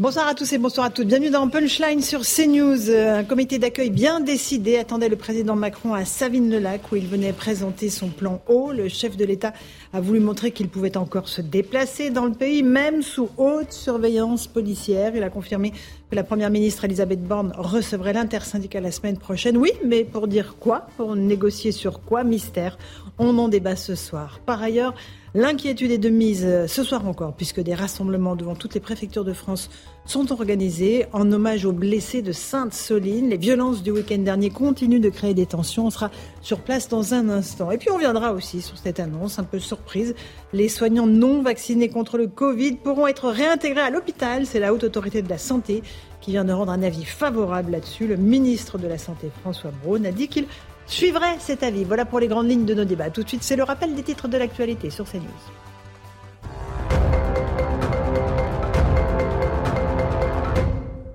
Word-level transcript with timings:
Bonsoir 0.00 0.28
à 0.28 0.34
tous 0.34 0.50
et 0.54 0.56
bonsoir 0.56 0.86
à 0.86 0.90
toutes. 0.90 1.08
Bienvenue 1.08 1.28
dans 1.28 1.46
Punchline 1.46 2.00
sur 2.00 2.22
CNews. 2.22 2.90
Un 2.90 3.22
comité 3.22 3.58
d'accueil 3.58 3.90
bien 3.90 4.20
décidé 4.20 4.78
attendait 4.78 5.10
le 5.10 5.16
président 5.16 5.56
Macron 5.56 5.92
à 5.92 6.06
Savine-le-Lac 6.06 6.90
où 6.90 6.96
il 6.96 7.06
venait 7.06 7.34
présenter 7.34 7.90
son 7.90 8.08
plan 8.08 8.40
haut. 8.48 8.72
Le 8.72 8.88
chef 8.88 9.18
de 9.18 9.26
l'État 9.26 9.52
a 9.92 10.00
voulu 10.00 10.20
montrer 10.20 10.52
qu'il 10.52 10.70
pouvait 10.70 10.96
encore 10.96 11.28
se 11.28 11.42
déplacer 11.42 12.08
dans 12.08 12.24
le 12.24 12.32
pays, 12.32 12.62
même 12.62 13.02
sous 13.02 13.28
haute 13.36 13.74
surveillance 13.74 14.46
policière. 14.46 15.14
Il 15.14 15.22
a 15.22 15.28
confirmé 15.28 15.74
la 16.12 16.24
première 16.24 16.50
ministre 16.50 16.84
Elisabeth 16.84 17.22
Borne 17.22 17.52
recevrait 17.56 18.12
l'intersyndicat 18.12 18.80
la 18.80 18.90
semaine 18.90 19.16
prochaine. 19.16 19.56
Oui, 19.56 19.70
mais 19.84 20.04
pour 20.04 20.28
dire 20.28 20.56
quoi 20.58 20.88
Pour 20.96 21.14
négocier 21.16 21.72
sur 21.72 22.00
quoi 22.02 22.24
Mystère. 22.24 22.78
On 23.18 23.38
en 23.38 23.48
débat 23.48 23.76
ce 23.76 23.94
soir. 23.94 24.40
Par 24.44 24.62
ailleurs, 24.62 24.94
L'inquiétude 25.34 25.92
est 25.92 25.98
de 25.98 26.08
mise 26.08 26.44
euh, 26.44 26.66
ce 26.66 26.82
soir 26.82 27.06
encore, 27.06 27.34
puisque 27.34 27.60
des 27.60 27.74
rassemblements 27.74 28.34
devant 28.34 28.56
toutes 28.56 28.74
les 28.74 28.80
préfectures 28.80 29.24
de 29.24 29.32
France 29.32 29.70
sont 30.04 30.32
organisés 30.32 31.06
en 31.12 31.30
hommage 31.30 31.64
aux 31.64 31.72
blessés 31.72 32.22
de 32.22 32.32
Sainte-Soline. 32.32 33.28
Les 33.28 33.36
violences 33.36 33.82
du 33.82 33.90
week-end 33.90 34.18
dernier 34.18 34.50
continuent 34.50 35.00
de 35.00 35.08
créer 35.08 35.34
des 35.34 35.46
tensions. 35.46 35.86
On 35.86 35.90
sera 35.90 36.10
sur 36.40 36.60
place 36.60 36.88
dans 36.88 37.14
un 37.14 37.28
instant. 37.28 37.70
Et 37.70 37.78
puis 37.78 37.90
on 37.90 37.98
viendra 37.98 38.32
aussi 38.32 38.60
sur 38.60 38.78
cette 38.78 39.00
annonce 39.00 39.38
un 39.38 39.44
peu 39.44 39.58
surprise. 39.58 40.14
Les 40.52 40.68
soignants 40.68 41.06
non 41.06 41.42
vaccinés 41.42 41.88
contre 41.88 42.18
le 42.18 42.26
Covid 42.26 42.76
pourront 42.76 43.06
être 43.06 43.28
réintégrés 43.28 43.82
à 43.82 43.90
l'hôpital. 43.90 44.46
C'est 44.46 44.60
la 44.60 44.72
Haute 44.72 44.84
Autorité 44.84 45.22
de 45.22 45.28
la 45.28 45.38
Santé 45.38 45.82
qui 46.20 46.32
vient 46.32 46.44
de 46.44 46.52
rendre 46.52 46.72
un 46.72 46.82
avis 46.82 47.04
favorable 47.04 47.72
là-dessus. 47.72 48.06
Le 48.06 48.16
ministre 48.16 48.78
de 48.78 48.88
la 48.88 48.98
Santé, 48.98 49.30
François 49.42 49.70
Braun, 49.82 50.04
a 50.04 50.12
dit 50.12 50.28
qu'il 50.28 50.46
suivrait 50.86 51.36
cet 51.38 51.62
avis. 51.62 51.84
Voilà 51.84 52.04
pour 52.04 52.20
les 52.20 52.28
grandes 52.28 52.48
lignes 52.48 52.66
de 52.66 52.74
nos 52.74 52.84
débats. 52.84 53.10
Tout 53.10 53.22
de 53.22 53.28
suite, 53.28 53.42
c'est 53.42 53.56
le 53.56 53.62
rappel 53.62 53.94
des 53.94 54.02
titres 54.02 54.28
de 54.28 54.36
l'actualité 54.36 54.90
sur 54.90 55.04
CNews. 55.10 55.69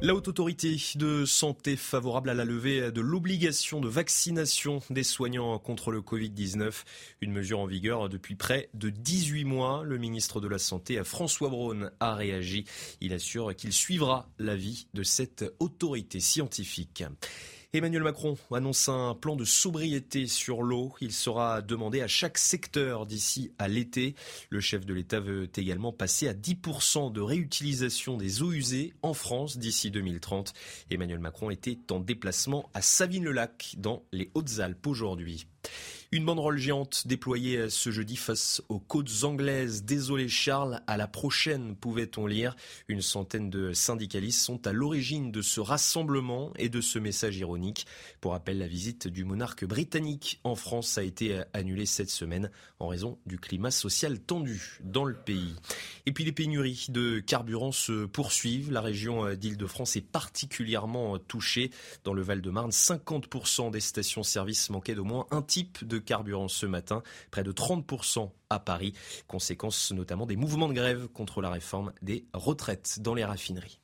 La 0.06 0.14
haute 0.14 0.28
autorité 0.28 0.78
de 0.98 1.26
santé 1.26 1.76
favorable 1.76 2.30
à 2.30 2.36
la 2.36 2.46
levée 2.46 2.92
de 2.92 3.02
l'obligation 3.02 3.82
de 3.82 3.88
vaccination 3.88 4.84
des 4.92 5.02
soignants 5.02 5.58
contre 5.58 5.90
le 5.90 6.02
Covid-19, 6.02 6.84
une 7.22 7.32
mesure 7.32 7.58
en 7.58 7.66
vigueur 7.66 8.08
depuis 8.08 8.36
près 8.36 8.70
de 8.76 8.92
18 8.92 9.46
mois. 9.46 9.84
Le 9.84 9.98
ministre 9.98 10.40
de 10.40 10.48
la 10.48 10.60
Santé, 10.60 11.04
François 11.04 11.50
Braun, 11.50 11.90
a 12.00 12.14
réagi. 12.14 12.66
Il 13.02 13.14
assure 13.14 13.56
qu'il 13.56 13.74
suivra 13.74 14.30
l'avis 14.38 14.86
de 14.94 15.02
cette 15.02 15.44
autorité 15.58 16.20
scientifique. 16.20 17.04
Emmanuel 17.78 18.04
Macron 18.04 18.38
annonce 18.52 18.88
un 18.88 19.16
plan 19.16 19.36
de 19.36 19.44
sobriété 19.44 20.28
sur 20.28 20.64
l'eau. 20.64 20.94
Il 21.02 21.12
sera 21.12 21.62
demandé 21.62 22.02
à 22.02 22.08
chaque 22.08 22.38
secteur 22.38 23.06
d'ici 23.06 23.52
à 23.60 23.68
l'été. 23.68 24.16
Le 24.50 24.62
chef 24.62 24.86
de 24.86 24.94
l'État 24.94 25.20
veut 25.20 25.50
également 25.58 25.92
passer 25.92 26.30
à 26.30 26.34
10% 26.34 27.12
de 27.12 27.20
réutilisation 27.20 28.16
des 28.16 28.42
eaux 28.42 28.54
usées 28.54 28.94
en 29.02 29.14
France 29.14 29.58
d'ici 29.58 29.92
2030. 29.92 30.54
Emmanuel 30.90 31.20
Macron 31.20 31.50
était 31.50 31.78
en 31.92 32.00
déplacement 32.00 32.70
à 32.74 32.82
Savine-le-Lac 32.82 33.76
dans 33.78 34.04
les 34.14 34.32
Hautes-Alpes 34.36 34.88
aujourd'hui. 34.88 35.46
Une 36.12 36.24
banderole 36.24 36.58
géante 36.58 37.08
déployée 37.08 37.70
ce 37.70 37.90
jeudi 37.90 38.16
face 38.16 38.62
aux 38.70 38.80
côtes 38.80 39.24
anglaises. 39.24 39.84
Désolé 39.84 40.28
Charles, 40.30 40.82
à 40.88 40.98
la 40.98 41.08
prochaine, 41.08 41.76
pouvait-on 41.76 42.28
lire. 42.28 42.56
Une 42.88 43.02
centaine 43.02 43.50
de 43.50 43.74
syndicalistes 43.74 44.42
sont 44.42 44.68
à 44.68 44.72
l'origine 44.72 45.32
de 45.32 45.42
ce 45.42 45.60
rassemblement 45.60 46.54
et 46.58 46.70
de 46.70 46.80
ce 46.80 47.00
message 47.00 47.38
ironique. 47.38 47.88
Pour 48.22 48.34
rappel, 48.34 48.60
la 48.60 48.68
visite 48.68 49.08
du 49.08 49.24
monarque 49.24 49.66
britannique 49.66 50.40
en 50.44 50.56
France 50.56 50.98
a 50.98 51.04
été 51.04 51.42
annulée 51.54 51.88
cette 51.88 52.12
semaine 52.12 52.52
en 52.80 52.88
raison 52.88 53.18
du 53.26 53.40
climat 53.40 53.72
social 53.72 54.20
tendu 54.20 54.80
dans 54.84 55.06
le 55.06 55.16
pays. 55.16 55.56
Et 56.06 56.12
puis 56.12 56.24
les 56.24 56.32
pénuries 56.32 56.86
de 56.90 57.20
carburant 57.20 57.72
se 57.72 58.06
poursuivent. 58.06 58.72
La 58.72 58.82
région 58.82 59.34
d'Île-de-France 59.34 59.96
est 59.96 60.02
particulièrement 60.02 61.18
touchée. 61.18 61.72
Dans 62.04 62.14
le 62.14 62.22
Val-de-Marne, 62.22 62.70
50% 62.70 63.72
des 63.72 63.80
stations-service 63.80 64.70
manquaient 64.70 64.96
d'au 64.96 65.04
moins 65.04 65.26
un 65.32 65.42
type 65.42 65.86
de 65.86 65.95
carburant 66.00 66.48
ce 66.48 66.66
matin, 66.66 67.04
près 67.32 67.44
de 67.44 67.52
30% 67.52 68.30
à 68.50 68.60
Paris, 68.60 68.94
conséquence 69.28 69.92
notamment 69.92 70.26
des 70.26 70.36
mouvements 70.36 70.68
de 70.68 70.74
grève 70.74 71.08
contre 71.08 71.42
la 71.42 71.50
réforme 71.50 71.92
des 72.02 72.26
retraites 72.34 73.00
dans 73.02 73.14
les 73.14 73.26
raffineries. 73.26 73.80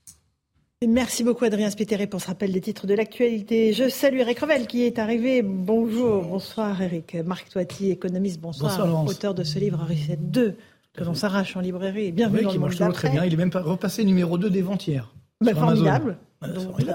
Merci 0.87 1.23
beaucoup 1.23 1.45
Adrien 1.45 1.69
Spiteri 1.69 2.07
pour 2.07 2.21
ce 2.21 2.27
rappel 2.27 2.51
des 2.51 2.61
titres 2.61 2.87
de 2.87 2.95
l'actualité. 2.95 3.71
Je 3.71 3.87
salue 3.87 4.17
Eric 4.17 4.39
Revel 4.39 4.65
qui 4.65 4.83
est 4.83 4.97
arrivé. 4.97 5.43
Bonjour, 5.43 6.23
bonsoir 6.23 6.81
Eric. 6.81 7.15
Marc 7.23 7.49
Toiti, 7.49 7.91
économiste, 7.91 8.39
bonsoir. 8.39 9.05
auteur 9.05 9.35
de 9.35 9.43
ce 9.43 9.59
livre 9.59 9.85
Reset 9.87 10.17
2 10.17 10.55
que 10.93 11.03
l'on 11.03 11.13
s'arrache 11.13 11.55
en 11.55 11.61
librairie. 11.61 12.11
Bienvenue 12.11 12.39
oui, 12.39 12.43
dans 12.45 12.49
qui 12.49 12.55
le 12.55 12.61
marche 12.61 12.77
toujours 12.77 12.93
très 12.93 13.09
bien. 13.09 13.23
Il 13.23 13.33
est 13.33 13.37
même 13.37 13.51
repassé 13.53 14.03
numéro 14.03 14.39
2 14.39 14.49
des 14.49 14.63
ventes 14.63 14.89
bah, 15.39 15.53
formidable. 15.53 16.17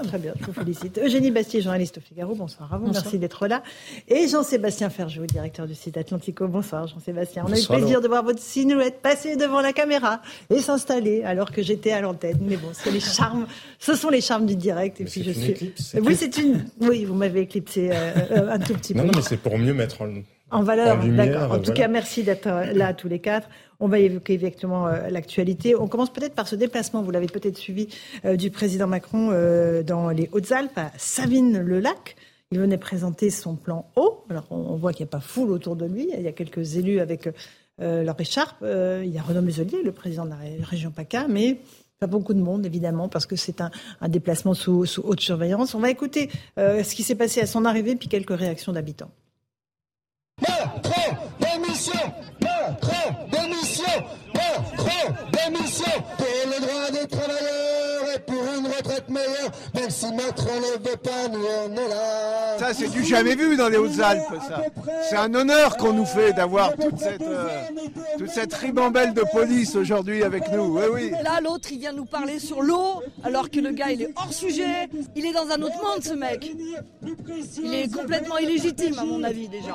Très 0.03 0.17
bien, 0.17 0.33
je 0.39 0.45
vous 0.45 0.53
félicite. 0.53 0.97
Eugénie 0.97 1.31
Bastier, 1.31 1.61
journaliste 1.61 1.97
au 1.97 2.01
Figaro, 2.01 2.35
bonsoir 2.35 2.73
à 2.73 2.77
vous, 2.77 2.91
merci 2.91 3.17
d'être 3.17 3.47
là. 3.47 3.63
Et 4.07 4.27
Jean-Sébastien 4.27 4.89
Ferjou, 4.89 5.25
directeur 5.25 5.67
du 5.67 5.75
site 5.75 5.97
Atlantico, 5.97 6.47
bonsoir 6.47 6.87
Jean-Sébastien. 6.87 7.45
On 7.47 7.51
a 7.51 7.57
eu 7.57 7.61
le 7.61 7.67
plaisir 7.67 8.01
de 8.01 8.07
voir 8.07 8.23
votre 8.23 8.41
silhouette 8.41 9.01
passer 9.01 9.35
devant 9.35 9.61
la 9.61 9.73
caméra 9.73 10.21
et 10.49 10.59
s'installer 10.59 11.23
alors 11.23 11.51
que 11.51 11.61
j'étais 11.61 11.91
à 11.91 12.01
l'antenne. 12.01 12.39
Mais 12.41 12.57
bon, 12.57 12.69
c'est 12.73 12.91
les 12.91 12.99
charmes, 12.99 13.47
ce 13.79 13.95
sont 13.95 14.09
les 14.09 14.21
charmes 14.21 14.45
du 14.45 14.55
direct. 14.55 14.99
Et 15.01 15.05
puis 15.05 15.23
je 15.23 15.31
suis. 15.31 15.73
oui, 16.01 16.15
c'est 16.15 16.37
une. 16.37 16.65
Oui, 16.81 17.05
vous 17.05 17.15
m'avez 17.15 17.41
éclipsé 17.41 17.89
euh, 17.91 18.13
euh, 18.31 18.51
un 18.51 18.59
tout 18.59 18.73
petit 18.73 18.93
peu. 18.93 18.99
Non, 18.99 19.05
non, 19.05 19.13
mais 19.15 19.21
c'est 19.21 19.37
pour 19.37 19.57
mieux 19.57 19.73
mettre 19.73 20.01
en 20.01 20.07
en 20.49 20.63
valeur, 20.63 20.97
d'accord. 21.03 21.51
En 21.51 21.59
tout 21.59 21.73
cas, 21.73 21.89
merci 21.89 22.23
d'être 22.23 22.47
euh, 22.47 22.71
là 22.71 22.93
tous 22.93 23.09
les 23.09 23.19
quatre. 23.19 23.49
On 23.81 23.87
va 23.87 23.99
évoquer 23.99 24.33
effectivement 24.33 24.87
euh, 24.87 25.09
l'actualité. 25.09 25.75
On 25.75 25.87
commence 25.87 26.11
peut-être 26.11 26.35
par 26.35 26.47
ce 26.47 26.55
déplacement, 26.55 27.01
vous 27.01 27.11
l'avez 27.11 27.27
peut-être 27.27 27.57
suivi, 27.57 27.89
euh, 28.23 28.37
du 28.37 28.49
président 28.49 28.87
Macron 28.87 29.31
dans 29.85 30.09
les 30.09 30.29
Hautes-Alpes, 30.31 30.77
à 30.77 30.91
Savine-le-Lac. 30.97 32.15
Il 32.51 32.59
venait 32.59 32.77
présenter 32.77 33.29
son 33.29 33.55
plan 33.55 33.89
haut. 33.97 34.23
Alors, 34.29 34.45
on, 34.51 34.75
voit 34.77 34.93
qu'il 34.93 35.03
n'y 35.03 35.09
a 35.09 35.11
pas 35.11 35.19
foule 35.19 35.51
autour 35.51 35.75
de 35.75 35.85
lui. 35.85 36.09
Il 36.17 36.21
y 36.21 36.27
a 36.27 36.31
quelques 36.31 36.77
élus 36.77 37.01
avec 37.01 37.29
leur 37.77 38.19
écharpe. 38.21 38.63
il 38.63 39.09
y 39.09 39.17
a 39.17 39.21
Renaud 39.21 39.41
Muselier, 39.41 39.83
le 39.83 39.91
président 39.91 40.23
de 40.23 40.29
la 40.29 40.37
région 40.65 40.91
PACA, 40.91 41.27
mais 41.27 41.59
pas 41.99 42.07
beaucoup 42.07 42.33
de 42.33 42.39
monde, 42.39 42.65
évidemment, 42.65 43.09
parce 43.09 43.25
que 43.25 43.35
c'est 43.35 43.59
un, 43.59 43.69
déplacement 44.07 44.53
sous, 44.53 44.85
sous, 44.85 45.01
haute 45.01 45.19
surveillance. 45.19 45.75
On 45.75 45.79
va 45.79 45.89
écouter 45.89 46.29
ce 46.55 46.95
qui 46.95 47.03
s'est 47.03 47.15
passé 47.15 47.41
à 47.41 47.47
son 47.47 47.65
arrivée, 47.65 47.97
puis 47.97 48.07
quelques 48.07 48.37
réactions 48.37 48.71
d'habitants. 48.71 49.11
Travailleurs 57.07 58.15
et 58.15 58.19
pour 58.19 58.43
une 58.57 58.67
retraite 58.67 59.09
meilleure, 59.09 59.51
même 59.73 59.89
si 59.89 60.05
Macron 60.13 60.55
ne 60.55 60.89
veut 60.89 60.97
pas, 60.97 61.27
nous 61.31 61.39
on 61.39 61.71
est 61.73 61.87
là. 61.89 62.57
Ça, 62.57 62.73
c'est 62.73 62.89
du 62.89 63.03
jamais 63.03 63.35
vu 63.35 63.55
dans 63.55 63.69
les 63.69 63.77
Hautes-Alpes, 63.77 64.23
ça. 64.47 64.63
C'est 65.09 65.15
un 65.15 65.33
honneur 65.33 65.77
qu'on 65.77 65.93
nous 65.93 66.05
fait 66.05 66.33
d'avoir 66.33 66.75
toute 66.75 66.97
cette, 66.97 67.21
euh, 67.21 67.47
toute 68.17 68.29
cette 68.29 68.53
ribambelle 68.53 69.13
de 69.13 69.23
police 69.31 69.75
aujourd'hui 69.75 70.23
avec 70.23 70.51
nous. 70.51 70.77
Oui, 70.77 70.83
oui. 70.91 71.11
Là, 71.23 71.39
l'autre, 71.41 71.69
il 71.71 71.79
vient 71.79 71.93
nous 71.93 72.05
parler 72.05 72.39
sur 72.39 72.61
l'eau, 72.61 73.01
alors 73.23 73.49
que 73.49 73.59
le 73.59 73.71
gars, 73.71 73.91
il 73.91 74.01
est 74.01 74.13
hors 74.15 74.33
sujet. 74.33 74.89
Il 75.15 75.25
est 75.25 75.33
dans 75.33 75.49
un 75.49 75.61
autre 75.61 75.77
monde, 75.77 76.03
ce 76.03 76.13
mec. 76.13 76.51
Il 77.63 77.73
est 77.73 77.93
complètement 77.93 78.37
illégitime, 78.37 78.97
à 78.99 79.03
mon 79.03 79.23
avis, 79.23 79.47
déjà. 79.47 79.73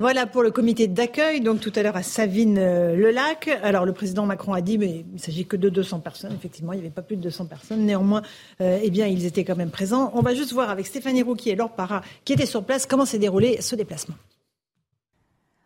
Voilà 0.00 0.26
pour 0.26 0.42
le 0.42 0.50
comité 0.50 0.88
d'accueil, 0.88 1.42
donc 1.42 1.60
tout 1.60 1.72
à 1.76 1.82
l'heure 1.82 1.94
à 1.94 2.02
Savine-le-Lac. 2.02 3.48
Alors 3.62 3.84
le 3.84 3.92
président 3.92 4.24
Macron 4.24 4.54
a 4.54 4.62
dit, 4.62 4.78
mais 4.78 5.04
il 5.06 5.12
ne 5.12 5.18
s'agit 5.18 5.44
que 5.44 5.58
de 5.58 5.68
200 5.68 6.00
personnes. 6.00 6.32
Effectivement, 6.32 6.72
il 6.72 6.76
n'y 6.76 6.86
avait 6.86 6.90
pas 6.90 7.02
plus 7.02 7.18
de 7.18 7.20
200 7.20 7.44
personnes. 7.44 7.84
Néanmoins, 7.84 8.22
euh, 8.62 8.80
eh 8.82 8.88
bien, 8.88 9.06
ils 9.06 9.26
étaient 9.26 9.44
quand 9.44 9.56
même 9.56 9.70
présents. 9.70 10.10
On 10.14 10.22
va 10.22 10.34
juste 10.34 10.54
voir 10.54 10.70
avec 10.70 10.86
Stéphanie 10.86 11.22
Rouquier 11.22 11.52
et 11.52 11.54
Laure 11.54 11.72
Parra, 11.72 12.00
qui 12.24 12.32
étaient 12.32 12.46
sur 12.46 12.64
place, 12.64 12.86
comment 12.86 13.04
s'est 13.04 13.18
déroulé 13.18 13.60
ce 13.60 13.76
déplacement? 13.76 14.14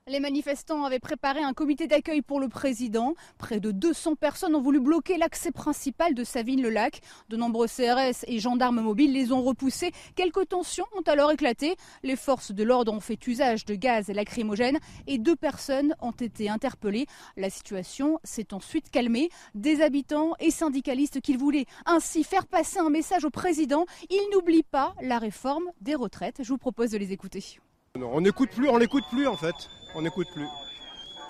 Les 0.06 0.20
manifestants 0.20 0.84
avaient 0.84 0.98
préparé 0.98 1.40
un 1.40 1.54
comité 1.54 1.86
d'accueil 1.86 2.20
pour 2.20 2.38
le 2.38 2.50
président. 2.50 3.14
Près 3.38 3.58
de 3.58 3.70
200 3.70 4.16
personnes 4.16 4.54
ont 4.54 4.60
voulu 4.60 4.78
bloquer 4.78 5.16
l'accès 5.16 5.50
principal 5.50 6.12
de 6.12 6.24
Savine-le-Lac. 6.24 7.00
De 7.30 7.38
nombreux 7.38 7.66
CRS 7.66 8.22
et 8.26 8.38
gendarmes 8.38 8.82
mobiles 8.82 9.14
les 9.14 9.32
ont 9.32 9.42
repoussés. 9.42 9.92
Quelques 10.14 10.50
tensions 10.50 10.84
ont 10.94 11.10
alors 11.10 11.32
éclaté. 11.32 11.76
Les 12.02 12.16
forces 12.16 12.52
de 12.52 12.62
l'ordre 12.62 12.92
ont 12.92 13.00
fait 13.00 13.26
usage 13.26 13.64
de 13.64 13.74
gaz 13.76 14.08
lacrymogène 14.08 14.78
et 15.06 15.16
deux 15.16 15.36
personnes 15.36 15.96
ont 16.02 16.10
été 16.10 16.50
interpellées. 16.50 17.06
La 17.38 17.48
situation 17.48 18.20
s'est 18.24 18.52
ensuite 18.52 18.90
calmée. 18.90 19.30
Des 19.54 19.80
habitants 19.80 20.34
et 20.38 20.50
syndicalistes 20.50 21.22
qui 21.22 21.34
voulaient 21.34 21.64
ainsi 21.86 22.24
faire 22.24 22.46
passer 22.46 22.78
un 22.78 22.90
message 22.90 23.24
au 23.24 23.30
président. 23.30 23.86
Ils 24.10 24.28
n'oublient 24.34 24.64
pas 24.64 24.94
la 25.00 25.18
réforme 25.18 25.64
des 25.80 25.94
retraites. 25.94 26.42
Je 26.42 26.48
vous 26.50 26.58
propose 26.58 26.90
de 26.90 26.98
les 26.98 27.12
écouter. 27.12 27.58
On 28.02 28.20
n'écoute 28.20 28.50
plus, 28.50 28.68
on 28.68 28.78
n'écoute 28.78 29.04
plus 29.10 29.26
en 29.26 29.36
fait 29.36 29.54
on 29.94 30.02
n'écoute 30.02 30.28
plus. 30.32 30.48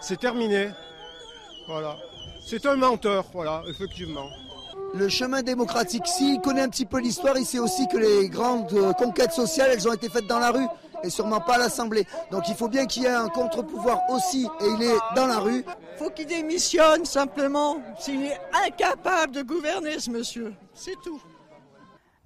C'est 0.00 0.18
terminé. 0.18 0.70
Voilà. 1.66 1.96
C'est 2.44 2.66
un 2.66 2.76
menteur, 2.76 3.24
voilà, 3.32 3.62
effectivement. 3.68 4.28
Le 4.94 5.08
chemin 5.08 5.42
démocratique, 5.42 6.06
s'il 6.06 6.40
connaît 6.40 6.62
un 6.62 6.68
petit 6.68 6.84
peu 6.84 7.00
l'histoire, 7.00 7.36
il 7.36 7.44
sait 7.44 7.58
aussi 7.58 7.86
que 7.88 7.96
les 7.96 8.28
grandes 8.28 8.72
euh, 8.72 8.92
conquêtes 8.92 9.32
sociales, 9.32 9.70
elles 9.72 9.88
ont 9.88 9.92
été 9.92 10.08
faites 10.08 10.26
dans 10.26 10.38
la 10.38 10.50
rue 10.50 10.66
et 11.02 11.10
sûrement 11.10 11.40
pas 11.40 11.54
à 11.54 11.58
l'Assemblée. 11.58 12.06
Donc 12.30 12.48
il 12.48 12.54
faut 12.54 12.68
bien 12.68 12.86
qu'il 12.86 13.02
y 13.02 13.06
ait 13.06 13.10
un 13.10 13.28
contre-pouvoir 13.28 14.00
aussi 14.10 14.46
et 14.60 14.66
il 14.66 14.82
est 14.82 14.98
dans 15.16 15.26
la 15.26 15.38
rue. 15.38 15.64
Faut 15.98 16.10
qu'il 16.10 16.26
démissionne 16.26 17.04
simplement 17.04 17.82
s'il 17.98 18.22
est 18.22 18.40
incapable 18.66 19.32
de 19.32 19.42
gouverner 19.42 19.98
ce 19.98 20.10
monsieur. 20.10 20.54
C'est 20.74 20.96
tout. 21.02 21.20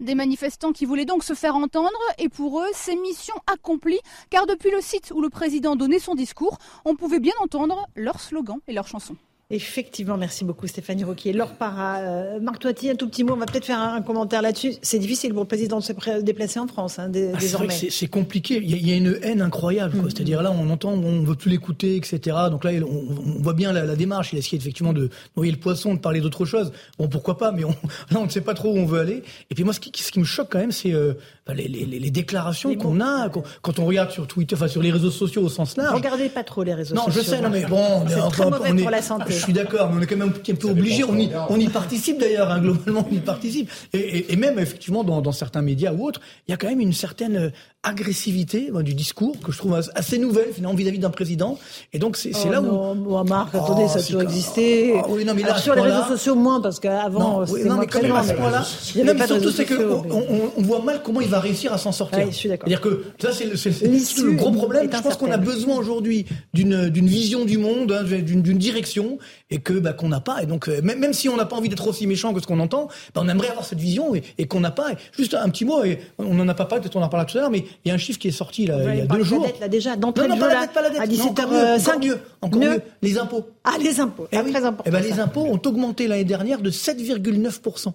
Des 0.01 0.15
manifestants 0.15 0.73
qui 0.73 0.85
voulaient 0.85 1.05
donc 1.05 1.25
se 1.25 1.35
faire 1.35 1.57
entendre 1.57 1.99
et 2.19 2.29
pour 2.29 2.61
eux, 2.61 2.69
c'est 2.73 2.95
mission 2.95 3.35
accomplie 3.53 3.99
car 4.31 4.47
depuis 4.47 4.71
le 4.71 4.81
site 4.81 5.13
où 5.15 5.21
le 5.21 5.29
président 5.29 5.75
donnait 5.75 5.99
son 5.99 6.15
discours, 6.15 6.59
on 6.85 6.95
pouvait 6.95 7.19
bien 7.19 7.35
entendre 7.41 7.87
leurs 7.97 8.21
slogans 8.21 8.61
et 8.69 8.73
leurs 8.73 8.87
chansons. 8.87 9.17
Effectivement, 9.51 10.19
merci 10.19 10.45
beaucoup 10.45 10.67
Stéphanie 10.67 11.05
Roquier. 11.05 11.33
Laure 11.33 11.55
Para, 11.55 12.01
euh, 12.01 12.39
Marc 12.39 12.59
Toiti, 12.59 12.91
un 12.91 12.97
tout 12.97 13.09
petit 13.09 13.25
mot, 13.25 13.33
on 13.33 13.39
va 13.39 13.47
peut-être 13.47 13.65
faire 13.65 13.81
un, 13.81 14.03
commentaire 14.03 14.43
là-dessus. 14.43 14.75
C'est 14.83 14.99
difficile 14.99 15.33
pour 15.33 15.41
le 15.41 15.49
président 15.49 15.79
de 15.79 15.85
se 15.85 16.21
déplacer 16.21 16.61
en 16.61 16.67
France 16.67 16.99
hein, 16.99 17.07
ah, 17.07 17.39
désormais. 17.39 17.73
c'est 17.73 18.09
compliqué, 18.09 18.61
il 18.63 18.87
y, 18.87 18.93
a, 18.93 18.97
une 18.97 19.19
haine 19.23 19.41
incroyable. 19.41 19.97
Mm. 19.97 20.11
C'est-à-dire 20.11 20.43
là, 20.43 20.51
on 20.51 20.69
entend, 20.69 20.91
on 20.93 21.23
veut 21.23 21.35
plus 21.35 21.49
l'écouter, 21.49 21.97
etc. 21.97 22.37
Donc 22.51 22.63
là, 22.63 22.73
on, 22.87 23.41
voit 23.43 23.55
bien 23.55 23.73
la, 23.73 23.97
démarche. 23.97 24.35
Il 24.35 24.37
a 24.37 24.41
essayé 24.41 24.59
effectivement 24.59 24.93
de 24.93 25.09
noyer 25.35 25.51
le 25.51 25.59
poisson, 25.59 25.95
de 25.95 25.99
parler 25.99 26.21
d'autre 26.21 26.45
chose. 26.45 26.71
Bon, 26.99 27.09
pourquoi 27.09 27.39
pas, 27.39 27.51
mais 27.51 27.65
on, 27.65 27.71
là, 28.11 28.19
on 28.19 28.27
ne 28.27 28.31
sait 28.31 28.43
pas 28.43 28.53
trop 28.53 28.75
où 28.75 28.77
on 28.77 28.85
veut 28.85 29.01
aller. 29.01 29.23
Et 29.51 29.55
puis 29.55 29.65
moi, 29.65 29.73
ce 29.73 29.81
qui, 29.81 29.91
ce 29.97 30.13
qui 30.13 30.21
me 30.21 30.27
choque 30.27 30.49
quand 30.51 30.59
même, 30.59 30.73
c'est 30.73 30.93
euh, 30.93 31.15
les, 31.55 31.69
les, 31.69 31.87
les, 31.87 32.11
déclarations 32.11 32.75
qu'on 32.77 33.01
a 33.01 33.31
quand, 33.63 33.79
on 33.79 33.87
regarde 33.87 34.11
sur 34.11 34.27
Twitter, 34.27 34.57
enfin 34.57 34.69
sur 34.69 34.83
les 34.83 34.91
réseaux 34.91 35.11
sociaux 35.11 35.41
au 35.41 35.49
sens 35.49 35.75
large. 35.79 35.95
Regardez 35.95 36.29
pas 36.29 36.45
trop 36.45 36.63
les 36.65 36.75
réseaux 36.75 36.95
sociaux. 36.95 37.11
Non, 37.11 37.15
je 37.15 37.21
sais, 37.23 37.41
non 37.41 37.49
mais 37.49 37.65
bon, 37.65 38.05
c'est 38.07 38.29
très 38.31 38.51
mauvais 38.51 38.75
pour 38.75 38.91
la 38.91 39.01
santé. 39.01 39.38
Je 39.39 39.45
suis 39.45 39.53
d'accord, 39.53 39.91
mais 39.91 39.99
on 39.99 40.03
est 40.03 40.07
quand 40.07 40.17
même 40.17 40.29
un 40.29 40.33
petit 40.33 40.55
peu 40.55 40.69
obligé. 40.69 41.05
On 41.05 41.17
y, 41.17 41.31
on 41.49 41.59
y 41.59 41.69
participe 41.69 42.19
d'ailleurs, 42.19 42.51
hein, 42.51 42.61
globalement, 42.61 43.07
on 43.11 43.15
y 43.15 43.21
participe. 43.21 43.71
Et, 43.93 43.99
et, 43.99 44.33
et 44.33 44.37
même 44.37 44.59
effectivement 44.59 45.05
dans, 45.05 45.21
dans, 45.21 45.33
certains 45.33 45.63
médias 45.63 45.93
ou 45.93 46.07
autres, 46.07 46.21
il 46.47 46.51
y 46.51 46.55
a 46.55 46.57
quand 46.57 46.69
même 46.69 46.81
une 46.81 46.93
certaine 46.93 47.53
agressivité 47.85 48.71
du 48.83 48.95
discours 48.95 49.39
que 49.41 49.53
je 49.53 49.59
trouve 49.59 49.81
assez 49.95 50.19
nouvelle 50.19 50.53
finalement 50.53 50.77
vis-à-vis 50.77 50.99
d'un 50.99 51.11
président. 51.11 51.59
Et 51.93 51.99
donc 51.99 52.17
c'est 52.17 52.33
oh 52.45 52.51
là 52.51 52.61
non, 52.61 52.93
où. 52.93 52.95
Moi, 52.95 53.25
Marc, 53.25 53.55
attendez, 53.55 53.85
oh, 53.87 53.89
ça 53.89 54.01
a 54.01 54.03
toujours 54.03 54.23
existé. 54.23 54.95
Oh, 54.95 55.11
oui, 55.11 55.25
non, 55.25 55.35
mais 55.35 55.43
là, 55.43 55.57
sur 55.59 55.75
les 55.75 55.83
réseaux 55.83 56.05
sociaux 56.09 56.35
moins 56.35 56.61
parce 56.61 56.81
qu'avant 56.81 57.47
c'était 57.47 57.69
moins 57.69 57.87
mais, 57.87 58.11
à 58.11 58.23
ce 58.25 58.33
point-là. 58.33 58.67
Non, 59.05 59.15
mais 59.15 59.27
surtout 59.27 59.51
c'est 59.51 59.65
qu'on 59.65 60.05
on, 60.11 60.53
on 60.57 60.63
voit 60.63 60.83
mal 60.83 61.03
comment 61.05 61.21
il 61.21 61.29
va 61.29 61.39
réussir 61.39 61.73
à 61.73 61.79
s'en 61.79 61.93
sortir. 61.93 62.27
je 62.27 62.35
suis 62.35 62.49
d'accord. 62.49 62.69
C'est-à-dire 62.69 62.81
que 62.81 63.05
ça 63.21 63.33
c'est 63.33 63.47
le, 63.47 64.33
gros 64.33 64.51
problème. 64.51 64.91
Je 64.93 65.01
pense 65.01 65.17
qu'on 65.17 65.31
a 65.31 65.39
besoin 65.39 65.77
aujourd'hui 65.77 66.27
d'une 66.53 66.89
d'une 66.89 67.07
vision 67.07 67.45
du 67.45 67.59
monde, 67.59 67.93
hein, 67.93 68.03
d'une 68.05 68.59
direction 68.59 69.19
et 69.51 69.59
que 69.59 69.73
bah, 69.75 69.93
qu'on 69.93 70.09
n'a 70.09 70.21
pas. 70.21 70.43
Et 70.43 70.47
donc 70.47 70.69
euh, 70.69 70.81
même, 70.83 70.99
même 70.99 71.13
si 71.13 71.29
on 71.29 71.37
n'a 71.37 71.45
pas 71.45 71.57
envie 71.57 71.69
d'être 71.69 71.87
aussi 71.87 72.07
méchant 72.07 72.35
que 72.35 72.41
ce 72.41 72.47
qu'on 72.47 72.61
entend, 72.61 72.89
bah, 73.15 73.23
on 73.25 73.29
aimerait 73.29 73.49
avoir 73.49 73.65
cette 73.65 73.79
vision 73.79 74.15
et, 74.15 74.23
et 74.39 74.47
qu'on 74.47 74.61
n'a 74.61 74.71
pas. 74.71 74.89
juste 75.13 75.35
un 75.35 75.49
petit 75.49 75.65
mot. 75.65 75.83
Et 75.85 75.99
on 76.19 76.35
n'en 76.35 76.49
a 76.49 76.55
pas 76.55 76.65
parlé, 76.65 76.83
peut-être 76.83 76.97
on 76.97 77.03
en 77.03 77.09
parlera 77.09 77.31
tout 77.31 77.39
à 77.39 77.43
l'heure, 77.43 77.51
mais 77.51 77.65
il 77.85 77.89
y 77.89 77.91
a 77.91 77.95
un 77.95 77.99
chiffre 77.99 78.19
qui 78.19 78.29
est 78.29 78.33
sorti 78.33 78.67
là, 78.67 78.95
il 78.95 78.99
y 78.99 79.03
a 79.03 79.07
deux 79.07 79.23
jours. 79.23 79.43
La 79.43 79.53
dette, 79.53 79.61
là, 79.61 79.69
déjà, 79.69 79.97
d'entrée 79.97 80.29
non, 80.29 80.37
de 80.37 80.41
jeu, 80.41 80.49
là, 80.49 80.67
pas 80.69 80.83
la 80.83 80.91
dette, 80.91 81.01
à 81.01 81.07
17h05. 81.07 82.05
mieux, 82.05 82.19
encore 82.41 82.61
mieux, 82.61 82.81
les 83.03 83.19
impôts. 83.19 83.47
Ah, 83.65 83.77
les 83.81 84.01
impôts, 84.01 84.27
eh 84.33 84.39
oui. 84.39 84.53
très 84.53 84.65
important. 84.65 84.85
Eh 84.87 84.91
ben, 84.91 85.03
les 85.03 85.21
impôts 85.21 85.45
ont 85.45 85.61
augmenté 85.65 86.07
l'année 86.07 86.25
dernière 86.25 86.61
de 86.61 86.71
7,9%. 86.71 87.93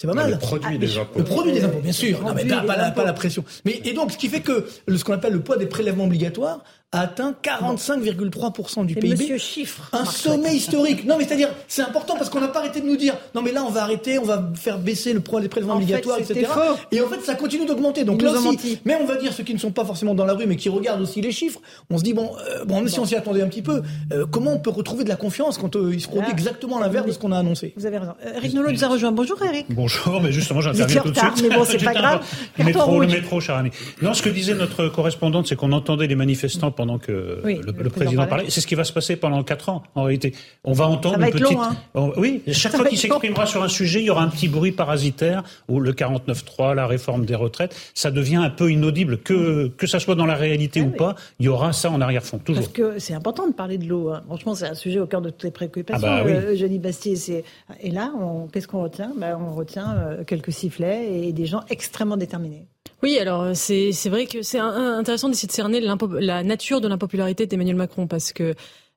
C'est 0.00 0.06
pas 0.06 0.14
mal. 0.14 0.30
Le 0.30 0.38
produit 0.38 0.74
ah, 0.74 0.78
des 0.78 0.96
impôts. 0.96 1.18
Le 1.18 1.24
produit 1.24 1.52
des 1.52 1.64
impôts, 1.64 1.80
bien 1.80 1.92
sûr. 1.92 2.22
Non, 2.22 2.32
mais 2.32 2.44
pas, 2.44 2.76
la, 2.76 2.92
pas, 2.92 3.04
la, 3.04 3.12
pression. 3.12 3.44
Mais, 3.64 3.80
et 3.84 3.94
donc, 3.94 4.12
ce 4.12 4.16
qui 4.16 4.28
fait 4.28 4.40
que 4.40 4.64
ce 4.86 5.02
qu'on 5.02 5.12
appelle 5.12 5.32
le 5.32 5.40
poids 5.40 5.56
des 5.56 5.66
prélèvements 5.66 6.04
obligatoires 6.04 6.62
a 6.90 7.00
atteint 7.00 7.34
45,3% 7.42 8.86
du 8.86 8.94
PIB. 8.94 9.10
Monsieur 9.10 9.36
chiffre. 9.36 9.90
Un 9.92 10.06
sommet 10.06 10.56
historique. 10.56 11.04
Non, 11.04 11.16
mais 11.18 11.24
c'est-à-dire, 11.24 11.50
c'est 11.66 11.82
important 11.82 12.14
parce 12.16 12.30
qu'on 12.30 12.40
n'a 12.40 12.48
pas 12.48 12.60
arrêté 12.60 12.80
de 12.80 12.86
nous 12.86 12.96
dire, 12.96 13.14
non, 13.34 13.42
mais 13.42 13.52
là, 13.52 13.62
on 13.62 13.70
va 13.70 13.82
arrêter, 13.82 14.18
on 14.18 14.24
va 14.24 14.50
faire 14.54 14.78
baisser 14.78 15.12
le 15.12 15.20
poids 15.20 15.42
des 15.42 15.48
prélèvements 15.48 15.74
obligatoires, 15.74 16.18
etc. 16.18 16.46
Faux. 16.46 16.78
Et 16.90 17.02
en 17.02 17.08
fait, 17.08 17.20
ça 17.20 17.34
continue 17.34 17.66
d'augmenter. 17.66 18.04
Donc 18.04 18.22
là 18.22 18.32
aussi, 18.32 18.80
mais 18.86 18.96
on 19.00 19.04
va 19.04 19.16
dire 19.16 19.34
ceux 19.34 19.44
qui 19.44 19.52
ne 19.52 19.58
sont 19.58 19.70
pas 19.70 19.84
forcément 19.84 20.14
dans 20.14 20.24
la 20.24 20.32
rue, 20.32 20.46
mais 20.46 20.56
qui 20.56 20.70
regardent 20.70 21.02
aussi 21.02 21.20
les 21.20 21.30
chiffres, 21.30 21.60
on 21.90 21.98
se 21.98 22.04
dit, 22.04 22.14
bon, 22.14 22.30
euh, 22.38 22.64
bon, 22.64 22.86
si 22.88 22.98
on 22.98 23.04
s'y 23.04 23.16
attendait 23.16 23.42
un 23.42 23.48
petit 23.48 23.62
peu, 23.62 23.82
euh, 24.12 24.24
comment 24.30 24.54
on 24.54 24.58
peut 24.58 24.70
retrouver 24.70 25.04
de 25.04 25.10
la 25.10 25.16
confiance 25.16 25.58
quand 25.58 25.76
euh, 25.76 25.92
il 25.92 26.00
se 26.00 26.08
produit 26.08 26.30
exactement 26.30 26.78
l'inverse 26.78 27.06
de 27.06 27.12
ce 27.12 27.18
qu'on 27.18 27.32
a 27.32 27.38
annoncé? 27.38 27.74
Vous 27.76 27.84
avez 27.84 27.98
raison. 27.98 28.14
Eric 28.34 28.54
Nolot 28.54 28.72
nous 28.72 28.84
a 28.84 28.88
rejoint. 28.88 29.12
Bonjour 29.12 29.42
Eric. 29.42 29.66
Bonjour, 29.68 30.22
mais 30.22 30.32
justement, 30.32 30.62
j'interviens 30.62 31.02
tout 31.02 31.10
de 31.10 31.18
suite. 31.18 31.42
Mais 31.42 31.54
bon, 31.54 31.64
c'est 31.66 31.84
pas 31.84 31.92
grave. 31.92 32.24
Le 32.56 32.64
métro, 32.64 32.98
le 32.98 33.06
métro, 33.06 33.40
cher 33.40 33.56
ami. 33.56 33.72
Non, 34.00 34.14
ce 34.14 34.22
que 34.22 34.30
disait 34.30 34.54
notre 34.54 34.88
correspondante, 34.88 35.46
c'est 35.46 35.56
qu'on 35.56 35.72
entendait 35.72 36.06
les 36.06 36.14
manifestants 36.14 36.70
pendant 36.78 36.98
que 36.98 37.42
le, 37.44 37.90
président 37.90 38.24
parlait. 38.28 38.44
C'est 38.50 38.60
ce 38.60 38.68
qui 38.68 38.76
va 38.76 38.84
se 38.84 38.92
passer 38.92 39.16
pendant 39.16 39.42
quatre 39.42 39.68
ans, 39.68 39.82
en 39.96 40.04
réalité. 40.04 40.32
On 40.62 40.72
va 40.72 40.86
entendre 40.86 41.20
une 41.20 41.30
petite. 41.32 41.50
Long, 41.50 41.60
hein. 41.60 42.12
oui, 42.16 42.40
chaque 42.52 42.76
fois 42.76 42.86
qu'il 42.86 42.96
s'exprimera 42.96 43.46
sur 43.46 43.64
un 43.64 43.68
sujet, 43.68 43.98
il 43.98 44.06
y 44.06 44.10
aura 44.10 44.22
un 44.22 44.28
petit 44.28 44.46
bruit 44.46 44.70
parasitaire, 44.70 45.42
ou 45.66 45.80
le 45.80 45.92
49.3, 45.92 46.74
la 46.74 46.86
réforme 46.86 47.24
des 47.26 47.34
retraites. 47.34 47.74
Ça 47.94 48.12
devient 48.12 48.36
un 48.36 48.50
peu 48.50 48.70
inaudible. 48.70 49.18
Que, 49.18 49.66
que 49.76 49.88
ça 49.88 49.98
soit 49.98 50.14
dans 50.14 50.24
la 50.24 50.36
réalité 50.36 50.80
ah 50.80 50.86
ou 50.86 50.90
pas, 50.90 51.16
il 51.40 51.46
y 51.46 51.48
aura 51.48 51.72
ça 51.72 51.90
en 51.90 52.00
arrière-fond, 52.00 52.38
toujours. 52.38 52.62
Parce 52.62 52.72
que 52.72 53.00
c'est 53.00 53.14
important 53.14 53.48
de 53.48 53.52
parler 53.52 53.76
de 53.76 53.88
l'eau. 53.88 54.10
Hein. 54.10 54.22
Franchement, 54.26 54.54
c'est 54.54 54.68
un 54.68 54.74
sujet 54.74 55.00
au 55.00 55.06
cœur 55.06 55.20
de 55.20 55.30
toutes 55.30 55.42
les 55.42 55.50
préoccupations. 55.50 56.06
Ah 56.08 56.22
bah, 56.22 56.30
oui. 56.30 56.62
euh, 56.62 56.78
Bastier, 56.78 57.44
Et 57.80 57.90
là, 57.90 58.12
qu'est-ce 58.52 58.68
qu'on 58.68 58.84
retient? 58.84 59.10
Ben, 59.16 59.36
On 59.36 59.56
retient 59.56 59.96
euh, 59.96 60.22
quelques 60.24 60.52
sifflets 60.52 61.26
et 61.26 61.32
des 61.32 61.46
gens 61.46 61.62
extrêmement 61.70 62.16
déterminés. 62.16 62.68
Oui, 63.02 63.18
alors 63.18 63.42
euh, 63.42 63.52
c'est 63.54 63.92
c'est 63.92 64.10
vrai 64.10 64.26
que 64.26 64.42
c'est 64.42 64.58
intéressant 64.58 65.28
d'essayer 65.28 65.46
de 65.46 65.52
cerner 65.52 65.80
la 65.80 66.42
nature 66.42 66.80
de 66.80 66.88
l'impopularité 66.88 67.46
d'Emmanuel 67.46 67.76
Macron 67.76 68.06
parce 68.06 68.32
que 68.32 68.54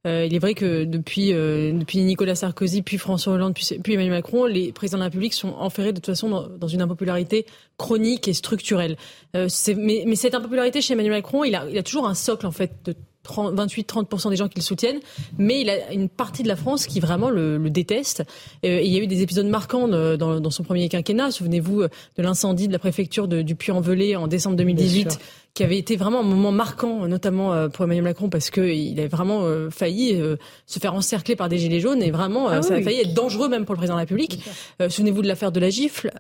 euh, 0.08 0.26
il 0.26 0.34
est 0.34 0.40
vrai 0.40 0.56
que 0.56 0.84
depuis 0.84 1.32
euh, 1.32 1.74
depuis 1.74 2.00
Nicolas 2.00 2.34
Sarkozy, 2.34 2.82
puis 2.82 2.98
François 2.98 3.34
Hollande, 3.34 3.54
puis, 3.54 3.94
Emmanuel 3.94 4.10
Macron, 4.10 4.46
les 4.46 4.72
présidents 4.72 4.98
de 4.98 5.02
la 5.02 5.06
République 5.06 5.34
sont 5.34 5.50
enferrés 5.50 5.92
de 5.92 5.98
toute 5.98 6.08
façon 6.08 6.30
dans, 6.30 6.48
dans 6.48 6.68
une 6.68 6.82
impopularité 6.82 7.46
chronique 7.78 8.28
et 8.28 8.34
structurelle. 8.34 8.98
Euh, 9.36 9.48
mais, 9.78 10.04
mais 10.08 10.16
cette 10.16 10.34
impopularité 10.34 10.82
chez 10.82 10.94
Emmanuel 10.94 11.14
Macron, 11.14 11.44
il 11.44 11.54
a, 11.54 11.68
il 11.70 11.78
a 11.78 11.84
toujours 11.84 12.08
un 12.08 12.16
socle 12.16 12.48
en 12.48 12.52
fait 12.52 12.72
de 12.86 12.96
28-30% 13.26 14.30
des 14.30 14.36
gens 14.36 14.48
qui 14.48 14.58
le 14.58 14.64
soutiennent, 14.64 15.00
mais 15.38 15.62
il 15.62 15.70
a 15.70 15.92
une 15.92 16.10
partie 16.10 16.44
de 16.44 16.48
la 16.48 16.56
France 16.56 16.88
qui 16.88 17.00
vraiment 17.00 17.30
le, 17.30 17.58
le 17.58 17.70
déteste. 17.70 18.24
Euh, 18.66 18.80
et 18.80 18.86
il 18.86 18.94
y 18.94 18.98
a 18.98 19.02
eu 19.02 19.08
des 19.08 19.22
épisodes 19.22 19.46
marquants 19.46 19.88
dans, 19.88 20.40
dans 20.40 20.50
son 20.50 20.64
premier 20.64 20.90
quinquennat. 20.90 21.32
Souvenez-vous 21.32 21.84
de 21.84 21.90
l'incendie 22.24 22.68
de 22.68 22.74
la 22.74 22.80
préfecture 22.80 23.28
de, 23.28 23.42
du 23.42 23.56
Puy-en-Velay 23.56 24.16
en 24.16 24.28
décembre 24.28 24.56
2018 24.58 25.20
qui 25.54 25.64
avait 25.64 25.78
été 25.78 25.98
vraiment 25.98 26.22
un 26.22 26.24
moment 26.24 26.52
marquant, 26.52 27.08
notamment 27.08 27.54
euh, 27.54 27.68
pour 27.68 27.84
Emmanuel 27.84 28.06
Macron, 28.06 28.30
parce 28.30 28.50
qu'il 28.50 28.98
avait 28.98 29.10
vraiment 29.10 29.44
euh, 29.44 29.70
failli 29.70 30.16
euh, 30.16 30.38
se 30.66 30.80
faire 30.80 30.94
encercler 30.94 31.36
par 31.36 31.50
des 31.50 31.58
gilets 31.58 31.82
jaunes, 31.82 32.02
et 32.02 32.12
vraiment, 32.12 32.48
ah 32.48 32.62
ça 32.62 32.76
a 32.76 32.82
failli 32.82 33.02
être 33.02 33.14
dangereux 33.14 33.50
même 33.50 33.66
pour 33.66 33.76
le 33.76 33.78
président 33.78 33.96
de 33.96 34.00
la 34.00 34.04
République. 34.04 34.44
Souvenez-vous 34.88 35.22
de 35.22 35.28
l'affaire 35.28 35.52
de 35.52 35.60
la 35.60 35.70
gifle. 35.70 36.12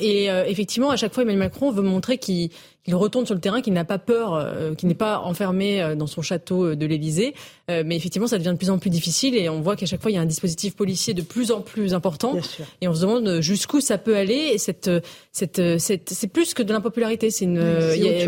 et 0.00 0.26
effectivement, 0.46 0.90
à 0.90 0.96
chaque 0.96 1.14
fois, 1.14 1.22
Emmanuel 1.22 1.44
Macron 1.44 1.70
veut 1.70 1.82
montrer 1.82 2.18
qu'il 2.18 2.50
il 2.86 2.94
retourne 2.94 3.26
sur 3.26 3.34
le 3.34 3.40
terrain, 3.40 3.60
qu'il 3.60 3.72
n'a 3.72 3.84
pas 3.84 3.98
peur, 3.98 4.34
euh, 4.34 4.74
qu'il 4.74 4.88
n'est 4.88 4.94
pas 4.94 5.20
enfermé 5.20 5.82
euh, 5.82 5.94
dans 5.94 6.06
son 6.06 6.22
château 6.22 6.66
euh, 6.66 6.76
de 6.76 6.86
l'Élysée. 6.86 7.34
mais 7.68 7.96
effectivement, 7.96 8.28
ça 8.28 8.38
devient 8.38 8.52
de 8.52 8.56
plus 8.56 8.70
en 8.70 8.78
plus 8.78 8.90
difficile 8.90 9.36
et 9.36 9.48
on 9.48 9.60
voit 9.60 9.76
qu'à 9.76 9.86
chaque 9.86 10.00
fois, 10.00 10.10
il 10.10 10.14
y 10.14 10.18
a 10.18 10.20
un 10.20 10.26
dispositif 10.26 10.76
policier 10.76 11.14
de 11.14 11.22
plus 11.22 11.50
en 11.50 11.60
plus 11.60 11.94
important. 11.94 12.36
Et 12.80 12.88
on 12.88 12.94
se 12.94 13.00
demande 13.00 13.40
jusqu'où 13.40 13.80
ça 13.80 13.98
peut 13.98 14.16
aller. 14.16 14.52
Et 14.52 14.58
cette, 14.58 14.90
cette, 15.32 15.78
cette, 15.78 16.10
c'est 16.10 16.28
plus 16.28 16.54
que 16.54 16.62
de 16.62 16.72
l'impopularité. 16.72 17.30
C'est 17.30 17.44
une, 17.44 17.60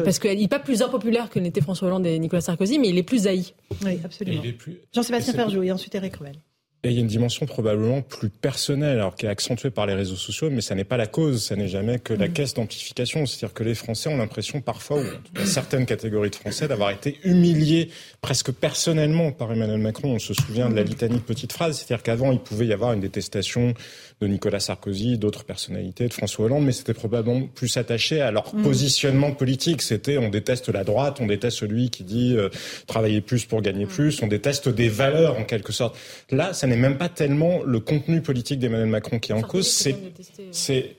parce 0.05 0.19
qu'il 0.19 0.39
n'est 0.39 0.49
pas 0.49 0.59
plus 0.59 0.83
impopulaire 0.83 1.31
que 1.31 1.39
n'était 1.39 1.61
François 1.61 1.89
Hollande 1.89 2.07
et 2.07 2.19
Nicolas 2.19 2.41
Sarkozy, 2.41 2.79
mais 2.79 2.89
il 2.89 2.99
est 2.99 3.03
plus 3.03 3.27
haï. 3.27 3.55
Oui, 3.85 3.99
absolument. 4.05 4.43
Jean-Sébastien 4.93 5.35
Ferjou 5.35 5.63
et 5.63 5.73
ensuite 5.73 5.95
Eric 5.95 6.17
Revel. 6.17 6.35
Et 6.85 6.91
il 6.91 6.95
y 6.95 6.99
a 6.99 7.01
une 7.01 7.09
dimension 7.09 7.45
probablement 7.45 8.03
plus 8.03 8.29
personnelle, 8.29 9.01
alors 9.01 9.17
qui 9.17 9.27
est 9.27 9.29
accentuée 9.29 9.71
par 9.71 9.87
les 9.87 9.95
réseaux 9.95 10.15
sociaux, 10.15 10.49
mais 10.49 10.61
ça 10.61 10.77
n'est 10.77 10.85
pas 10.85 10.97
la 10.97 11.09
cause, 11.09 11.43
ça 11.43 11.57
n'est 11.57 11.67
jamais 11.67 11.99
que 11.99 12.15
la 12.15 12.29
mm. 12.29 12.33
caisse 12.33 12.55
d'amplification. 12.55 13.27
C'est-à-dire 13.27 13.53
que 13.53 13.65
les 13.65 13.75
Français 13.75 14.09
ont 14.09 14.17
l'impression 14.17 14.61
parfois, 14.61 15.01
ou 15.01 15.45
certaines 15.45 15.87
catégories 15.87 16.31
de 16.31 16.37
Français, 16.37 16.69
d'avoir 16.69 16.91
été 16.91 17.19
humiliés 17.25 17.91
presque 18.21 18.53
personnellement 18.53 19.33
par 19.33 19.53
Emmanuel 19.53 19.79
Macron. 19.81 20.15
On 20.15 20.19
se 20.21 20.35
souvient 20.35 20.69
de 20.69 20.77
la 20.77 20.85
litanie 20.85 21.17
de 21.17 21.23
petites 21.23 21.53
phrases, 21.53 21.79
c'est-à-dire 21.79 22.05
qu'avant 22.05 22.31
il 22.31 22.39
pouvait 22.39 22.67
y 22.67 22.73
avoir 22.73 22.93
une 22.93 23.01
détestation 23.01 23.75
de 24.21 24.27
Nicolas 24.27 24.61
Sarkozy, 24.61 25.17
d'autres 25.17 25.45
personnalités, 25.45 26.09
de 26.09 26.13
François 26.13 26.47
Hollande, 26.47 26.65
mais 26.65 26.73
c'était 26.73 26.95
probablement 26.95 27.47
plus 27.47 27.77
attaché 27.77 28.21
à 28.21 28.31
leur 28.31 28.55
mm. 28.55 28.63
positionnement 28.63 29.33
politique. 29.33 29.83
C'était 29.83 30.19
on 30.19 30.29
déteste 30.29 30.69
la 30.69 30.85
droite, 30.85 31.19
on 31.21 31.27
déteste 31.27 31.59
celui 31.59 31.91
qui 31.91 32.03
dit 32.03 32.35
euh, 32.37 32.49
travailler 32.87 33.21
plus 33.21 33.45
pour 33.45 33.63
gagner 33.63 33.85
mm. 33.85 33.89
plus, 33.89 34.23
on 34.23 34.27
déteste 34.27 34.69
des 34.69 34.89
valeurs 34.89 35.39
en 35.39 35.45
quelque 35.45 35.73
sorte. 35.73 35.97
Là, 36.31 36.53
ça 36.53 36.67
n'est 36.67 36.77
même 36.77 36.99
pas 36.99 37.09
tellement 37.09 37.63
le 37.65 37.81
contenu 37.81 38.21
politique 38.21 38.59
d'Emmanuel 38.59 38.89
Macron 38.89 39.19
qui 39.19 39.33
est 39.33 39.37
en 39.37 39.43
cause, 39.43 39.71
c'est 39.71 39.97
c'est 40.51 40.97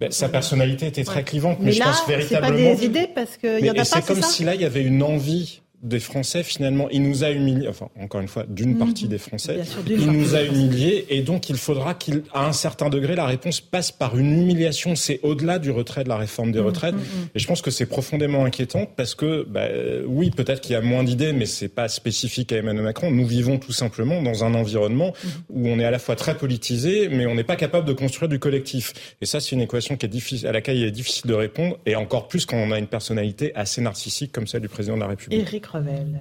ben, 0.00 0.12
sa 0.12 0.28
personnalité 0.28 0.86
était 0.86 1.02
très 1.02 1.24
clivante, 1.24 1.58
mais, 1.60 1.72
je 1.72 1.82
pense 1.82 2.06
véritablement. 2.06 2.56
C'est 2.56 2.64
pas 2.64 2.76
des 2.76 2.84
idées 2.84 3.08
parce 3.12 3.36
qu'il 3.36 3.64
y 3.64 3.70
en 3.70 3.72
a 3.72 3.76
pas. 3.78 3.84
C'est 3.84 4.06
comme 4.06 4.22
si 4.22 4.44
là 4.44 4.54
il 4.54 4.60
y 4.60 4.64
avait 4.64 4.82
une 4.82 5.02
envie 5.02 5.60
des 5.82 6.00
Français, 6.00 6.42
finalement, 6.42 6.88
il 6.90 7.02
nous 7.02 7.22
a 7.22 7.30
humiliés, 7.30 7.68
enfin, 7.68 7.88
encore 8.00 8.20
une 8.20 8.28
fois, 8.28 8.44
d'une 8.48 8.72
mhm. 8.72 8.78
partie 8.78 9.06
des 9.06 9.18
Français, 9.18 9.60
il 9.86 10.10
nous 10.10 10.34
a 10.34 10.42
humiliés, 10.42 11.06
et 11.08 11.22
donc 11.22 11.48
il 11.50 11.56
faudra 11.56 11.94
qu'à 11.94 12.12
un 12.34 12.52
certain 12.52 12.88
degré, 12.88 13.14
la 13.14 13.26
réponse 13.26 13.60
passe 13.60 13.92
par 13.92 14.18
une 14.18 14.42
humiliation. 14.42 14.96
C'est 14.96 15.20
au-delà 15.22 15.58
du 15.58 15.70
retrait 15.70 16.02
de 16.02 16.08
la 16.08 16.16
réforme 16.16 16.50
des 16.50 16.58
mhm, 16.58 16.66
retraites, 16.66 16.94
mhm, 16.94 17.28
et 17.34 17.38
je 17.38 17.46
pense 17.46 17.62
que 17.62 17.70
c'est 17.70 17.86
profondément 17.86 18.44
inquiétant 18.44 18.86
parce 18.96 19.14
que, 19.14 19.46
bah, 19.48 19.66
oui, 20.06 20.30
peut-être 20.30 20.60
qu'il 20.60 20.72
y 20.72 20.76
a 20.76 20.80
moins 20.80 21.04
d'idées, 21.04 21.32
mais 21.32 21.46
c'est 21.46 21.68
pas 21.68 21.88
spécifique 21.88 22.52
à 22.52 22.56
Emmanuel 22.56 22.84
Macron. 22.84 23.10
Nous 23.10 23.26
vivons 23.26 23.58
tout 23.58 23.72
simplement 23.72 24.20
dans 24.22 24.44
un 24.44 24.54
environnement 24.54 25.12
où 25.50 25.68
on 25.68 25.78
est 25.78 25.84
à 25.84 25.90
la 25.90 25.98
fois 26.00 26.16
très 26.16 26.36
politisé, 26.36 27.08
mais 27.08 27.26
on 27.26 27.34
n'est 27.34 27.44
pas 27.44 27.56
capable 27.56 27.86
de 27.86 27.92
construire 27.92 28.28
du 28.28 28.38
collectif. 28.38 28.94
Et 29.20 29.26
ça, 29.26 29.40
c'est 29.40 29.52
une 29.52 29.60
équation 29.60 29.96
qui 29.96 30.06
est 30.06 30.08
difficile, 30.08 30.48
à 30.48 30.52
laquelle 30.52 30.76
il 30.76 30.84
est 30.84 30.90
difficile 30.90 31.28
de 31.28 31.34
répondre, 31.34 31.78
et 31.86 31.94
encore 31.94 32.26
plus 32.26 32.46
quand 32.46 32.56
on 32.56 32.72
a 32.72 32.78
une 32.78 32.88
personnalité 32.88 33.54
assez 33.54 33.80
narcissique 33.80 34.32
comme 34.32 34.46
celle 34.46 34.62
du 34.62 34.68
président 34.68 34.96
de 34.96 35.00
la 35.00 35.08
République. 35.08 35.40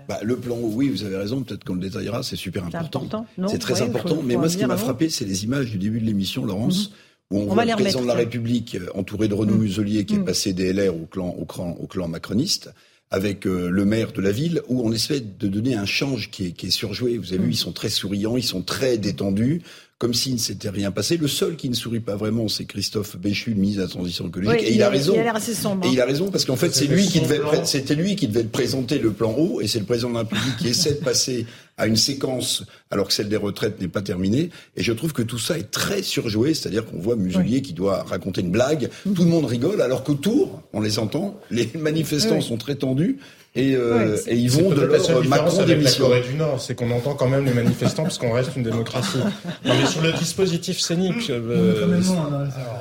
Bah, 0.07 0.19
le 0.23 0.37
plan 0.37 0.57
oui, 0.61 0.89
vous 0.89 1.03
avez 1.03 1.17
raison, 1.17 1.41
peut-être 1.41 1.63
qu'on 1.63 1.75
le 1.75 1.81
détaillera, 1.81 2.23
c'est 2.23 2.35
super 2.35 2.65
important. 2.65 3.25
C'est 3.47 3.59
très 3.59 3.81
important, 3.81 4.21
mais 4.23 4.35
moi 4.35 4.49
ce 4.49 4.57
qui 4.57 4.65
m'a 4.65 4.77
frappé, 4.77 5.09
c'est 5.09 5.25
les 5.25 5.43
images 5.43 5.71
du 5.71 5.77
début 5.77 5.99
de 5.99 6.05
l'émission, 6.05 6.45
Laurence. 6.45 6.89
Mhm. 6.89 6.95
Où 7.29 7.39
on, 7.41 7.53
voit 7.53 7.65
le 7.65 7.73
président 7.73 8.03
de 8.03 8.07
la 8.07 8.13
République 8.13 8.75
euh, 8.75 8.87
entouré 8.95 9.27
de 9.27 9.33
Renaud 9.33 9.55
mhm. 9.55 9.63
Muselier 9.63 10.05
qui 10.05 10.13
est 10.13 10.19
mhm. 10.19 10.23
passé 10.23 10.53
des 10.53 10.71
LR 10.71 10.95
au 10.95 11.05
clan, 11.05 11.27
au 11.27 11.43
clan, 11.43 11.75
au 11.77 11.85
clan 11.85 12.07
macroniste, 12.07 12.71
avec 13.11 13.45
euh, 13.45 13.69
le 13.69 13.83
maire 13.83 14.13
de 14.13 14.21
la 14.21 14.31
ville, 14.31 14.61
où 14.69 14.81
on 14.87 14.93
essaie 14.93 15.19
de 15.19 15.47
donner 15.49 15.75
un 15.75 15.85
change 15.85 16.31
qui 16.31 16.45
est, 16.45 16.51
qui 16.51 16.67
est 16.67 16.71
surjoué. 16.71 17.17
Vous 17.17 17.33
avez 17.33 17.43
vu, 17.43 17.51
ils 17.51 17.57
sont 17.57 17.73
très 17.73 17.89
souriants, 17.89 18.37
ils 18.37 18.43
sont 18.43 18.61
très 18.61 18.97
détendus 18.97 19.61
comme 19.99 20.13
s'il 20.13 20.33
ne 20.33 20.39
s'était 20.39 20.69
rien 20.69 20.91
passé. 20.91 21.17
Le 21.17 21.27
seul 21.27 21.55
qui 21.55 21.69
ne 21.69 21.73
sourit 21.73 21.99
pas 21.99 22.15
vraiment, 22.15 22.47
c'est 22.47 22.65
Christophe 22.65 23.17
Béchu, 23.17 23.51
le 23.51 23.55
ministre 23.55 23.81
de 23.81 23.87
la 23.87 23.89
Transition 23.89 24.27
écologique. 24.27 24.61
et 24.61 24.73
il, 24.73 24.83
a 24.83 24.89
raison. 24.89 25.15
Il 25.15 25.27
a 25.27 25.35
assez 25.35 25.55
sombre, 25.55 25.87
Et 25.87 25.89
il 25.89 25.99
a 25.99 26.05
raison 26.05 26.29
parce 26.29 26.45
qu'en 26.45 26.55
fait, 26.55 26.73
c'est 26.75 26.85
lui 26.85 27.07
qui 27.07 27.19
devait, 27.19 27.39
c'était 27.63 27.95
lui 27.95 28.15
qui 28.15 28.27
devait 28.27 28.43
présenter 28.43 28.99
le 28.99 29.11
plan 29.11 29.33
haut, 29.35 29.59
et 29.59 29.67
c'est 29.67 29.79
le 29.79 29.85
président 29.85 30.09
de 30.09 30.13
la 30.13 30.19
République 30.19 30.57
qui 30.57 30.67
essaie 30.67 30.93
de 30.93 31.03
passer 31.03 31.47
à 31.77 31.87
une 31.87 31.95
séquence 31.95 32.63
alors 32.91 33.07
que 33.07 33.13
celle 33.13 33.29
des 33.29 33.37
retraites 33.37 33.81
n'est 33.81 33.87
pas 33.87 34.01
terminée. 34.01 34.49
Et 34.75 34.83
je 34.83 34.93
trouve 34.93 35.13
que 35.13 35.23
tout 35.23 35.39
ça 35.39 35.57
est 35.57 35.71
très 35.71 36.03
surjoué, 36.03 36.53
c'est-à-dire 36.53 36.85
qu'on 36.85 36.99
voit 36.99 37.15
Muselier 37.15 37.61
qui 37.61 37.73
doit 37.73 38.03
raconter 38.03 38.41
une 38.41 38.51
blague, 38.51 38.89
tout 39.03 39.23
le 39.23 39.29
monde 39.29 39.45
rigole, 39.45 39.81
alors 39.81 40.03
qu'autour, 40.03 40.61
on 40.73 40.81
les 40.81 40.99
entend, 40.99 41.39
les 41.49 41.69
manifestants 41.75 42.41
sont 42.41 42.57
très 42.57 42.75
tendus, 42.75 43.17
et, 43.57 43.75
euh, 43.75 44.15
et 44.27 44.35
ils 44.35 44.51
vont 44.51 44.69
de 44.69 44.81
leur 44.81 45.23
Macron 45.25 45.63
démission. 45.63 46.09
La 46.09 46.19
Corée 46.19 46.29
du 46.29 46.35
Nord, 46.35 46.61
c'est 46.61 46.75
qu'on 46.75 46.91
entend 46.91 47.15
quand 47.15 47.27
même 47.27 47.43
les 47.43 47.53
manifestants 47.53 48.03
parce 48.03 48.19
qu'on 48.19 48.31
reste 48.31 48.55
une 48.55 48.61
démocratie. 48.61 49.17
non, 49.65 49.73
mais 49.79 49.85
sur 49.87 50.01
le 50.01 50.11
dispositif 50.11 50.79
scénique. 50.79 51.31
Euh, 51.31 51.99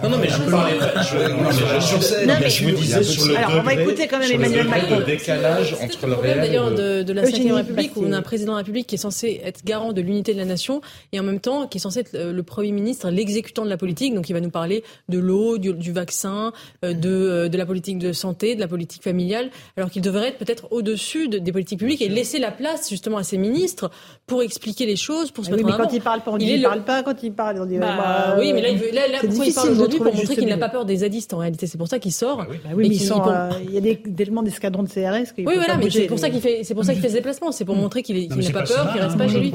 non, 0.02 0.10
non, 0.10 0.18
mais 0.18 0.28
je 0.28 0.50
parlais. 0.50 0.74
Je, 1.00 2.48
je, 2.48 2.66
me 2.66 2.72
disais 2.72 3.02
sur 3.02 3.26
le. 3.26 3.36
Alors, 3.36 3.52
on 3.60 3.62
va 3.62 3.74
écouter 3.74 4.06
quand 4.06 4.18
même 4.18 4.30
Emmanuel 4.30 4.68
Macron. 4.68 4.98
Le 4.98 5.04
décalage 5.04 5.74
entre 5.82 6.06
le 6.06 6.14
réel. 6.14 6.40
D'ailleurs, 6.40 6.70
de, 6.70 7.02
de 7.02 7.12
la 7.14 7.24
5 7.24 7.52
République, 7.54 7.96
où 7.96 8.04
on 8.04 8.12
a 8.12 8.18
un 8.18 8.22
président 8.22 8.52
de 8.52 8.56
la 8.56 8.62
République 8.62 8.86
qui 8.86 8.96
est 8.96 8.98
censé 8.98 9.40
être 9.44 9.64
garant 9.64 9.94
de 9.94 10.02
l'unité 10.02 10.34
de 10.34 10.38
la 10.38 10.44
nation 10.44 10.82
et 11.12 11.20
en 11.20 11.22
même 11.22 11.40
temps 11.40 11.66
qui 11.66 11.78
est 11.78 11.80
censé 11.80 12.00
être 12.00 12.12
le 12.12 12.42
Premier 12.42 12.72
ministre, 12.72 13.08
l'exécutant 13.08 13.64
de 13.64 13.70
la 13.70 13.78
politique. 13.78 14.14
Donc, 14.14 14.28
il 14.28 14.34
va 14.34 14.40
nous 14.40 14.50
parler 14.50 14.84
de 15.08 15.18
l'eau, 15.18 15.56
du, 15.56 15.72
du, 15.72 15.92
vaccin, 15.92 16.52
euh, 16.84 16.92
de, 16.92 17.48
de 17.48 17.58
la 17.58 17.64
politique 17.64 17.98
de 17.98 18.12
santé, 18.12 18.54
de 18.54 18.60
la 18.60 18.68
politique 18.68 19.02
familiale, 19.02 19.48
alors 19.78 19.90
qu'il 19.90 20.02
devrait 20.02 20.28
être 20.28 20.38
peut-être 20.38 20.65
au-dessus 20.70 21.28
des 21.28 21.52
politiques 21.52 21.78
publiques 21.78 22.02
et 22.02 22.08
laisser 22.08 22.38
la 22.38 22.50
place 22.50 22.88
justement 22.88 23.16
à 23.16 23.22
ses 23.22 23.38
ministres 23.38 23.90
pour 24.26 24.42
expliquer 24.42 24.86
les 24.86 24.96
choses, 24.96 25.30
pour 25.30 25.44
se 25.44 25.50
ah 25.50 25.56
mettre 25.56 25.66
oui, 25.66 25.72
mais 25.72 25.84
quand 25.84 25.92
il 25.92 26.00
parle, 26.00 26.20
on 26.26 26.36
dit, 26.36 26.46
il, 26.46 26.62
parle 26.62 26.84
pas. 26.84 27.02
Quand 27.02 27.22
il 27.22 27.32
parle, 27.32 27.60
on 27.60 27.66
dit. 27.66 27.78
Bah, 27.78 27.96
bah, 27.96 28.36
oui, 28.38 28.52
mais 28.52 28.62
là, 28.62 28.68
il 28.68 28.78
veut, 28.78 28.90
là, 28.92 29.08
là 29.08 29.18
pourquoi 29.20 29.46
il 29.46 29.54
parle 29.54 29.70
aujourd'hui 29.70 29.98
pour 29.98 30.14
montrer 30.14 30.36
qu'il 30.36 30.48
n'a 30.48 30.58
pas 30.58 30.68
peur 30.68 30.84
des 30.84 30.96
zadistes 30.96 31.34
en 31.34 31.38
réalité. 31.38 31.66
C'est 31.66 31.78
pour 31.78 31.88
ça 31.88 31.98
qu'il 31.98 32.12
sort. 32.12 32.38
Bah 32.38 32.46
oui, 32.50 32.56
bah 32.62 32.70
oui 32.74 32.88
mais 32.88 32.96
il, 32.96 33.12
euh, 33.12 33.50
il 33.64 33.74
y 33.74 33.78
a 33.78 33.80
des, 33.80 33.96
tellement 33.96 34.42
d'escadrons 34.42 34.82
de 34.82 34.88
CRS. 34.88 35.32
Oui, 35.38 35.44
voilà, 35.44 35.76
mais 35.76 35.90
c'est 35.90 36.06
pour 36.06 36.18
ça 36.18 36.30
qu'il 36.30 36.40
fait, 36.40 36.64
c'est 36.64 36.74
pour 36.74 36.84
ça 36.84 36.92
qu'il 36.92 37.02
fait 37.02 37.08
ses 37.08 37.14
déplacements. 37.14 37.52
C'est 37.52 37.64
pour 37.64 37.76
montrer 37.76 38.02
qu'il 38.02 38.28
n'a 38.28 38.50
pas 38.52 38.62
peur, 38.62 38.92
qu'il 38.92 39.00
reste 39.00 39.18
pas 39.18 39.28
chez 39.28 39.40
lui. 39.40 39.52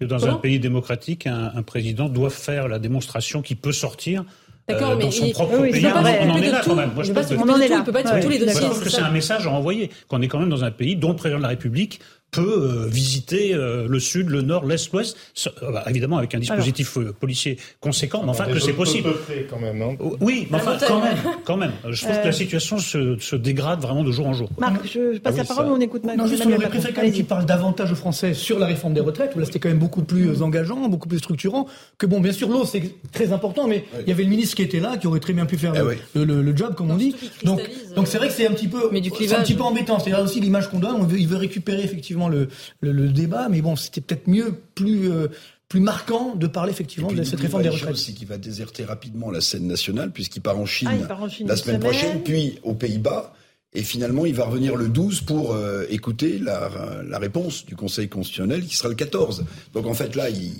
Que 0.00 0.04
dans 0.04 0.26
un 0.26 0.34
pays 0.34 0.58
démocratique, 0.58 1.26
un 1.26 1.62
président 1.62 2.08
doit 2.08 2.30
faire 2.30 2.68
la 2.68 2.78
démonstration 2.78 3.42
qu'il 3.42 3.56
peut 3.56 3.72
sortir 3.72 4.24
D'accord, 4.66 4.92
euh, 4.92 4.96
mais 4.96 5.04
dans 5.04 5.10
son 5.10 5.30
propre 5.30 5.58
oui, 5.60 5.72
pays. 5.72 5.86
On 5.86 6.30
en 6.30 6.36
est 6.36 6.50
là 6.50 6.62
quand 6.64 6.74
même. 6.74 6.92
Moi, 6.94 7.04
je 7.04 7.12
pense 7.12 7.26
que, 7.26 7.34
on 7.34 7.48
en 7.48 7.60
est 7.60 7.68
là. 7.68 7.76
Il 7.78 7.84
peut 7.84 7.92
pas 7.92 8.00
être 8.00 8.08
sur 8.08 8.20
tous 8.20 8.28
les 8.30 8.38
dossiers. 8.38 8.60
Je 8.62 8.66
pense 8.66 8.80
que 8.80 8.88
c'est 8.88 9.02
un 9.02 9.10
message 9.10 9.46
à 9.46 9.50
envoyer. 9.50 9.90
Qu'on 10.08 10.22
est 10.22 10.28
quand 10.28 10.38
même 10.38 10.48
dans 10.48 10.64
un 10.64 10.70
pays 10.70 10.96
dont 10.96 11.10
le 11.10 11.16
président 11.16 11.38
de 11.38 11.42
la 11.42 11.50
République 11.50 12.00
peut 12.34 12.84
euh, 12.84 12.86
visiter 12.88 13.54
euh, 13.54 13.86
le 13.88 14.00
sud, 14.00 14.28
le 14.28 14.42
nord, 14.42 14.66
l'est, 14.66 14.92
l'ouest, 14.92 15.16
euh, 15.46 15.72
bah, 15.72 15.84
évidemment 15.88 16.18
avec 16.18 16.34
un 16.34 16.38
dispositif 16.38 16.98
policier 17.20 17.58
conséquent, 17.80 18.22
mais 18.24 18.30
enfin 18.30 18.46
que 18.46 18.58
c'est 18.58 18.72
possible. 18.72 19.10
Quand 19.48 19.60
même, 19.60 19.78
non 19.78 19.96
oui, 20.20 20.48
mais 20.50 20.56
enfin 20.56 20.76
quand 20.86 21.02
même, 21.02 21.16
quand 21.44 21.56
même. 21.56 21.72
Je 21.88 22.04
trouve 22.04 22.20
que 22.20 22.26
la 22.26 22.32
situation 22.32 22.78
se, 22.78 23.18
se, 23.18 23.36
dégrade 23.36 23.80
vraiment 23.80 24.02
de 24.02 24.10
jour 24.10 24.26
en 24.26 24.32
jour. 24.32 24.48
Marc, 24.58 24.86
je 24.86 25.18
passe 25.18 25.34
ah 25.36 25.42
la 25.42 25.44
parole, 25.44 25.66
on 25.66 25.80
écoute 25.80 26.04
Marc. 26.04 26.16
Non, 26.16 26.26
juste 26.26 26.44
on 26.46 26.52
aurait 26.52 26.68
préféré 26.68 26.92
quand 26.92 27.02
même 27.02 27.12
qu'il 27.12 27.24
parle 27.24 27.46
davantage 27.46 27.92
aux 27.92 27.96
Français 27.96 28.34
sur 28.34 28.58
la 28.58 28.66
réforme 28.66 28.94
des 28.94 29.00
retraites, 29.00 29.32
où 29.36 29.38
là 29.38 29.44
c'était 29.44 29.60
quand 29.60 29.68
même 29.68 29.78
beaucoup 29.78 30.02
plus 30.02 30.42
engageant, 30.42 30.88
beaucoup 30.88 31.08
plus 31.08 31.18
structurant, 31.18 31.66
que 31.98 32.06
bon, 32.06 32.20
bien 32.20 32.32
sûr, 32.32 32.48
l'eau 32.48 32.64
c'est 32.64 32.82
très 33.12 33.32
important, 33.32 33.68
mais 33.68 33.84
il 34.00 34.08
y 34.08 34.12
avait 34.12 34.24
le 34.24 34.30
ministre 34.30 34.56
qui 34.56 34.62
était 34.62 34.80
là, 34.80 34.96
qui 34.96 35.06
aurait 35.06 35.20
très 35.20 35.32
bien 35.32 35.46
pu 35.46 35.56
faire 35.56 35.72
eh 35.76 36.18
le, 36.18 36.42
le, 36.42 36.56
job, 36.56 36.74
comme 36.74 36.90
on 36.90 36.96
dit. 36.96 37.14
Donc, 37.44 37.60
donc 37.94 38.08
c'est 38.08 38.18
vrai 38.18 38.28
que 38.28 38.34
c'est 38.34 38.46
un 38.46 38.52
petit 38.52 38.68
peu, 38.68 38.90
c'est 39.20 39.34
un 39.34 39.42
petit 39.42 39.54
peu 39.54 39.62
embêtant. 39.62 39.98
C'est 39.98 40.14
aussi 40.14 40.40
l'image 40.40 40.68
qu'on 40.68 40.78
donne. 40.78 40.96
On 40.96 41.04
veut, 41.04 41.18
il 41.18 41.28
veut 41.28 41.36
récupérer 41.36 41.82
effectivement 41.82 42.23
le, 42.28 42.48
le, 42.80 43.08
débat, 43.08 43.48
mais 43.48 43.62
bon, 43.62 43.76
c'était 43.76 44.00
peut-être 44.00 44.28
mieux, 44.28 44.54
plus 44.74 45.10
euh, 45.10 45.28
plus 45.68 45.80
marquant 45.80 46.34
de 46.34 46.46
parler 46.46 46.70
effectivement 46.70 47.10
de 47.10 47.22
cette 47.24 47.40
réforme 47.40 47.62
des 47.62 47.68
retraites. 47.68 47.96
C'est 47.96 48.12
qu'il 48.12 48.28
va 48.28 48.38
déserter 48.38 48.84
rapidement 48.84 49.30
la 49.30 49.40
scène 49.40 49.66
nationale 49.66 50.12
puisqu'il 50.12 50.40
part, 50.40 50.58
en 50.58 50.66
Chine, 50.66 50.88
ah, 50.90 51.28
la 51.46 51.56
semaine, 51.56 51.80
prochaine, 51.80 52.22
puis 52.22 52.58
aux 52.62 52.74
Pays-Bas. 52.74 53.32
Et 53.76 53.82
finalement, 53.82 54.24
il 54.24 54.34
va 54.34 54.44
revenir 54.44 54.76
le 54.76 54.88
12 54.88 55.22
pour 55.22 55.52
euh, 55.52 55.84
écouter 55.90 56.38
la, 56.38 56.70
la, 57.08 57.18
réponse 57.18 57.66
du 57.66 57.74
Conseil 57.74 58.08
constitutionnel 58.08 58.64
qui 58.64 58.76
sera 58.76 58.88
le 58.88 58.94
14. 58.94 59.44
Donc 59.72 59.86
en 59.86 59.94
fait, 59.94 60.14
là, 60.14 60.30
il, 60.30 60.52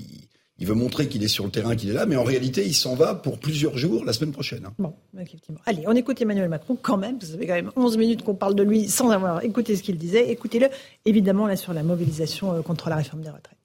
il 0.58 0.66
veut 0.66 0.74
montrer 0.74 1.08
qu'il 1.08 1.24
est 1.24 1.28
sur 1.28 1.44
le 1.44 1.50
terrain, 1.50 1.74
qu'il 1.74 1.90
est 1.90 1.94
là, 1.94 2.06
mais 2.06 2.16
en 2.16 2.22
réalité, 2.22 2.64
il 2.64 2.74
s'en 2.74 2.94
va 2.94 3.14
pour 3.14 3.38
plusieurs 3.38 3.76
jours 3.76 4.04
la 4.04 4.12
semaine 4.12 4.32
prochaine. 4.32 4.68
Bon, 4.78 4.94
effectivement. 5.18 5.60
Allez, 5.66 5.84
on 5.86 5.96
écoute 5.96 6.20
Emmanuel 6.20 6.48
Macron 6.48 6.78
quand 6.80 6.96
même. 6.96 7.18
Vous 7.18 7.34
avez 7.34 7.46
quand 7.46 7.54
même 7.54 7.72
11 7.74 7.96
minutes 7.96 8.22
qu'on 8.22 8.36
parle 8.36 8.54
de 8.54 8.62
lui 8.62 8.88
sans 8.88 9.10
avoir 9.10 9.42
écouté 9.42 9.74
ce 9.74 9.82
qu'il 9.82 9.98
disait. 9.98 10.30
Écoutez-le, 10.30 10.68
évidemment, 11.04 11.48
là, 11.48 11.56
sur 11.56 11.72
la 11.72 11.82
mobilisation 11.82 12.52
euh, 12.52 12.62
contre 12.62 12.88
la 12.88 12.96
réforme 12.96 13.22
des 13.22 13.30
retraites. 13.30 13.58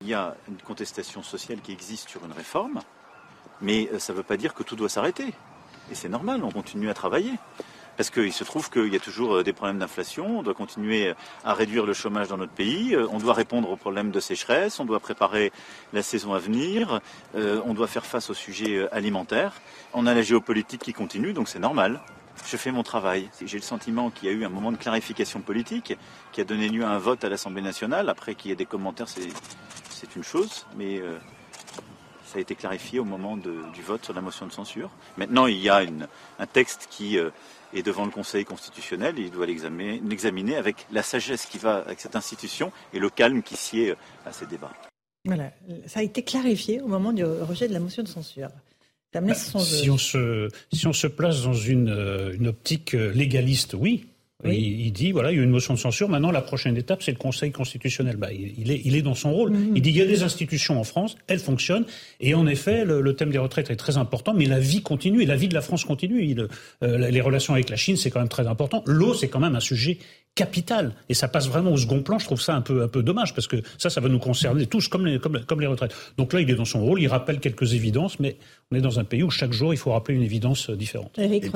Il 0.00 0.08
y 0.08 0.14
a 0.14 0.36
une 0.48 0.56
contestation 0.56 1.22
sociale 1.22 1.60
qui 1.62 1.72
existe 1.72 2.08
sur 2.08 2.24
une 2.24 2.32
réforme, 2.32 2.80
mais 3.62 3.88
euh, 3.92 4.00
ça 4.00 4.12
ne 4.12 4.18
veut 4.18 4.24
pas 4.24 4.36
dire 4.36 4.52
que 4.52 4.64
tout 4.64 4.74
doit 4.74 4.88
s'arrêter. 4.88 5.28
Et 5.92 5.94
c'est 5.94 6.08
normal, 6.08 6.42
on 6.42 6.50
continue 6.50 6.90
à 6.90 6.94
travailler 6.94 7.32
parce 7.96 8.10
qu'il 8.10 8.32
se 8.32 8.44
trouve 8.44 8.70
qu'il 8.70 8.92
y 8.92 8.96
a 8.96 9.00
toujours 9.00 9.36
euh, 9.36 9.42
des 9.42 9.52
problèmes 9.52 9.78
d'inflation, 9.78 10.38
on 10.38 10.42
doit 10.42 10.54
continuer 10.54 11.14
à 11.44 11.54
réduire 11.54 11.86
le 11.86 11.92
chômage 11.92 12.28
dans 12.28 12.36
notre 12.36 12.52
pays, 12.52 12.94
euh, 12.94 13.06
on 13.10 13.18
doit 13.18 13.34
répondre 13.34 13.70
aux 13.70 13.76
problèmes 13.76 14.10
de 14.10 14.20
sécheresse, 14.20 14.80
on 14.80 14.84
doit 14.84 15.00
préparer 15.00 15.52
la 15.92 16.02
saison 16.02 16.34
à 16.34 16.38
venir, 16.38 17.00
euh, 17.36 17.60
on 17.64 17.74
doit 17.74 17.86
faire 17.86 18.06
face 18.06 18.30
aux 18.30 18.34
sujets 18.34 18.88
alimentaires. 18.90 19.52
On 19.92 20.06
a 20.06 20.14
la 20.14 20.22
géopolitique 20.22 20.82
qui 20.82 20.92
continue, 20.92 21.32
donc 21.32 21.48
c'est 21.48 21.58
normal. 21.58 22.00
Je 22.46 22.56
fais 22.56 22.72
mon 22.72 22.82
travail. 22.82 23.30
J'ai 23.44 23.58
le 23.58 23.62
sentiment 23.62 24.10
qu'il 24.10 24.28
y 24.28 24.32
a 24.32 24.34
eu 24.34 24.44
un 24.44 24.48
moment 24.48 24.72
de 24.72 24.76
clarification 24.76 25.40
politique 25.40 25.96
qui 26.32 26.40
a 26.40 26.44
donné 26.44 26.68
lieu 26.68 26.84
à 26.84 26.88
un 26.88 26.98
vote 26.98 27.22
à 27.24 27.28
l'Assemblée 27.28 27.62
nationale. 27.62 28.08
Après 28.08 28.34
qu'il 28.34 28.50
y 28.50 28.52
ait 28.52 28.56
des 28.56 28.66
commentaires, 28.66 29.06
c'est 29.08 30.16
une 30.16 30.24
chose, 30.24 30.66
mais 30.76 31.00
ça 32.26 32.38
a 32.38 32.40
été 32.40 32.56
clarifié 32.56 32.98
au 32.98 33.04
moment 33.04 33.36
du 33.36 33.82
vote 33.86 34.04
sur 34.04 34.14
la 34.14 34.20
motion 34.20 34.46
de 34.46 34.52
censure. 34.52 34.90
Maintenant, 35.16 35.46
il 35.46 35.58
y 35.58 35.68
a 35.68 35.80
un 36.40 36.46
texte 36.46 36.88
qui 36.90 37.16
et 37.74 37.82
devant 37.82 38.04
le 38.04 38.10
Conseil 38.10 38.44
constitutionnel. 38.44 39.14
Il 39.18 39.30
doit 39.30 39.46
l'examiner 39.46 40.56
avec 40.56 40.86
la 40.92 41.02
sagesse 41.02 41.46
qui 41.46 41.58
va 41.58 41.78
avec 41.78 42.00
cette 42.00 42.16
institution 42.16 42.72
et 42.92 42.98
le 42.98 43.10
calme 43.10 43.42
qui 43.42 43.56
sied 43.56 43.94
à 44.24 44.32
ces 44.32 44.46
débats. 44.46 44.72
Voilà, 45.26 45.52
ça 45.86 46.00
a 46.00 46.02
été 46.02 46.22
clarifié 46.22 46.80
au 46.80 46.86
moment 46.86 47.12
du 47.12 47.24
rejet 47.24 47.66
de 47.66 47.72
la 47.72 47.80
motion 47.80 48.02
de 48.02 48.08
censure. 48.08 48.50
Bah, 49.14 49.34
si, 49.34 49.90
on 49.90 49.98
se, 49.98 50.48
si 50.72 50.86
on 50.88 50.92
se 50.92 51.06
place 51.06 51.42
dans 51.42 51.54
une, 51.54 51.88
euh, 51.88 52.34
une 52.34 52.48
optique 52.48 52.94
euh, 52.94 53.12
légaliste, 53.12 53.74
oui, 53.74 54.06
Il, 54.42 54.92
dit, 54.92 55.12
voilà, 55.12 55.30
il 55.32 55.38
y 55.38 55.40
a 55.40 55.42
une 55.42 55.50
motion 55.50 55.74
de 55.74 55.78
censure. 55.78 56.08
Maintenant, 56.08 56.30
la 56.30 56.42
prochaine 56.42 56.76
étape, 56.76 57.02
c'est 57.02 57.12
le 57.12 57.16
Conseil 57.16 57.52
constitutionnel. 57.52 58.16
Bah, 58.16 58.28
il, 58.32 58.70
est, 58.70 58.82
il 58.84 58.96
est 58.96 59.00
dans 59.00 59.14
son 59.14 59.32
rôle. 59.32 59.52
Mm-hmm. 59.52 59.72
Il 59.76 59.82
dit, 59.82 59.90
il 59.90 59.96
y 59.96 60.02
a 60.02 60.06
des 60.06 60.22
institutions 60.22 60.78
en 60.78 60.84
France, 60.84 61.16
elles 61.28 61.38
fonctionnent. 61.38 61.86
Et 62.20 62.34
en 62.34 62.46
effet, 62.46 62.84
le, 62.84 63.14
thème 63.14 63.30
des 63.30 63.38
retraites 63.38 63.70
est 63.70 63.76
très 63.76 63.96
important, 63.96 64.34
mais 64.34 64.46
la 64.46 64.58
vie 64.58 64.82
continue 64.82 65.22
et 65.22 65.26
la 65.26 65.36
vie 65.36 65.48
de 65.48 65.54
la 65.54 65.62
France 65.62 65.84
continue. 65.84 66.36
Euh, 66.82 67.10
les 67.10 67.20
relations 67.20 67.54
avec 67.54 67.70
la 67.70 67.76
Chine, 67.76 67.96
c'est 67.96 68.10
quand 68.10 68.18
même 68.18 68.28
très 68.28 68.46
important. 68.46 68.82
L'eau, 68.86 69.14
c'est 69.14 69.28
quand 69.28 69.40
même 69.40 69.54
un 69.54 69.60
sujet 69.60 69.98
capital. 70.34 70.94
Et 71.08 71.14
ça 71.14 71.28
passe 71.28 71.48
vraiment 71.48 71.72
au 71.72 71.76
second 71.76 72.02
plan. 72.02 72.18
Je 72.18 72.24
trouve 72.24 72.40
ça 72.40 72.54
un 72.54 72.60
peu, 72.60 72.82
un 72.82 72.88
peu 72.88 73.02
dommage 73.02 73.34
parce 73.34 73.46
que 73.46 73.56
ça, 73.78 73.88
ça 73.88 74.00
va 74.00 74.08
nous 74.08 74.18
concerner 74.18 74.66
tous 74.66 74.88
comme 74.88 75.06
les, 75.06 75.18
comme, 75.18 75.40
comme 75.46 75.60
les 75.60 75.66
retraites. 75.66 75.94
Donc 76.18 76.32
là, 76.32 76.40
il 76.40 76.50
est 76.50 76.54
dans 76.56 76.64
son 76.64 76.84
rôle, 76.84 77.00
il 77.00 77.06
rappelle 77.06 77.38
quelques 77.38 77.74
évidences, 77.74 78.18
mais 78.18 78.36
on 78.70 78.76
est 78.76 78.80
dans 78.80 78.98
un 78.98 79.04
pays 79.04 79.22
où 79.22 79.30
chaque 79.30 79.52
jour, 79.52 79.72
il 79.72 79.76
faut 79.76 79.92
rappeler 79.92 80.16
une 80.16 80.22
évidence 80.22 80.70
euh, 80.70 80.76
différente. 80.76 81.18
Et 81.18 81.40
puis, 81.40 81.50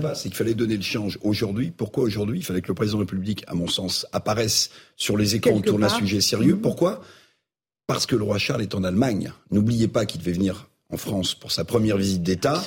pas, 0.00 0.14
c'est 0.14 0.28
qu'il 0.28 0.36
fallait 0.36 0.54
donner 0.54 0.76
le 0.76 0.82
change 0.82 1.18
aujourd'hui. 1.22 1.72
Pourquoi 1.76 2.04
aujourd'hui? 2.04 2.38
Il 2.38 2.44
fallait 2.44 2.62
que 2.62 2.68
le 2.68 2.74
président 2.74 2.98
de 2.98 3.02
la 3.02 3.06
République, 3.06 3.44
à 3.48 3.54
mon 3.54 3.66
sens, 3.66 4.06
apparaisse 4.12 4.70
sur 4.96 5.16
les 5.16 5.34
écrans 5.34 5.56
autour 5.56 5.78
d'un 5.78 5.88
sujet 5.88 6.20
sérieux. 6.20 6.54
Mhm. 6.54 6.60
Pourquoi? 6.60 7.02
Parce 7.86 8.06
que 8.06 8.14
le 8.14 8.22
roi 8.22 8.38
Charles 8.38 8.62
est 8.62 8.76
en 8.76 8.84
Allemagne. 8.84 9.32
N'oubliez 9.50 9.88
pas 9.88 10.06
qu'il 10.06 10.20
devait 10.20 10.32
venir 10.32 10.68
en 10.92 10.96
France 10.96 11.34
pour 11.34 11.50
sa 11.50 11.64
première 11.64 11.96
visite 11.96 12.22
d'État, 12.22 12.62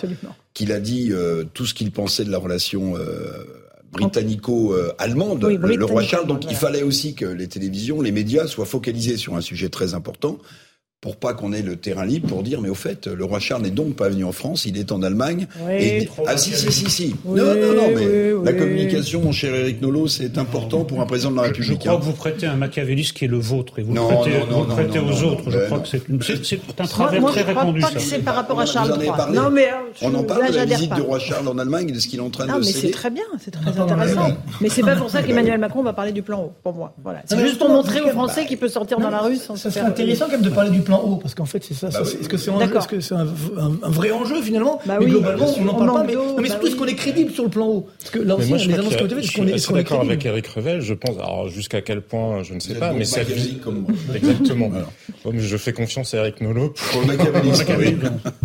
qu'il 0.53 0.71
a 0.71 0.79
dit 0.79 1.11
euh, 1.11 1.43
tout 1.53 1.65
ce 1.65 1.73
qu'il 1.73 1.91
pensait 1.91 2.25
de 2.25 2.31
la 2.31 2.37
relation 2.37 2.95
euh, 2.97 3.62
britannico-allemande, 3.93 5.45
le, 5.45 5.85
roi 5.85 6.03
Charles. 6.03 6.27
Donc 6.27 6.43
il 6.49 6.55
fallait 6.55 6.83
aussi 6.83 7.15
que 7.15 7.25
les 7.25 7.47
télévisions, 7.47 8.01
les 8.01 8.11
médias 8.11 8.47
soient 8.47 8.65
focalisés 8.65 9.17
sur 9.17 9.35
un 9.35 9.41
sujet 9.41 9.69
très 9.69 9.93
important 9.93 10.39
pour 11.03 11.17
pas 11.17 11.33
qu'on 11.33 11.51
ait 11.51 11.61
le 11.61 11.75
terrain 11.75 12.05
libre 12.05 12.29
pour 12.29 12.43
dire 12.43 12.61
mais 12.61 12.69
au 12.69 12.75
fait 12.75 13.07
le 13.07 13.25
roi 13.25 13.39
Charles 13.39 13.63
n'est 13.63 13.71
donc 13.71 13.97
pas 13.97 14.07
venu 14.07 14.23
en 14.23 14.31
France, 14.31 14.65
il 14.65 14.77
est 14.77 14.89
en 14.93 15.03
Allemagne. 15.03 15.47
et... 15.69 16.07
Ah 16.25 16.37
si 16.37 16.51
si 16.53 16.71
si 16.71 16.89
si. 16.89 17.15
non 17.25 17.35
non 17.35 17.73
non 17.75 17.89
mais 17.93 18.31
la 18.45 18.53
communication 18.57 19.21
mon 19.21 19.33
cher 19.33 19.53
Eric 19.53 19.81
Nolot 19.81 20.07
c'est 20.07 20.37
important 20.37 20.85
pour 20.85 21.01
un 21.01 21.05
président 21.05 21.31
de 21.31 21.35
la 21.35 21.41
République. 21.41 21.81
Je, 21.81 21.87
crois 21.87 21.97
que 21.97 22.05
vous 22.05 22.13
prêtez 22.13 22.45
un 22.45 22.55
machiavélisme 22.55 23.13
qui 23.13 23.25
est 23.25 23.27
le 23.27 23.37
vôtre 23.37 23.79
et 23.79 23.83
vous 23.83 23.91
non, 23.93 24.09
le 24.09 24.15
prêtez, 24.15 24.39
non, 24.39 24.45
non, 24.47 24.63
vous 24.63 24.73
prêtez 24.73 24.99
aux 24.99 25.23
autres. 25.23 25.51
Je 25.51 25.59
crois 25.65 25.79
que 25.79 25.87
c'est 25.89 26.59
un 26.79 26.85
travers 26.85 27.25
très 27.25 27.41
répandu. 27.41 27.81
Je 27.81 27.85
crois 27.85 27.93
pas 27.93 27.99
que 27.99 28.01
c'est 28.01 28.19
par 28.19 28.35
rapport 28.35 28.61
à 28.61 28.65
Charles 28.65 28.97
III. 28.97 29.11
Non 29.33 29.49
mais 29.51 29.67
on 30.01 30.13
en 30.15 30.23
parle 30.23 30.51
de 30.51 30.55
la 30.55 30.65
visite 30.65 30.93
du 30.93 31.01
roi 31.01 31.19
Charles 31.19 31.49
en 31.49 31.57
Allemagne 31.57 31.89
et 31.89 31.91
de 31.91 31.99
ce 31.99 32.07
qu'il 32.07 32.19
est 32.19 32.23
en 32.23 32.29
train 32.29 32.45
de 32.45 32.51
Non 32.51 32.59
mais 32.59 32.63
c'est 32.63 32.91
très 32.91 33.09
bien, 33.09 33.25
c'est 33.39 33.51
très 33.51 33.77
intéressant. 33.77 34.37
Mais 34.61 34.69
c'est 34.69 34.83
pas 34.83 34.95
pour 34.95 35.09
ça 35.09 35.21
qu'Emmanuel 35.21 35.59
Macron 35.59 35.83
va 35.83 35.91
parler 35.91 36.13
du 36.13 36.21
plan 36.21 36.43
haut 36.43 36.53
pour 36.63 36.73
moi. 36.73 36.93
Voilà. 37.03 37.23
C'est 37.25 37.39
juste 37.39 37.59
pour 37.59 37.67
montrer 37.67 37.99
aux 37.99 38.09
Français 38.09 38.45
qu'il 38.45 38.57
peut 38.57 38.69
sortir 38.69 38.99
dans 38.99 39.09
la 39.09 39.19
rue 39.19 39.35
sans 39.35 39.57
se 39.57 39.67
faire. 39.67 39.83
C'est 39.83 39.89
intéressant 39.89 40.25
quand 40.25 40.33
même 40.33 40.41
de 40.41 40.49
parler 40.49 40.71
du 40.71 40.81
plan 40.81 40.92
haut 40.99 41.17
parce 41.17 41.35
qu'en 41.35 41.45
fait 41.45 41.63
bah 41.81 41.89
est-ce 41.89 42.27
que 42.27 42.99
c'est 42.99 43.15
un, 43.15 43.25
vrai 43.83 44.11
enjeu 44.11 44.41
finalement? 44.41 44.79
Bah 44.85 44.97
Mais 44.99 45.05
globalement, 45.05 45.47
on 45.57 45.63
n'en 45.63 45.73
parle 45.73 45.91
pas. 45.91 46.03
Mais, 46.03 46.13
non, 46.13 46.41
mais 46.41 46.49
surtout, 46.49 46.67
est-ce 46.67 46.75
qu'on 46.75 46.85
est 46.85 46.95
crédible 46.95 47.31
sur 47.31 47.43
le 47.43 47.49
plan 47.49 47.67
haut. 47.67 47.87
Parce 47.99 48.11
que 48.11 48.19
là 48.19 48.35
aussi, 48.35 48.53
les 48.67 48.73
annonces 48.73 48.95
qu'on 48.95 49.05
a 49.05 49.53
je 49.53 49.57
suis 49.57 49.73
d'accord 49.73 50.01
avec 50.01 50.25
Eric 50.25 50.47
Revel, 50.47 50.81
je 50.81 50.93
pense. 50.93 51.17
Alors, 51.17 51.49
jusqu'à 51.49 51.81
quel 51.81 52.01
point, 52.01 52.43
je 52.43 52.53
ne 52.53 52.59
sais 52.59 52.75
pas, 52.75 52.93
mais 52.93 53.05
ça 53.05 53.23
vie. 53.23 53.57
Comme 53.63 53.85
Exactement. 54.13 54.71
je 55.33 55.57
fais 55.57 55.73
confiance 55.73 56.13
à 56.13 56.17
Eric 56.17 56.41
le 56.41 56.71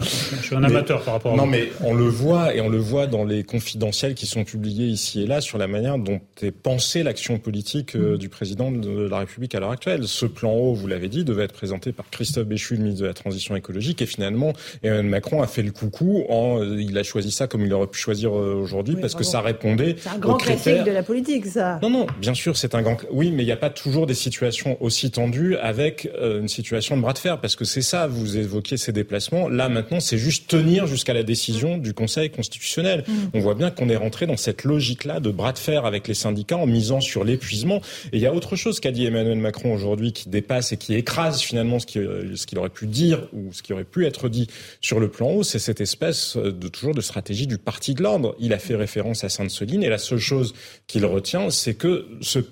Je 0.00 0.42
suis 0.42 0.54
un 0.54 0.64
amateur 0.64 1.02
par 1.02 1.14
rapport 1.14 1.32
à 1.32 1.36
Non, 1.36 1.46
mais 1.46 1.70
on 1.82 1.94
le 1.94 2.08
voit, 2.08 2.54
et 2.54 2.60
on 2.60 2.68
le 2.68 2.78
voit 2.78 3.06
dans 3.06 3.24
les 3.24 3.44
confidentiels 3.44 4.14
qui 4.14 4.26
sont 4.26 4.44
publiés 4.44 4.86
ici 4.86 5.22
et 5.22 5.26
là 5.26 5.40
sur 5.40 5.58
la 5.58 5.66
manière 5.66 5.98
dont 5.98 6.20
est 6.42 6.50
pensée 6.50 7.02
l'action 7.02 7.38
politique 7.38 7.96
euh, 7.96 8.16
du 8.16 8.28
président 8.28 8.70
de 8.70 9.08
la 9.08 9.18
République 9.18 9.54
à 9.54 9.60
l'heure 9.60 9.70
actuelle. 9.70 10.06
Ce 10.06 10.26
plan 10.26 10.52
haut, 10.52 10.74
vous 10.74 10.86
l'avez 10.86 11.08
dit, 11.08 11.24
devait 11.24 11.44
être 11.44 11.52
présenté 11.52 11.92
par 11.92 12.08
Christophe 12.10 12.37
Béchu, 12.44 12.74
le 12.74 12.82
ministre 12.82 13.02
de 13.02 13.06
la 13.06 13.14
transition 13.14 13.56
écologique. 13.56 14.02
Et 14.02 14.06
finalement, 14.06 14.52
Emmanuel 14.82 15.06
Macron 15.06 15.42
a 15.42 15.46
fait 15.46 15.62
le 15.62 15.70
coucou. 15.70 16.24
En, 16.28 16.60
euh, 16.60 16.80
il 16.80 16.96
a 16.98 17.02
choisi 17.02 17.30
ça 17.30 17.46
comme 17.46 17.64
il 17.64 17.72
aurait 17.72 17.86
pu 17.86 17.98
choisir 17.98 18.36
euh, 18.36 18.54
aujourd'hui 18.54 18.96
parce 19.00 19.14
que 19.14 19.24
ça 19.24 19.40
répondait. 19.40 19.96
C'est 19.98 20.08
un 20.08 20.18
grand 20.18 20.36
classique 20.36 20.84
de 20.84 20.90
la 20.90 21.02
politique, 21.02 21.46
ça. 21.46 21.78
Non, 21.82 21.90
non, 21.90 22.06
bien 22.20 22.34
sûr, 22.34 22.56
c'est 22.56 22.74
un 22.74 22.82
grand. 22.82 22.96
Oui, 23.10 23.30
mais 23.30 23.42
il 23.42 23.46
n'y 23.46 23.52
a 23.52 23.56
pas 23.56 23.70
toujours 23.70 24.06
des 24.06 24.14
situations 24.14 24.76
aussi 24.80 25.10
tendues 25.10 25.56
avec 25.56 26.10
euh, 26.20 26.40
une 26.40 26.48
situation 26.48 26.96
de 26.96 27.02
bras 27.02 27.12
de 27.12 27.18
fer 27.18 27.40
parce 27.40 27.56
que 27.56 27.64
c'est 27.64 27.82
ça. 27.82 28.06
Vous 28.06 28.36
évoquiez 28.36 28.76
ces 28.76 28.92
déplacements. 28.92 29.48
Là, 29.48 29.68
maintenant, 29.68 30.00
c'est 30.00 30.18
juste 30.18 30.48
tenir 30.48 30.86
jusqu'à 30.86 31.14
la 31.14 31.22
décision 31.22 31.78
du 31.78 31.94
Conseil 31.94 32.30
constitutionnel. 32.30 33.04
Mmh. 33.06 33.12
On 33.34 33.40
voit 33.40 33.54
bien 33.54 33.70
qu'on 33.70 33.88
est 33.88 33.96
rentré 33.96 34.26
dans 34.26 34.36
cette 34.36 34.64
logique-là 34.64 35.20
de 35.20 35.30
bras 35.30 35.52
de 35.52 35.58
fer 35.58 35.84
avec 35.84 36.08
les 36.08 36.14
syndicats 36.14 36.56
en 36.56 36.66
misant 36.66 37.00
sur 37.00 37.24
l'épuisement. 37.24 37.80
Et 38.12 38.16
il 38.16 38.20
y 38.20 38.26
a 38.26 38.34
autre 38.34 38.56
chose 38.56 38.80
qu'a 38.80 38.90
dit 38.90 39.06
Emmanuel 39.06 39.38
Macron 39.38 39.72
aujourd'hui 39.72 40.12
qui 40.12 40.28
dépasse 40.28 40.72
et 40.72 40.76
qui 40.76 40.94
écrase 40.94 41.40
finalement 41.40 41.78
ce 41.78 41.86
qu'il 41.86 42.27
ce 42.36 42.46
qu'il 42.46 42.58
aurait 42.58 42.68
pu 42.68 42.86
dire 42.86 43.28
ou 43.32 43.52
ce 43.52 43.62
qui 43.62 43.72
aurait 43.72 43.84
pu 43.84 44.06
être 44.06 44.28
dit 44.28 44.48
sur 44.80 45.00
le 45.00 45.08
plan 45.08 45.30
haut, 45.30 45.42
c'est 45.42 45.58
cette 45.58 45.80
espèce 45.80 46.36
de 46.36 46.68
toujours 46.68 46.94
de 46.94 47.00
stratégie 47.00 47.46
du 47.46 47.58
parti 47.58 47.94
de 47.94 48.02
l'ordre. 48.02 48.34
Il 48.38 48.52
a 48.52 48.58
fait 48.58 48.74
référence 48.74 49.24
à 49.24 49.28
Sainte-Soline 49.28 49.82
et 49.82 49.88
la 49.88 49.98
seule 49.98 50.18
chose 50.18 50.54
qu'il 50.86 51.04
retient, 51.06 51.50
c'est 51.50 51.74
que 51.74 52.06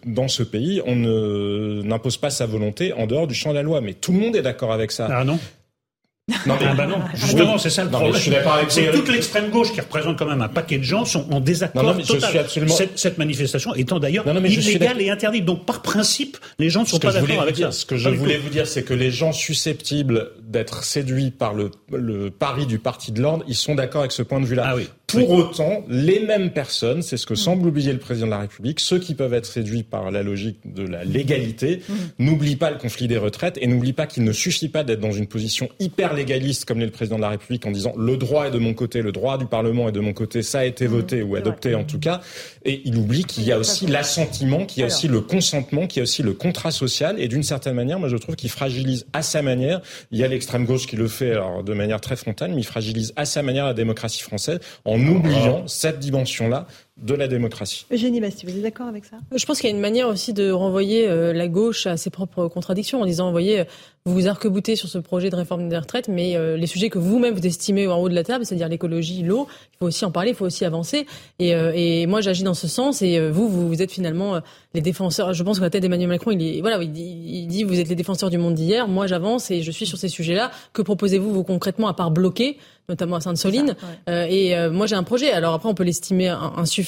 dans 0.05 0.29
ce 0.29 0.43
pays, 0.43 0.81
on 0.87 0.97
n'impose 0.97 2.17
pas 2.17 2.31
sa 2.31 2.47
volonté 2.47 2.93
en 2.93 3.07
dehors 3.07 3.27
du 3.27 3.35
champ 3.35 3.51
de 3.51 3.57
la 3.57 3.63
loi. 3.63 3.81
Mais 3.81 3.95
tout 3.95 4.13
le 4.13 4.19
monde 4.19 4.37
est 4.37 4.43
d'accord 4.43 4.73
avec 4.73 4.93
ça. 4.93 5.09
Ah 5.11 5.25
non? 5.25 5.39
Non, 6.29 6.57
mais, 6.61 6.67
ah 6.69 6.75
bah 6.75 6.87
non, 6.89 6.99
justement, 7.15 7.57
c'est 7.57 7.71
ça 7.71 7.85
le 7.85 7.91
problème. 7.91 8.15
C'est 8.69 8.91
toute 8.91 9.09
l'extrême 9.09 9.49
gauche 9.51 9.73
qui 9.73 9.81
représente 9.81 10.19
quand 10.19 10.27
même 10.27 10.43
un 10.43 10.49
paquet 10.49 10.79
de 10.79 10.83
gens 10.83 11.05
sont 11.05 11.33
en 11.33 11.39
désaccord 11.39 11.85
non, 11.85 11.95
non, 11.95 12.03
total. 12.03 12.39
Absolument... 12.39 12.75
cette, 12.75 12.99
cette, 12.99 13.17
manifestation 13.17 13.77
étant 13.77 14.01
d'ailleurs 14.01 14.25
illégale 14.27 15.01
et 15.01 15.11
interdite. 15.11 15.45
Donc 15.45 15.65
par 15.65 15.83
principe, 15.83 16.37
les 16.59 16.69
gens 16.69 16.81
ne 16.81 16.87
sont 16.87 16.99
pas 16.99 17.13
d'accord 17.13 17.43
avec 17.43 17.55
dire, 17.55 17.73
ça. 17.73 17.81
Ce 17.81 17.87
que 17.87 17.97
je 17.97 18.09
voulais 18.09 18.39
vous 18.39 18.49
dire, 18.49 18.67
c'est 18.67 18.83
que 18.83 18.95
les 18.95 19.13
gens 19.13 19.33
susceptibles 19.33 20.33
d'être 20.57 20.85
séduits 20.85 21.31
par 21.31 21.53
le, 21.53 21.71
le 21.93 22.31
pari 22.31 22.67
du 22.67 22.79
parti 22.79 23.13
de 23.13 23.21
l'ordre, 23.21 23.45
ils 23.47 23.55
sont 23.55 23.75
d'accord 23.75 24.01
avec 24.01 24.13
ce 24.13 24.23
point 24.23 24.41
de 24.41 24.47
vue-là. 24.47 24.65
Ah 24.67 24.77
oui. 24.77 24.89
Pour 25.07 25.31
autant, 25.31 25.85
les 25.89 26.19
mêmes 26.19 26.51
personnes, 26.51 27.01
c'est 27.01 27.17
ce 27.17 27.27
que 27.27 27.37
semble 27.37 27.69
oublier 27.69 27.93
le 27.93 28.01
président 28.01 28.27
de 28.27 28.33
la 28.33 28.41
République, 28.41 28.81
ceux 28.81 28.99
qui 28.99 29.15
peuvent 29.15 29.35
être 29.35 29.47
séduits 29.47 29.85
par 29.85 30.11
la 30.11 30.25
logique 30.25 30.59
de 30.65 30.83
la 30.83 31.05
légalité, 31.05 31.83
mmh. 31.89 31.95
n'oublient 32.25 32.57
pas 32.57 32.73
le 32.73 32.77
conflit 32.77 33.07
des 33.07 33.17
retraites 33.17 33.57
et 33.61 33.69
n'oublient 33.69 33.93
pas 33.93 34.07
qu'il 34.07 34.25
ne 34.25 34.33
suffit 34.33 34.69
pas 34.69 34.83
d'être 34.83 34.99
dans 34.99 35.13
une 35.13 35.29
position 35.29 35.69
hyper 35.79 36.13
légaliste 36.13 36.65
comme 36.65 36.81
l'est 36.81 36.87
le 36.87 36.91
président 36.91 37.17
de 37.17 37.23
la 37.23 37.29
République 37.29 37.65
en 37.67 37.71
disant 37.71 37.93
le 37.97 38.17
droit 38.17 38.49
est 38.49 38.51
de 38.51 38.59
mon 38.59 38.75
côté, 38.75 39.01
le 39.01 39.13
droit 39.13 39.39
du 39.39 39.47
Parlement 39.47 39.89
est 39.89 39.93
de 39.93 40.01
mon 40.01 40.13
côté, 40.13 40.43
ça 40.43 40.61
a 40.61 40.65
été 40.65 40.87
mmh. 40.87 40.91
voté 40.91 41.23
ou 41.23 41.37
adopté 41.37 41.77
en 41.77 41.85
tout 41.85 42.01
cas. 42.01 42.21
Et 42.65 42.83
il 42.85 42.97
oublie 42.97 43.25
qu'il 43.25 43.45
y 43.45 43.53
a 43.53 43.59
aussi 43.59 43.87
l'assentiment, 43.87 44.67
qu'il 44.67 44.81
y 44.81 44.83
a 44.83 44.87
aussi 44.87 45.07
le 45.07 45.21
consentement, 45.21 45.87
qu'il 45.87 45.99
y 45.99 46.01
a 46.01 46.03
aussi 46.03 46.25
le 46.25 46.33
contrat 46.33 46.73
social. 46.73 47.21
Et 47.21 47.29
d'une 47.29 47.45
certaine 47.45 47.75
manière, 47.75 48.01
moi 48.01 48.09
je 48.09 48.17
trouve 48.17 48.35
qu'il 48.35 48.51
fragilise 48.51 49.07
à 49.13 49.23
sa 49.23 49.41
manière. 49.41 49.81
Il 50.11 50.19
y 50.19 50.25
a 50.25 50.29
l'extrême 50.47 50.65
gauche 50.65 50.87
qui 50.87 50.95
le 50.95 51.09
fait 51.09 51.33
alors, 51.33 51.65
de 51.65 51.75
manière 51.75 52.01
très 52.01 52.15
frontale, 52.15 52.53
mais 52.53 52.61
il 52.61 52.65
fragilise 52.65 53.13
à 53.17 53.25
sa 53.25 53.43
manière 53.43 53.67
la 53.67 53.75
démocratie 53.75 54.23
française 54.23 54.61
en 54.85 55.01
oubliant 55.05 55.67
cette 55.67 55.99
dimension-là 55.99 56.69
de 56.97 57.15
la 57.15 57.29
démocratie. 57.29 57.85
Eugénie 57.93 58.21
Basti, 58.21 58.47
vous 58.47 58.57
êtes 58.57 58.63
d'accord 58.63 58.87
avec 58.87 59.05
ça? 59.05 59.19
Je 59.35 59.45
pense 59.45 59.61
qu'il 59.61 59.69
y 59.69 59.73
a 59.73 59.77
une 59.77 59.83
manière 59.83 60.09
aussi 60.09 60.33
de 60.33 60.51
renvoyer 60.51 61.07
euh, 61.07 61.35
la 61.35 61.47
gauche 61.47 61.87
à 61.87 61.99
ses 61.99 62.09
propres 62.09 62.49
contradictions 62.49 63.03
en 63.03 63.05
disant, 63.05 63.27
vous 63.27 63.33
voyez, 63.33 63.65
vous 64.07 64.15
vous 64.15 64.29
arc-boutez 64.29 64.77
sur 64.77 64.89
ce 64.89 64.97
projet 64.97 65.29
de 65.29 65.37
réforme 65.37 65.69
des 65.69 65.77
retraites, 65.77 66.09
mais 66.09 66.37
euh, 66.37 66.57
les 66.57 66.67
sujets 66.67 66.89
que 66.89 66.99
vous-même 66.99 67.35
vous 67.35 67.47
estimez 67.47 67.87
en 67.87 67.99
haut 67.99 68.09
de 68.09 68.15
la 68.15 68.25
table, 68.25 68.47
c'est-à-dire 68.47 68.69
l'écologie, 68.69 69.23
l'eau, 69.23 69.47
il 69.75 69.79
faut 69.79 69.87
aussi 69.87 70.07
en 70.07 70.11
parler, 70.11 70.31
il 70.31 70.37
faut 70.37 70.47
aussi 70.47 70.65
avancer. 70.65 71.07
Et, 71.39 71.55
euh, 71.55 71.73
et 71.75 72.07
moi, 72.07 72.23
j'agis 72.23 72.45
dans 72.45 72.55
ce 72.55 72.67
sens. 72.67 73.03
Et 73.03 73.21
vous, 73.31 73.49
vous, 73.49 73.83
êtes 73.83 73.93
finalement 73.93 74.41
les 74.73 74.81
défenseurs. 74.81 75.35
Je 75.35 75.43
pense 75.43 75.59
que 75.59 75.65
la 75.65 75.71
tête 75.71 75.83
d'Emmanuel 75.83 76.09
Macron, 76.09 76.31
il 76.31 76.43
est 76.43 76.61
voilà, 76.63 76.83
il 76.83 76.93
dit, 76.93 77.03
il 77.27 77.47
dit, 77.47 77.65
vous 77.65 77.79
êtes 77.79 77.89
les 77.89 77.95
défenseurs 77.95 78.31
du 78.31 78.39
monde 78.39 78.55
d'hier. 78.55 78.89
Moi, 78.89 79.07
j'avance 79.07 79.51
et 79.51 79.63
je 79.63 79.71
suis 79.71 79.85
sur 79.85 79.99
ces 79.99 80.09
sujets-là. 80.09 80.51
Que 80.73 80.81
proposez-vous 80.81 81.31
vous 81.31 81.45
concrètement 81.45 81.89
à 81.89 81.95
part 81.95 82.11
bloquer 82.11 82.57
notamment 82.89 83.17
à 83.17 83.21
Sainte-Soline? 83.21 83.77
Euh, 84.09 84.27
et 84.29 84.57
euh, 84.57 84.71
moi, 84.71 84.87
j'ai 84.87 84.95
un 84.95 85.03
projet. 85.03 85.31
Alors 85.33 85.55
après, 85.55 85.69
on 85.69 85.75
peut 85.75 85.85
l'estimer 85.85 86.29
insuffisant, 86.29 86.86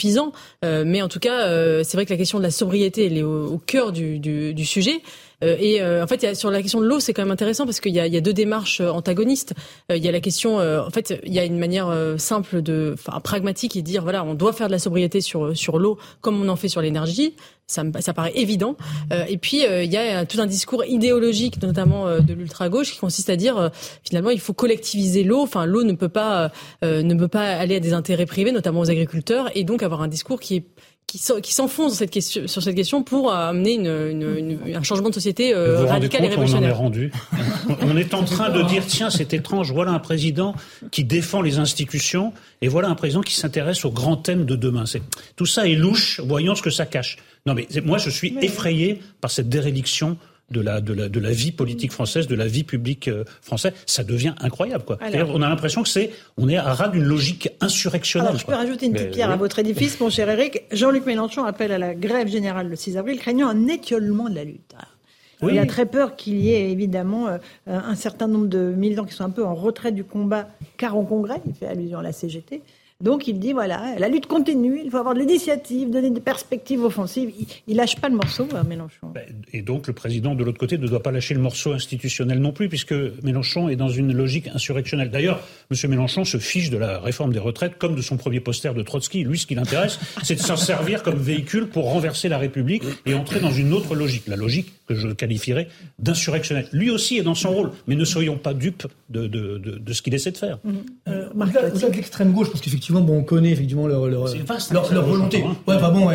euh, 0.64 0.84
mais 0.86 1.02
en 1.02 1.08
tout 1.08 1.20
cas, 1.20 1.48
c'est 1.84 1.96
vrai 1.96 2.04
que 2.06 2.10
la 2.12 2.16
question 2.16 2.38
de 2.38 2.44
la 2.44 2.50
sobriété, 2.50 3.06
elle 3.06 3.18
est 3.18 3.22
au, 3.22 3.58
cœur 3.58 3.92
du 3.92 4.64
sujet. 4.64 5.02
Et 5.42 5.82
en 5.82 6.06
fait, 6.06 6.22
y 6.22 6.26
a, 6.26 6.34
sur 6.34 6.50
la 6.50 6.62
question 6.62 6.80
de 6.80 6.86
l'eau, 6.86 7.00
c'est 7.00 7.12
quand 7.12 7.22
même 7.22 7.30
intéressant 7.30 7.64
parce 7.64 7.80
qu'il 7.80 7.94
y 7.94 8.00
a, 8.00 8.06
y 8.06 8.16
a, 8.16 8.20
deux 8.20 8.32
démarches 8.32 8.80
antagonistes. 8.80 9.54
Il 9.90 10.04
y 10.04 10.08
a 10.08 10.12
la 10.12 10.20
question, 10.20 10.58
en 10.58 10.90
fait, 10.90 11.18
il 11.24 11.32
y 11.32 11.38
a 11.38 11.44
une 11.44 11.58
manière 11.58 11.92
simple 12.18 12.62
de, 12.62 12.94
enfin, 12.94 13.20
pragmatique 13.20 13.76
et 13.76 13.82
dire 13.82 14.02
voilà, 14.02 14.24
on 14.24 14.34
doit 14.34 14.52
faire 14.52 14.66
de 14.66 14.72
la 14.72 14.78
sobriété 14.78 15.20
sur 15.20 15.56
sur 15.56 15.78
l'eau 15.78 15.98
comme 16.20 16.40
on 16.42 16.48
en 16.48 16.56
fait 16.56 16.68
sur 16.68 16.80
l'énergie. 16.80 17.34
Ça, 17.70 17.84
me, 17.84 17.92
ça 18.00 18.14
paraît 18.14 18.32
évident. 18.34 18.76
et 19.28 19.36
puis, 19.36 19.62
il 19.62 19.92
y 19.92 19.96
a 19.96 20.24
tout 20.24 20.40
un 20.40 20.46
discours 20.46 20.84
idéologique, 20.84 21.62
notamment 21.62 22.18
de 22.18 22.32
l'ultra-gauche, 22.32 22.92
qui 22.92 22.98
consiste 22.98 23.28
à 23.28 23.36
dire, 23.36 23.70
finalement, 24.02 24.30
il 24.30 24.40
faut 24.40 24.54
collectiviser 24.54 25.22
l'eau. 25.22 25.42
Enfin, 25.42 25.66
l'eau 25.66 25.82
ne 25.82 25.92
peut 25.92 26.08
pas 26.08 26.50
euh, 26.84 27.02
ne 27.02 27.14
peut 27.14 27.28
pas 27.28 27.56
aller 27.56 27.76
à 27.76 27.80
des 27.80 27.92
intérêts 27.92 28.26
privés, 28.26 28.52
notamment 28.52 28.80
aux 28.80 28.90
agriculteurs, 28.90 29.50
et 29.54 29.64
donc 29.64 29.82
avoir 29.82 30.02
un 30.02 30.08
discours 30.08 30.40
qui 30.40 30.56
est 30.56 30.64
qui, 31.08 31.52
s'enfonce 31.54 31.94
cette 31.94 32.10
question, 32.10 32.46
sur 32.46 32.62
cette 32.62 32.74
question 32.76 33.02
pour 33.02 33.32
amener 33.32 33.74
une, 33.74 33.86
une, 33.86 34.58
une, 34.66 34.76
un 34.76 34.82
changement 34.82 35.08
de 35.08 35.14
société 35.14 35.54
euh, 35.54 35.86
radical 35.86 36.22
et 36.22 36.28
révolutionnaire. 36.28 36.78
On 36.78 36.84
en 36.84 36.92
est 36.92 37.08
rendu. 37.08 37.12
on 37.80 37.96
est 37.96 38.12
en 38.12 38.24
train 38.24 38.50
de 38.50 38.62
dire 38.62 38.84
tiens 38.86 39.08
c'est 39.08 39.32
étrange, 39.32 39.72
voilà 39.72 39.92
un 39.92 40.00
président 40.00 40.54
qui 40.90 41.04
défend 41.04 41.40
les 41.40 41.58
institutions 41.58 42.34
et 42.60 42.68
voilà 42.68 42.88
un 42.88 42.94
président 42.94 43.22
qui 43.22 43.34
s'intéresse 43.34 43.86
aux 43.86 43.90
grands 43.90 44.18
thèmes 44.18 44.44
de 44.44 44.54
demain. 44.54 44.84
C'est 44.84 45.02
tout 45.34 45.46
ça 45.46 45.66
est 45.66 45.76
louche, 45.76 46.20
voyons 46.22 46.54
ce 46.54 46.60
que 46.60 46.70
ça 46.70 46.84
cache. 46.84 47.16
Non 47.46 47.54
mais 47.54 47.66
moi 47.82 47.96
je 47.96 48.10
suis 48.10 48.36
effrayé 48.42 49.00
par 49.22 49.30
cette 49.30 49.48
dérédiction 49.48 50.18
de 50.50 50.60
la, 50.60 50.80
de 50.80 50.94
la, 50.94 51.08
de 51.08 51.20
la 51.20 51.30
vie 51.30 51.52
politique 51.52 51.92
française, 51.92 52.26
de 52.26 52.34
la 52.34 52.46
vie 52.46 52.64
publique 52.64 53.08
euh, 53.08 53.24
française. 53.42 53.72
Ça 53.86 54.04
devient 54.04 54.34
incroyable, 54.40 54.84
quoi. 54.84 54.98
on 55.02 55.42
a 55.42 55.48
l'impression 55.48 55.82
que 55.82 55.88
c'est, 55.88 56.10
on 56.36 56.48
est 56.48 56.56
à 56.56 56.72
ras 56.72 56.88
d'une 56.88 57.04
logique 57.04 57.50
insurrectionnelle. 57.60 58.28
Alors, 58.28 58.40
je 58.40 58.46
peux 58.46 58.54
rajouter 58.54 58.86
une 58.86 58.92
petite 58.92 59.12
pierre 59.12 59.30
à 59.30 59.36
votre 59.36 59.58
édifice, 59.58 60.00
mon 60.00 60.10
cher 60.10 60.28
Eric. 60.30 60.62
Jean-Luc 60.72 61.06
Mélenchon 61.06 61.44
appelle 61.44 61.72
à 61.72 61.78
la 61.78 61.94
grève 61.94 62.28
générale 62.28 62.68
le 62.68 62.76
6 62.76 62.96
avril, 62.96 63.18
craignant 63.18 63.48
un 63.48 63.66
étiolement 63.68 64.28
de 64.28 64.34
la 64.34 64.44
lutte. 64.44 64.74
Il 65.42 65.58
a 65.58 65.66
très 65.66 65.86
peur 65.86 66.16
qu'il 66.16 66.40
y 66.40 66.52
ait 66.52 66.70
évidemment 66.70 67.28
euh, 67.28 67.38
un 67.66 67.94
certain 67.94 68.26
nombre 68.26 68.48
de 68.48 68.58
militants 68.58 69.04
qui 69.04 69.14
sont 69.14 69.24
un 69.24 69.30
peu 69.30 69.44
en 69.44 69.54
retrait 69.54 69.92
du 69.92 70.02
combat, 70.02 70.48
car 70.76 70.96
au 70.96 71.04
Congrès, 71.04 71.40
il 71.46 71.54
fait 71.54 71.68
allusion 71.68 72.00
à 72.00 72.02
la 72.02 72.12
CGT, 72.12 72.62
donc 73.00 73.28
il 73.28 73.38
dit 73.38 73.52
voilà, 73.52 73.94
la 73.96 74.08
lutte 74.08 74.26
continue, 74.26 74.80
il 74.84 74.90
faut 74.90 74.96
avoir 74.96 75.14
de 75.14 75.20
l'initiative, 75.20 75.88
donner 75.88 76.10
des 76.10 76.20
perspectives 76.20 76.82
offensives. 76.82 77.32
Il, 77.68 77.76
lâche 77.76 77.94
pas 77.94 78.08
le 78.08 78.16
morceau, 78.16 78.48
hein, 78.56 78.64
Mélenchon. 78.64 79.10
Ben, 79.14 79.24
et 79.52 79.62
donc 79.62 79.86
le 79.86 79.92
président 79.92 80.34
de 80.34 80.42
l'autre 80.42 80.58
côté 80.58 80.78
ne 80.78 80.86
doit 80.88 81.00
pas 81.00 81.12
lâcher 81.12 81.34
le 81.34 81.40
morceau 81.40 81.72
institutionnel 81.72 82.40
non 82.40 82.50
plus, 82.50 82.68
puisque 82.68 82.94
Mélenchon 83.22 83.68
est 83.68 83.76
dans 83.76 83.88
une 83.88 84.12
logique 84.12 84.48
insurrectionnelle. 84.48 85.12
D'ailleurs, 85.12 85.40
M. 85.70 85.90
Mélenchon 85.90 86.24
se 86.24 86.38
fiche 86.38 86.70
de 86.70 86.76
la 86.76 86.98
réforme 86.98 87.32
des 87.32 87.38
retraites 87.38 87.78
comme 87.78 87.94
de 87.94 88.02
son 88.02 88.16
premier 88.16 88.40
poster 88.40 88.74
de 88.74 88.82
Trotsky. 88.82 89.22
Lui, 89.22 89.38
ce 89.38 89.46
qui 89.46 89.54
l'intéresse, 89.54 90.00
c'est 90.24 90.34
de 90.34 90.40
s'en 90.40 90.56
servir 90.56 91.04
comme 91.04 91.18
véhicule 91.18 91.68
pour 91.68 91.92
renverser 91.92 92.28
la 92.28 92.38
République 92.38 92.82
et 93.06 93.14
entrer 93.14 93.38
dans 93.38 93.52
une 93.52 93.72
autre 93.74 93.94
logique, 93.94 94.26
la 94.26 94.34
logique 94.34 94.72
que 94.88 94.94
je 94.94 95.08
qualifierais 95.08 95.68
d'insurrectionnelle. 95.98 96.68
Lui 96.72 96.90
aussi 96.90 97.18
est 97.18 97.22
dans 97.22 97.34
son 97.34 97.50
rôle, 97.50 97.70
mais 97.86 97.94
ne 97.94 98.04
soyons 98.04 98.38
pas 98.38 98.54
dupes 98.54 98.86
de, 99.10 99.26
de, 99.26 99.58
de, 99.58 99.92
ce 99.92 100.02
qu'il 100.02 100.14
essaie 100.14 100.32
de 100.32 100.38
faire. 100.38 100.58
Mmh. 100.64 100.72
Euh, 101.08 101.28
l'extrême 101.92 102.32
gauche, 102.32 102.48
parce 102.48 102.60
qu'effectivement 102.60 102.78
effectivement, 102.78 103.00
bon, 103.00 103.18
on 103.18 103.24
connaît 103.24 103.50
effectivement 103.50 103.86
leur, 103.86 104.06
leur, 104.06 104.26
leur, 104.26 105.06
volonté. 105.06 105.42
Hein. 105.42 105.56
Ouais, 105.66 105.78
bah 105.78 105.90
bon, 105.90 106.08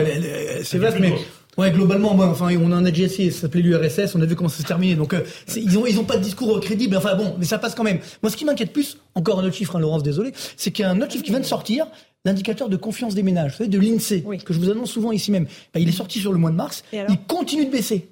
c'est 0.63 0.77
vaste, 0.77 0.97
mais 0.99 1.13
Ouais, 1.57 1.69
globalement, 1.69 2.15
moi, 2.15 2.27
enfin, 2.27 2.47
on 2.57 2.71
en 2.71 2.83
a 2.83 2.89
déjà 2.89 3.03
essayé, 3.03 3.29
ça 3.29 3.41
s'appelait 3.41 3.61
l'URSS, 3.61 4.15
on 4.15 4.21
a 4.21 4.25
vu 4.25 4.35
comment 4.35 4.49
ça 4.49 4.63
se 4.63 4.67
terminait. 4.67 4.95
Donc, 4.95 5.13
euh, 5.13 5.21
ils 5.55 5.77
ont, 5.77 5.85
ils 5.85 5.99
ont 5.99 6.03
pas 6.03 6.17
de 6.17 6.23
discours 6.23 6.59
crédible. 6.59 6.97
Enfin 6.97 7.15
bon, 7.15 7.35
mais 7.37 7.45
ça 7.45 7.59
passe 7.59 7.75
quand 7.75 7.83
même. 7.83 7.99
Moi, 8.23 8.31
ce 8.31 8.37
qui 8.37 8.45
m'inquiète 8.45 8.73
plus, 8.73 8.97
encore 9.13 9.39
un 9.39 9.45
autre 9.45 9.55
chiffre, 9.55 9.75
hein, 9.75 9.79
Laurence, 9.79 10.01
désolé, 10.01 10.31
c'est 10.57 10.71
qu'il 10.71 10.83
y 10.83 10.85
a 10.87 10.89
un 10.89 10.99
autre 10.99 11.11
chiffre 11.11 11.23
qui 11.23 11.29
vient 11.29 11.39
de 11.39 11.45
sortir, 11.45 11.85
l'indicateur 12.25 12.69
de 12.69 12.77
confiance 12.77 13.13
des 13.13 13.21
ménages, 13.21 13.51
vous 13.51 13.57
savez, 13.59 13.69
de 13.69 13.79
l'INSEE, 13.79 14.23
que 14.43 14.53
je 14.53 14.59
vous 14.59 14.71
annonce 14.71 14.91
souvent 14.91 15.11
ici 15.11 15.29
même. 15.29 15.45
Bah, 15.73 15.79
il 15.79 15.87
est 15.87 15.93
sorti 15.93 16.19
sur 16.19 16.31
le 16.31 16.39
mois 16.39 16.49
de 16.49 16.55
mars. 16.55 16.83
Il 16.91 17.17
continue 17.27 17.65
de 17.65 17.71
baisser. 17.71 18.09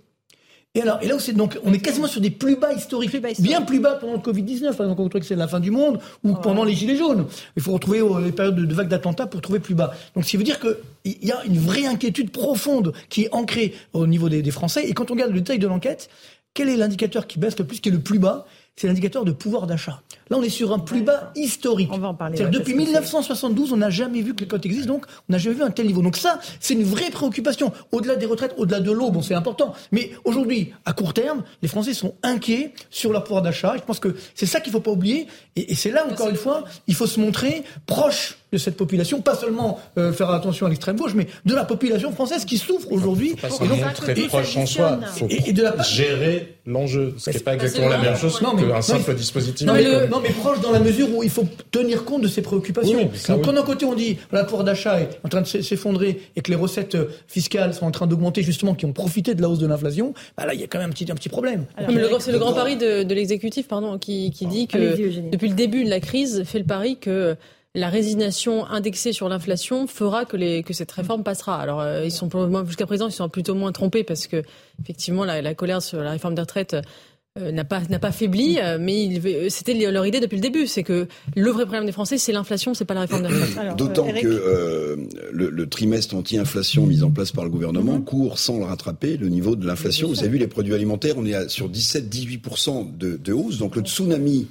Et 0.73 0.81
alors, 0.81 0.99
et 1.01 1.07
là 1.07 1.17
où 1.17 1.19
c'est 1.19 1.33
donc, 1.33 1.59
on 1.65 1.73
est 1.73 1.79
quasiment 1.79 2.07
sur 2.07 2.21
des 2.21 2.29
plus 2.29 2.55
bas 2.55 2.71
historiques, 2.71 3.11
bien 3.39 3.61
plus 3.61 3.81
bas 3.81 3.95
pendant 3.95 4.13
le 4.13 4.19
Covid-19, 4.19 4.73
par 4.73 4.85
exemple, 4.85 4.95
quand 4.95 5.03
on 5.03 5.19
que 5.19 5.25
c'est 5.25 5.35
la 5.35 5.49
fin 5.49 5.59
du 5.59 5.69
monde, 5.69 5.99
ou 6.23 6.33
pendant 6.33 6.63
les 6.63 6.73
Gilets 6.73 6.95
jaunes. 6.95 7.25
Il 7.57 7.61
faut 7.61 7.73
retrouver 7.73 7.99
euh, 7.99 8.21
les 8.21 8.31
périodes 8.31 8.55
de, 8.55 8.63
de 8.63 8.73
vagues 8.73 8.87
d'attentats 8.87 9.27
pour 9.27 9.41
trouver 9.41 9.59
plus 9.59 9.75
bas. 9.75 9.93
Donc, 10.15 10.23
ce 10.23 10.29
qui 10.29 10.37
veut 10.37 10.45
dire 10.45 10.61
qu'il 10.61 10.77
y 11.03 11.31
a 11.31 11.43
une 11.43 11.59
vraie 11.59 11.85
inquiétude 11.85 12.31
profonde 12.31 12.93
qui 13.09 13.23
est 13.23 13.33
ancrée 13.33 13.73
au 13.91 14.07
niveau 14.07 14.29
des, 14.29 14.41
des 14.41 14.51
Français. 14.51 14.87
Et 14.87 14.93
quand 14.93 15.11
on 15.11 15.15
regarde 15.15 15.31
le 15.31 15.39
détail 15.41 15.59
de 15.59 15.67
l'enquête, 15.67 16.09
quel 16.53 16.69
est 16.69 16.77
l'indicateur 16.77 17.27
qui 17.27 17.37
baisse 17.37 17.59
le 17.59 17.65
plus, 17.65 17.81
qui 17.81 17.89
est 17.89 17.91
le 17.91 17.99
plus 17.99 18.19
bas? 18.19 18.45
C'est 18.77 18.87
l'indicateur 18.87 19.25
de 19.25 19.33
pouvoir 19.33 19.67
d'achat. 19.67 20.01
Là, 20.31 20.37
on 20.37 20.43
est 20.43 20.49
sur 20.49 20.71
un 20.71 20.79
plus 20.79 21.01
bas 21.01 21.33
historique. 21.35 21.89
On 21.91 21.97
va 21.97 22.07
en 22.07 22.13
parler. 22.13 22.39
depuis 22.49 22.73
1972, 22.73 23.73
on 23.73 23.77
n'a 23.77 23.89
jamais 23.89 24.21
vu 24.21 24.33
que 24.33 24.39
les 24.39 24.47
cotes 24.47 24.65
existent, 24.65 24.93
donc 24.93 25.05
on 25.27 25.33
n'a 25.33 25.37
jamais 25.37 25.57
vu 25.57 25.61
un 25.61 25.71
tel 25.71 25.87
niveau. 25.87 26.01
Donc 26.01 26.15
ça, 26.15 26.39
c'est 26.61 26.73
une 26.73 26.85
vraie 26.85 27.09
préoccupation. 27.09 27.73
Au-delà 27.91 28.15
des 28.15 28.25
retraites, 28.25 28.53
au-delà 28.55 28.79
de 28.79 28.91
l'eau, 28.91 29.11
bon, 29.11 29.21
c'est 29.21 29.33
important. 29.33 29.73
Mais 29.91 30.11
aujourd'hui, 30.23 30.71
à 30.85 30.93
court 30.93 31.13
terme, 31.13 31.43
les 31.61 31.67
Français 31.67 31.93
sont 31.93 32.15
inquiets 32.23 32.73
sur 32.89 33.11
leur 33.11 33.25
pouvoir 33.25 33.41
d'achat. 33.41 33.73
Je 33.75 33.83
pense 33.83 33.99
que 33.99 34.15
c'est 34.33 34.45
ça 34.45 34.61
qu'il 34.61 34.71
ne 34.71 34.77
faut 34.77 34.81
pas 34.81 34.91
oublier. 34.91 35.27
Et, 35.57 35.73
et 35.73 35.75
c'est 35.75 35.91
là, 35.91 36.05
encore 36.09 36.29
une 36.29 36.37
fois, 36.37 36.63
il 36.87 36.95
faut 36.95 37.07
se 37.07 37.19
montrer 37.19 37.63
proche 37.85 38.37
de 38.51 38.57
cette 38.57 38.75
population, 38.75 39.21
pas 39.21 39.35
seulement 39.35 39.79
euh, 39.97 40.11
faire 40.11 40.29
attention 40.29 40.65
à 40.65 40.69
l'extrême 40.69 40.97
gauche, 40.97 41.13
mais 41.15 41.27
de 41.45 41.55
la 41.55 41.63
population 41.63 42.11
française 42.11 42.43
qui 42.43 42.57
souffre 42.57 42.91
aujourd'hui. 42.91 43.35
Pas 43.35 43.47
donc, 43.47 43.93
très 43.93 44.13
proche 44.13 44.57
en 44.57 44.65
soi. 44.65 44.99
Faut 45.13 45.27
et, 45.29 45.53
de 45.53 45.63
la... 45.63 45.81
gérer 45.83 46.57
l'enjeu, 46.65 47.15
ce 47.17 47.29
qui 47.29 47.37
n'est 47.37 47.43
pas 47.43 47.53
exactement 47.53 47.89
la 47.89 47.97
même 47.97 48.17
chose 48.17 48.39
qu'un 48.39 48.81
simple 48.81 49.15
dispositif. 49.15 49.65
Non 49.65 49.73
mais, 49.73 50.07
non 50.07 50.20
mais, 50.21 50.29
proche 50.29 50.61
dans 50.61 50.71
la 50.71 50.79
mesure 50.79 51.07
où 51.15 51.23
il 51.23 51.29
faut 51.29 51.45
tenir 51.71 52.05
compte 52.05 52.21
de 52.21 52.27
ses 52.27 52.41
préoccupations. 52.41 53.09
donc, 53.29 53.43
quand 53.43 53.53
d'un 53.53 53.63
côté 53.63 53.85
on 53.85 53.95
dit 53.95 54.17
la 54.31 54.43
pouvoir 54.43 54.63
d'achat 54.63 55.01
est 55.01 55.19
en 55.23 55.29
train 55.29 55.41
de 55.41 55.47
s'effondrer 55.47 56.21
et 56.35 56.41
que 56.41 56.49
les 56.49 56.57
recettes 56.57 56.95
euh, 56.95 57.09
fiscales 57.27 57.73
sont 57.73 57.85
en 57.85 57.91
train 57.91 58.07
d'augmenter 58.07 58.43
justement, 58.43 58.75
qui 58.75 58.85
ont 58.85 58.93
profité 58.93 59.35
de 59.35 59.41
la 59.41 59.49
hausse 59.49 59.59
de 59.59 59.67
l'inflation, 59.67 60.13
bah 60.37 60.45
là 60.45 60.53
il 60.53 60.61
y 60.61 60.63
a 60.63 60.67
quand 60.67 60.79
même 60.79 60.89
un 60.89 60.93
petit, 60.93 61.11
un 61.11 61.15
petit 61.15 61.29
problème. 61.29 61.65
C'est 62.19 62.31
le 62.31 62.39
grand 62.39 62.53
pari 62.53 62.77
de, 62.77 63.03
de 63.03 63.13
l'exécutif, 63.13 63.67
pardon, 63.67 63.97
qui, 63.97 64.31
qui 64.31 64.45
dit 64.45 64.67
que 64.67 65.29
depuis 65.31 65.49
le 65.49 65.55
début 65.55 65.83
de 65.83 65.89
la 65.89 65.99
crise, 65.99 66.43
fait 66.45 66.59
le 66.59 66.65
pari 66.65 66.97
que 66.97 67.35
la 67.73 67.89
résignation 67.89 68.65
indexée 68.65 69.13
sur 69.13 69.29
l'inflation 69.29 69.87
fera 69.87 70.25
que, 70.25 70.35
les, 70.35 70.61
que 70.61 70.73
cette 70.73 70.91
réforme 70.91 71.23
passera. 71.23 71.57
Alors, 71.57 71.79
euh, 71.79 72.03
ils 72.03 72.11
sont 72.11 72.29
jusqu'à 72.65 72.85
présent, 72.85 73.07
ils 73.07 73.13
sont 73.13 73.29
plutôt 73.29 73.55
moins 73.55 73.71
trompés 73.71 74.03
parce 74.03 74.27
que, 74.27 74.43
effectivement, 74.81 75.23
la, 75.23 75.41
la 75.41 75.53
colère 75.55 75.81
sur 75.81 76.01
la 76.01 76.11
réforme 76.11 76.35
des 76.35 76.41
retraites 76.41 76.75
euh, 77.39 77.49
n'a 77.53 77.63
pas 77.63 77.79
n'a 77.89 77.97
pas 77.97 78.11
faibli, 78.11 78.59
euh, 78.59 78.77
mais 78.77 79.49
c'était 79.49 79.73
leur 79.73 80.05
idée 80.05 80.19
depuis 80.19 80.35
le 80.35 80.41
début, 80.41 80.67
c'est 80.67 80.83
que 80.83 81.07
le 81.33 81.49
vrai 81.49 81.63
problème 81.63 81.85
des 81.85 81.93
Français, 81.93 82.17
c'est 82.17 82.33
l'inflation, 82.33 82.73
c'est 82.73 82.83
pas 82.83 82.93
la 82.93 83.01
réforme 83.01 83.25
retraites. 83.25 83.77
D'autant 83.77 84.11
que 84.11 84.97
le, 85.31 85.65
trimestre 85.69 86.13
anti-inflation 86.13 86.85
mis 86.85 87.03
en 87.03 87.09
place 87.09 87.31
par 87.31 87.45
le 87.45 87.49
gouvernement 87.49 87.99
mhm. 87.99 88.03
court 88.03 88.37
sans 88.37 88.57
le 88.57 88.65
rattraper 88.65 89.15
le 89.15 89.29
niveau 89.29 89.55
de 89.55 89.65
l'inflation. 89.65 90.09
Vous 90.09 90.19
avez 90.19 90.27
vu 90.27 90.39
les 90.39 90.47
produits 90.47 90.73
alimentaires, 90.73 91.15
on 91.17 91.25
est 91.25 91.47
sur 91.47 91.71
17-18% 91.71 92.97
de, 92.97 93.15
de, 93.15 93.31
hausse, 93.31 93.59
donc 93.59 93.77
le 93.77 93.83
tsunami 93.83 94.49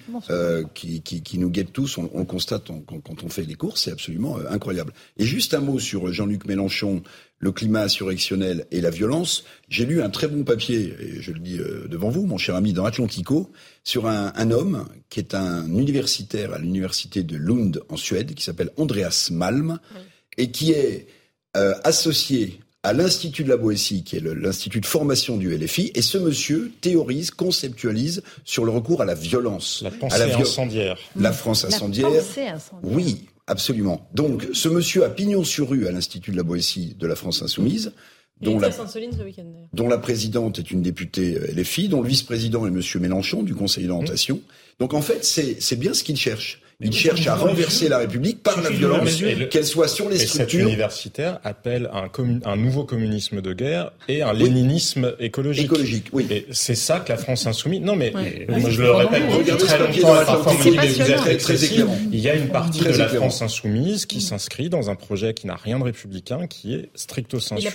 qui, 0.72 1.02
qui, 1.02 1.20
qui, 1.20 1.38
nous 1.38 1.50
guette 1.50 1.74
tous, 1.74 1.98
on, 1.98 2.08
on 2.14 2.20
le 2.20 2.24
constate 2.24 2.68
quand 2.86 3.24
on 3.24 3.28
fait 3.28 3.42
les 3.42 3.56
courses, 3.56 3.82
c'est 3.82 3.92
absolument 3.92 4.38
incroyable. 4.48 4.94
Et 5.18 5.26
juste 5.26 5.52
un 5.52 5.60
mot 5.60 5.78
sur 5.78 6.10
Jean-Luc 6.10 6.46
Mélenchon 6.46 7.02
le 7.40 7.52
climat 7.52 7.82
insurrectionnel 7.82 8.66
et 8.70 8.82
la 8.82 8.90
violence, 8.90 9.44
j'ai 9.68 9.86
lu 9.86 10.02
un 10.02 10.10
très 10.10 10.28
bon 10.28 10.44
papier, 10.44 10.94
et 11.00 11.22
je 11.22 11.32
le 11.32 11.40
dis 11.40 11.58
euh, 11.58 11.88
devant 11.88 12.10
vous, 12.10 12.26
mon 12.26 12.36
cher 12.36 12.54
ami, 12.54 12.74
dans 12.74 12.84
Atlantico, 12.84 13.50
sur 13.82 14.06
un, 14.06 14.50
homme 14.50 14.86
qui 15.08 15.20
est 15.20 15.34
un 15.34 15.66
universitaire 15.66 16.52
à 16.52 16.58
l'université 16.58 17.22
de 17.22 17.36
Lund 17.36 17.82
en 17.88 17.96
Suède, 17.96 18.34
qui 18.34 18.44
s'appelle 18.44 18.70
Andreas 18.76 19.30
Malm, 19.32 19.78
et 20.36 20.50
qui 20.50 20.72
est 20.72 21.06
euh, 21.56 21.74
associé 21.82 22.60
à 22.82 22.92
l'Institut 22.92 23.44
de 23.44 23.48
la 23.48 23.56
Boétie, 23.56 24.04
qui 24.04 24.16
est 24.16 24.20
l'Institut 24.20 24.80
de 24.80 24.86
formation 24.86 25.38
du 25.38 25.54
LFI, 25.54 25.92
et 25.94 26.02
ce 26.02 26.18
monsieur 26.18 26.72
théorise, 26.82 27.30
conceptualise 27.30 28.22
sur 28.44 28.66
le 28.66 28.70
recours 28.70 29.00
à 29.00 29.06
la 29.06 29.14
violence. 29.14 29.80
La 29.82 29.90
pensée 29.90 30.20
à 30.20 30.26
la 30.26 30.36
incendiaire. 30.36 30.98
La 31.16 31.32
France 31.32 31.64
incendiaire. 31.64 32.10
La 32.10 32.20
pensée 32.20 32.46
incendiaire. 32.46 32.90
Oui, 32.94 33.28
Absolument. 33.50 34.08
Donc, 34.14 34.46
ce 34.52 34.68
monsieur 34.68 35.04
a 35.04 35.10
pignon 35.10 35.42
sur 35.42 35.70
rue 35.70 35.88
à 35.88 35.90
l'Institut 35.90 36.30
de 36.30 36.36
la 36.36 36.44
Boétie 36.44 36.94
de 36.96 37.06
la 37.08 37.16
France 37.16 37.42
Insoumise. 37.42 37.92
Dont 38.40 38.58
la, 38.58 38.70
dont 39.74 39.88
la, 39.88 39.98
présidente 39.98 40.58
est 40.58 40.70
une 40.70 40.80
députée 40.80 41.36
euh, 41.36 41.52
LFI, 41.60 41.88
dont 41.90 42.00
le 42.00 42.08
vice-président 42.08 42.66
est 42.66 42.70
Monsieur 42.70 42.98
Mélenchon 42.98 43.42
du 43.42 43.54
Conseil 43.54 43.86
d'orientation. 43.86 44.36
Mmh. 44.36 44.78
Donc 44.78 44.94
en 44.94 45.02
fait, 45.02 45.24
c'est 45.24 45.76
bien 45.76 45.92
ce 45.92 46.02
qu'il 46.02 46.16
cherche. 46.16 46.62
Il 46.80 46.92
cherche 46.92 47.26
à 47.26 47.34
renverser 47.34 47.88
la 47.88 47.98
République 47.98 48.42
par 48.42 48.60
la 48.62 48.70
violence, 48.70 49.22
qu'elle 49.50 49.66
soit 49.66 49.88
sur 49.88 50.08
les 50.08 50.18
structures. 50.18 50.60
Cet 50.60 50.68
universitaire 50.68 51.40
appelle 51.44 51.90
un, 51.92 52.08
un 52.44 52.56
nouveau 52.56 52.84
communisme 52.84 53.40
de 53.40 53.52
guerre 53.52 53.92
et 54.08 54.22
un 54.22 54.32
léninisme 54.32 55.14
écologique. 55.18 55.66
Écologique, 55.66 56.06
oui. 56.12 56.26
Et 56.30 56.46
c'est 56.50 56.74
ça 56.74 57.00
que 57.00 57.10
la 57.10 57.18
France 57.18 57.46
insoumise. 57.46 57.80
Non, 57.80 57.96
mais 57.96 58.12
moi 58.48 58.70
je 58.70 58.82
le 58.82 58.90
répète 58.92 59.22
depuis 59.28 59.66
très 59.66 59.78
longtemps. 59.78 60.24
Parfois, 60.24 60.52
très, 60.54 61.36
très 61.36 61.64
éclairant. 61.64 61.98
Il 62.12 62.20
y 62.20 62.28
a 62.28 62.34
une 62.34 62.48
partie 62.48 62.80
de 62.80 62.90
la 62.90 63.08
France 63.08 63.42
insoumise 63.42 64.06
qui 64.06 64.20
s'inscrit 64.20 64.68
dans 64.68 64.90
un 64.90 64.94
projet 64.94 65.34
qui 65.34 65.46
n'a 65.46 65.56
rien 65.56 65.78
de 65.78 65.84
républicain, 65.84 66.46
qui 66.46 66.74
est 66.74 66.90
stricto 66.94 67.40
sensu 67.40 67.68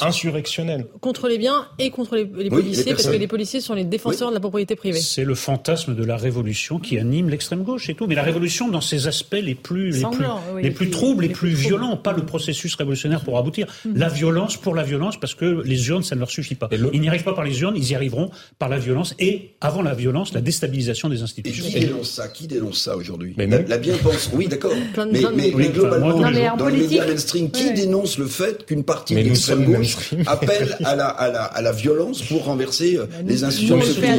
insurrectionnel 0.00 0.86
contre 1.00 1.28
les 1.28 1.38
biens 1.38 1.66
et 1.78 1.90
contre 1.90 2.16
les, 2.16 2.26
policiers, 2.50 2.92
parce 2.92 3.06
que 3.06 3.16
les 3.16 3.26
policiers 3.26 3.60
sont 3.60 3.74
les 3.74 3.84
défenseurs 3.84 4.28
de 4.30 4.34
la 4.34 4.40
propriété 4.40 4.76
privée. 4.76 5.00
C'est 5.00 5.24
le 5.24 5.34
fantasme 5.34 5.94
de 5.94 6.04
la 6.04 6.16
révolution 6.16 6.78
qui 6.78 6.98
anime 6.98 7.28
l'extrême 7.28 7.62
gauche 7.62 7.88
et 7.88 7.94
tout. 7.94 8.06
Mais 8.06 8.14
la 8.14 8.22
révolution 8.34 8.68
dans 8.68 8.80
ses 8.80 9.06
aspects 9.06 9.40
les 9.40 9.54
plus, 9.54 9.90
les 9.90 10.02
plus, 10.02 10.26
les 10.62 10.70
plus 10.70 10.90
troubles, 10.90 11.24
les, 11.24 11.28
plus, 11.30 11.50
violents, 11.50 11.96
pas 11.96 12.12
le 12.12 12.22
processus 12.22 12.74
révolutionnaire 12.74 13.22
pour 13.22 13.38
aboutir. 13.38 13.66
Mhm. 13.84 13.96
La 13.96 14.08
violence 14.08 14.56
pour 14.56 14.74
la 14.74 14.82
violence, 14.82 15.18
parce 15.18 15.34
que 15.34 15.62
les 15.64 15.88
urnes, 15.88 16.02
ça 16.02 16.14
ne 16.14 16.20
leur 16.20 16.30
suffit 16.30 16.54
pas. 16.54 16.68
Ils 16.92 17.00
n'y 17.00 17.08
arrivent 17.08 17.24
pas 17.24 17.34
par 17.34 17.44
les 17.44 17.60
urnes, 17.60 17.74
ils 17.76 17.90
y 17.90 17.94
arriveront 17.94 18.30
par 18.58 18.68
la 18.68 18.78
violence 18.78 19.14
et, 19.18 19.54
avant 19.60 19.82
la 19.82 19.94
violence, 19.94 20.32
la 20.34 20.40
déstabilisation 20.40 21.08
des 21.08 21.22
institutions. 21.22 21.64
Et 21.66 21.70
qui 21.70 21.80
dénonce 21.80 22.10
ça? 22.10 22.28
Qui 22.28 22.46
dénonce 22.46 22.80
ça 22.80 22.96
aujourd'hui? 22.96 23.34
La, 23.36 23.62
la 23.62 23.78
bien-pense, 23.78 24.30
oui, 24.32 24.48
d'accord. 24.48 24.72
Mais, 25.14 25.20
mais, 25.34 25.52
mais, 25.54 25.68
globalement, 25.68 26.18
dans 26.56 26.68
les 26.68 26.78
médias 26.78 27.06
mainstream, 27.06 27.50
qui 27.50 27.72
dénonce 27.72 28.18
le 28.18 28.26
fait 28.26 28.64
qu'une 28.64 28.84
partie 28.84 29.14
de 29.14 29.20
l'extrême 29.20 29.64
gauche 29.64 30.14
appelle 30.26 30.76
à 30.82 30.96
la, 30.96 31.06
à, 31.06 31.30
la, 31.30 31.44
à 31.44 31.62
la 31.62 31.72
violence 31.72 32.22
pour 32.22 32.44
renverser 32.44 32.96
euh, 32.96 33.06
les 33.26 33.44
institutions 33.44 33.78
de 33.78 33.84
ce 33.84 34.00
pays 34.00 34.14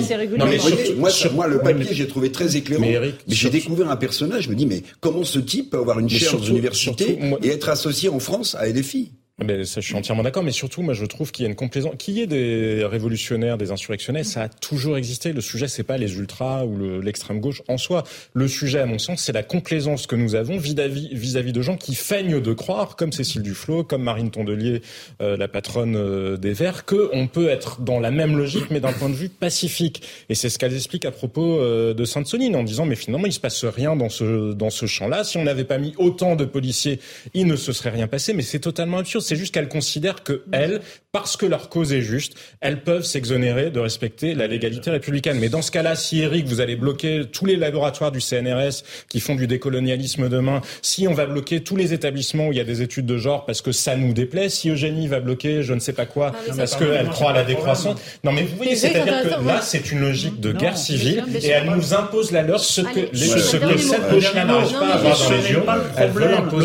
moi, 0.97 1.09
moi, 1.33 1.47
le 1.47 1.59
papier, 1.59 1.93
j'ai 1.93 2.07
trouvé 2.07 2.31
très 2.31 2.55
éclairant. 2.55 2.81
Mais, 2.81 3.13
j'ai 3.27 3.49
découvert 3.49 3.89
un 3.89 3.95
personnage, 4.05 4.43
je 4.43 4.49
me 4.49 4.55
dis, 4.55 4.67
mais 4.67 4.83
comment 4.99 5.23
ce 5.23 5.39
type 5.39 5.71
peut 5.71 5.79
avoir 5.79 5.97
une 5.99 6.09
chaire 6.09 6.35
aux 6.35 6.43
universités 6.43 7.17
et 7.41 7.47
être 7.47 7.69
associé 7.69 8.07
en 8.09 8.19
France 8.19 8.53
à 8.53 8.67
LFI 8.67 9.11
Ça, 9.37 9.81
je 9.81 9.85
suis 9.85 9.95
entièrement 9.95 10.23
d'accord, 10.23 10.43
mais 10.43 10.51
surtout, 10.51 10.81
moi, 10.81 10.93
je 10.93 11.03
trouve 11.03 11.33
qu'il 11.33 11.43
y 11.43 11.45
a 11.45 11.49
une 11.49 11.57
complaisance. 11.57 11.91
Qu'il 11.97 12.13
y 12.13 12.21
ait 12.21 12.27
des 12.27 12.85
révolutionnaires, 12.85 13.57
des 13.57 13.71
insurrectionnaires, 13.71 14.25
ça 14.25 14.43
a 14.43 14.47
toujours 14.47 14.95
existé. 14.95 15.33
Le 15.33 15.41
sujet, 15.41 15.67
c'est 15.67 15.83
pas 15.83 15.97
les 15.97 16.15
ultras 16.15 16.63
ou 16.63 17.01
l'extrême 17.01 17.41
gauche 17.41 17.61
en 17.67 17.77
soi. 17.77 18.05
Le 18.33 18.47
sujet, 18.47 18.79
à 18.79 18.85
mon 18.85 18.97
sens, 18.97 19.21
c'est 19.21 19.33
la 19.33 19.43
complaisance 19.43 20.07
que 20.07 20.15
nous 20.15 20.35
avons 20.35 20.57
vis-à-vis 20.57 21.51
de 21.51 21.61
gens 21.61 21.75
qui 21.75 21.95
feignent 21.95 22.39
de 22.39 22.53
croire, 22.53 22.95
comme 22.95 23.11
Cécile 23.11 23.41
Duflot, 23.41 23.83
comme 23.83 24.03
Marine 24.03 24.31
Tondelier, 24.31 24.81
euh, 25.21 25.35
la 25.35 25.49
patronne 25.49 25.97
euh, 25.97 26.37
des 26.37 26.53
Verts, 26.53 26.85
qu'on 26.85 27.27
peut 27.27 27.49
être 27.49 27.81
dans 27.81 27.99
la 27.99 28.11
même 28.11 28.37
logique, 28.37 28.71
mais 28.71 28.79
d'un 28.79 28.93
point 28.93 29.09
de 29.09 29.15
vue 29.15 29.27
pacifique. 29.27 30.01
Et 30.29 30.35
c'est 30.35 30.47
ce 30.47 30.57
qu'elle 30.57 30.73
explique 30.73 31.03
à 31.03 31.11
propos 31.11 31.59
euh, 31.59 31.93
de 31.93 32.05
Sainte-Soline, 32.05 32.55
en 32.55 32.63
disant, 32.63 32.85
mais 32.85 32.95
finalement, 32.95 33.27
il 33.27 33.33
se 33.33 33.41
passe 33.41 33.65
rien 33.65 33.97
dans 33.97 34.09
ce, 34.09 34.53
dans 34.53 34.69
ce 34.69 34.85
champ-là. 34.85 35.25
Si 35.25 35.35
on 35.35 35.43
n'avait 35.43 35.65
pas 35.65 35.77
mis 35.77 35.93
autant 35.97 36.37
de 36.37 36.45
policiers, 36.45 37.01
il 37.33 37.47
ne 37.47 37.57
se 37.57 37.73
serait 37.73 37.89
rien 37.89 38.07
passé. 38.07 38.31
Mais 38.31 38.41
c'est 38.41 38.59
totalement 38.59 38.99
absurde 38.99 39.24
c'est 39.25 39.35
juste 39.35 39.53
qu'elles 39.53 39.67
considèrent 39.67 40.23
que 40.23 40.43
elles, 40.51 40.81
parce 41.15 41.37
que 41.37 41.45
leur 41.45 41.69
cause 41.69 41.93
est 41.93 42.01
juste, 42.01 42.33
elles 42.59 42.83
peuvent 42.83 43.05
s'exonérer 43.05 43.69
de 43.71 43.79
respecter 43.79 44.35
la 44.35 44.47
légalité 44.47 44.91
républicaine. 44.91 45.39
Mais 45.39 45.47
dans 45.47 45.61
ce 45.61 45.71
cas-là, 45.71 45.95
si 45.95 46.19
Eric, 46.19 46.45
vous 46.45 46.59
allez 46.59 46.75
bloquer 46.75 47.23
tous 47.31 47.45
les 47.45 47.55
laboratoires 47.55 48.11
du 48.11 48.19
CNRS 48.19 48.83
qui 49.07 49.21
font 49.21 49.35
du 49.35 49.47
décolonialisme 49.47 50.27
demain, 50.27 50.59
si 50.81 51.07
on 51.07 51.13
va 51.13 51.25
bloquer 51.25 51.63
tous 51.63 51.77
les 51.77 51.93
établissements 51.93 52.47
où 52.47 52.51
il 52.51 52.57
y 52.57 52.59
a 52.59 52.65
des 52.65 52.81
études 52.81 53.05
de 53.05 53.15
genre 53.15 53.45
parce 53.45 53.61
que 53.61 53.71
ça 53.71 53.95
nous 53.95 54.11
déplaît, 54.11 54.49
si 54.49 54.69
Eugénie 54.69 55.07
va 55.07 55.21
bloquer 55.21 55.63
je 55.63 55.73
ne 55.73 55.79
sais 55.79 55.93
pas 55.93 56.05
quoi 56.05 56.33
parce 56.57 56.75
qu'elle 56.75 57.07
croit 57.07 57.29
à 57.29 57.33
la 57.33 57.43
décroissance. 57.45 57.97
Non 58.25 58.33
mais 58.33 58.43
vous 58.43 58.57
voyez, 58.57 58.75
c'est-à-dire 58.75 59.21
que 59.21 59.47
là, 59.47 59.61
c'est 59.61 59.93
une 59.93 60.01
logique 60.01 60.41
de 60.41 60.51
guerre 60.51 60.77
civile 60.77 61.23
et 61.41 61.47
elle 61.47 61.69
nous 61.69 61.93
impose 61.93 62.31
la 62.31 62.41
leur, 62.41 62.59
ce 62.59 62.81
que, 62.81 63.15
ce 63.15 63.55
que 63.55 63.77
cette 63.77 64.09
gauche-là 64.09 64.43
n'arrive 64.43 64.73
pas 64.73 64.87
à 64.87 64.95
avoir 64.95 65.17
dans 65.17 65.29
les 65.29 65.49
yeux. 65.49 65.63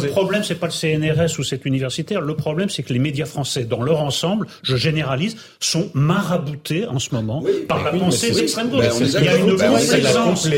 Le 0.03 0.09
problème, 0.09 0.43
c'est 0.43 0.59
pas 0.59 0.67
le 0.67 0.73
CNRS 0.73 1.39
ou 1.39 1.45
cet 1.45 1.65
universitaire. 1.67 2.21
Le 2.21 2.35
problème, 2.35 2.69
c'est 2.69 2.83
que 2.83 2.93
les 2.93 2.99
médias 2.99 3.27
français, 3.27 3.63
dans 3.63 3.81
leur 3.81 4.01
ensemble, 4.01 4.40
je 4.63 4.77
généralise, 4.77 5.37
sont 5.61 5.91
maraboutés 5.95 6.87
en 6.87 6.99
ce 6.99 7.15
moment 7.15 7.43
par 7.69 7.85
la 7.85 7.93
pensée 7.93 8.31
d'extrême 8.31 8.71
gauche. 8.71 8.85
il 9.01 9.25
y 9.25 9.29
a 9.29 9.37
une 9.37 9.57
complaisance. 9.57 10.49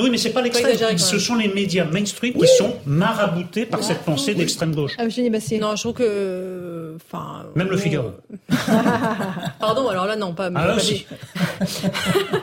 Oui, 0.00 0.10
mais 0.10 0.18
c'est 0.18 0.30
pas 0.30 0.42
l'extrême. 0.42 0.98
Ce 0.98 1.18
sont 1.18 1.34
les 1.34 1.48
médias 1.48 1.84
mainstream 1.84 2.34
qui 2.34 2.46
sont 2.46 2.74
maraboutés 2.86 3.66
par 3.66 3.82
cette 3.82 4.02
pensée 4.02 4.34
d'extrême 4.34 4.74
gauche. 4.74 4.92
Ah, 4.98 5.04
non, 5.04 5.76
je 5.76 5.82
trouve 5.82 5.92
que, 5.94 6.96
enfin. 6.96 7.44
Même 7.54 7.68
le 7.68 7.76
Figaro. 7.76 8.12
Pardon, 9.60 9.88
alors 9.88 10.06
là, 10.06 10.16
non, 10.16 10.32
pas. 10.32 10.50
Ah, 10.54 10.66
là 10.68 10.76
aussi. 10.76 11.06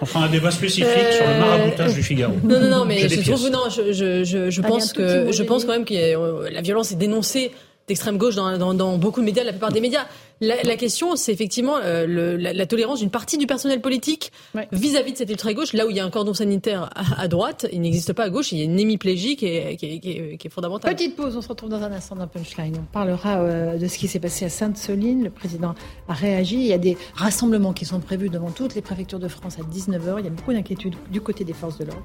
enfin, 0.02 0.22
un 0.22 0.30
débat 0.30 0.52
spécifique 0.52 1.12
sur 1.12 1.28
le 1.28 1.40
maraboutage 1.40 1.94
du 1.94 2.04
Figaro. 2.04 2.34
Non, 2.44 2.60
non, 2.60 2.70
non, 2.70 2.86
mais 2.86 3.08
je 3.10 3.22
trouve, 3.30 3.50
non, 3.50 3.70
je, 3.70 3.92
je, 3.94 4.50
je 4.50 4.62
pense 4.62 4.94
que, 4.94 5.32
je 5.32 5.44
pense 5.44 5.66
quand 5.66 5.74
même 5.74 5.86
que 5.86 5.94
euh, 5.94 6.50
la 6.50 6.62
violence 6.62 6.92
est 6.92 6.96
dénoncée 6.96 7.52
d'extrême 7.88 8.18
gauche 8.18 8.36
dans, 8.36 8.58
dans, 8.58 8.74
dans, 8.74 8.98
beaucoup 8.98 9.20
de 9.20 9.26
médias, 9.26 9.44
la 9.44 9.52
plupart 9.52 9.72
des 9.72 9.82
médias. 9.82 10.06
La, 10.42 10.64
la 10.64 10.76
question, 10.78 11.16
c'est 11.16 11.34
effectivement 11.34 11.78
euh, 11.78 12.06
le, 12.06 12.38
la, 12.38 12.54
la, 12.54 12.66
tolérance 12.66 13.00
d'une 13.00 13.10
partie 13.10 13.38
du 13.38 13.46
personnel 13.46 13.82
politique 13.82 14.32
vis-à-vis 14.72 15.14
de 15.14 15.18
cette 15.18 15.30
ultra-gauche. 15.30 15.74
Là 15.74 15.86
où 15.86 15.90
il 15.90 15.98
y 15.98 16.00
a 16.00 16.06
un 16.06 16.10
cordon 16.10 16.34
sanitaire 16.34 16.90
à, 16.96 17.22
à 17.22 17.28
droite, 17.28 17.68
il 17.74 17.82
n'existe 17.82 18.14
pas 18.14 18.24
à 18.24 18.30
gauche, 18.30 18.52
il 18.52 18.60
y 18.60 18.62
a 18.62 18.66
une 18.66 18.80
hémiplégie 18.80 19.36
qui 19.36 19.48
est, 19.48 19.76
qui 19.76 19.86
est, 19.86 20.00
qui 20.00 20.12
est, 20.12 20.38
qui 20.38 20.48
est 20.48 20.50
fondamentale. 20.50 20.96
Petite 20.96 21.16
pause, 21.16 21.36
on 21.36 21.42
se 21.42 21.50
retrouve 21.50 21.70
dans 21.70 21.84
un 21.84 21.92
instant 21.92 22.16
dans 22.16 22.28
Punchline. 22.28 22.76
On 22.80 22.92
parlera 22.92 23.40
euh, 23.40 23.78
de 23.78 23.88
ce 23.88 23.98
qui 23.98 24.08
s'est 24.08 24.20
passé 24.20 24.46
à 24.46 24.50
Sainte-Soline. 24.50 25.24
Le 25.24 25.30
président 25.30 25.76
a 26.08 26.14
réagi. 26.14 26.56
Il 26.56 26.68
y 26.68 26.74
a 26.74 26.78
des 26.78 26.98
rassemblements 27.16 27.74
qui 27.74 27.86
sont 27.86 28.00
prévus 28.00 28.30
devant 28.30 28.52
toutes 28.52 28.76
les 28.76 28.82
préfectures 28.82 29.20
de 29.20 29.28
France 29.28 29.58
à 29.60 29.64
19h. 29.64 30.16
Il 30.20 30.26
y 30.26 30.28
a 30.28 30.32
beaucoup 30.32 30.54
d'inquiétudes 30.54 30.96
du 31.12 31.22
côté 31.22 31.44
des 31.44 31.54
forces 31.54 31.78
de 31.78 31.86
l'ordre, 31.86 32.04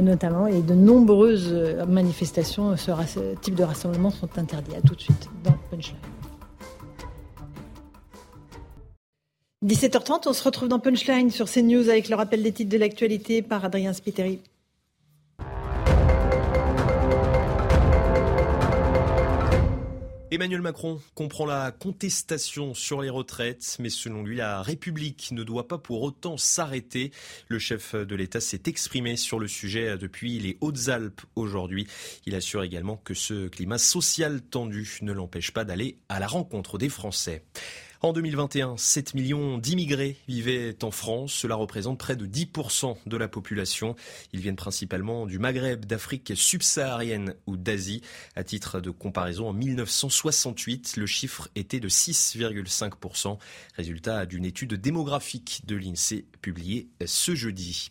notamment, 0.00 0.46
et 0.46 0.62
de 0.62 0.74
nombreuses 0.74 1.50
euh, 1.52 1.84
manifestations, 1.86 2.76
ce, 2.76 2.92
ce 3.06 3.34
type 3.40 3.54
de 3.54 3.64
rassemblement 3.64 4.10
sont 4.10 4.28
interdits. 4.38 4.74
À 4.76 4.80
tout 4.80 4.94
de 4.94 5.00
suite 5.00 5.28
dans 5.44 5.54
Punchline. 5.70 6.13
17h30, 9.64 10.24
on 10.26 10.34
se 10.34 10.44
retrouve 10.44 10.68
dans 10.68 10.78
Punchline 10.78 11.30
sur 11.30 11.50
CNews 11.50 11.88
avec 11.88 12.10
le 12.10 12.16
rappel 12.16 12.42
des 12.42 12.52
titres 12.52 12.70
de 12.70 12.76
l'actualité 12.76 13.40
par 13.40 13.64
Adrien 13.64 13.94
Spiteri. 13.94 14.38
Emmanuel 20.30 20.60
Macron 20.60 21.00
comprend 21.14 21.46
la 21.46 21.70
contestation 21.70 22.74
sur 22.74 23.00
les 23.00 23.08
retraites, 23.08 23.76
mais 23.78 23.88
selon 23.88 24.22
lui, 24.22 24.36
la 24.36 24.60
République 24.60 25.30
ne 25.32 25.42
doit 25.44 25.66
pas 25.66 25.78
pour 25.78 26.02
autant 26.02 26.36
s'arrêter. 26.36 27.10
Le 27.48 27.58
chef 27.58 27.94
de 27.94 28.16
l'État 28.16 28.40
s'est 28.40 28.62
exprimé 28.66 29.16
sur 29.16 29.38
le 29.38 29.48
sujet 29.48 29.96
depuis 29.96 30.40
les 30.40 30.58
Hautes-Alpes 30.60 31.22
aujourd'hui. 31.36 31.86
Il 32.26 32.34
assure 32.34 32.64
également 32.64 32.96
que 32.96 33.14
ce 33.14 33.48
climat 33.48 33.78
social 33.78 34.42
tendu 34.42 34.98
ne 35.00 35.12
l'empêche 35.12 35.52
pas 35.52 35.64
d'aller 35.64 35.96
à 36.10 36.20
la 36.20 36.26
rencontre 36.26 36.76
des 36.76 36.90
Français. 36.90 37.44
En 38.00 38.12
2021, 38.12 38.76
7 38.76 39.14
millions 39.14 39.58
d'immigrés 39.58 40.16
vivaient 40.28 40.84
en 40.84 40.90
France. 40.90 41.32
Cela 41.32 41.54
représente 41.54 41.98
près 41.98 42.16
de 42.16 42.26
10% 42.26 42.96
de 43.06 43.16
la 43.16 43.28
population. 43.28 43.94
Ils 44.32 44.40
viennent 44.40 44.56
principalement 44.56 45.26
du 45.26 45.38
Maghreb, 45.38 45.84
d'Afrique 45.84 46.32
subsaharienne 46.34 47.34
ou 47.46 47.56
d'Asie. 47.56 48.02
À 48.36 48.44
titre 48.44 48.80
de 48.80 48.90
comparaison, 48.90 49.48
en 49.48 49.52
1968, 49.52 50.96
le 50.96 51.06
chiffre 51.06 51.48
était 51.54 51.80
de 51.80 51.88
6,5%. 51.88 53.38
Résultat 53.76 54.26
d'une 54.26 54.44
étude 54.44 54.74
démographique 54.74 55.62
de 55.66 55.76
l'INSEE 55.76 56.26
publiée 56.42 56.88
ce 57.06 57.34
jeudi. 57.34 57.90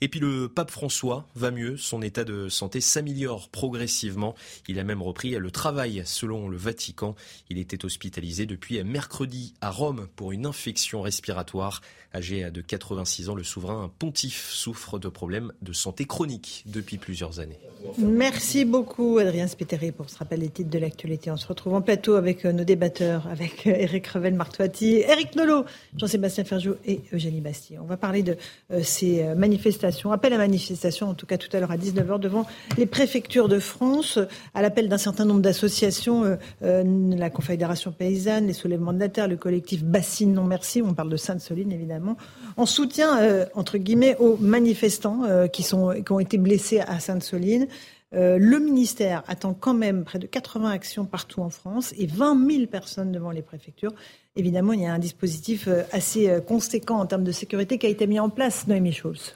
Et 0.00 0.08
puis 0.08 0.20
le 0.20 0.48
pape 0.48 0.70
François 0.70 1.26
va 1.34 1.50
mieux. 1.50 1.76
Son 1.78 2.02
état 2.02 2.24
de 2.24 2.48
santé 2.48 2.82
s'améliore 2.82 3.48
progressivement. 3.48 4.34
Il 4.68 4.78
a 4.78 4.84
même 4.84 5.00
repris 5.00 5.30
le 5.30 5.50
travail 5.50 6.02
selon 6.04 6.48
le 6.48 6.56
Vatican. 6.56 7.14
Il 7.48 7.58
était 7.58 7.84
hospitalisé 7.84 8.44
depuis 8.44 8.82
mercredi 8.84 9.53
à 9.60 9.70
Rome 9.70 10.08
pour 10.16 10.32
une 10.32 10.46
infection 10.46 11.02
respiratoire. 11.02 11.80
Âgé 12.14 12.48
de 12.50 12.60
86 12.60 13.28
ans, 13.28 13.34
le 13.34 13.42
souverain 13.42 13.90
pontife 13.98 14.48
souffre 14.50 14.98
de 15.00 15.08
problèmes 15.08 15.52
de 15.62 15.72
santé 15.72 16.04
chronique 16.04 16.62
depuis 16.66 16.96
plusieurs 16.96 17.40
années. 17.40 17.58
Merci 17.98 18.64
beaucoup 18.64 19.18
Adrien 19.18 19.46
Spiteri 19.46 19.92
pour 19.92 20.08
ce 20.08 20.18
rappel 20.18 20.40
des 20.40 20.48
titres 20.48 20.70
de 20.70 20.78
l'actualité. 20.78 21.30
On 21.30 21.36
se 21.36 21.46
retrouve 21.46 21.74
en 21.74 21.82
plateau 21.82 22.14
avec 22.14 22.44
euh, 22.44 22.52
nos 22.52 22.64
débatteurs, 22.64 23.26
avec 23.26 23.66
Eric 23.66 24.06
euh, 24.06 24.18
Revel 24.18 24.34
Martoiti, 24.34 25.02
Eric 25.06 25.36
Nolot, 25.36 25.64
Jean-Sébastien 25.96 26.44
Ferjou 26.44 26.74
et 26.86 27.02
Eugénie 27.12 27.40
Bastier. 27.40 27.78
On 27.78 27.84
va 27.84 27.96
parler 27.96 28.22
de 28.22 28.36
euh, 28.72 28.82
ces 28.82 29.22
manifestations, 29.34 30.12
appel 30.12 30.32
à 30.32 30.38
manifestation, 30.38 31.08
en 31.08 31.14
tout 31.14 31.26
cas 31.26 31.36
tout 31.36 31.54
à 31.54 31.60
l'heure 31.60 31.70
à 31.70 31.76
19h, 31.76 32.18
devant 32.18 32.46
les 32.78 32.86
préfectures 32.86 33.48
de 33.48 33.58
France, 33.58 34.18
à 34.54 34.62
l'appel 34.62 34.88
d'un 34.88 34.98
certain 34.98 35.24
nombre 35.24 35.40
d'associations, 35.40 36.38
la 36.60 37.30
Confédération 37.30 37.92
paysanne, 37.92 38.46
les 38.46 38.52
soulèvements 38.52 38.92
de 38.92 39.00
la 39.00 39.08
terre, 39.08 39.28
le 39.34 39.38
collectif 39.38 39.84
Bassine 39.84 40.32
Non 40.32 40.44
Merci, 40.44 40.80
on 40.82 40.94
parle 40.94 41.10
de 41.10 41.16
Sainte-Soline 41.16 41.72
évidemment 41.72 42.16
en 42.56 42.66
soutien, 42.66 43.18
euh, 43.18 43.46
entre 43.54 43.78
guillemets, 43.78 44.16
aux 44.18 44.36
manifestants 44.36 45.24
euh, 45.24 45.46
qui, 45.46 45.62
sont, 45.62 45.94
qui 46.04 46.12
ont 46.12 46.20
été 46.20 46.38
blessés 46.38 46.80
à 46.80 47.00
Sainte-Soline. 47.00 47.66
Euh, 48.14 48.38
le 48.38 48.60
ministère 48.60 49.24
attend 49.26 49.54
quand 49.54 49.74
même 49.74 50.04
près 50.04 50.20
de 50.20 50.26
80 50.26 50.70
actions 50.70 51.04
partout 51.04 51.40
en 51.40 51.50
France 51.50 51.92
et 51.98 52.06
20 52.06 52.48
000 52.48 52.66
personnes 52.66 53.10
devant 53.10 53.32
les 53.32 53.42
préfectures. 53.42 53.92
Évidemment, 54.36 54.72
il 54.72 54.82
y 54.82 54.86
a 54.86 54.92
un 54.92 54.98
dispositif 54.98 55.68
assez 55.92 56.28
conséquent 56.46 56.98
en 56.98 57.06
termes 57.06 57.24
de 57.24 57.32
sécurité 57.32 57.78
qui 57.78 57.86
a 57.86 57.88
été 57.90 58.06
mis 58.06 58.18
en 58.18 58.30
place, 58.30 58.66
Noémie 58.66 58.92
Schulz. 58.92 59.34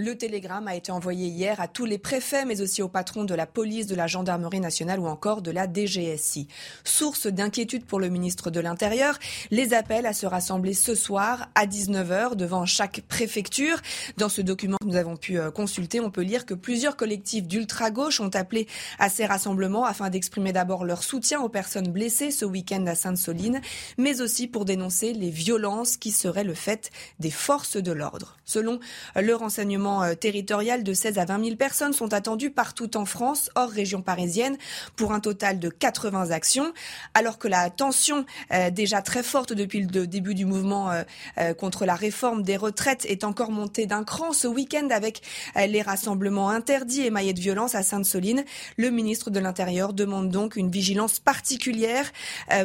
Le 0.00 0.16
télégramme 0.16 0.68
a 0.68 0.76
été 0.76 0.92
envoyé 0.92 1.26
hier 1.26 1.60
à 1.60 1.66
tous 1.66 1.84
les 1.84 1.98
préfets, 1.98 2.44
mais 2.44 2.60
aussi 2.60 2.82
aux 2.82 2.88
patrons 2.88 3.24
de 3.24 3.34
la 3.34 3.46
police, 3.46 3.88
de 3.88 3.96
la 3.96 4.06
gendarmerie 4.06 4.60
nationale 4.60 5.00
ou 5.00 5.08
encore 5.08 5.42
de 5.42 5.50
la 5.50 5.66
DGSI. 5.66 6.46
Source 6.84 7.26
d'inquiétude 7.26 7.84
pour 7.84 7.98
le 7.98 8.08
ministre 8.08 8.52
de 8.52 8.60
l'Intérieur, 8.60 9.18
les 9.50 9.74
appels 9.74 10.06
à 10.06 10.12
se 10.12 10.24
rassembler 10.24 10.72
ce 10.72 10.94
soir 10.94 11.48
à 11.56 11.66
19h 11.66 12.36
devant 12.36 12.64
chaque 12.64 13.00
préfecture. 13.08 13.80
Dans 14.18 14.28
ce 14.28 14.40
document 14.40 14.76
que 14.80 14.86
nous 14.86 14.94
avons 14.94 15.16
pu 15.16 15.36
euh, 15.36 15.50
consulter, 15.50 15.98
on 15.98 16.12
peut 16.12 16.22
lire 16.22 16.46
que 16.46 16.54
plusieurs 16.54 16.96
collectifs 16.96 17.48
d'ultra-gauche 17.48 18.20
ont 18.20 18.30
appelé 18.34 18.68
à 19.00 19.08
ces 19.08 19.26
rassemblements 19.26 19.84
afin 19.84 20.10
d'exprimer 20.10 20.52
d'abord 20.52 20.84
leur 20.84 21.02
soutien 21.02 21.40
aux 21.40 21.48
personnes 21.48 21.88
blessées 21.88 22.30
ce 22.30 22.44
week-end 22.44 22.86
à 22.86 22.94
Sainte-Soline, 22.94 23.60
mais 23.96 24.20
aussi 24.20 24.46
pour 24.46 24.64
dénoncer 24.64 25.12
les 25.12 25.30
violences 25.30 25.96
qui 25.96 26.12
seraient 26.12 26.44
le 26.44 26.54
fait 26.54 26.92
des 27.18 27.32
forces 27.32 27.76
de 27.76 27.90
l'ordre. 27.90 28.36
Selon 28.44 28.78
le 29.16 29.34
renseignement 29.34 29.87
euh, 29.88 30.14
territoriales 30.14 30.84
de 30.84 30.92
16 30.92 31.18
à 31.18 31.24
20 31.24 31.44
000 31.44 31.56
personnes 31.56 31.92
sont 31.92 32.12
attendues 32.12 32.50
partout 32.50 32.96
en 32.96 33.04
France, 33.04 33.50
hors 33.54 33.70
région 33.70 34.02
parisienne, 34.02 34.56
pour 34.96 35.12
un 35.12 35.20
total 35.20 35.58
de 35.58 35.68
80 35.68 36.30
actions. 36.30 36.72
Alors 37.14 37.38
que 37.38 37.48
la 37.48 37.70
tension, 37.70 38.24
euh, 38.52 38.70
déjà 38.70 39.02
très 39.02 39.22
forte 39.22 39.52
depuis 39.52 39.80
le 39.80 40.06
début 40.06 40.34
du 40.34 40.44
mouvement 40.44 40.90
euh, 41.38 41.54
contre 41.54 41.84
la 41.84 41.94
réforme 41.94 42.42
des 42.42 42.56
retraites, 42.56 43.04
est 43.06 43.24
encore 43.24 43.50
montée 43.50 43.86
d'un 43.86 44.04
cran 44.04 44.32
ce 44.32 44.46
week-end 44.46 44.88
avec 44.90 45.22
les 45.56 45.82
rassemblements 45.82 46.50
interdits 46.50 47.02
et 47.02 47.10
maillets 47.10 47.32
de 47.32 47.40
violence 47.40 47.74
à 47.74 47.82
Sainte-Soline. 47.82 48.44
Le 48.76 48.90
ministre 48.90 49.30
de 49.30 49.38
l'Intérieur 49.40 49.92
demande 49.92 50.30
donc 50.30 50.56
une 50.56 50.70
vigilance 50.70 51.18
particulière 51.18 52.12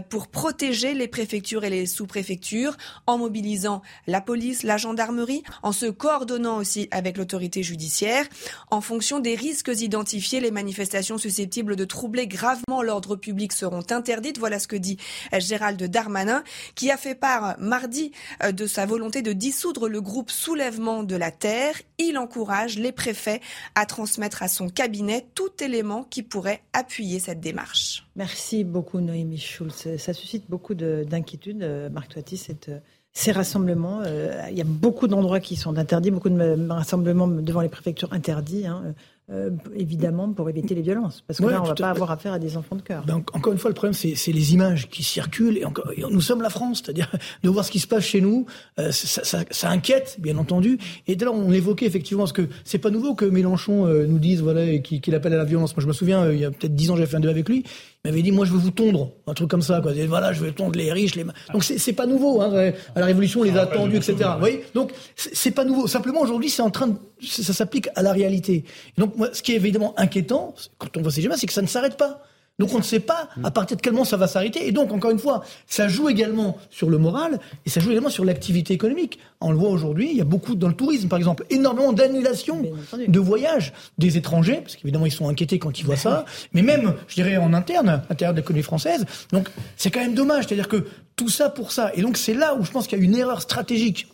pour 0.10 0.28
protéger 0.28 0.94
les 0.94 1.08
préfectures 1.08 1.64
et 1.64 1.70
les 1.70 1.86
sous-préfectures 1.86 2.78
en 3.08 3.18
mobilisant 3.18 3.82
la 4.08 4.22
police, 4.22 4.64
la 4.64 4.78
gendarmerie, 4.78 5.44
en 5.62 5.72
se 5.72 5.86
coordonnant 5.86 6.58
aussi 6.58 6.88
avec 6.92 7.03
avec 7.04 7.18
l'autorité 7.18 7.64
judiciaire. 7.64 8.26
En 8.72 8.80
fonction 8.80 9.20
des 9.20 9.36
risques 9.36 9.72
identifiés, 9.78 10.40
les 10.40 10.52
manifestations 10.52 11.18
susceptibles 11.18 11.76
de 11.76 11.84
troubler 11.84 12.28
gravement 12.28 12.82
l'ordre 12.82 13.18
public 13.18 13.52
seront 13.52 13.84
interdites. 13.90 14.40
Voilà 14.40 14.58
ce 14.58 14.68
que 14.70 14.78
dit 14.78 14.98
Gérald 15.38 15.84
Darmanin, 15.84 16.46
qui 16.76 16.92
a 16.92 16.98
fait 16.98 17.16
part 17.16 17.58
mardi 17.60 18.14
euh, 18.42 18.54
de 18.54 18.66
sa 18.68 18.86
volonté 18.86 19.22
de 19.22 19.34
dissoudre 19.34 19.90
le 19.90 20.00
groupe 20.00 20.32
Soulèvement 20.32 21.04
de 21.04 21.18
la 21.18 21.32
Terre. 21.32 21.76
Il 21.98 22.18
encourage 22.18 22.80
les 22.80 22.94
préfets 22.94 23.42
à 23.76 23.86
transmettre 23.86 24.42
à 24.44 24.48
son 24.48 24.70
cabinet 24.70 25.28
tout 25.36 25.52
élément 25.60 26.04
qui 26.04 26.24
pourrait 26.24 26.64
appuyer 26.72 27.20
cette 27.20 27.42
démarche. 27.42 28.08
Merci 28.16 28.64
beaucoup 28.64 29.02
Noémie 29.02 29.40
Schulz. 29.40 29.98
Ça 29.98 30.14
suscite 30.14 30.50
beaucoup 30.50 30.74
d'inquiétudes, 30.74 31.64
euh, 31.64 31.90
Marc 31.90 32.14
Toiti, 32.14 32.38
cette 32.38 32.72
ces 33.14 33.32
rassemblements. 33.32 34.02
Euh, 34.06 34.42
il 34.50 34.58
y 34.58 34.62
a 34.62 34.66
beaucoup 34.66 35.08
d'endroits 35.08 35.40
qui 35.40 35.56
sont 35.56 35.78
interdits, 35.78 36.12
beaucoup 36.12 36.30
de 36.30 36.70
rassemblements 36.70 37.28
devant 37.28 37.62
les 37.62 37.70
préfectures 37.70 38.12
interdits. 38.12 38.66
Hein, 38.66 38.94
euh, 39.32 39.52
évidemment 39.78 40.34
pour 40.34 40.50
éviter 40.50 40.76
les 40.76 40.82
violences. 40.82 41.24
Parce 41.26 41.40
que 41.40 41.46
là, 41.46 41.62
on 41.62 41.64
ne 41.64 41.70
va 41.70 41.76
pas 41.76 41.90
avoir 41.90 42.12
affaire 42.12 42.34
à 42.34 42.40
des 42.40 42.58
enfants 42.58 42.76
de 42.76 42.82
cœur. 42.82 43.06
Donc, 43.06 43.34
encore 43.34 43.54
une 43.54 43.58
fois, 43.58 43.70
le 43.70 43.74
problème, 43.74 43.94
c'est 43.94 44.32
les 44.34 44.54
images 44.54 44.90
qui 44.90 45.02
circulent. 45.02 45.58
Et, 45.58 45.64
encore, 45.64 45.90
nous 45.98 46.20
sommes 46.20 46.42
la 46.42 46.50
France, 46.50 46.82
c'est-à-dire 46.84 47.10
de 47.42 47.50
voir 47.50 47.64
ce 47.64 47.72
qui 47.72 47.80
se 47.80 47.88
passe 47.88 48.04
chez 48.04 48.20
nous, 48.20 48.46
euh, 48.80 48.92
ça, 48.92 49.24
ça, 49.24 49.46
ça, 49.50 49.70
inquiète, 49.70 50.18
bien 50.20 50.38
entendu. 50.38 50.78
Et 51.08 51.16
là, 51.16 51.32
on 51.32 51.54
évoquait 51.54 51.86
effectivement, 51.86 52.24
parce 52.24 52.34
que 52.34 52.50
c'est 52.66 52.80
pas 52.80 52.90
nouveau 52.90 53.16
que 53.16 53.24
Mélenchon 53.24 53.88
nous 53.88 54.20
dise 54.20 54.42
voilà, 54.42 54.78
qu'il 54.80 55.16
appelle 55.16 55.34
à 55.34 55.38
la 55.38 55.46
violence. 55.46 55.74
Moi, 55.74 55.84
je 55.84 55.88
me 55.88 55.94
souviens, 55.94 56.30
il 56.30 56.40
y 56.40 56.46
a 56.46 56.52
peut-être 56.52 56.76
dix 56.76 56.92
ans, 56.92 56.98
j'ai 56.98 57.06
fait 57.06 57.16
un 57.16 57.22
deux 57.22 57.30
avec 57.30 57.48
lui 57.48 57.64
m'avait 58.06 58.22
dit 58.22 58.32
moi 58.32 58.46
je 58.46 58.52
veux 58.52 58.60
vous 58.60 58.72
tondre. 58.72 59.12
Un 59.28 59.34
truc 59.34 59.50
comme 59.50 59.62
ça 59.62 59.80
quoi. 59.82 59.94
Voilà 60.08 60.34
je 60.34 60.42
veux 60.42 60.52
tondre 60.52 60.78
les 60.78 60.92
riches 60.92 61.16
les 61.16 61.26
donc 61.54 61.64
c'est 61.64 61.94
pas 61.94 62.06
nouveau 62.06 62.42
hein, 62.42 62.72
à 62.96 63.00
la 63.00 63.06
révolution 63.06 63.42
on 63.42 63.44
les 63.44 63.58
a 63.58 63.62
attendus 63.62 63.96
etc 63.98 64.18
vous 64.34 64.40
voyez 64.40 64.66
donc 64.74 64.92
c'est 65.16 65.52
pas 65.52 65.64
nouveau. 65.64 65.88
Simplement 65.88 66.22
aujourd'hui 66.22 66.50
c'est 66.50 66.62
en 66.62 66.70
train 66.70 66.88
de 66.88 66.96
ça 67.26 67.54
s'applique 67.54 67.88
à 67.96 68.02
la 68.02 68.12
réalité. 68.12 68.66
Et 68.98 69.02
donc 69.02 69.16
moi 69.16 69.30
ce 69.32 69.42
qui 69.42 69.54
est 69.54 69.56
évidemment 69.56 69.94
inquiétant 69.98 70.54
quand 70.78 70.98
on 70.98 71.02
voit 71.02 71.12
ces 71.12 71.22
schémas 71.22 71.38
c'est 71.38 71.48
que 71.48 71.54
ça 71.54 71.62
ne 71.62 71.68
s'arrête 71.68 71.98
pas 71.98 72.22
donc 72.60 72.72
on 72.74 72.78
ne 72.78 72.84
sait 72.84 73.00
pas 73.00 73.30
à 73.44 73.50
partir 73.50 73.78
de 73.78 73.82
quel 73.82 73.94
moment 73.94 74.06
ça 74.06 74.16
va 74.16 74.28
s'arrêter. 74.28 74.68
Et 74.68 74.72
donc, 74.72 74.92
encore 74.92 75.10
une 75.10 75.18
fois, 75.18 75.44
ça 75.66 75.88
joue 75.88 76.08
également 76.08 76.58
sur 76.70 76.90
le 76.90 77.00
moral 77.00 77.40
et 77.66 77.70
ça 77.70 77.80
joue 77.80 77.90
également 77.90 78.12
sur 78.12 78.26
l'activité 78.26 78.76
économique. 78.76 79.18
On 79.42 79.52
le 79.52 79.58
voit 79.58 79.70
aujourd'hui, 79.70 80.10
il 80.12 80.18
y 80.18 80.22
a 80.22 80.26
beaucoup 80.26 80.54
dans 80.54 80.68
le 80.68 80.76
tourisme, 80.76 81.08
par 81.08 81.18
exemple, 81.18 81.46
énormément 81.50 81.94
d'annulations 81.94 82.64
de 83.08 83.20
voyages 83.20 83.74
des 83.98 84.18
étrangers, 84.18 84.58
parce 84.62 84.76
qu'évidemment, 84.76 85.08
ils 85.08 85.12
sont 85.12 85.28
inquiétés 85.28 85.58
quand 85.58 85.80
ils 85.80 85.86
voient 85.86 85.96
ça, 85.96 86.26
mais 86.54 86.62
même, 86.62 86.94
je 87.08 87.16
dirais, 87.16 87.38
en 87.38 87.54
interne, 87.54 87.90
à 87.90 88.04
l'intérieur 88.10 88.34
de 88.34 88.40
l'économie 88.40 88.64
française. 88.64 89.06
Donc, 89.32 89.50
c'est 89.76 89.90
quand 89.90 90.02
même 90.02 90.14
dommage. 90.14 90.46
C'est-à-dire 90.46 90.68
que 90.68 90.86
tout 91.16 91.30
ça 91.30 91.50
pour 91.50 91.72
ça. 91.72 91.92
Et 91.96 92.02
donc, 92.02 92.18
c'est 92.18 92.36
là 92.36 92.56
où 92.56 92.64
je 92.64 92.72
pense 92.72 92.86
qu'il 92.88 93.00
y 93.00 93.02
a 93.02 93.04
une 93.04 93.16
erreur 93.16 93.42
stratégique 93.42 94.08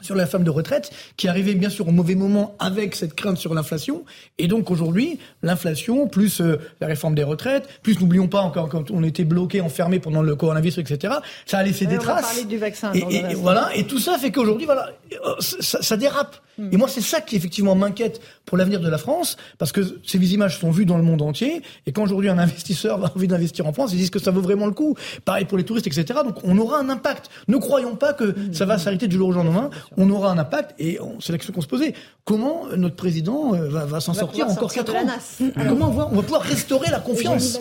sur 0.00 0.14
la 0.14 0.26
femme 0.26 0.44
de 0.44 0.50
retraite, 0.50 0.90
qui 1.16 1.28
arrivait 1.28 1.54
bien 1.54 1.70
sûr 1.70 1.88
au 1.88 1.92
mauvais 1.92 2.14
moment 2.14 2.54
avec 2.58 2.94
cette 2.94 3.14
crainte 3.14 3.38
sur 3.38 3.54
l'inflation. 3.54 4.04
Et 4.38 4.48
donc 4.48 4.70
aujourd'hui, 4.70 5.18
l'inflation, 5.42 6.08
plus 6.08 6.40
euh, 6.40 6.58
la 6.80 6.86
réforme 6.86 7.14
des 7.14 7.22
retraites, 7.22 7.68
plus 7.82 8.00
n'oublions 8.00 8.28
pas 8.28 8.40
encore 8.40 8.68
quand 8.68 8.90
on 8.90 9.02
était 9.04 9.24
bloqué, 9.24 9.60
enfermé 9.60 10.00
pendant 10.00 10.22
le 10.22 10.36
coronavirus, 10.36 10.78
etc. 10.78 11.14
Ça 11.46 11.58
a 11.58 11.62
laissé 11.62 11.86
des 11.86 11.98
traces. 11.98 12.18
On 12.18 12.22
va 12.22 12.28
parler 12.28 12.44
du 12.44 12.58
vaccin. 12.58 12.92
Et, 12.92 13.34
voilà, 13.34 13.70
et 13.74 13.86
tout 13.86 13.98
ça 13.98 14.18
fait 14.18 14.30
qu'aujourd'hui, 14.30 14.66
voilà, 14.66 14.90
euh, 15.12 15.34
ça, 15.40 15.82
ça 15.82 15.96
dérape. 15.96 16.36
Hmm. 16.58 16.68
Et 16.72 16.76
moi, 16.76 16.88
c'est 16.88 17.00
ça 17.00 17.20
qui 17.20 17.36
effectivement 17.36 17.74
m'inquiète 17.74 18.20
pour 18.44 18.58
l'avenir 18.58 18.80
de 18.80 18.88
la 18.88 18.98
France, 18.98 19.36
parce 19.58 19.72
que 19.72 19.80
ces 20.04 20.18
images 20.34 20.58
sont 20.58 20.70
vues 20.70 20.84
dans 20.84 20.96
le 20.96 21.02
monde 21.02 21.22
entier. 21.22 21.62
Et 21.86 21.92
quand 21.92 22.02
aujourd'hui 22.02 22.28
un 22.28 22.38
investisseur 22.38 23.04
a 23.04 23.12
envie 23.14 23.28
d'investir 23.28 23.66
en 23.66 23.72
France, 23.72 23.92
ils 23.92 23.98
disent 23.98 24.10
que 24.10 24.18
ça 24.18 24.30
vaut 24.30 24.42
vraiment 24.42 24.66
le 24.66 24.72
coup. 24.72 24.96
Pareil 25.24 25.44
pour 25.44 25.56
les 25.56 25.64
touristes, 25.64 25.86
etc. 25.86 26.20
Donc 26.24 26.36
on 26.44 26.58
aura 26.58 26.78
un 26.78 26.88
impact. 26.88 27.30
Ne 27.48 27.56
croyons 27.56 27.96
pas 27.96 28.12
que 28.12 28.24
hmm. 28.24 28.52
ça 28.52 28.66
va 28.66 28.78
s'arrêter 28.78 29.08
du 29.08 29.16
jour 29.16 29.28
au 29.28 29.32
lendemain 29.32 29.70
on 29.96 30.10
aura 30.10 30.30
un 30.30 30.38
impact. 30.38 30.74
Et 30.78 30.98
c'est 31.20 31.32
la 31.32 31.38
question 31.38 31.54
qu'on 31.54 31.60
se 31.60 31.66
posait. 31.66 31.94
Comment 32.24 32.66
notre 32.76 32.96
président 32.96 33.54
euh, 33.54 33.68
va, 33.68 34.00
s'en 34.00 34.14
sortir 34.14 34.48
encore 34.48 34.72
quatre 34.72 34.94
ans 34.94 35.06
Comment 35.68 35.88
on 35.88 35.92
va, 35.92 36.08
on 36.10 36.16
va 36.16 36.22
pouvoir 36.22 36.42
restaurer 36.42 36.90
la 36.90 37.00
confiance 37.00 37.58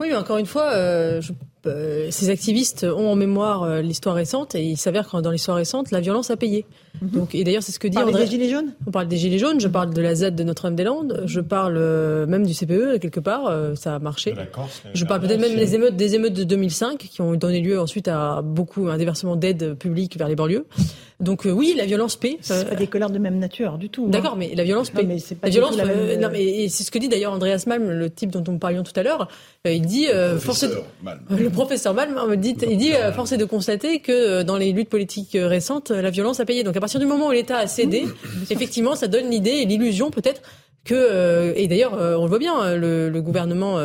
oui, 0.00 0.08
mais 0.08 0.16
encore 0.16 0.38
une 0.38 0.46
fois, 0.46 0.72
euh, 0.72 1.20
je 1.20 1.32
euh, 1.66 2.08
ces 2.10 2.30
activistes 2.30 2.84
ont 2.84 3.10
en 3.10 3.16
mémoire 3.16 3.64
euh, 3.64 3.82
l'histoire 3.82 4.14
récente 4.14 4.54
et 4.54 4.62
il 4.62 4.76
s'avère 4.76 5.08
que 5.08 5.20
dans 5.20 5.30
l'histoire 5.30 5.56
récente, 5.56 5.90
la 5.90 6.00
violence 6.00 6.30
a 6.30 6.36
payé. 6.36 6.64
Mhm. 7.02 7.10
Donc, 7.10 7.34
et 7.34 7.44
d'ailleurs, 7.44 7.62
c'est 7.62 7.72
ce 7.72 7.78
que 7.78 7.88
dit 7.88 7.98
On 7.98 8.02
parle 8.02 8.18
des 8.18 8.26
Gilets 8.26 8.48
jaunes? 8.48 8.72
On 8.86 8.90
parle 8.90 9.08
des 9.08 9.16
Gilets 9.16 9.38
jaunes, 9.38 9.60
je 9.60 9.68
parle 9.68 9.92
de 9.92 10.00
la 10.00 10.14
Z 10.14 10.30
de 10.34 10.42
Notre-Dame-des-Landes, 10.42 11.22
je 11.26 11.40
parle 11.40 11.76
euh, 11.76 12.26
même 12.26 12.46
du 12.46 12.54
CPE, 12.54 12.98
quelque 12.98 13.20
part, 13.20 13.52
ça 13.76 13.96
a 13.96 13.98
marché. 13.98 14.34
Je 14.94 15.04
parle 15.04 15.20
peut-être 15.20 15.40
même 15.40 15.56
des 15.56 15.74
émeutes, 15.74 15.96
des 15.96 16.14
émeutes 16.14 16.34
de 16.34 16.44
2005 16.44 16.98
qui 16.98 17.20
ont 17.20 17.34
donné 17.34 17.60
lieu 17.60 17.78
ensuite 17.78 18.08
à 18.08 18.40
beaucoup, 18.42 18.88
un 18.88 18.96
déversement 18.96 19.36
d'aide 19.36 19.74
publique 19.74 20.16
vers 20.16 20.28
les 20.28 20.36
banlieues. 20.36 20.66
Donc 21.20 21.42
oui, 21.44 21.74
la 21.76 21.84
violence 21.84 22.16
paie. 22.16 22.38
C'est 22.40 22.68
pas 22.68 22.74
des 22.74 22.86
colères 22.86 23.10
de 23.10 23.18
même 23.18 23.38
nature 23.38 23.76
du 23.76 23.90
tout. 23.90 24.06
Hein. 24.06 24.10
D'accord, 24.10 24.36
mais 24.36 24.54
la 24.54 24.64
violence 24.64 24.88
paie. 24.88 25.02
mais 25.02 25.18
c'est 25.18 25.34
pas 25.34 25.48
la 25.48 25.52
violence. 25.52 25.76
non, 25.76 26.28
mais 26.32 26.68
c'est 26.68 26.82
ce 26.82 26.90
que 26.90 26.98
dit 26.98 27.08
d'ailleurs 27.08 27.34
Andreas 27.34 27.64
Malm, 27.66 27.90
le 27.90 28.10
type 28.10 28.30
dont 28.30 28.42
nous 28.46 28.58
parlions 28.58 28.82
tout 28.82 28.98
à 28.98 29.02
l'heure. 29.02 29.28
il 29.66 29.82
dit, 29.82 30.06
le 31.50 31.54
professeur 31.54 31.94
Malm 31.94 32.36
dit, 32.36 32.56
il 32.62 32.78
dit, 32.78 32.94
euh, 32.94 33.12
force 33.12 33.32
est 33.32 33.36
de 33.36 33.44
constater 33.44 33.98
que 33.98 34.12
euh, 34.12 34.44
dans 34.44 34.56
les 34.56 34.72
luttes 34.72 34.88
politiques 34.88 35.34
euh, 35.34 35.48
récentes, 35.48 35.90
la 35.90 36.10
violence 36.10 36.38
a 36.38 36.44
payé. 36.44 36.62
Donc 36.62 36.76
à 36.76 36.80
partir 36.80 37.00
du 37.00 37.06
moment 37.06 37.28
où 37.28 37.32
l'État 37.32 37.58
a 37.58 37.66
cédé, 37.66 38.04
effectivement, 38.50 38.94
ça 38.94 39.08
donne 39.08 39.28
l'idée 39.30 39.50
et 39.50 39.64
l'illusion 39.66 40.10
peut-être 40.10 40.42
que, 40.84 41.52
et 41.56 41.66
d'ailleurs, 41.66 41.92
on 41.92 42.22
le 42.22 42.28
voit 42.28 42.38
bien, 42.38 42.74
le, 42.74 43.20
gouvernement 43.20 43.78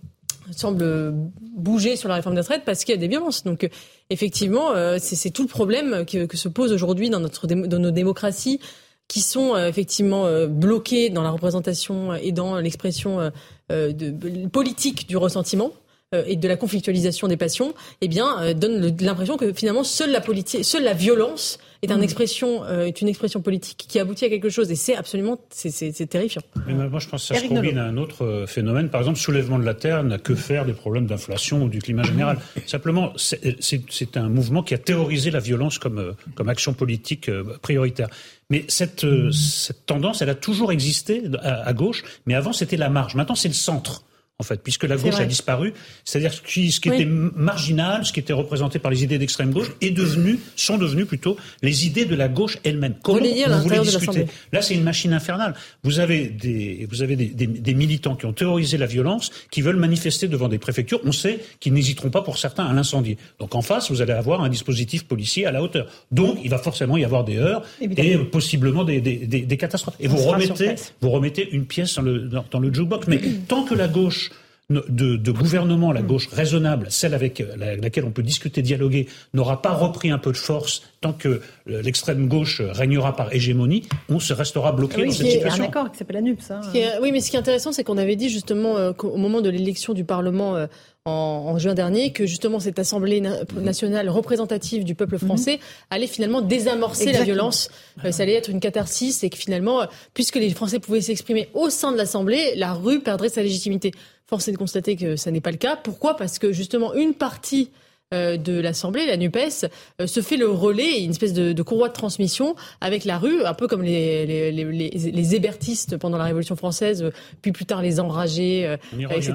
semble 0.52 1.12
bouger 1.12 1.96
sur 1.96 2.08
la 2.08 2.14
réforme 2.14 2.34
des 2.34 2.40
retraites 2.40 2.62
parce 2.64 2.84
qu'il 2.84 2.94
y 2.94 2.98
a 2.98 3.00
des 3.00 3.08
violences. 3.08 3.44
Donc 3.44 3.68
effectivement, 4.08 4.72
c'est 4.98 5.30
tout 5.30 5.42
le 5.42 5.48
problème 5.48 6.06
que, 6.06 6.34
se 6.34 6.48
pose 6.48 6.72
aujourd'hui 6.72 7.10
dans, 7.10 7.20
notre, 7.20 7.46
dans 7.46 7.78
nos 7.78 7.90
démocraties 7.90 8.58
qui 9.06 9.20
sont 9.20 9.54
effectivement 9.58 10.26
bloquées 10.48 11.10
dans 11.10 11.22
la 11.22 11.30
représentation 11.30 12.14
et 12.14 12.32
dans 12.32 12.56
l'expression 12.56 13.30
de, 13.68 14.46
politique 14.48 15.06
du 15.06 15.18
ressentiment. 15.18 15.72
Euh, 16.12 16.24
et 16.26 16.34
de 16.34 16.48
la 16.48 16.56
conflictualisation 16.56 17.28
des 17.28 17.36
passions, 17.36 17.72
eh 18.00 18.08
bien, 18.08 18.42
euh, 18.42 18.52
donne 18.52 18.96
l'impression 19.00 19.36
que 19.36 19.52
finalement 19.52 19.84
seule 19.84 20.10
la 20.10 20.20
politique, 20.20 20.64
seule 20.64 20.82
la 20.82 20.92
violence 20.92 21.60
est, 21.82 21.92
une 21.92 21.98
mm. 21.98 22.02
expression, 22.02 22.64
euh, 22.64 22.86
est 22.86 23.00
une 23.00 23.06
expression 23.06 23.40
politique 23.40 23.86
qui 23.88 24.00
aboutit 24.00 24.24
à 24.24 24.28
quelque 24.28 24.48
chose. 24.48 24.72
Et 24.72 24.74
c'est 24.74 24.96
absolument, 24.96 25.38
c'est 25.50 26.08
terrifiant. 26.08 26.42
Mais 26.66 26.74
moi, 26.74 26.98
je 26.98 27.08
pense 27.08 27.28
que 27.28 27.34
ça 27.36 27.40
se 27.40 27.46
combine 27.46 27.78
à 27.78 27.84
un 27.84 27.96
autre 27.96 28.44
phénomène. 28.48 28.88
Par 28.88 29.02
exemple, 29.02 29.20
soulèvement 29.20 29.60
de 29.60 29.64
la 29.64 29.74
terre 29.74 30.02
n'a 30.02 30.18
que 30.18 30.34
faire 30.34 30.66
des 30.66 30.72
problèmes 30.72 31.06
d'inflation 31.06 31.62
ou 31.62 31.68
du 31.68 31.78
climat 31.80 32.02
général. 32.02 32.38
Simplement, 32.66 33.12
c'est 33.16 34.16
un 34.16 34.28
mouvement 34.28 34.64
qui 34.64 34.74
a 34.74 34.78
théorisé 34.78 35.30
la 35.30 35.38
violence 35.38 35.78
comme, 35.78 36.16
comme 36.34 36.48
action 36.48 36.74
politique 36.74 37.30
prioritaire. 37.62 38.08
Mais 38.50 38.64
cette, 38.66 39.06
cette 39.30 39.86
tendance, 39.86 40.22
elle 40.22 40.30
a 40.30 40.34
toujours 40.34 40.72
existé 40.72 41.22
à, 41.40 41.68
à 41.68 41.72
gauche, 41.72 42.02
mais 42.26 42.34
avant 42.34 42.52
c'était 42.52 42.76
la 42.76 42.88
marge. 42.88 43.14
Maintenant 43.14 43.36
c'est 43.36 43.46
le 43.46 43.54
centre 43.54 44.02
en 44.40 44.42
fait, 44.42 44.60
puisque 44.62 44.84
la 44.84 44.96
gauche 44.96 45.20
a 45.20 45.26
disparu. 45.26 45.74
C'est-à-dire 46.04 46.30
que 46.30 46.48
ce 46.48 46.80
qui 46.80 46.88
était 46.88 47.04
marginal, 47.04 48.06
ce 48.06 48.12
qui 48.12 48.20
était 48.20 48.32
représenté 48.32 48.78
par 48.78 48.90
les 48.90 49.04
idées 49.04 49.18
d'extrême 49.18 49.52
gauche, 49.52 49.70
est 49.82 49.90
devenu, 49.90 50.38
sont 50.56 50.78
devenus 50.78 51.06
plutôt 51.06 51.36
les 51.62 51.86
idées 51.86 52.06
de 52.06 52.16
la 52.16 52.28
gauche 52.28 52.56
elle-même. 52.64 52.94
Comment 53.02 53.20
vous 53.20 53.62
voulez 53.62 53.80
discuter? 53.80 54.26
Là, 54.52 54.62
c'est 54.62 54.74
une 54.74 54.82
machine 54.82 55.12
infernale. 55.12 55.54
Vous 55.84 56.00
avez 56.00 56.28
des, 56.28 56.88
vous 56.90 57.02
avez 57.02 57.16
des, 57.16 57.46
des, 57.46 57.74
militants 57.74 58.16
qui 58.16 58.24
ont 58.24 58.32
théorisé 58.32 58.78
la 58.78 58.86
violence, 58.86 59.30
qui 59.50 59.60
veulent 59.60 59.76
manifester 59.76 60.26
devant 60.26 60.48
des 60.48 60.58
préfectures. 60.58 61.00
On 61.04 61.12
sait 61.12 61.40
qu'ils 61.60 61.74
n'hésiteront 61.74 62.10
pas 62.10 62.22
pour 62.22 62.38
certains 62.38 62.64
à 62.64 62.72
l'incendier. 62.72 63.18
Donc 63.38 63.54
en 63.54 63.62
face, 63.62 63.90
vous 63.90 64.00
allez 64.00 64.12
avoir 64.12 64.42
un 64.42 64.48
dispositif 64.48 65.04
policier 65.04 65.44
à 65.44 65.52
la 65.52 65.62
hauteur. 65.62 65.86
Donc 66.10 66.38
il 66.42 66.48
va 66.48 66.58
forcément 66.58 66.96
y 66.96 67.04
avoir 67.04 67.24
des 67.24 67.36
heurts 67.36 67.62
et 67.80 68.16
possiblement 68.16 68.84
des, 68.84 69.00
des, 69.00 69.56
catastrophes. 69.58 69.96
Et 70.00 70.08
vous 70.08 70.16
remettez, 70.16 70.76
vous 71.02 71.10
remettez 71.10 71.46
une 71.52 71.66
pièce 71.66 71.96
dans 71.96 72.02
le, 72.02 72.20
dans, 72.20 72.44
dans 72.50 72.60
le 72.60 72.72
jukebox. 72.72 73.06
Mais 73.06 73.20
tant 73.48 73.64
que 73.64 73.74
la 73.74 73.88
gauche 73.88 74.29
de, 74.70 75.16
de, 75.16 75.32
gouvernement, 75.32 75.92
la 75.92 76.02
gauche 76.02 76.28
raisonnable, 76.28 76.86
celle 76.90 77.14
avec 77.14 77.42
laquelle 77.56 78.04
on 78.04 78.12
peut 78.12 78.22
discuter, 78.22 78.62
dialoguer, 78.62 79.08
n'aura 79.34 79.62
pas 79.62 79.72
repris 79.72 80.10
un 80.10 80.18
peu 80.18 80.32
de 80.32 80.36
force 80.36 80.82
tant 81.00 81.12
que 81.12 81.28
euh, 81.28 81.82
l'extrême 81.82 82.28
gauche 82.28 82.60
régnera 82.60 83.16
par 83.16 83.32
hégémonie, 83.34 83.88
on 84.08 84.20
se 84.20 84.32
restera 84.32 84.72
bloqué 84.72 85.06
dans 85.06 85.12
cette 85.12 85.26
situation. 85.26 85.64
un 85.64 85.68
accord 85.68 85.90
qui 85.90 85.98
s'appelle 85.98 86.16
la 86.16 86.22
NUPS. 86.22 86.50
Hein. 86.50 86.60
oui, 87.00 87.10
mais 87.10 87.20
ce 87.20 87.30
qui 87.30 87.36
est 87.36 87.38
intéressant, 87.38 87.72
c'est 87.72 87.84
qu'on 87.84 87.96
avait 87.96 88.16
dit 88.16 88.28
justement 88.28 88.76
euh, 88.76 88.92
qu'au 88.92 89.16
moment 89.16 89.40
de 89.40 89.48
l'élection 89.48 89.94
du 89.94 90.04
Parlement 90.04 90.56
euh, 90.56 90.66
en, 91.06 91.58
juin 91.58 91.72
dernier 91.72 92.12
que 92.12 92.26
justement 92.26 92.60
cette 92.60 92.78
Assemblée 92.78 93.22
nationale 93.56 94.10
représentative 94.10 94.84
du 94.84 94.94
peuple 94.94 95.16
français 95.16 95.58
allait 95.88 96.06
finalement 96.06 96.42
désamorcer 96.42 97.12
la 97.12 97.22
violence. 97.22 97.70
ça 98.10 98.22
allait 98.22 98.34
être 98.34 98.50
une 98.50 98.60
catharsis 98.60 99.24
et 99.24 99.30
que 99.30 99.38
finalement, 99.38 99.86
puisque 100.12 100.36
les 100.36 100.50
Français 100.50 100.78
pouvaient 100.78 101.00
s'exprimer 101.00 101.48
au 101.54 101.70
sein 101.70 101.92
de 101.92 101.96
l'Assemblée, 101.96 102.52
la 102.54 102.74
rue 102.74 103.00
perdrait 103.00 103.30
sa 103.30 103.42
légitimité. 103.42 103.92
Force 104.30 104.46
est 104.46 104.52
de 104.52 104.56
constater 104.56 104.94
que 104.94 105.16
ça 105.16 105.32
n'est 105.32 105.40
pas 105.40 105.50
le 105.50 105.56
cas. 105.56 105.74
Pourquoi? 105.74 106.16
Parce 106.16 106.38
que 106.38 106.52
justement, 106.52 106.94
une 106.94 107.14
partie 107.14 107.70
de 108.12 108.60
l'Assemblée, 108.60 109.06
la 109.06 109.16
NUPES, 109.16 109.66
se 110.04 110.20
fait 110.20 110.36
le 110.36 110.48
relais, 110.48 111.04
une 111.04 111.10
espèce 111.10 111.32
de, 111.32 111.62
courroie 111.62 111.88
de 111.88 111.92
transmission 111.92 112.56
avec 112.80 113.04
la 113.04 113.18
rue, 113.18 113.44
un 113.44 113.54
peu 113.54 113.68
comme 113.68 113.82
les, 113.82 114.26
les, 114.26 114.50
les, 114.50 114.72
les, 114.72 115.34
hébertistes 115.36 115.96
pendant 115.96 116.18
la 116.18 116.24
Révolution 116.24 116.56
française, 116.56 117.08
puis 117.40 117.52
plus 117.52 117.66
tard 117.66 117.82
les 117.82 118.00
enragés, 118.00 118.76
etc., 119.10 119.34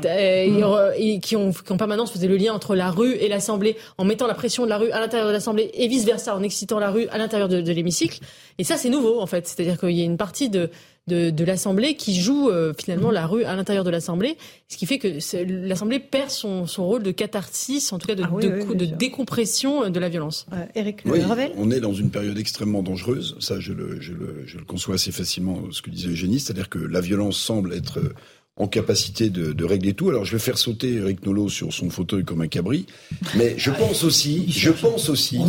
et, 0.98 1.20
qui, 1.22 1.38
ont, 1.38 1.54
qui 1.54 1.72
en 1.72 1.78
permanence 1.78 2.12
faisaient 2.12 2.28
le 2.28 2.36
lien 2.36 2.54
entre 2.54 2.76
la 2.76 2.92
rue 2.92 3.14
et 3.14 3.30
l'Assemblée 3.30 3.78
en 3.98 4.04
mettant 4.04 4.28
la 4.28 4.34
pression 4.34 4.66
de 4.66 4.70
la 4.70 4.78
rue 4.78 4.92
à 4.92 5.00
l'intérieur 5.00 5.30
de 5.30 5.34
l'Assemblée 5.34 5.72
et 5.74 5.88
vice-versa 5.88 6.36
en 6.36 6.44
excitant 6.44 6.78
la 6.78 6.92
rue 6.92 7.08
à 7.08 7.18
l'intérieur 7.18 7.48
de, 7.48 7.62
de 7.62 7.72
l'hémicycle. 7.72 8.20
Et 8.58 8.66
ça, 8.66 8.76
c'est 8.76 8.90
nouveau, 8.90 9.22
en 9.22 9.26
fait. 9.26 9.48
C'est-à-dire 9.48 9.80
qu'il 9.80 9.92
y 9.92 10.02
a 10.02 10.06
une 10.06 10.18
partie 10.18 10.50
de, 10.50 10.70
de, 11.08 11.30
de 11.30 11.44
l'Assemblée 11.44 11.96
qui 11.96 12.20
joue 12.20 12.50
euh, 12.50 12.74
finalement 12.78 13.12
la 13.12 13.28
rue 13.28 13.44
à 13.44 13.56
l'intérieur 13.56 13.84
de 13.84 13.90
l'Assemblée, 13.90 14.38
ce 14.68 14.78
qui 14.78 14.86
fait 14.86 14.98
que 14.98 15.08
l'Assemblée 15.68 16.00
perd 16.00 16.32
son, 16.32 16.66
son 16.66 16.86
rôle 16.86 17.04
de 17.04 17.12
catharsis, 17.12 17.94
en 17.94 18.00
tout 18.00 18.08
cas 18.08 18.16
de, 18.16 18.24
ah 18.24 18.42
de, 18.42 18.74
de 18.74 18.86
décompression 18.86 19.84
euh, 19.84 19.90
de 19.90 20.00
la 20.00 20.10
violence. 20.10 20.48
Euh, 20.54 20.66
Eric 20.74 21.02
oui, 21.06 21.20
On 21.58 21.70
est 21.70 21.80
dans 21.80 21.94
une 21.94 22.10
période 22.10 22.38
extrêmement 22.38 22.82
dangereuse, 22.82 23.36
ça 23.40 23.60
je 23.60 23.74
le, 23.74 24.02
je 24.02 24.14
le, 24.14 24.44
je 24.46 24.58
le 24.58 24.66
conçois 24.66 24.96
assez 24.96 25.12
facilement, 25.12 25.62
ce 25.72 25.82
que 25.82 25.92
disait 25.92 26.10
Eugénie, 26.10 26.40
c'est-à-dire 26.40 26.70
que 26.70 26.80
la 26.80 27.02
violence 27.02 27.38
semble 27.38 27.74
être 27.74 28.00
en 28.58 28.68
capacité 28.68 29.30
de, 29.30 29.52
de, 29.52 29.66
régler 29.66 29.94
tout. 29.94 30.10
Alors 30.10 30.24
je 30.26 30.32
vais 30.32 30.40
faire 30.40 30.58
sauter 30.58 30.94
Eric 30.94 31.26
Nolot 31.26 31.50
sur 31.50 31.74
son 31.74 31.90
fauteuil 31.90 32.24
comme 32.24 32.42
un 32.42 32.48
cabri, 32.48 32.86
mais 33.36 33.54
je 33.58 33.70
pense 33.70 34.04
aussi, 34.04 34.46
je 34.50 34.72
pense 34.72 35.10
aussi, 35.10 35.40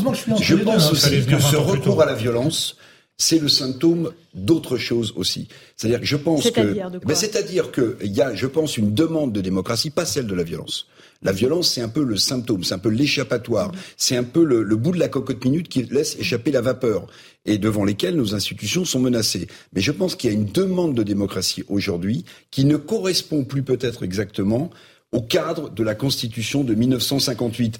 je 0.42 0.56
pense 0.56 0.90
aussi 0.90 1.24
que 1.24 1.38
ce 1.38 1.56
recours 1.56 2.02
à 2.02 2.06
la 2.06 2.14
violence 2.14 2.76
c'est 3.18 3.38
le 3.38 3.48
symptôme 3.48 4.12
d'autre 4.34 4.76
chose 4.76 5.14
aussi. 5.16 5.48
C'est-à-dire 5.76 6.00
que 6.00 6.06
je 6.06 6.16
pense 6.16 6.50
que, 6.50 6.98
ben, 7.04 7.14
c'est-à-dire 7.14 7.70
que 7.70 7.96
il 8.02 8.12
y 8.12 8.20
a, 8.20 8.34
je 8.34 8.46
pense, 8.46 8.76
une 8.76 8.92
demande 8.92 9.32
de 9.32 9.40
démocratie, 9.40 9.90
pas 9.90 10.04
celle 10.04 10.26
de 10.26 10.34
la 10.34 10.42
violence. 10.42 10.86
La 11.22 11.32
violence, 11.32 11.70
c'est 11.70 11.80
un 11.80 11.88
peu 11.88 12.04
le 12.04 12.18
symptôme, 12.18 12.62
c'est 12.62 12.74
un 12.74 12.78
peu 12.78 12.90
l'échappatoire, 12.90 13.72
c'est 13.96 14.16
un 14.16 14.22
peu 14.22 14.44
le, 14.44 14.62
le, 14.62 14.76
bout 14.76 14.92
de 14.92 14.98
la 14.98 15.08
cocotte 15.08 15.42
minute 15.44 15.68
qui 15.68 15.82
laisse 15.84 16.16
échapper 16.18 16.50
la 16.50 16.60
vapeur 16.60 17.06
et 17.46 17.56
devant 17.56 17.84
lesquelles 17.84 18.16
nos 18.16 18.34
institutions 18.34 18.84
sont 18.84 19.00
menacées. 19.00 19.46
Mais 19.72 19.80
je 19.80 19.92
pense 19.92 20.14
qu'il 20.14 20.30
y 20.30 20.34
a 20.34 20.36
une 20.36 20.52
demande 20.52 20.94
de 20.94 21.02
démocratie 21.02 21.64
aujourd'hui 21.68 22.26
qui 22.50 22.66
ne 22.66 22.76
correspond 22.76 23.44
plus 23.44 23.62
peut-être 23.62 24.02
exactement 24.02 24.70
au 25.12 25.22
cadre 25.22 25.70
de 25.70 25.82
la 25.82 25.94
Constitution 25.94 26.64
de 26.64 26.74
1958 26.74 27.78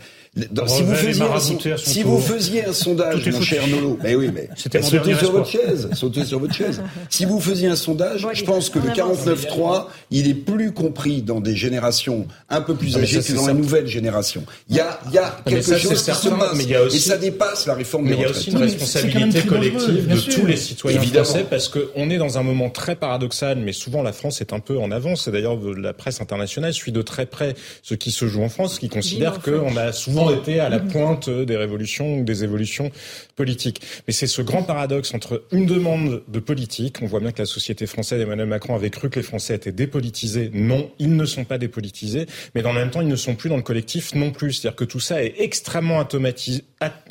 si, 0.66 0.82
vous 0.82 0.94
faisiez, 0.94 1.22
un, 1.22 1.76
si 1.78 2.02
vous 2.02 2.20
faisiez 2.20 2.64
un 2.66 2.72
sondage, 2.72 3.26
mon 3.28 3.40
cher 3.40 3.66
Nolo, 3.68 3.98
mais 4.02 4.14
oui, 4.14 4.30
mais, 4.32 4.48
sautez 4.56 4.82
sur 5.14 5.32
votre 5.32 5.48
chaise, 5.48 5.88
sautez 5.94 6.24
sur 6.24 6.38
votre 6.38 6.54
chaise. 6.54 6.82
Si 7.08 7.24
vous 7.24 7.40
faisiez 7.40 7.68
un 7.68 7.76
sondage, 7.76 8.26
je 8.34 8.44
pense 8.44 8.68
que 8.68 8.78
le 8.78 8.90
49.3, 8.90 9.86
il 10.10 10.28
est 10.28 10.34
plus 10.34 10.72
compris 10.72 11.22
dans 11.22 11.40
des 11.40 11.56
générations 11.56 12.26
un 12.50 12.60
peu 12.60 12.74
plus 12.74 12.96
âgées 12.96 13.20
que 13.20 13.32
dans 13.32 13.46
la 13.46 13.54
nouvelle 13.54 13.86
génération. 13.86 14.44
Il 14.68 14.76
y 14.76 14.80
a, 14.80 15.00
il 15.06 15.14
y 15.14 15.18
a 15.18 15.40
quelque 15.46 15.78
chose 15.78 16.02
qui 16.02 16.12
se 16.12 16.28
passe, 16.28 16.94
et 16.94 16.98
ça 16.98 17.16
dépasse 17.16 17.66
la 17.66 17.74
réforme 17.74 18.04
mais 18.04 18.16
des 18.16 18.26
retraites. 18.26 18.46
Mais 18.48 18.52
il 18.52 18.58
y 18.58 18.62
a 18.62 18.66
aussi 18.66 18.74
une 18.74 18.78
responsabilité 18.78 19.42
collective 19.42 20.08
de 20.08 20.20
tous 20.20 20.46
les 20.46 20.56
citoyens 20.56 21.00
français, 21.00 21.46
parce 21.48 21.68
qu'on 21.68 22.10
est 22.10 22.18
dans 22.18 22.36
un 22.36 22.42
moment 22.42 22.68
très 22.68 22.96
paradoxal, 22.96 23.58
mais 23.58 23.72
souvent 23.72 24.02
la 24.02 24.12
France 24.12 24.40
est 24.40 24.52
un 24.52 24.60
peu 24.60 24.78
en 24.78 24.90
avance. 24.90 25.28
Et 25.28 25.30
d'ailleurs, 25.30 25.56
la 25.76 25.94
presse 25.94 26.20
internationale 26.20 26.74
suit 26.74 26.92
de 26.92 27.02
très 27.02 27.24
près 27.24 27.54
ce 27.82 27.94
qui 27.94 28.10
se 28.10 28.26
joue 28.26 28.42
en 28.42 28.48
France, 28.50 28.78
qui 28.78 28.88
considère 28.88 29.40
qu'on 29.40 29.76
a 29.76 29.92
souvent 29.92 30.25
été 30.30 30.60
à 30.60 30.68
la 30.68 30.78
pointe 30.78 31.28
des 31.28 31.56
révolutions 31.56 32.18
ou 32.18 32.24
des 32.24 32.44
évolutions 32.44 32.90
politiques. 33.34 33.80
Mais 34.06 34.12
c'est 34.12 34.26
ce 34.26 34.42
grand 34.42 34.62
paradoxe 34.62 35.14
entre 35.14 35.44
une 35.52 35.66
demande 35.66 36.22
de 36.28 36.38
politique, 36.38 36.98
on 37.02 37.06
voit 37.06 37.20
bien 37.20 37.32
que 37.32 37.42
la 37.42 37.46
société 37.46 37.86
française, 37.86 38.20
Emmanuel 38.20 38.46
Macron 38.46 38.74
avait 38.74 38.90
cru 38.90 39.10
que 39.10 39.16
les 39.16 39.22
Français 39.22 39.54
étaient 39.54 39.72
dépolitisés. 39.72 40.50
Non, 40.52 40.90
ils 40.98 41.14
ne 41.14 41.24
sont 41.24 41.44
pas 41.44 41.58
dépolitisés, 41.58 42.26
mais 42.54 42.62
dans 42.62 42.72
le 42.72 42.80
même 42.80 42.90
temps, 42.90 43.00
ils 43.00 43.08
ne 43.08 43.16
sont 43.16 43.34
plus 43.34 43.48
dans 43.48 43.56
le 43.56 43.62
collectif 43.62 44.14
non 44.14 44.30
plus. 44.30 44.54
C'est-à-dire 44.54 44.76
que 44.76 44.84
tout 44.84 45.00
ça 45.00 45.22
est 45.22 45.34
extrêmement 45.38 46.00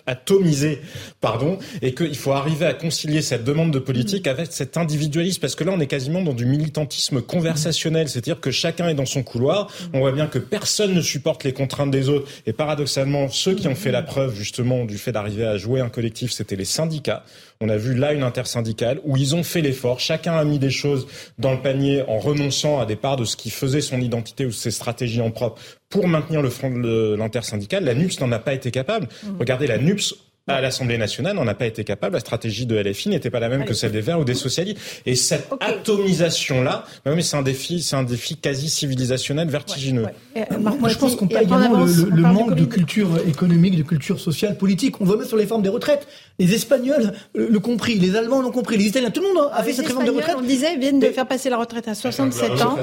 atomisé, 0.07 0.81
pardon, 1.21 1.59
et 1.81 1.93
qu'il 1.93 2.15
faut 2.15 2.31
arriver 2.31 2.65
à 2.65 2.73
concilier 2.73 3.21
cette 3.21 3.43
demande 3.43 3.71
de 3.71 3.79
politique 3.79 4.27
avec 4.27 4.47
cet 4.51 4.77
individualisme, 4.77 5.41
parce 5.41 5.55
que 5.55 5.63
là, 5.63 5.71
on 5.73 5.79
est 5.79 5.87
quasiment 5.87 6.21
dans 6.21 6.33
du 6.33 6.45
militantisme 6.45 7.21
conversationnel, 7.21 8.09
c'est-à-dire 8.09 8.39
que 8.39 8.51
chacun 8.51 8.87
est 8.87 8.93
dans 8.93 9.05
son 9.05 9.23
couloir. 9.23 9.71
On 9.93 9.99
voit 9.99 10.11
bien 10.11 10.27
que 10.27 10.39
personne 10.39 10.93
ne 10.93 11.01
supporte 11.01 11.43
les 11.43 11.53
contraintes 11.53 11.91
des 11.91 12.09
autres, 12.09 12.27
et 12.45 12.53
paradoxalement, 12.53 13.04
ceux 13.29 13.55
qui 13.55 13.67
ont 13.67 13.75
fait 13.75 13.91
la 13.91 14.01
preuve 14.01 14.35
justement 14.35 14.85
du 14.85 14.97
fait 14.97 15.11
d'arriver 15.11 15.45
à 15.45 15.57
jouer 15.57 15.81
un 15.81 15.89
collectif, 15.89 16.31
c'était 16.31 16.55
les 16.55 16.65
syndicats. 16.65 17.23
On 17.61 17.69
a 17.69 17.77
vu 17.77 17.95
là 17.95 18.13
une 18.13 18.23
intersyndicale 18.23 18.99
où 19.03 19.17
ils 19.17 19.35
ont 19.35 19.43
fait 19.43 19.61
l'effort. 19.61 19.99
Chacun 19.99 20.33
a 20.33 20.43
mis 20.43 20.59
des 20.59 20.69
choses 20.69 21.07
dans 21.37 21.53
le 21.53 21.61
panier 21.61 22.03
en 22.07 22.19
renonçant 22.19 22.79
à 22.79 22.85
des 22.85 22.95
parts 22.95 23.17
de 23.17 23.25
ce 23.25 23.35
qui 23.35 23.49
faisait 23.49 23.81
son 23.81 23.99
identité 24.01 24.45
ou 24.45 24.51
ses 24.51 24.71
stratégies 24.71 25.21
en 25.21 25.31
propre 25.31 25.61
pour 25.89 26.07
maintenir 26.07 26.41
le 26.41 26.49
front 26.49 26.69
de 26.69 27.15
l'intersyndicale. 27.17 27.85
La 27.85 27.93
NUPS 27.93 28.19
n'en 28.19 28.31
a 28.31 28.39
pas 28.39 28.53
été 28.53 28.71
capable. 28.71 29.07
Mmh. 29.23 29.37
Regardez, 29.39 29.67
la 29.67 29.77
NUPS 29.77 30.15
à 30.47 30.61
l'Assemblée 30.61 30.99
nationale, 30.99 31.39
on 31.39 31.43
n'a 31.43 31.55
pas 31.55 31.65
été 31.65 31.83
capable. 31.83 32.13
La 32.13 32.19
stratégie 32.19 32.67
de 32.67 32.77
LFI 32.77 33.09
n'était 33.09 33.31
pas 33.31 33.39
la 33.39 33.49
même 33.49 33.65
que 33.65 33.73
celle 33.73 33.91
des 33.91 34.01
Verts 34.01 34.19
ou 34.19 34.25
des 34.25 34.35
socialistes. 34.35 34.79
Et 35.07 35.15
cette 35.15 35.51
atomisation-là, 35.59 36.85
bah 37.03 37.11
c'est 37.19 37.35
un 37.35 37.41
défi, 37.41 37.81
c'est 37.81 37.95
un 37.95 38.03
défi 38.03 38.37
quasi 38.37 38.69
civilisationnel 38.69 39.47
vertigineux. 39.47 40.05
Euh, 40.37 40.41
moi, 40.59 40.89
je 40.89 40.97
pense 40.97 41.15
qu'on 41.15 41.27
peut 41.27 41.41
également 41.41 41.83
le, 41.83 42.21
manque 42.21 42.53
de, 42.53 42.65
culture 42.65 43.09
économique, 43.27 43.75
de 43.75 43.81
culture 43.81 44.19
sociale, 44.19 44.55
politique. 44.55 45.01
On 45.01 45.05
voit 45.05 45.17
même 45.17 45.27
sur 45.27 45.37
les 45.37 45.47
formes 45.47 45.63
des 45.63 45.69
retraites. 45.69 46.07
Les 46.37 46.53
Espagnols 46.53 47.13
l'ont 47.33 47.59
compris, 47.59 47.95
les 47.97 48.15
Allemands 48.15 48.41
l'ont 48.43 48.51
compris, 48.51 48.77
les 48.77 48.85
Italiens, 48.85 49.09
tout 49.09 49.21
le 49.21 49.33
monde 49.33 49.49
a 49.51 49.63
fait 49.63 49.73
cette 49.73 49.87
réforme 49.87 50.05
de 50.05 50.11
retraite. 50.11 50.35
On 50.37 50.41
disait, 50.41 50.77
viennent 50.77 50.99
de 50.99 51.07
faire 51.07 51.27
passer 51.27 51.49
la 51.49 51.57
retraite 51.57 51.87
à 51.87 51.95
67 51.95 52.61
ans. 52.61 52.77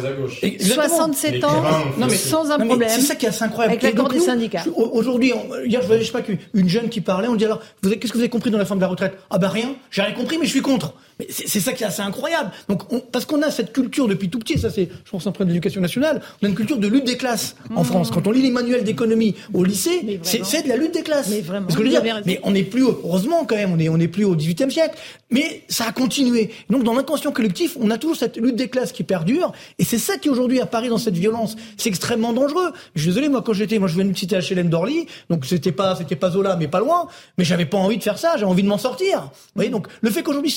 67 0.58 1.44
ans, 1.44 1.62
non, 1.96 2.06
mais, 2.08 2.16
sans 2.16 2.50
un 2.50 2.58
problème. 2.58 2.88
C'est 2.90 3.02
ça 3.02 3.14
qui 3.14 3.26
est 3.26 3.28
assez 3.28 3.44
incroyable. 3.44 3.74
Avec 3.74 3.82
l'accord 3.84 4.08
des 4.08 4.18
syndicats. 4.18 4.64
Aujourd'hui, 4.74 5.32
hier, 5.66 5.80
je 5.80 5.86
voyais, 5.86 6.02
je 6.02 6.06
sais 6.06 6.12
pas, 6.12 6.26
une 6.54 6.68
jeune 6.68 6.88
qui 6.88 7.00
parlait, 7.00 7.28
on 7.28 7.36
dit 7.36 7.44
qu'est-ce 7.82 7.96
que 7.96 8.12
vous 8.12 8.20
avez 8.20 8.28
compris 8.28 8.50
dans 8.50 8.58
la 8.58 8.64
forme 8.64 8.78
de 8.78 8.84
la 8.84 8.88
retraite? 8.88 9.18
Ah 9.30 9.38
ben 9.38 9.48
rien, 9.48 9.74
j'ai 9.90 10.02
rien 10.02 10.12
compris, 10.12 10.38
mais 10.38 10.46
je 10.46 10.50
suis 10.50 10.62
contre. 10.62 10.94
Mais 11.18 11.26
c'est 11.28 11.60
ça 11.60 11.72
qui 11.72 11.82
est 11.82 11.86
assez 11.86 12.02
incroyable. 12.02 12.50
Donc, 12.68 12.82
parce 13.10 13.26
qu'on 13.26 13.42
a 13.42 13.50
cette 13.50 13.72
culture 13.72 14.08
depuis 14.08 14.30
tout 14.30 14.38
petit, 14.38 14.58
ça 14.58 14.70
c'est, 14.70 14.88
je 15.04 15.10
pense, 15.10 15.26
un 15.26 15.32
problème 15.32 15.48
de 15.48 15.54
l'éducation 15.54 15.80
nationale, 15.80 16.22
on 16.40 16.46
a 16.46 16.48
une 16.48 16.54
culture 16.54 16.78
de 16.78 16.88
lutte 16.88 17.04
des 17.04 17.16
classes 17.16 17.56
en 17.74 17.82
mmh. 17.82 17.84
France. 17.84 18.10
Quand 18.10 18.26
on 18.26 18.30
lit 18.30 18.42
les 18.42 18.50
manuels 18.50 18.84
d'économie 18.84 19.34
au 19.52 19.64
lycée, 19.64 20.20
c'est 20.22 20.62
de 20.62 20.68
la 20.68 20.76
lutte 20.76 20.94
des 20.94 21.02
classes. 21.02 21.28
Mais 21.28 21.40
vraiment. 21.40 21.66
que 21.66 21.84
je 21.84 21.88
dire, 21.88 22.02
mais 22.24 22.40
on 22.44 22.52
n'est 22.52 22.62
plus, 22.62 22.84
heureusement 22.84 23.44
quand 23.44 23.56
même, 23.56 23.72
on 23.72 23.78
est, 23.78 23.88
on 23.88 23.98
est 23.98 24.08
plus 24.08 24.24
au 24.24 24.34
XVIIIe 24.34 24.70
siècle. 24.70 24.96
Mais 25.30 25.64
ça 25.68 25.86
a 25.86 25.92
continué. 25.92 26.50
Donc, 26.70 26.82
dans 26.84 26.94
l'inconscient 26.94 27.32
collectif, 27.32 27.76
on 27.80 27.90
a 27.90 27.98
toujours 27.98 28.16
cette 28.16 28.36
lutte 28.36 28.56
des 28.56 28.68
classes 28.68 28.92
qui 28.92 29.02
perdure, 29.02 29.52
et 29.78 29.84
c'est 29.84 29.98
ça 29.98 30.18
qui 30.18 30.28
aujourd'hui 30.28 30.60
apparaît 30.60 30.88
dans 30.88 30.98
cette 30.98 31.16
violence. 31.16 31.56
C'est 31.76 31.88
extrêmement 31.88 32.32
dangereux. 32.32 32.72
Je 32.94 33.02
suis 33.02 33.08
désolé, 33.10 33.28
moi 33.28 33.42
quand 33.42 33.52
j'étais, 33.52 33.78
moi 33.78 33.88
je 33.88 33.96
venais 33.96 34.12
de 34.12 34.18
citer 34.18 34.38
HLM 34.38 34.68
d'Orly, 34.68 35.06
donc 35.30 35.44
c'était 35.46 35.72
pas, 35.72 35.96
c'était 35.96 36.16
pas 36.16 36.30
Zola, 36.30 36.56
mais 36.56 36.68
pas 36.68 36.80
loin, 36.80 37.08
mais 37.38 37.41
j'avais 37.44 37.66
pas 37.66 37.78
envie 37.78 37.98
de 37.98 38.02
faire 38.02 38.18
ça, 38.18 38.36
j'ai 38.36 38.44
envie 38.44 38.62
de 38.62 38.68
m'en 38.68 38.78
sortir. 38.78 39.20
Vous 39.22 39.30
voyez, 39.56 39.70
donc 39.70 39.86
le 40.00 40.10
fait 40.10 40.22
qu'aujourd'hui, 40.22 40.54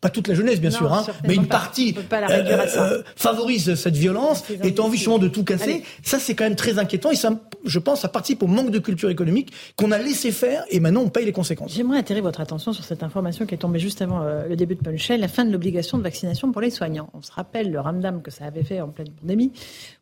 pas 0.00 0.10
toute 0.10 0.28
la 0.28 0.34
jeunesse 0.34 0.60
bien 0.60 0.70
sûr, 0.70 0.92
hein, 0.92 1.04
mais 1.24 1.34
une 1.34 1.46
partie 1.46 1.94
euh, 2.12 2.66
euh, 2.76 3.02
favorise 3.16 3.74
cette 3.74 3.96
violence 3.96 4.44
et 4.62 4.74
a 4.76 4.82
envie 4.82 4.96
justement 4.96 5.18
de 5.18 5.28
tout 5.28 5.44
casser, 5.44 5.82
ça 6.02 6.18
c'est 6.18 6.34
quand 6.34 6.44
même 6.44 6.56
très 6.56 6.78
inquiétant 6.78 7.10
et 7.10 7.16
ça, 7.16 7.30
je 7.64 7.78
pense, 7.78 8.00
ça 8.00 8.08
participe 8.08 8.42
au 8.42 8.46
manque 8.46 8.70
de 8.70 8.78
culture 8.78 9.10
économique 9.10 9.52
qu'on 9.76 9.90
a 9.90 9.98
laissé 9.98 10.32
faire 10.32 10.64
et 10.70 10.80
maintenant 10.80 11.02
on 11.02 11.08
paye 11.08 11.24
les 11.24 11.32
conséquences. 11.32 11.72
J'aimerais 11.74 11.98
attirer 11.98 12.20
votre 12.20 12.40
attention 12.40 12.72
sur 12.72 12.84
cette 12.84 13.02
information 13.02 13.46
qui 13.46 13.54
est 13.54 13.58
tombée 13.58 13.78
juste 13.78 14.02
avant 14.02 14.22
euh, 14.22 14.46
le 14.48 14.56
début 14.56 14.74
de 14.74 14.80
Punchel, 14.80 15.20
la 15.20 15.28
fin 15.28 15.44
de 15.44 15.52
l'obligation 15.52 15.98
de 15.98 16.02
vaccination 16.02 16.52
pour 16.52 16.60
les 16.60 16.70
soignants. 16.70 17.08
On 17.14 17.22
se 17.22 17.32
rappelle 17.32 17.70
le 17.70 17.80
ramdam 17.80 18.22
que 18.22 18.30
ça 18.30 18.44
avait 18.44 18.64
fait 18.64 18.80
en 18.80 18.88
pleine 18.88 19.10
pandémie, 19.10 19.52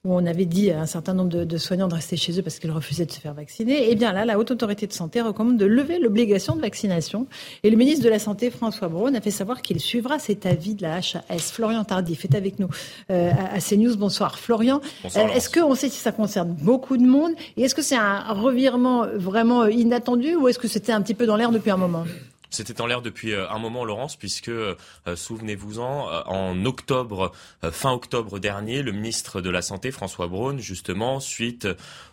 où 0.04 0.14
on 0.14 0.26
avait 0.26 0.44
dit 0.44 0.70
à 0.70 0.80
un 0.80 0.86
certain 0.86 1.14
nombre 1.14 1.30
de, 1.30 1.44
de 1.44 1.56
soignants 1.58 1.88
de 1.88 1.94
rester 1.94 2.16
chez 2.16 2.38
eux 2.38 2.42
parce 2.42 2.58
qu'ils 2.58 2.70
refusaient 2.70 3.06
de 3.06 3.12
se 3.12 3.20
faire 3.20 3.34
vacciner. 3.34 3.88
Et 3.88 3.92
eh 3.92 3.94
bien 3.94 4.12
là, 4.12 4.24
la 4.24 4.38
Haute 4.38 4.50
Autorité 4.50 4.86
de 4.86 4.92
Santé 4.92 5.20
recommande 5.20 5.56
de 5.56 5.66
lever 5.66 5.98
l'obligation 5.98 6.25
de 6.26 6.60
vaccination. 6.60 7.26
Et 7.62 7.70
le 7.70 7.76
ministre 7.76 8.04
de 8.04 8.10
la 8.10 8.18
Santé, 8.18 8.50
François 8.50 8.88
Braun, 8.88 9.14
a 9.14 9.20
fait 9.20 9.30
savoir 9.30 9.62
qu'il 9.62 9.80
suivra 9.80 10.18
cet 10.18 10.46
avis 10.46 10.74
de 10.74 10.82
la 10.82 10.96
HAS. 10.96 11.52
Florian 11.52 11.84
Tardif 11.84 12.24
est 12.24 12.34
avec 12.34 12.58
nous 12.58 12.68
euh, 13.10 13.30
à 13.52 13.60
CNews. 13.60 13.96
Bonsoir 13.96 14.38
Florian. 14.38 14.80
Euh, 15.04 15.28
est-ce 15.28 15.48
qu'on 15.50 15.74
sait 15.74 15.88
si 15.88 15.98
ça 15.98 16.12
concerne 16.12 16.54
beaucoup 16.60 16.96
de 16.96 17.06
monde? 17.06 17.32
Et 17.56 17.62
est-ce 17.62 17.74
que 17.74 17.82
c'est 17.82 17.96
un 17.96 18.32
revirement 18.32 19.06
vraiment 19.14 19.66
inattendu 19.66 20.34
ou 20.34 20.48
est-ce 20.48 20.58
que 20.58 20.68
c'était 20.68 20.92
un 20.92 21.02
petit 21.02 21.14
peu 21.14 21.26
dans 21.26 21.36
l'air 21.36 21.50
depuis 21.50 21.70
un 21.70 21.76
moment? 21.76 22.04
C'était 22.50 22.80
en 22.80 22.86
l'air 22.86 23.02
depuis 23.02 23.32
euh, 23.32 23.48
un 23.50 23.58
moment, 23.58 23.84
Laurence, 23.84 24.16
puisque, 24.16 24.48
euh, 24.48 24.74
souvenez-vous-en, 25.14 26.10
euh, 26.10 26.22
en 26.26 26.64
octobre, 26.64 27.32
fin 27.70 27.92
octobre 27.92 28.38
dernier, 28.38 28.82
le 28.82 28.92
ministre 28.92 29.40
de 29.40 29.50
la 29.50 29.62
Santé, 29.62 29.90
François 29.90 30.26
Braun, 30.26 30.58
justement, 30.58 31.20
suite 31.20 31.68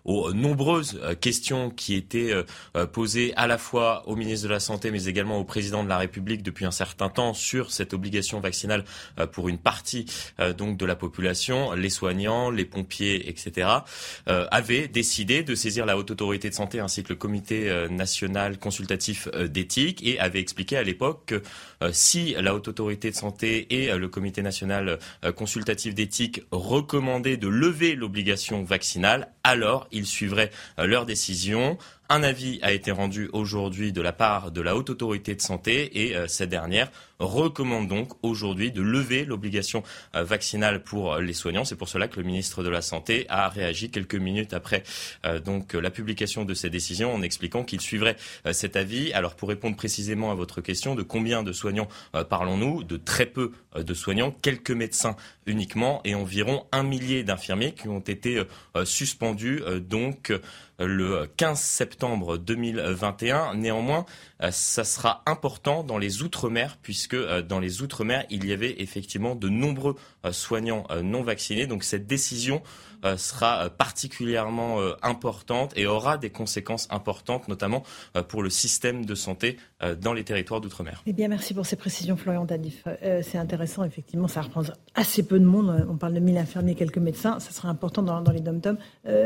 aux 0.05 0.34
nombreuses 0.34 0.99
questions 1.21 1.69
qui 1.69 1.95
étaient 1.95 2.34
posées 2.91 3.34
à 3.36 3.47
la 3.47 3.57
fois 3.57 4.03
au 4.07 4.15
ministre 4.15 4.47
de 4.47 4.53
la 4.53 4.59
Santé, 4.59 4.91
mais 4.91 5.05
également 5.05 5.38
au 5.38 5.43
président 5.43 5.84
de 5.84 5.89
la 5.89 5.97
République 5.97 6.43
depuis 6.43 6.65
un 6.65 6.71
certain 6.71 7.09
temps 7.09 7.34
sur 7.34 7.71
cette 7.71 7.93
obligation 7.93 8.39
vaccinale 8.39 8.84
pour 9.31 9.49
une 9.49 9.57
partie 9.57 10.05
donc 10.57 10.77
de 10.77 10.86
la 10.86 10.95
population, 10.95 11.71
les 11.73 11.89
soignants, 11.89 12.49
les 12.49 12.65
pompiers, 12.65 13.29
etc., 13.29 13.69
avait 14.25 14.88
décidé 14.88 15.43
de 15.43 15.55
saisir 15.55 15.86
la 15.86 15.97
Haute 15.97 16.11
Autorité 16.11 16.49
de 16.49 16.55
Santé 16.55 16.79
ainsi 16.79 17.03
que 17.03 17.09
le 17.09 17.15
Comité 17.15 17.88
national 17.89 18.57
consultatif 18.57 19.29
d'éthique 19.29 20.05
et 20.05 20.19
avait 20.24 20.39
expliqué 20.39 20.78
à 20.78 20.84
l'époque 20.84 21.24
que 21.28 21.41
si 21.91 22.36
la 22.39 22.55
Haute 22.55 22.67
Autorité 22.67 23.09
de 23.11 23.15
Santé 23.15 23.67
et 23.69 23.91
euh, 23.91 23.97
le 23.97 24.07
Comité 24.07 24.41
national 24.41 24.99
euh, 25.23 25.31
consultatif 25.31 25.93
d'éthique 25.95 26.43
recommandaient 26.51 27.38
de 27.38 27.47
lever 27.47 27.95
l'obligation 27.95 28.63
vaccinale, 28.63 29.29
alors 29.43 29.88
ils 29.91 30.05
suivraient 30.05 30.51
leur 30.77 31.05
décision 31.05 31.77
Un 32.09 32.23
avis 32.23 32.59
a 32.61 32.71
été 32.71 32.91
rendu 32.91 33.29
aujourd'hui 33.34 33.91
de 33.91 34.01
la 34.01 34.13
part 34.13 34.51
de 34.51 34.61
la 34.61 34.75
Haute 34.75 34.89
Autorité 34.89 35.36
de 35.36 35.41
Santé 35.41 36.05
et 36.05 36.15
cette 36.27 36.49
dernière 36.49 36.89
recommande 37.23 37.88
donc 37.88 38.11
aujourd'hui 38.21 38.71
de 38.71 38.81
lever 38.81 39.25
l'obligation 39.25 39.84
euh, 40.15 40.23
vaccinale 40.23 40.84
pour 40.84 41.17
les 41.17 41.34
soignants. 41.34 41.65
C'est 41.65 41.75
pour 41.75 41.89
cela 41.89 42.07
que 42.07 42.19
le 42.19 42.25
ministre 42.25 42.63
de 42.63 42.69
la 42.69 42.81
Santé 42.81 43.25
a 43.29 43.49
réagi 43.49 43.89
quelques 43.89 44.15
minutes 44.15 44.53
après 44.53 44.84
euh, 45.25 45.39
donc 45.39 45.73
la 45.73 45.89
publication 45.89 46.45
de 46.45 46.53
ces 46.53 46.69
décisions 46.69 47.13
en 47.13 47.21
expliquant 47.21 47.63
qu'il 47.63 47.81
suivrait 47.81 48.17
euh, 48.45 48.53
cet 48.53 48.75
avis. 48.75 49.13
Alors 49.13 49.36
pour 49.36 49.49
répondre 49.49 49.75
précisément 49.75 50.31
à 50.31 50.36
votre 50.36 50.61
question, 50.61 50.95
de 50.95 51.03
combien 51.03 51.43
de 51.43 51.51
soignants 51.51 51.72
parlons-nous 52.30 52.84
De 52.84 52.97
très 52.97 53.26
peu 53.26 53.51
de 53.76 53.93
soignants, 53.93 54.32
quelques 54.32 54.71
médecins 54.71 55.15
uniquement 55.45 56.01
et 56.03 56.15
environ 56.15 56.65
un 56.71 56.84
millier 56.84 57.24
d'infirmiers 57.24 57.74
qui 57.74 57.88
ont 57.89 57.99
été 57.99 58.41
suspendus 58.86 59.61
donc 59.82 60.32
le 60.80 61.28
15 61.38 61.59
septembre 61.59 62.38
2021. 62.38 63.55
Néanmoins, 63.55 64.05
ça 64.51 64.84
sera 64.84 65.21
important 65.26 65.84
dans 65.84 65.97
les 65.97 66.21
Outre-mer 66.21 66.78
puisque 66.82 67.15
dans 67.15 67.59
les 67.59 67.82
Outre-mer, 67.82 68.26
il 68.30 68.45
y 68.45 68.53
avait 68.53 68.82
effectivement 68.82 69.36
de 69.36 69.49
nombreux 69.49 69.95
soignants 70.32 70.88
non 71.03 71.24
vaccinés. 71.24 71.67
Donc 71.67 71.84
cette 71.84 72.07
décision 72.07 72.61
euh, 73.05 73.17
sera 73.17 73.65
euh, 73.65 73.69
particulièrement 73.69 74.80
euh, 74.80 74.93
importante 75.01 75.74
et 75.76 75.86
aura 75.86 76.17
des 76.17 76.30
conséquences 76.30 76.88
importantes, 76.89 77.47
notamment 77.47 77.84
pour 78.30 78.43
le 78.43 78.49
système 78.49 79.05
de 79.05 79.15
santé 79.15 79.57
dans 79.99 80.13
les 80.13 80.24
territoires 80.24 80.61
d'outre-mer. 80.61 81.01
Eh 81.05 81.13
bien, 81.13 81.28
merci 81.28 81.53
pour 81.53 81.65
ces 81.65 81.76
précisions, 81.76 82.15
Florian 82.15 82.45
Danif. 82.45 82.84
c'est 83.01 83.38
intéressant, 83.38 83.62
effectivement, 83.86 84.28
ça 84.28 84.41
reprend 84.41 84.61
assez 84.95 85.24
peu 85.24 85.39
de 85.39 85.45
monde. 85.45 85.86
On 85.89 85.95
parle 85.95 86.14
de 86.14 86.20
1000 86.20 86.38
infirmiers, 86.38 86.76
quelques 86.76 86.97
médecins. 86.97 87.39
Ça 87.39 87.51
sera 87.51 87.70
important 87.70 88.01
dans, 88.01 88.32
les 88.32 88.39
dom-toms. 88.39 88.78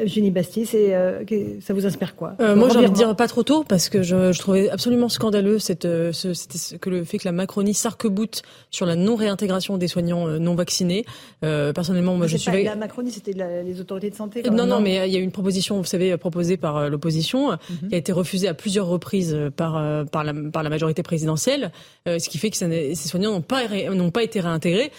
Jenny 0.05 0.31
Bastier, 0.31 0.65
ça 0.65 1.73
vous 1.73 1.85
inspire 1.85 2.15
quoi? 2.15 2.35
Moi, 2.39 2.69
j'ai 2.69 2.77
envie 2.77 2.89
de 2.89 2.93
dire 2.93 3.15
pas 3.15 3.27
trop 3.27 3.43
tôt, 3.43 3.63
parce 3.63 3.89
que 3.89 4.03
je, 4.03 4.38
trouvais 4.38 4.69
absolument 4.69 5.09
scandaleux 5.09 5.59
cette, 5.59 5.83
que 5.83 6.89
le 6.89 7.03
fait 7.03 7.17
que 7.17 7.25
la 7.25 7.31
Macronie 7.31 7.73
s'arc-boute 7.73 8.43
sur 8.71 8.85
la 8.85 8.95
non-réintégration 8.95 9.77
des 9.77 9.88
soignants 9.88 10.27
non 10.27 10.55
vaccinés. 10.55 11.05
personnellement, 11.41 12.15
moi, 12.15 12.27
je 12.27 12.38
suis... 12.38 12.63
La 12.63 12.75
Macronie, 12.75 13.11
c'était 13.11 13.33
les 13.33 13.79
autorités 13.79 14.09
de 14.09 14.15
santé 14.15 14.43
Non, 14.49 14.65
non, 14.65 14.81
mais 14.81 15.07
il 15.07 15.13
y 15.13 15.17
a 15.17 15.19
eu 15.19 15.23
une 15.23 15.31
proposition, 15.31 15.77
vous 15.77 15.85
savez, 15.85 16.15
proposée 16.17 16.57
par 16.57 16.77
euh, 16.77 16.89
l'opposition, 16.89 17.51
mhm. 17.51 17.89
qui 17.89 17.95
a 17.95 17.97
été 17.97 18.11
refusée 18.11 18.47
à 18.47 18.53
plusieurs 18.53 18.88
reprises 18.88 19.33
euh, 19.33 19.49
par, 19.49 19.77
euh, 19.77 20.03
par, 20.03 20.23
la, 20.23 20.33
par 20.51 20.63
la 20.63 20.69
majorité 20.69 21.03
présidentielle, 21.03 21.71
ce 22.05 22.29
qui 22.29 22.38
fait 22.38 22.49
que 22.49 22.57
ces 22.57 22.95
soignants 22.95 23.31
n'ont 23.31 23.41
pas, 23.41 23.67
n'ont 23.67 24.11
pas 24.11 24.23
été 24.28 24.39
réintégrés. 24.39 24.91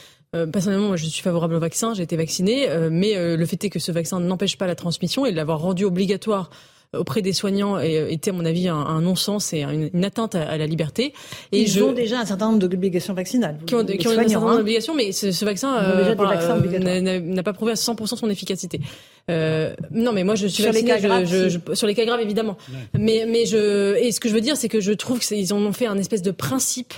personnellement, 0.53 0.89
moi, 0.89 0.97
je 0.97 1.07
suis 1.07 1.23
favorable 1.23 1.55
au 1.55 1.61
vaccin, 1.61 1.95
j'ai 1.95 2.03
été 2.03 2.17
vacciné, 2.17 2.69
mais 2.91 3.15
le 3.37 3.47
fait 3.47 3.65
est 3.65 3.71
que 3.71 3.79
ce 3.79 3.93
vaccin 3.93 4.21
n'empêche 4.21 4.59
pas 4.59 4.67
la 4.67 4.75
transmission 4.75 5.25
et 5.25 5.33
l'avoir 5.33 5.61
rendu 5.61 5.85
obligatoire 5.85 6.51
auprès 6.97 7.21
des 7.21 7.33
soignants 7.33 7.79
était 7.79 8.31
à 8.31 8.33
mon 8.33 8.45
avis 8.45 8.69
un, 8.69 9.01
non-sens 9.01 9.53
et 9.53 9.63
une, 9.63 10.05
atteinte 10.05 10.35
à, 10.35 10.57
la 10.57 10.67
liberté. 10.67 11.13
Et 11.53 11.63
Ils 11.63 11.83
ont 11.83 11.93
déjà 11.93 12.21
un 12.21 12.25
certain 12.25 12.47
nombre 12.47 12.67
d'obligations 12.67 13.13
vaccinales. 13.15 13.59
Qui 13.67 13.75
ont, 13.75 13.85
qui 13.85 14.09
ont 14.09 14.13
un 14.13 14.15
certain 14.15 14.35
nombre 14.35 14.53
hein. 14.53 14.57
d'obligations, 14.59 14.95
mais 14.95 15.13
ce, 15.13 15.31
ce 15.31 15.45
vaccin 15.45 15.77
euh, 15.77 16.15
euh, 16.15 17.21
n'a 17.21 17.43
pas 17.43 17.53
prouvé 17.53 17.73
à 17.73 17.75
100% 17.75 18.17
son 18.17 18.31
efficacité. 18.31 18.81
Euh, 19.31 19.75
non, 19.91 20.13
mais 20.13 20.25
moi 20.25 20.35
je 20.35 20.47
suis 20.47 20.63
sur 20.63 20.73
les 20.73 20.85
cas 20.85 20.99
graves, 20.99 21.27
sur 21.75 21.87
les 21.87 21.95
cas 21.95 22.07
graves 22.07 22.21
évidemment. 22.21 22.57
Mais 22.95 23.27
mais 23.29 23.45
je 23.45 23.97
et 23.97 24.11
ce 24.13 24.21
que 24.21 24.29
je 24.29 24.35
veux 24.35 24.41
dire 24.41 24.57
c'est 24.57 24.69
que 24.69 24.81
je 24.81 24.93
trouve 24.93 25.19
qu'ils 25.21 25.53
en 25.53 25.59
ont 25.59 25.73
fait 25.73 25.87
un 25.87 25.99
espèce 25.99 26.23
de 26.23 26.31
principe 26.31 26.95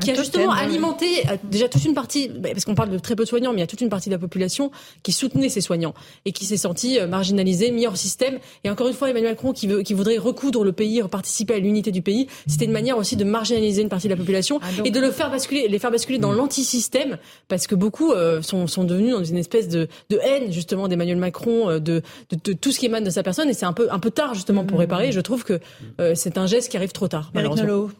qui 0.00 0.10
a 0.10 0.14
justement 0.14 0.50
alimenté 0.50 1.06
euh, 1.28 1.36
déjà 1.44 1.68
toute 1.68 1.84
une 1.84 1.94
partie, 1.94 2.28
bah, 2.28 2.48
parce 2.50 2.64
qu'on 2.64 2.74
parle 2.74 2.90
de 2.90 2.98
très 2.98 3.14
peu 3.14 3.22
de 3.22 3.28
soignants, 3.28 3.52
mais 3.52 3.58
il 3.58 3.60
y 3.60 3.64
a 3.64 3.68
toute 3.68 3.80
une 3.80 3.88
partie 3.88 4.08
de 4.08 4.14
la 4.14 4.18
population 4.18 4.72
qui 5.04 5.12
soutenait 5.12 5.48
ces 5.48 5.60
soignants 5.60 5.94
et 6.24 6.32
qui 6.32 6.46
s'est 6.46 6.56
sentie 6.56 6.98
euh, 6.98 7.06
marginalisée, 7.06 7.70
mis 7.70 7.86
hors 7.86 7.96
système. 7.96 8.38
Et 8.64 8.70
encore 8.70 8.88
une 8.88 8.94
fois, 8.94 9.10
Emmanuel 9.10 9.32
Macron 9.32 9.52
qui, 9.52 9.68
veut, 9.68 9.82
qui 9.82 9.94
voudrait 9.94 10.18
recoudre 10.18 10.64
le 10.64 10.72
pays, 10.72 11.00
participer 11.10 11.54
à 11.54 11.58
l'unité 11.58 11.92
du 11.92 12.02
pays, 12.02 12.26
c'était 12.48 12.64
une 12.64 12.72
manière 12.72 12.98
aussi 12.98 13.14
de 13.14 13.22
marginaliser 13.22 13.82
une 13.82 13.88
partie 13.88 14.08
de 14.08 14.12
la 14.12 14.16
population 14.16 14.58
ah, 14.62 14.66
et 14.84 14.90
de 14.90 14.98
le 14.98 15.12
faire 15.12 15.30
basculer, 15.30 15.68
les 15.68 15.78
faire 15.78 15.92
basculer 15.92 16.18
dans 16.18 16.32
mm. 16.32 16.36
l'antisystème, 16.36 17.18
parce 17.46 17.68
que 17.68 17.76
beaucoup 17.76 18.10
euh, 18.10 18.42
sont, 18.42 18.66
sont 18.66 18.82
devenus 18.82 19.12
dans 19.12 19.22
une 19.22 19.38
espèce 19.38 19.68
de, 19.68 19.86
de 20.10 20.18
haine 20.24 20.52
justement 20.52 20.88
d'Emmanuel 20.88 21.18
Macron, 21.18 21.74
de, 21.74 21.78
de, 21.78 22.02
de, 22.44 22.52
tout 22.52 22.72
ce 22.72 22.80
qui 22.80 22.86
émane 22.86 23.04
de 23.04 23.10
sa 23.10 23.22
personne. 23.22 23.48
Et 23.48 23.54
c'est 23.54 23.66
un 23.66 23.72
peu 23.72 23.86
un 23.92 24.00
peu 24.00 24.10
tard 24.10 24.34
justement 24.34 24.64
pour 24.64 24.78
mm. 24.78 24.80
réparer. 24.80 25.12
Je 25.12 25.20
trouve 25.20 25.44
que 25.44 25.60
c'est 26.14 26.36
un 26.36 26.46
geste 26.46 26.68
qui 26.68 26.76
arrive 26.76 26.92
trop 26.92 27.06
tard. 27.06 27.30
Malheureusement. 27.32 27.90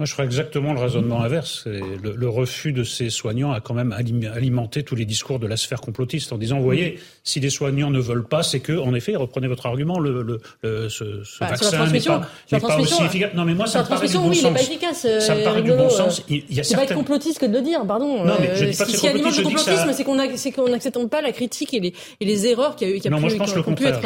Moi, 0.00 0.06
je 0.06 0.12
ferais 0.12 0.24
exactement 0.24 0.72
le 0.72 0.80
raisonnement 0.80 1.22
inverse. 1.22 1.66
Le, 1.66 2.16
le, 2.16 2.28
refus 2.28 2.72
de 2.72 2.82
ces 2.82 3.10
soignants 3.10 3.52
a 3.52 3.60
quand 3.60 3.74
même 3.74 3.92
alimenté 3.92 4.82
tous 4.82 4.96
les 4.96 5.04
discours 5.04 5.38
de 5.38 5.46
la 5.46 5.56
sphère 5.56 5.80
complotiste 5.80 6.32
en 6.32 6.38
disant, 6.38 6.58
vous 6.58 6.64
voyez, 6.64 6.98
si 7.22 7.38
les 7.38 7.48
soignants 7.48 7.90
ne 7.90 8.00
veulent 8.00 8.26
pas, 8.26 8.42
c'est 8.42 8.58
que, 8.58 8.72
en 8.72 8.92
effet, 8.92 9.14
reprenez 9.14 9.46
votre 9.46 9.66
argument, 9.66 10.00
le, 10.00 10.22
le, 10.22 10.88
ce, 10.88 11.22
ce 11.22 11.38
bah, 11.38 11.50
vaccin 11.50 11.86
n'est 11.86 12.00
pas, 12.00 12.28
pas, 12.58 12.80
aussi 12.80 13.04
efficace. 13.04 13.34
Non, 13.34 13.44
mais 13.44 13.54
moi, 13.54 13.68
ça 13.68 13.84
me 13.84 13.88
paraît 13.88 14.08
du 14.08 14.14
bon 14.14 14.30
oui, 14.30 14.34
sens. 14.34 14.52
Pas 14.52 14.62
efficace, 14.62 15.06
euh, 15.08 15.20
ça 15.20 15.36
me 15.36 15.44
paraît 15.44 15.62
du 15.62 15.70
bon 15.70 15.88
sens. 15.88 16.24
Il 16.28 16.42
y 16.50 16.60
a 16.60 16.76
pas 16.76 16.82
être 16.82 16.94
complotiste 16.94 17.38
que 17.38 17.46
de 17.46 17.52
le 17.52 17.62
dire, 17.62 17.86
pardon. 17.86 18.24
Non, 18.24 18.34
mais 18.40 18.56
je 18.56 18.64
dis 18.64 18.76
pas 18.76 18.86
que 18.86 18.90
c'est 18.90 18.96
complotiste. 18.96 18.96
Ce 18.96 19.00
qui 19.00 19.06
alimente 19.06 19.36
le 19.36 19.44
complotisme, 19.44 19.92
c'est 20.36 20.50
qu'on 20.50 20.68
n'accepte 20.68 21.06
pas 21.06 21.22
la 21.22 21.30
critique 21.30 21.72
et 21.72 21.78
les, 21.78 21.94
et 22.20 22.24
les 22.24 22.46
erreurs 22.48 22.74
qu'il 22.74 22.88
y 22.88 22.92
a 22.92 22.96
eu. 22.96 23.00
Non, 23.08 23.20
moi, 23.20 23.28
je 23.28 23.36
pense 23.36 23.54
le 23.54 23.62
contraire. 23.62 24.00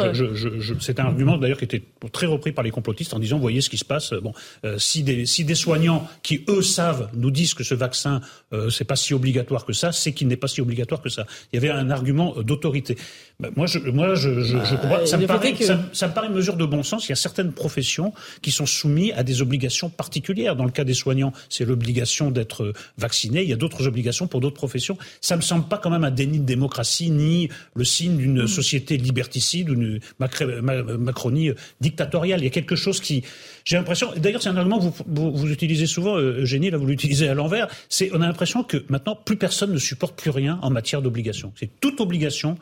C'est 0.79 0.99
un 0.99 1.05
argument, 1.05 1.39
d'ailleurs, 1.39 1.57
qui 1.57 1.65
était 1.65 1.81
très 2.11 2.27
repris 2.27 2.51
par 2.51 2.63
les 2.63 2.69
complotistes 2.69 3.15
en 3.15 3.19
disant, 3.19 3.37
vous 3.37 3.41
voyez 3.41 3.61
ce 3.61 3.71
qui 3.71 3.79
se 3.79 3.85
passe. 3.85 4.13
Bon, 4.13 4.33
euh, 4.65 4.77
si 4.77 5.01
des 5.01 5.55
soignants 5.55 5.78
qui, 6.23 6.43
eux, 6.47 6.61
savent, 6.61 7.09
nous 7.13 7.31
disent 7.31 7.53
que 7.53 7.63
ce 7.63 7.75
vaccin, 7.75 8.21
euh, 8.53 8.69
c'est 8.69 8.83
pas 8.83 8.95
si 8.95 9.13
obligatoire 9.13 9.65
que 9.65 9.73
ça, 9.73 9.91
c'est 9.91 10.13
qu'il 10.13 10.27
n'est 10.27 10.37
pas 10.37 10.47
si 10.47 10.61
obligatoire 10.61 11.01
que 11.01 11.09
ça. 11.09 11.25
Il 11.51 11.61
y 11.61 11.65
avait 11.65 11.69
un 11.69 11.89
argument 11.89 12.33
euh, 12.37 12.43
d'autorité. 12.43 12.97
Ben, 13.39 13.51
moi, 13.55 13.67
je, 13.67 13.79
moi, 13.79 14.15
je, 14.15 14.41
je, 14.41 14.57
je 14.57 14.75
bah, 14.87 15.05
ça, 15.05 15.17
me 15.17 15.27
paraît, 15.27 15.55
ça, 15.55 15.79
ça, 15.93 16.07
me 16.07 16.13
paraît 16.13 16.27
une 16.27 16.33
mesure 16.33 16.55
de 16.55 16.65
bon 16.65 16.83
sens. 16.83 17.07
Il 17.07 17.09
y 17.09 17.13
a 17.13 17.15
certaines 17.15 17.53
professions 17.53 18.13
qui 18.41 18.51
sont 18.51 18.65
soumises 18.65 19.13
à 19.15 19.23
des 19.23 19.41
obligations 19.41 19.89
particulières. 19.89 20.55
Dans 20.55 20.65
le 20.65 20.71
cas 20.71 20.83
des 20.83 20.93
soignants, 20.93 21.33
c'est 21.49 21.65
l'obligation 21.65 22.31
d'être 22.31 22.73
vacciné. 22.97 23.43
Il 23.43 23.49
y 23.49 23.53
a 23.53 23.57
d'autres 23.57 23.87
obligations 23.87 24.27
pour 24.27 24.41
d'autres 24.41 24.55
professions. 24.55 24.97
Ça 25.21 25.35
me 25.35 25.41
semble 25.41 25.67
pas 25.67 25.77
quand 25.77 25.89
même 25.89 26.03
un 26.03 26.11
déni 26.11 26.39
de 26.39 26.45
démocratie 26.45 27.11
ni 27.11 27.49
le 27.75 27.83
signe 27.83 28.17
d'une 28.17 28.43
mm. 28.43 28.47
société 28.47 28.97
liberticide 28.97 29.69
ou 29.69 29.75
d'une 29.75 29.99
Macronie 30.19 31.51
dictatoriale. 31.81 32.41
Il 32.41 32.43
y 32.43 32.47
a 32.47 32.51
quelque 32.51 32.75
chose 32.75 32.99
qui, 32.99 33.23
j'ai 33.69 33.77
l'impression, 33.77 34.11
d'ailleurs, 34.17 34.41
c'est 34.41 34.49
un 34.49 34.57
argument 34.57 34.79
que 34.79 34.85
vous, 35.05 35.31
vous, 35.31 35.51
utilisez 35.51 35.85
souvent, 35.85 36.17
euh, 36.17 36.41
Eugénie, 36.41 36.71
là, 36.71 36.77
vous 36.79 36.87
l'utilisez 36.87 37.29
à 37.29 37.35
l'envers. 37.35 37.67
C'est, 37.87 38.09
on 38.15 38.21
a 38.21 38.25
l'impression 38.25 38.63
que 38.63 38.83
maintenant, 38.89 39.15
plus 39.15 39.35
personne 39.35 39.71
ne 39.71 39.77
supporte 39.77 40.19
plus 40.19 40.31
rien 40.31 40.57
en 40.63 40.71
matière 40.71 41.03
d'obligation. 41.03 41.53
C'est 41.55 41.79
toute 41.79 42.01
obligation 42.01 42.57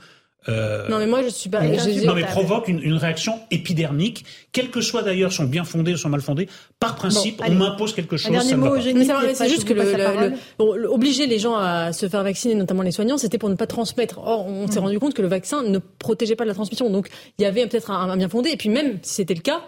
euh, 0.49 0.87
non 0.87 0.99
mais 0.99 1.07
moi 1.07 1.23
je 1.23 1.27
suis 1.27 1.49
pas. 1.49 1.61
non 1.61 2.15
mais 2.15 2.23
provoque 2.23 2.69
une, 2.69 2.81
une, 2.81 2.93
réaction 2.93 3.37
épidermique, 3.51 4.23
quelles 4.53 4.69
que 4.69 4.79
soient 4.79 5.01
d'ailleurs 5.01 5.33
sont 5.33 5.43
bien 5.43 5.65
fondées 5.65 5.91
ou 5.93 5.97
sont 5.97 6.07
mal 6.07 6.21
fondées. 6.21 6.47
Par 6.79 6.95
principe, 6.95 7.41
on 7.45 7.51
m'impose 7.51 7.93
quelque 7.93 8.15
chose. 8.15 8.31
ça 8.31 8.55
mot, 8.55 8.75
C'est 8.79 9.49
juste 9.49 9.65
que 9.65 9.73
le, 9.73 10.33
bon, 10.57 10.73
obliger 10.89 11.25
les 11.25 11.39
gens 11.39 11.57
à 11.57 11.91
se 11.91 12.07
faire 12.07 12.23
vacciner, 12.23 12.55
notamment 12.55 12.83
les 12.83 12.91
soignants, 12.91 13.17
c'était 13.17 13.37
pour 13.37 13.49
ne 13.49 13.55
pas 13.55 13.67
transmettre. 13.67 14.19
Or, 14.19 14.47
on 14.47 14.67
s'est 14.67 14.79
mm. 14.79 14.83
rendu 14.83 14.99
compte 14.99 15.13
que 15.15 15.21
le 15.21 15.27
vaccin 15.27 15.63
ne 15.63 15.79
protégeait 15.79 16.37
pas 16.37 16.45
de 16.45 16.49
la 16.49 16.55
transmission. 16.55 16.89
Donc, 16.89 17.09
il 17.39 17.41
y 17.41 17.45
avait 17.45 17.67
peut-être 17.67 17.91
un, 17.91 18.09
un 18.09 18.15
bien 18.15 18.29
fondé. 18.29 18.51
Et 18.51 18.57
puis 18.57 18.69
même 18.69 18.99
si 19.01 19.15
c'était 19.15 19.33
le 19.33 19.41
cas, 19.41 19.63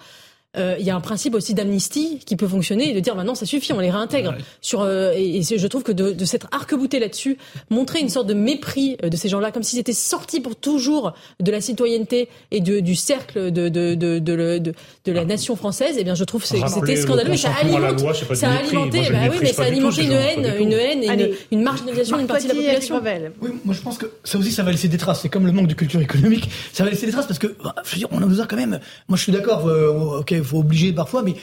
euh, 0.57 0.77
il 0.79 0.85
y 0.85 0.89
a 0.89 0.95
un 0.95 0.99
principe 0.99 1.35
aussi 1.35 1.53
d'amnistie 1.53 2.21
qui 2.25 2.35
peut 2.35 2.47
fonctionner 2.47 2.89
et 2.89 2.93
de 2.95 2.99
dire 2.99 3.15
maintenant 3.15 3.35
ça 3.35 3.45
suffit, 3.45 3.71
on 3.71 3.79
les 3.79 3.91
réintègre. 3.91 4.33
Sur 4.61 4.81
euh, 4.81 5.13
et, 5.15 5.43
je 5.43 5.67
trouve 5.67 5.83
que 5.83 5.91
de, 5.91 6.11
de 6.11 6.25
s'être 6.25 6.47
arc-bouté 6.51 6.97
là-dessus, 6.97 7.37
montrer 7.69 7.99
une 7.99 8.09
sorte 8.09 8.25
de 8.25 8.33
mépris 8.33 8.97
euh, 9.03 9.09
de 9.09 9.15
ces 9.15 9.29
gens-là, 9.29 9.51
comme 9.51 9.61
s'ils 9.61 9.77
étaient 9.77 9.93
sortis 9.93 10.39
pour 10.39 10.55
toujours 10.55 11.13
de 11.39 11.51
la 11.51 11.61
citoyenneté 11.61 12.29
et 12.49 12.61
de, 12.61 12.79
du 12.79 12.95
cercle 12.95 13.51
de 13.51 13.69
de, 13.69 13.93
de, 13.93 14.17
de, 14.17 14.73
de, 15.05 15.11
la 15.11 15.23
nation 15.23 15.55
française, 15.55 15.97
et 15.97 16.01
eh 16.01 16.03
bien 16.03 16.15
je 16.15 16.23
trouve 16.23 16.41
que 16.41 16.47
c'était 16.47 16.95
scandaleux. 16.95 17.29
Mais 17.29 17.37
ça 17.37 17.51
alimente, 17.51 17.99
ça 18.33 18.49
a 18.49 18.57
alimenté, 18.57 19.01
bah 19.11 19.17
oui, 19.29 19.37
mais 19.41 19.53
ça 19.53 19.63
a 19.63 19.65
alimenté 19.65 20.03
une 20.03 20.11
haine, 20.13 20.53
une 20.59 20.73
haine 20.73 21.03
et 21.03 21.35
une, 21.51 21.61
marginalisation 21.61 22.17
d'une 22.17 22.25
partie 22.25 22.47
de 22.47 22.53
la 22.53 22.55
population. 22.55 23.01
Oui, 23.39 23.51
moi 23.65 23.75
je 23.75 23.81
pense 23.81 23.99
que 23.99 24.07
ça 24.23 24.39
aussi 24.39 24.51
ça 24.51 24.63
va 24.63 24.71
laisser 24.71 24.87
des 24.87 24.97
traces. 24.97 25.21
C'est 25.21 25.29
comme 25.29 25.45
le 25.45 25.51
manque 25.51 25.67
de 25.67 25.75
culture 25.75 26.01
économique, 26.01 26.49
ça 26.73 26.83
va 26.83 26.89
laisser 26.89 27.05
des 27.05 27.11
traces 27.11 27.27
parce 27.27 27.39
que 27.39 27.55
bah, 27.63 27.75
je 27.85 27.91
veux 27.91 27.97
dire, 27.99 28.07
on 28.11 28.19
a 28.19 28.45
quand 28.47 28.55
même. 28.55 28.79
Moi 29.07 29.15
je 29.15 29.21
suis 29.21 29.31
d'accord, 29.31 29.65
ok 29.65 30.38
faut 30.43 30.59
obliger 30.59 30.93
parfois, 30.93 31.23
mais 31.23 31.35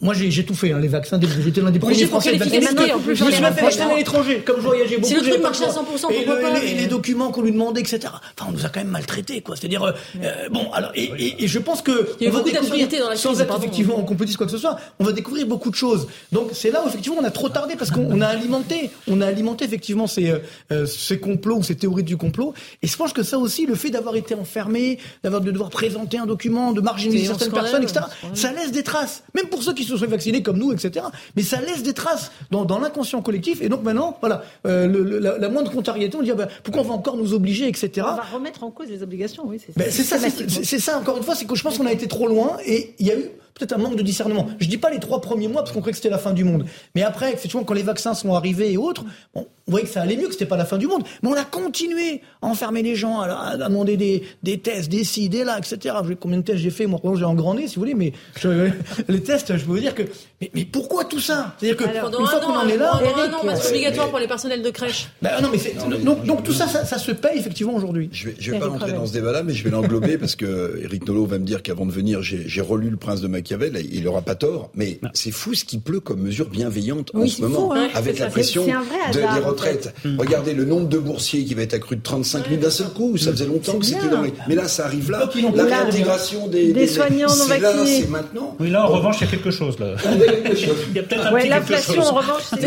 moi, 0.00 0.14
j'ai 0.14 0.44
tout 0.46 0.54
fait, 0.54 0.72
hein, 0.72 0.78
les 0.80 0.88
vaccins. 0.88 1.20
J'étais 1.44 1.60
l'un 1.60 1.70
des 1.70 1.78
premiers 1.78 2.06
Français 2.06 2.38
vacciner. 2.38 2.66
Je 2.66 3.10
me 3.10 3.30
suis 3.30 3.42
fait 3.42 3.60
vacciner 3.60 3.92
à 3.92 3.96
l'étranger. 3.96 4.42
Comme 4.42 4.56
je 4.56 4.62
voyageais 4.62 4.96
beaucoup. 4.96 5.08
Si 5.08 5.14
le 5.14 5.20
truc 5.20 5.42
marchait 5.42 5.64
à 5.64 5.68
100%, 5.68 5.82
pourquoi 5.84 6.40
pas 6.40 6.58
Et 6.62 6.74
les 6.74 6.86
documents 6.86 7.30
qu'on 7.30 7.42
lui 7.42 7.52
demandait, 7.52 7.82
etc. 7.82 8.00
Enfin, 8.04 8.48
on 8.48 8.52
nous 8.52 8.64
a 8.64 8.70
quand 8.70 8.80
même 8.80 8.88
maltraités, 8.88 9.42
quoi. 9.42 9.56
C'est-à-dire, 9.56 9.82
euh, 9.82 9.92
euh, 10.22 10.48
bon, 10.50 10.72
alors, 10.72 10.90
et, 10.94 11.44
et, 11.44 11.48
je 11.48 11.58
pense 11.58 11.82
que. 11.82 12.08
Il 12.18 12.24
y 12.24 12.28
a 12.28 12.30
beaucoup 12.30 12.50
d'absurdité 12.50 12.98
dans 12.98 13.10
la 13.10 13.16
Sans 13.16 13.38
être 13.42 13.54
effectivement 13.58 13.98
en 13.98 14.04
compétition 14.04 14.38
quoi 14.38 14.46
que 14.46 14.52
ce 14.52 14.58
soit, 14.58 14.78
on 15.00 15.04
va 15.04 15.12
découvrir 15.12 15.46
beaucoup 15.46 15.70
de 15.70 15.76
choses. 15.76 16.08
Donc, 16.32 16.48
c'est 16.54 16.70
là 16.70 16.82
où, 16.82 16.88
effectivement, 16.88 17.18
on 17.20 17.24
a 17.24 17.30
trop 17.30 17.50
tardé 17.50 17.76
parce 17.76 17.90
qu'on 17.90 18.22
a 18.22 18.26
alimenté, 18.26 18.90
on 19.06 19.20
a 19.20 19.26
alimenté, 19.26 19.66
effectivement, 19.66 20.06
ces, 20.06 20.32
euh, 20.72 20.86
ces 20.86 21.20
complots 21.20 21.58
ou 21.58 21.62
ces 21.62 21.74
théories 21.74 22.04
du 22.04 22.16
complot. 22.16 22.54
Et 22.82 22.86
je 22.86 22.96
pense 22.96 23.12
que 23.12 23.22
ça 23.22 23.38
aussi, 23.38 23.66
le 23.66 23.74
fait 23.74 23.90
d'avoir 23.90 24.16
été 24.16 24.34
enfermé, 24.34 24.98
d'avoir 25.22 25.42
de 25.42 25.50
devoir 25.50 25.68
présenter 25.68 26.16
un 26.16 26.26
document, 26.26 26.72
de 26.72 26.80
marginaliser 26.80 27.26
certaines 27.26 27.52
personnes, 27.52 27.82
etc., 27.82 28.06
ça 28.32 28.50
laisse 28.50 28.72
des 28.72 28.82
traces. 28.82 29.24
Même 29.34 29.48
pour 29.48 29.62
ceux 29.62 29.73
qui 29.74 29.84
se 29.84 29.96
sont 29.96 30.06
vaccinés 30.06 30.42
comme 30.42 30.58
nous, 30.58 30.72
etc. 30.72 31.06
Mais 31.36 31.42
ça 31.42 31.60
laisse 31.60 31.82
des 31.82 31.94
traces 31.94 32.30
dans, 32.50 32.64
dans 32.64 32.78
l'inconscient 32.78 33.22
collectif. 33.22 33.60
Et 33.62 33.68
donc 33.68 33.82
maintenant, 33.82 34.16
voilà, 34.20 34.42
euh, 34.66 34.86
le, 34.86 35.18
la, 35.18 35.38
la, 35.38 35.48
moindre 35.48 35.70
contrariété, 35.70 36.16
on 36.16 36.22
dit 36.22 36.30
ah 36.30 36.34
ben, 36.34 36.48
pourquoi 36.62 36.82
on 36.82 36.86
va 36.86 36.94
encore 36.94 37.16
nous 37.16 37.34
obliger, 37.34 37.68
etc. 37.68 38.06
On 38.10 38.16
va 38.16 38.22
remettre 38.22 38.64
en 38.64 38.70
cause 38.70 38.88
les 38.88 39.02
obligations, 39.02 39.44
oui. 39.46 39.58
C'est 39.64 39.76
ben, 39.76 39.90
ça, 39.90 40.18
c'est 40.48 40.78
ça. 40.78 40.98
Encore 40.98 41.16
une 41.16 41.22
fois, 41.22 41.34
c'est 41.34 41.46
que 41.46 41.54
je 41.54 41.62
pense 41.62 41.78
qu'on 41.78 41.86
a 41.86 41.92
été 41.92 42.08
trop 42.08 42.28
loin 42.28 42.56
et 42.64 42.94
il 42.98 43.06
y 43.06 43.10
a 43.10 43.18
eu 43.18 43.30
peut-être 43.54 43.72
un 43.72 43.78
manque 43.78 43.96
de 43.96 44.02
discernement. 44.02 44.48
Je 44.58 44.68
dis 44.68 44.78
pas 44.78 44.90
les 44.90 44.98
trois 44.98 45.20
premiers 45.20 45.48
mois 45.48 45.62
parce 45.62 45.72
qu'on 45.72 45.80
croyait 45.80 45.92
que 45.92 45.98
c'était 45.98 46.10
la 46.10 46.18
fin 46.18 46.32
du 46.32 46.44
monde. 46.44 46.64
Mais 46.94 47.02
après, 47.02 47.32
effectivement, 47.32 47.64
quand 47.64 47.74
les 47.74 47.82
vaccins 47.82 48.14
sont 48.14 48.34
arrivés 48.34 48.72
et 48.72 48.76
autres, 48.76 49.04
bon, 49.34 49.46
on 49.66 49.70
voyait 49.70 49.86
que 49.86 49.92
ça 49.92 50.02
allait 50.02 50.16
mieux, 50.16 50.26
que 50.26 50.32
c'était 50.32 50.46
pas 50.46 50.56
la 50.56 50.64
fin 50.64 50.76
du 50.76 50.86
monde. 50.86 51.04
Mais 51.22 51.28
on 51.30 51.34
a 51.34 51.44
continué 51.44 52.20
à 52.42 52.48
enfermer 52.48 52.82
les 52.82 52.96
gens, 52.96 53.20
à, 53.20 53.56
demander 53.56 53.96
des, 53.96 54.24
des, 54.42 54.58
tests, 54.58 54.90
des 54.90 55.04
ci, 55.04 55.28
des 55.28 55.44
là, 55.44 55.58
etc. 55.58 55.96
Combien 56.20 56.38
de 56.38 56.42
tests 56.42 56.58
j'ai 56.58 56.70
fait 56.70 56.86
Moi, 56.86 57.00
j'ai 57.16 57.24
en 57.24 57.34
grand 57.34 57.54
nez, 57.54 57.68
si 57.68 57.76
vous 57.76 57.82
voulez, 57.82 57.94
mais 57.94 58.12
les 59.08 59.22
tests, 59.22 59.56
je 59.56 59.64
peux 59.64 59.72
vous 59.72 59.78
dire 59.78 59.94
que. 59.94 60.02
Mais, 60.40 60.50
mais 60.52 60.64
pourquoi 60.64 61.04
tout 61.04 61.20
ça? 61.20 61.54
C'est-à-dire 61.58 61.76
que 61.76 61.84
une 61.84 62.26
fois 62.26 62.40
qu'on 62.40 62.56
en 62.56 62.68
est 62.68 62.76
là, 62.76 63.00
non, 63.30 63.54
c'est 63.54 63.70
obligatoire 63.70 64.10
pour 64.10 64.18
les 64.18 64.28
personnels 64.28 64.62
de 64.62 64.70
crèche. 64.70 65.08
Ben, 65.22 65.40
non, 65.40 65.48
mais 65.50 65.98
donc, 65.98 66.24
donc, 66.24 66.42
tout 66.42 66.52
ça, 66.52 66.66
ça, 66.66 66.98
se 66.98 67.12
paye 67.12 67.38
effectivement 67.38 67.74
aujourd'hui. 67.74 68.10
Je 68.12 68.28
vais, 68.28 68.34
je 68.38 68.50
vais 68.50 68.58
pas 68.58 68.66
rentrer 68.66 68.92
dans 68.92 69.06
ce 69.06 69.12
débat-là, 69.12 69.42
mais 69.42 69.54
je 69.54 69.64
vais 69.64 69.70
l'englober 69.70 70.18
parce 70.18 70.36
que 70.36 70.80
Eric 70.82 71.06
Nolot 71.06 71.26
va 71.26 71.38
me 71.38 71.44
dire 71.44 71.62
qu'avant 71.62 71.86
de 71.86 71.92
venir, 71.92 72.20
j'ai 72.22 72.60
relu 72.60 72.90
Le 72.90 72.96
Prince 72.96 73.20
de 73.20 73.28
Machiavel. 73.44 73.76
Et 73.76 73.88
il 73.92 74.08
aura 74.08 74.22
pas 74.22 74.34
tort, 74.34 74.70
mais 74.74 74.98
c'est 75.12 75.30
fou 75.30 75.54
ce 75.54 75.64
qui 75.64 75.78
pleut 75.78 76.00
comme 76.00 76.20
mesure 76.20 76.48
bienveillante 76.48 77.10
en 77.14 77.26
ce 77.26 77.42
moment, 77.42 77.74
hein. 77.74 77.88
avec 77.94 78.18
la 78.18 78.26
pression 78.26 78.66
de, 78.66 79.18
des 79.18 79.44
retraites. 79.44 79.94
Regardez 80.18 80.54
le 80.54 80.64
nombre 80.64 80.88
de 80.88 80.98
boursiers 80.98 81.44
qui 81.44 81.54
va 81.54 81.62
être 81.62 81.74
accru 81.74 81.96
de 81.96 82.02
35 82.02 82.48
000 82.48 82.60
d'un 82.60 82.70
seul 82.70 82.88
coup. 82.88 83.16
Ça 83.16 83.30
faisait 83.30 83.46
longtemps 83.46 83.78
que 83.78 83.86
c'était 83.86 84.08
dans 84.08 84.22
les... 84.22 84.32
Mais 84.48 84.54
là, 84.54 84.68
ça 84.68 84.86
arrive 84.86 85.10
là. 85.10 85.28
La 85.54 85.64
réintégration 85.64 86.48
des, 86.48 86.72
des, 86.72 86.86
soignants 86.86 87.34
non 87.34 87.46
vaccinés. 87.46 88.02
C'est 88.02 88.10
maintenant. 88.10 88.56
Oui, 88.58 88.70
là, 88.70 88.88
en 88.88 88.92
revanche, 88.92 89.16
il 89.20 89.24
y 89.24 89.28
a 89.28 89.30
quelque 89.30 89.50
chose 89.50 89.78
là. 89.78 89.94
Il 90.04 90.96
y 90.96 90.98
a 90.98 91.02
peut-être 91.02 91.26
un 91.26 91.32
ouais, 91.32 91.48
L'inflation, 91.48 92.02
en 92.02 92.14
revanche, 92.14 92.42
c'est 92.50 92.60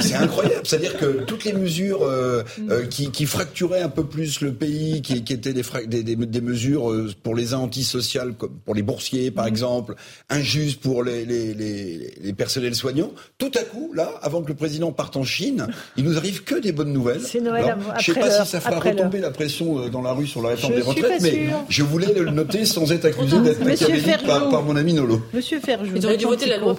C'est 0.00 0.14
incroyable. 0.14 0.60
C'est-à-dire 0.64 0.96
que 0.98 1.24
toutes 1.24 1.44
les 1.44 1.52
mesures 1.52 2.02
euh, 2.02 2.42
euh, 2.70 2.86
qui, 2.86 3.26
fracturaient 3.26 3.82
un 3.82 3.88
peu 3.88 4.04
plus 4.04 4.40
le 4.40 4.52
pays, 4.52 5.02
qui, 5.02 5.14
étaient 5.14 5.52
des, 5.52 5.62
des, 5.86 6.16
des, 6.16 6.40
mesures 6.40 6.90
euh, 6.90 7.10
pour 7.22 7.34
les 7.34 7.54
uns 7.54 7.58
antisociales, 7.58 8.17
comme 8.36 8.58
pour 8.64 8.74
les 8.74 8.82
boursiers, 8.82 9.30
par 9.30 9.44
mm. 9.44 9.48
exemple, 9.48 9.94
injustes 10.28 10.80
pour 10.80 11.02
les, 11.02 11.24
les, 11.24 11.54
les, 11.54 12.14
les 12.20 12.32
personnels 12.32 12.74
soignants, 12.74 13.12
tout 13.38 13.50
à 13.54 13.62
coup, 13.62 13.92
là, 13.94 14.10
avant 14.22 14.42
que 14.42 14.48
le 14.48 14.54
président 14.54 14.92
parte 14.92 15.16
en 15.16 15.24
Chine, 15.24 15.68
il 15.96 16.04
nous 16.04 16.16
arrive 16.16 16.44
que 16.44 16.56
des 16.56 16.72
bonnes 16.72 16.92
nouvelles. 16.92 17.22
C'est 17.22 17.40
Noël 17.40 17.64
Alors, 17.64 17.78
Je 18.00 18.10
ne 18.10 18.14
sais 18.14 18.20
pas 18.20 18.44
si 18.44 18.50
ça 18.50 18.60
fera 18.60 18.78
retomber 18.78 19.20
la 19.20 19.30
pression 19.30 19.88
dans 19.88 20.02
la 20.02 20.12
rue 20.12 20.26
sur 20.26 20.42
la 20.42 20.50
réforme 20.50 20.74
des 20.74 20.82
retraites, 20.82 21.22
mais 21.22 21.48
je 21.68 21.82
voulais 21.82 22.12
le 22.12 22.30
noter 22.30 22.64
sans 22.64 22.90
être 22.92 23.04
accusé 23.04 23.40
d'être 23.40 23.64
machiavélique 23.64 24.26
par, 24.26 24.48
par, 24.50 24.62
mon 24.62 24.76
ami 24.76 24.94
Nolo. 24.94 25.20
Monsieur 25.32 25.60
Ferjou, 25.60 25.94
la 25.94 26.56
loi 26.58 26.76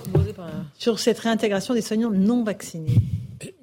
sur 0.78 1.00
cette 1.00 1.20
réintégration 1.20 1.74
des 1.74 1.82
soignants 1.82 2.12
non 2.12 2.44
vaccinés. 2.44 3.02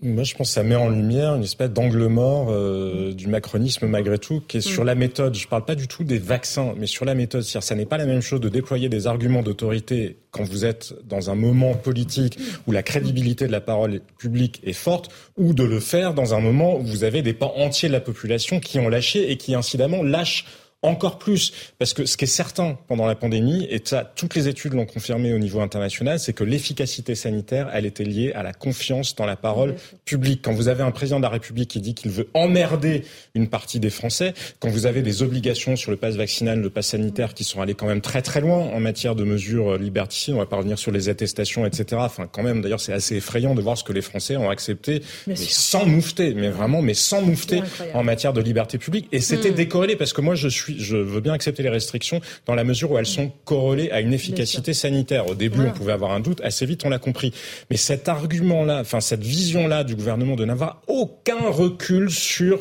Moi, 0.03 0.24
je 0.24 0.35
pense 0.35 0.49
que 0.49 0.55
ça 0.55 0.62
met 0.62 0.74
en 0.74 0.89
lumière 0.89 1.35
une 1.35 1.43
espèce 1.43 1.70
d'angle 1.70 2.07
mort 2.07 2.49
euh, 2.51 3.12
du 3.12 3.27
macronisme 3.27 3.87
malgré 3.87 4.18
tout, 4.18 4.43
qui 4.47 4.59
est 4.59 4.61
sur 4.62 4.85
mm. 4.85 4.87
la 4.87 4.95
méthode. 4.95 5.35
Je 5.35 5.45
ne 5.45 5.49
parle 5.49 5.64
pas 5.64 5.74
du 5.74 5.87
tout 5.87 6.05
des 6.05 6.18
vaccins, 6.18 6.74
mais 6.79 6.87
sur 6.87 7.05
la 7.05 7.14
méthode. 7.14 7.43
C'est-à-dire, 7.43 7.66
ça 7.66 7.74
n'est 7.74 7.87
pas 7.87 7.99
la 7.99 8.07
même 8.07 8.22
chose 8.22 8.41
de 8.41 8.49
déployer 8.49 8.89
des 8.89 9.07
arguments 9.07 9.43
d'autorité 9.43 10.16
quand 10.31 10.45
vous 10.45 10.64
êtes 10.64 10.95
dans 11.07 11.31
un 11.31 11.35
moment 11.35 11.74
politique 11.74 12.39
où 12.66 12.72
la 12.72 12.83
crédibilité 12.83 13.47
de 13.47 13.53
la 13.53 13.61
parole 13.61 14.01
publique 14.18 14.61
est 14.64 14.72
forte, 14.72 15.11
ou 15.37 15.53
de 15.53 15.64
le 15.64 15.81
faire 15.81 16.14
dans 16.14 16.35
un 16.35 16.41
moment 16.41 16.79
où 16.79 16.83
vous 16.83 17.05
avez 17.05 17.22
des 17.22 17.33
pans 17.33 17.55
entiers 17.57 17.89
de 17.89 17.95
la 17.95 18.01
population 18.01 18.61
qui 18.61 18.79
ont 18.79 18.89
lâché 18.89 19.31
et 19.31 19.37
qui 19.37 19.55
incidemment 19.55 20.03
lâchent 20.03 20.45
encore 20.87 21.18
plus, 21.18 21.53
parce 21.78 21.93
que 21.93 22.07
ce 22.07 22.16
qui 22.16 22.24
est 22.24 22.28
certain 22.28 22.78
pendant 22.89 23.07
la 23.07 23.14
pandémie, 23.14 23.66
et 23.70 23.80
ça, 23.84 24.11
toutes 24.16 24.34
les 24.34 24.49
études 24.49 24.74
l'ont 24.74 24.87
confirmé 24.87 25.32
au 25.32 25.39
niveau 25.39 25.61
international, 25.61 26.18
c'est 26.18 26.32
que 26.32 26.45
l'efficacité 26.45 27.14
sanitaire, 27.14 27.70
elle 27.72 27.87
était 27.87 28.05
liée 28.05 28.32
à 28.32 28.43
la 28.43 28.53
confiance 28.53 29.14
dans 29.14 29.26
la 29.26 29.37
parole 29.37 29.76
publique. 30.05 30.41
Quand 30.43 30.53
vous 30.53 30.68
avez 30.68 30.82
un 30.82 30.91
président 30.91 31.18
de 31.18 31.24
la 31.24 31.28
République 31.28 31.70
qui 31.70 31.80
dit 31.80 31.95
qu'il 31.95 32.11
veut 32.11 32.28
emmerder 32.34 33.05
une 33.34 33.49
partie 33.49 33.80
des 33.80 33.91
Français, 33.91 34.34
quand 34.61 34.68
vous 34.68 34.87
avez 34.87 35.03
des 35.03 35.22
obligations 35.22 35.76
sur 35.76 35.91
le 35.91 35.97
pass 35.97 36.16
vaccinal, 36.16 36.61
le 36.61 36.70
pass 36.70 36.89
sanitaire, 36.89 37.34
qui 37.34 37.45
sont 37.45 37.61
allées 37.61 37.74
quand 37.74 37.87
même 37.87 38.01
très 38.01 38.22
très 38.22 38.41
loin 38.41 38.59
en 38.59 38.80
matière 38.80 39.14
de 39.14 39.24
mesures 39.24 39.76
liberticides, 39.78 40.34
on 40.34 40.39
va 40.39 40.47
pas 40.47 40.57
revenir 40.57 40.78
sur 40.78 40.93
les 40.93 41.09
attestations, 41.09 41.66
etc. 41.66 42.01
Enfin, 42.05 42.28
quand 42.30 42.43
même, 42.43 42.61
d'ailleurs, 42.61 42.80
c'est 42.80 42.93
assez 42.93 43.16
effrayant 43.16 43.55
de 43.55 43.61
voir 43.61 43.76
ce 43.76 43.84
que 43.84 43.93
les 43.93 44.03
Français 44.03 44.37
ont 44.37 44.51
accepté, 44.51 45.03
mais 45.26 45.37
sans 45.37 45.87
moufter, 45.87 46.34
mais 46.34 46.49
vraiment, 46.49 46.82
mais 46.82 46.95
sans 46.95 47.22
moufter 47.22 47.62
en 47.95 48.05
matière 48.05 48.32
de 48.32 48.41
liberté 48.41 48.78
publique. 48.78 49.09
Et 49.12 49.20
c'était 49.20 49.51
hmm. 49.51 49.55
décorrélé, 49.55 49.97
parce 49.97 50.12
que 50.12 50.20
moi, 50.20 50.34
je 50.34 50.49
suis 50.49 50.76
je 50.79 50.97
veux 50.97 51.20
bien 51.20 51.33
accepter 51.33 51.62
les 51.62 51.68
restrictions 51.68 52.20
dans 52.47 52.55
la 52.55 52.64
mesure 52.64 52.93
où 52.93 52.99
elles 52.99 53.07
sont 53.07 53.33
corrélées 53.45 53.91
à 53.91 54.01
une 54.01 54.12
efficacité 54.12 54.74
sanitaire. 54.74 55.29
Au 55.29 55.35
début, 55.35 55.61
on 55.66 55.72
pouvait 55.72 55.93
avoir 55.93 56.12
un 56.12 56.20
doute, 56.20 56.41
assez 56.43 56.66
vite, 56.66 56.85
on 56.85 56.89
l'a 56.89 56.99
compris. 56.99 57.33
Mais 57.70 57.77
cet 57.77 58.09
argument-là, 58.09 58.81
enfin 58.81 59.01
cette 59.01 59.22
vision-là 59.22 59.85
du 59.85 59.95
gouvernement 59.95 60.37
de 60.37 60.45
n'avoir 60.45 60.83
aucun 60.87 61.51
recul 61.51 62.11
sur 62.11 62.61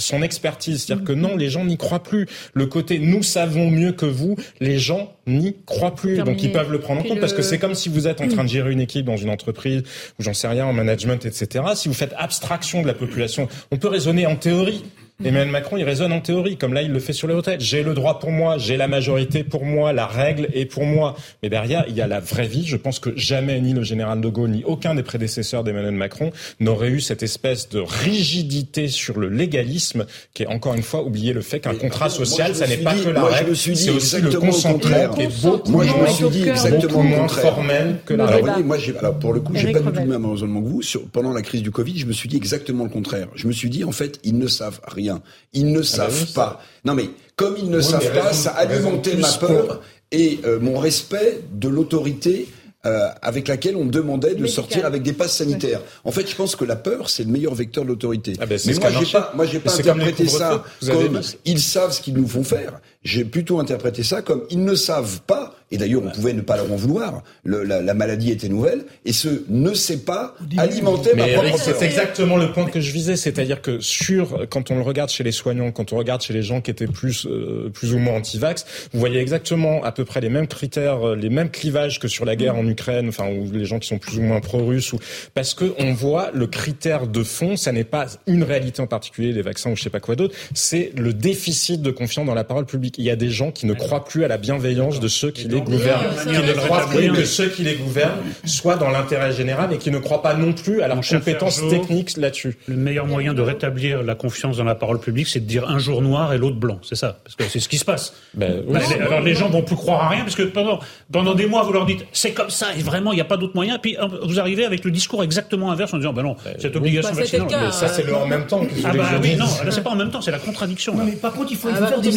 son 0.00 0.22
expertise. 0.22 0.82
C'est-à-dire 0.82 1.04
que 1.04 1.12
non, 1.12 1.36
les 1.36 1.48
gens 1.48 1.64
n'y 1.64 1.76
croient 1.76 2.02
plus. 2.02 2.26
Le 2.54 2.66
côté 2.66 2.98
nous 2.98 3.22
savons 3.22 3.70
mieux 3.70 3.92
que 3.92 4.06
vous, 4.06 4.36
les 4.60 4.78
gens 4.78 5.14
n'y 5.26 5.56
croient 5.64 5.94
plus. 5.94 6.18
Donc 6.18 6.42
ils 6.42 6.52
peuvent 6.52 6.72
le 6.72 6.80
prendre 6.80 7.02
en 7.02 7.04
compte 7.04 7.20
parce 7.20 7.32
que 7.32 7.42
c'est 7.42 7.58
comme 7.58 7.74
si 7.74 7.88
vous 7.88 8.08
êtes 8.08 8.20
en 8.20 8.28
train 8.28 8.44
de 8.44 8.48
gérer 8.48 8.72
une 8.72 8.80
équipe 8.80 9.06
dans 9.06 9.16
une 9.16 9.30
entreprise 9.30 9.82
ou 10.18 10.22
j'en 10.22 10.34
sais 10.34 10.48
rien 10.48 10.66
en 10.66 10.72
management, 10.72 11.24
etc. 11.26 11.64
Si 11.74 11.88
vous 11.88 11.94
faites 11.94 12.14
abstraction 12.16 12.82
de 12.82 12.86
la 12.86 12.94
population, 12.94 13.48
on 13.70 13.76
peut 13.76 13.88
raisonner 13.88 14.26
en 14.26 14.36
théorie. 14.36 14.82
Emmanuel 15.24 15.48
Macron, 15.48 15.76
il 15.76 15.84
raisonne 15.84 16.12
en 16.12 16.20
théorie, 16.20 16.56
comme 16.56 16.72
là, 16.72 16.82
il 16.82 16.92
le 16.92 16.98
fait 16.98 17.12
sur 17.12 17.28
les 17.28 17.34
retraites. 17.34 17.60
J'ai 17.60 17.82
le 17.82 17.94
droit 17.94 18.18
pour 18.18 18.30
moi, 18.30 18.58
j'ai 18.58 18.76
la 18.76 18.88
majorité 18.88 19.44
pour 19.44 19.64
moi, 19.64 19.92
la 19.92 20.06
règle 20.06 20.48
est 20.54 20.66
pour 20.66 20.84
moi. 20.84 21.16
Mais 21.42 21.48
derrière, 21.48 21.84
il 21.88 21.96
y 21.96 22.00
a 22.00 22.06
la 22.06 22.20
vraie 22.20 22.46
vie. 22.46 22.66
Je 22.66 22.76
pense 22.76 22.98
que 22.98 23.10
jamais 23.16 23.60
ni 23.60 23.72
le 23.72 23.82
général 23.82 24.20
de 24.20 24.28
Gaulle, 24.28 24.50
ni 24.50 24.64
aucun 24.64 24.94
des 24.94 25.02
prédécesseurs 25.02 25.64
d'Emmanuel 25.64 25.92
Macron 25.92 26.30
n'aurait 26.58 26.88
eu 26.88 27.00
cette 27.00 27.22
espèce 27.22 27.68
de 27.68 27.80
rigidité 27.80 28.88
sur 28.88 29.18
le 29.18 29.28
légalisme, 29.28 30.06
qui 30.34 30.44
est 30.44 30.46
encore 30.46 30.74
une 30.74 30.82
fois 30.82 31.02
oublier 31.02 31.32
le 31.32 31.42
fait 31.42 31.60
qu'un 31.60 31.74
contrat 31.74 32.08
social, 32.08 32.54
ça 32.54 32.66
n'est 32.66 32.78
pas 32.78 32.94
que 32.94 33.08
la 33.08 33.24
règle, 33.24 33.56
c'est 33.56 33.90
aussi 33.90 34.20
le 34.20 34.32
consentement 34.32 35.08
qui 35.14 35.22
est 35.22 35.42
beaucoup 35.42 35.70
moi, 35.70 35.84
je 35.86 35.94
me 35.94 36.06
suis 36.06 36.30
dit 36.30 36.48
exactement 36.48 37.02
moins 37.02 37.28
formel 37.28 37.96
que 38.04 38.14
la 38.14 38.26
règle. 38.26 38.50
Alors, 38.50 38.64
moi, 38.64 38.76
alors, 38.98 39.18
pour 39.18 39.32
le 39.32 39.40
coup, 39.40 39.52
j'ai 39.54 39.72
pas 39.72 39.80
du 39.80 39.92
tout 39.92 40.00
le 40.00 40.06
même 40.06 40.26
raisonnement 40.26 40.62
que 40.62 40.68
vous. 40.68 40.82
Sur, 40.82 41.06
pendant 41.08 41.32
la 41.32 41.42
crise 41.42 41.62
du 41.62 41.70
Covid, 41.70 41.98
je 41.98 42.06
me 42.06 42.12
suis 42.12 42.28
dit 42.28 42.36
exactement 42.36 42.84
le 42.84 42.90
contraire. 42.90 43.28
Je 43.34 43.46
me 43.46 43.52
suis 43.52 43.70
dit, 43.70 43.84
en 43.84 43.92
fait, 43.92 44.18
ils 44.24 44.36
ne 44.36 44.46
savent 44.46 44.80
rien 44.86 45.09
ils 45.52 45.72
ne 45.72 45.78
ah 45.78 45.80
bah 45.80 45.86
savent 45.86 46.32
pas. 46.32 46.60
Non 46.84 46.94
mais 46.94 47.10
comme 47.36 47.56
ils 47.56 47.70
ne 47.70 47.80
savent 47.80 48.12
pas, 48.12 48.32
ça 48.32 48.50
a 48.50 48.60
alimenté 48.60 49.16
ma 49.16 49.32
peur 49.32 49.80
et 50.12 50.40
euh, 50.44 50.58
mon 50.60 50.78
respect 50.78 51.40
de 51.52 51.68
l'autorité 51.68 52.48
euh, 52.86 53.10
avec 53.20 53.48
laquelle 53.48 53.76
on 53.76 53.84
demandait 53.84 54.34
de 54.34 54.46
sortir 54.46 54.86
avec 54.86 55.02
des 55.02 55.12
passes 55.12 55.36
sanitaires. 55.36 55.82
En 56.04 56.12
fait, 56.12 56.26
je 56.26 56.34
pense 56.34 56.56
que 56.56 56.64
la 56.64 56.76
peur, 56.76 57.10
c'est 57.10 57.24
le 57.24 57.30
meilleur 57.30 57.54
vecteur 57.54 57.84
de 57.84 57.88
l'autorité. 57.90 58.32
Ah 58.40 58.46
ben, 58.46 58.58
mais 58.66 58.74
moi, 58.74 58.90
j'ai 58.90 59.12
pas, 59.12 59.32
moi, 59.34 59.44
j'ai 59.44 59.60
pas 59.60 59.74
interprété 59.74 60.26
ça 60.26 60.64
comme 60.86 61.20
ils 61.44 61.60
savent 61.60 61.92
ce 61.92 62.00
qu'ils 62.00 62.14
nous 62.14 62.26
font 62.26 62.42
faire. 62.42 62.80
J'ai 63.02 63.26
plutôt 63.26 63.60
interprété 63.60 64.02
ça 64.02 64.22
comme 64.22 64.44
ils 64.48 64.64
ne 64.64 64.74
savent 64.74 65.20
pas 65.26 65.54
et 65.72 65.78
d'ailleurs, 65.78 66.02
on 66.04 66.10
pouvait 66.10 66.32
ne 66.32 66.40
pas 66.40 66.56
leur 66.56 66.70
en 66.72 66.76
vouloir. 66.76 67.22
Le, 67.44 67.62
la, 67.62 67.80
la, 67.80 67.94
maladie 67.94 68.32
était 68.32 68.48
nouvelle, 68.48 68.84
et 69.04 69.12
ce 69.12 69.44
ne 69.48 69.72
sait 69.72 69.98
pas 69.98 70.34
alimenter 70.56 71.14
ma 71.14 71.28
propre 71.28 71.58
C'est 71.58 71.82
exactement 71.82 72.36
le 72.36 72.50
point 72.50 72.66
que 72.66 72.80
je 72.80 72.92
visais, 72.92 73.16
c'est-à-dire 73.16 73.62
que 73.62 73.78
sur, 73.80 74.48
quand 74.50 74.70
on 74.70 74.76
le 74.76 74.82
regarde 74.82 75.10
chez 75.10 75.22
les 75.22 75.32
soignants, 75.32 75.70
quand 75.70 75.92
on 75.92 75.96
regarde 75.96 76.22
chez 76.22 76.32
les 76.32 76.42
gens 76.42 76.60
qui 76.60 76.72
étaient 76.72 76.88
plus, 76.88 77.26
euh, 77.26 77.70
plus 77.72 77.94
ou 77.94 77.98
moins 77.98 78.14
anti-vax, 78.14 78.66
vous 78.92 78.98
voyez 78.98 79.20
exactement 79.20 79.84
à 79.84 79.92
peu 79.92 80.04
près 80.04 80.20
les 80.20 80.28
mêmes 80.28 80.48
critères, 80.48 81.06
euh, 81.06 81.16
les 81.16 81.30
mêmes 81.30 81.50
clivages 81.50 82.00
que 82.00 82.08
sur 82.08 82.24
la 82.24 82.34
guerre 82.34 82.56
en 82.56 82.66
Ukraine, 82.66 83.08
enfin, 83.08 83.28
ou 83.28 83.48
les 83.52 83.64
gens 83.64 83.78
qui 83.78 83.88
sont 83.88 83.98
plus 83.98 84.18
ou 84.18 84.22
moins 84.22 84.40
pro-russes, 84.40 84.92
ou 84.92 84.98
parce 85.34 85.54
que 85.54 85.72
on 85.78 85.92
voit 85.92 86.30
le 86.34 86.48
critère 86.48 87.06
de 87.06 87.22
fond, 87.22 87.56
ça 87.56 87.70
n'est 87.70 87.84
pas 87.84 88.06
une 88.26 88.42
réalité 88.42 88.82
en 88.82 88.88
particulier, 88.88 89.32
les 89.32 89.42
vaccins 89.42 89.70
ou 89.70 89.76
je 89.76 89.82
sais 89.82 89.90
pas 89.90 90.00
quoi 90.00 90.16
d'autre, 90.16 90.34
c'est 90.52 90.92
le 90.96 91.12
déficit 91.12 91.80
de 91.80 91.92
confiance 91.92 92.26
dans 92.26 92.34
la 92.34 92.44
parole 92.44 92.66
publique. 92.66 92.96
Il 92.98 93.04
y 93.04 93.10
a 93.10 93.16
des 93.16 93.30
gens 93.30 93.52
qui 93.52 93.66
ne 93.66 93.74
croient 93.74 94.04
plus 94.04 94.24
à 94.24 94.28
la 94.28 94.36
bienveillance 94.36 94.98
de 94.98 95.08
ceux 95.08 95.30
qui 95.30 95.46
les 95.46 95.59
gouvernent, 95.60 96.14
qui 96.22 96.28
ne 96.28 96.52
croient 96.52 96.88
plus 96.88 97.12
que 97.12 97.24
ceux 97.24 97.48
qui 97.48 97.62
les 97.62 97.74
gouvernent 97.74 98.18
soient 98.44 98.76
dans 98.76 98.90
l'intérêt 98.90 99.32
général 99.32 99.72
et 99.72 99.78
qui 99.78 99.90
ne 99.90 99.98
croient 99.98 100.22
pas 100.22 100.34
non 100.34 100.52
plus 100.52 100.82
à 100.82 100.88
leurs 100.88 101.00
compétences 101.00 101.60
techniques 101.68 102.16
là-dessus. 102.16 102.58
Le 102.66 102.76
meilleur 102.76 103.06
moyen 103.06 103.34
de 103.34 103.42
rétablir 103.42 104.02
la 104.02 104.14
confiance 104.14 104.56
dans 104.56 104.64
la 104.64 104.74
parole 104.74 105.00
publique, 105.00 105.28
c'est 105.28 105.40
de 105.40 105.46
dire 105.46 105.68
un 105.68 105.78
jour 105.78 106.02
noir 106.02 106.32
et 106.32 106.38
l'autre 106.38 106.56
blanc. 106.56 106.78
C'est 106.82 106.96
ça, 106.96 107.18
parce 107.24 107.36
que 107.36 107.44
c'est 107.44 107.60
ce 107.60 107.68
qui 107.68 107.78
se 107.78 107.84
passe. 107.84 108.14
Ben, 108.34 108.62
alors 109.00 109.20
les 109.20 109.34
gens 109.34 109.48
vont 109.48 109.62
plus 109.62 109.76
croire 109.76 110.04
à 110.04 110.08
rien 110.08 110.22
parce 110.22 110.34
que 110.34 110.42
pendant, 110.42 110.80
pendant 111.12 111.34
des 111.34 111.46
mois 111.46 111.62
vous 111.62 111.72
leur 111.72 111.86
dites 111.86 112.04
c'est 112.12 112.32
comme 112.32 112.50
ça 112.50 112.68
et 112.76 112.82
vraiment 112.82 113.12
il 113.12 113.16
n'y 113.16 113.20
a 113.20 113.26
pas 113.26 113.36
d'autre 113.36 113.54
moyen. 113.54 113.78
Puis 113.78 113.96
vous 114.24 114.40
arrivez 114.40 114.64
avec 114.64 114.84
le 114.84 114.90
discours 114.90 115.22
exactement 115.22 115.70
inverse 115.70 115.92
en 115.94 115.98
disant 115.98 116.12
ben 116.12 116.22
non 116.22 116.36
ben, 116.44 116.54
cette 116.58 116.76
obligation 116.76 117.12
bah, 117.12 117.20
vaccinale. 117.20 117.48
Mais 117.50 117.72
ça 117.72 117.88
c'est 117.88 118.04
le 118.04 118.14
en 118.14 118.26
même 118.26 118.46
temps. 118.46 118.62
Ah 118.84 118.92
bah 118.92 119.04
oui 119.22 119.36
non 119.36 119.46
là 119.64 119.70
c'est 119.70 119.82
pas 119.82 119.90
en 119.90 119.96
même 119.96 120.10
temps 120.10 120.20
c'est 120.20 120.30
la 120.30 120.38
contradiction. 120.38 120.94
Non 120.94 121.04
mais 121.04 121.12
par 121.12 121.32
contre 121.32 121.52
il 121.52 121.56
faut, 121.56 121.68
ah 121.74 121.80
bah, 121.80 121.86
faire 121.88 122.00
des 122.00 122.10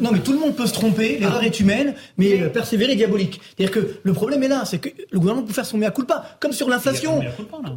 Non 0.00 0.10
mais 0.12 0.20
tout 0.20 0.32
le 0.32 0.38
monde 0.38 0.54
peut 0.54 0.66
se 0.66 0.72
tromper. 0.72 1.18
L'erreur 1.18 1.42
est 1.42 1.57
humaine, 1.60 1.94
mais, 2.16 2.42
euh, 2.42 2.48
persévérer 2.48 2.94
diabolique. 2.94 3.40
C'est-à-dire 3.56 3.74
que 3.74 3.94
le 4.02 4.12
problème 4.12 4.42
est 4.42 4.48
là, 4.48 4.64
c'est 4.64 4.78
que 4.78 4.88
le 5.10 5.18
gouvernement 5.18 5.46
peut 5.46 5.52
faire 5.52 5.66
son 5.66 5.78
mea 5.78 5.90
culpa, 5.90 6.24
comme 6.40 6.52
sur 6.52 6.68
l'inflation. 6.68 7.20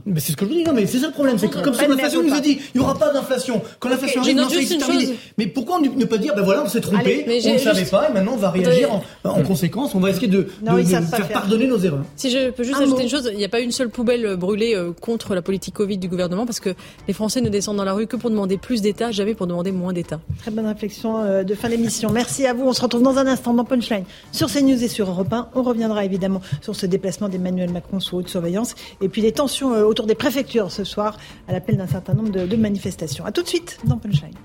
Mais 0.06 0.20
c'est 0.20 0.32
ce 0.32 0.38
que 0.38 0.46
je 0.46 0.50
vous 0.50 0.58
dis, 0.58 0.64
non, 0.64 0.74
mais 0.74 0.86
c'est 0.86 1.00
ça 1.00 1.08
le 1.08 1.14
problème, 1.14 1.38
c'est 1.38 1.50
que 1.50 1.60
comme 1.60 1.74
sur 1.74 1.88
l'inflation, 1.88 2.22
on 2.22 2.24
nous 2.24 2.34
a 2.34 2.40
dit, 2.40 2.60
il 2.74 2.80
n'y 2.80 2.84
aura 2.84 2.98
pas 2.98 3.12
d'inflation. 3.12 3.62
Quand 3.80 3.90
l'inflation 3.90 4.22
arrive, 4.22 4.68
c'est 4.68 4.78
terminé. 4.78 5.16
Mais 5.38 5.48
pourquoi 5.48 5.80
ne 5.80 6.06
pas 6.06 6.18
dire, 6.18 6.36
ben 6.36 6.44
voilà, 6.44 6.64
on 6.64 6.68
s'est 6.68 6.82
trompé, 6.82 7.26
on 7.28 7.54
ne 7.54 7.58
savait 7.58 7.86
pas, 7.86 8.10
et 8.10 8.14
maintenant 8.14 8.34
on 8.34 8.38
va 8.38 8.52
réagir 8.52 9.02
en, 9.24 9.44
conséquence, 9.44 9.96
on 9.96 10.00
va 10.00 10.10
essayer 10.10 10.28
de, 10.28 10.48
faire 10.64 11.28
pardonner 11.30 11.68
nos 11.68 11.80
erreurs. 11.80 12.06
Si 12.16 12.30
je 12.30 12.52
peux 12.52 12.64
juste 12.64 12.80
ajouter 12.80 13.04
une 13.04 13.10
chose, 13.10 13.30
il 13.32 13.38
n'y 13.38 13.46
a 13.46 13.50
pas 13.50 13.60
une 13.60 13.72
seule 13.72 13.90
poubelle 13.90 14.36
brûlée 14.36 14.76
euh, 14.76 14.92
contre 15.00 15.36
la 15.36 15.42
politique 15.42 15.74
Covid 15.74 15.98
du 15.98 16.08
gouvernement, 16.08 16.46
parce 16.46 16.60
que 16.60 16.70
les 17.08 17.14
Français 17.14 17.42
ne 17.42 17.50
descendent 17.50 17.78
dans 17.78 17.84
la 17.84 17.94
rue 17.94 18.08
que 18.08 18.16
pour 18.16 18.30
demander 18.30 18.58
plus 18.58 18.82
d'État, 18.82 19.12
jamais 19.12 19.34
pour 19.34 19.48
demander 19.48 19.72
moins 19.72 19.94
d'État. 19.94 20.20
Très 20.40 20.52
bonne 20.52 20.68
réflexion 20.68 21.24
euh, 21.24 21.44
de 21.44 21.56
fin 21.56 21.70
d'émission. 21.70 22.12
Merci 22.12 22.46
à 22.46 22.54
vous. 22.54 22.68
On 22.68 22.74
se 22.74 22.82
retrouve 22.82 23.04
dans 23.04 23.18
un 23.18 23.28
instant 23.28 23.54
dans 23.54 23.64
Punchline 23.72 24.04
sur 24.34 24.52
CNews 24.52 24.84
et 24.84 24.90
sur 24.90 25.10
Europe 25.10 25.32
1. 25.32 25.50
On 25.56 25.64
reviendra 25.64 26.04
évidemment 26.04 26.42
sur 26.60 26.76
ce 26.76 26.86
déplacement 26.86 27.30
d'Emmanuel 27.30 27.72
Macron 27.72 28.02
sous 28.02 28.18
haute 28.18 28.28
surveillance 28.28 28.76
et 29.00 29.08
puis 29.08 29.22
les 29.22 29.32
tensions 29.32 29.74
euh, 29.74 29.84
autour 29.84 30.08
des 30.08 30.16
préfectures 30.16 30.72
ce 30.74 30.84
soir 30.84 31.18
à 31.48 31.54
l'appel 31.54 31.78
d'un 31.78 31.88
certain 31.88 32.14
nombre 32.14 32.32
de, 32.32 32.46
de 32.46 32.56
manifestations. 32.58 33.26
A 33.26 33.32
tout 33.32 33.44
de 33.44 33.48
suite 33.48 33.80
dans 33.86 33.98
Punchline. 33.98 34.36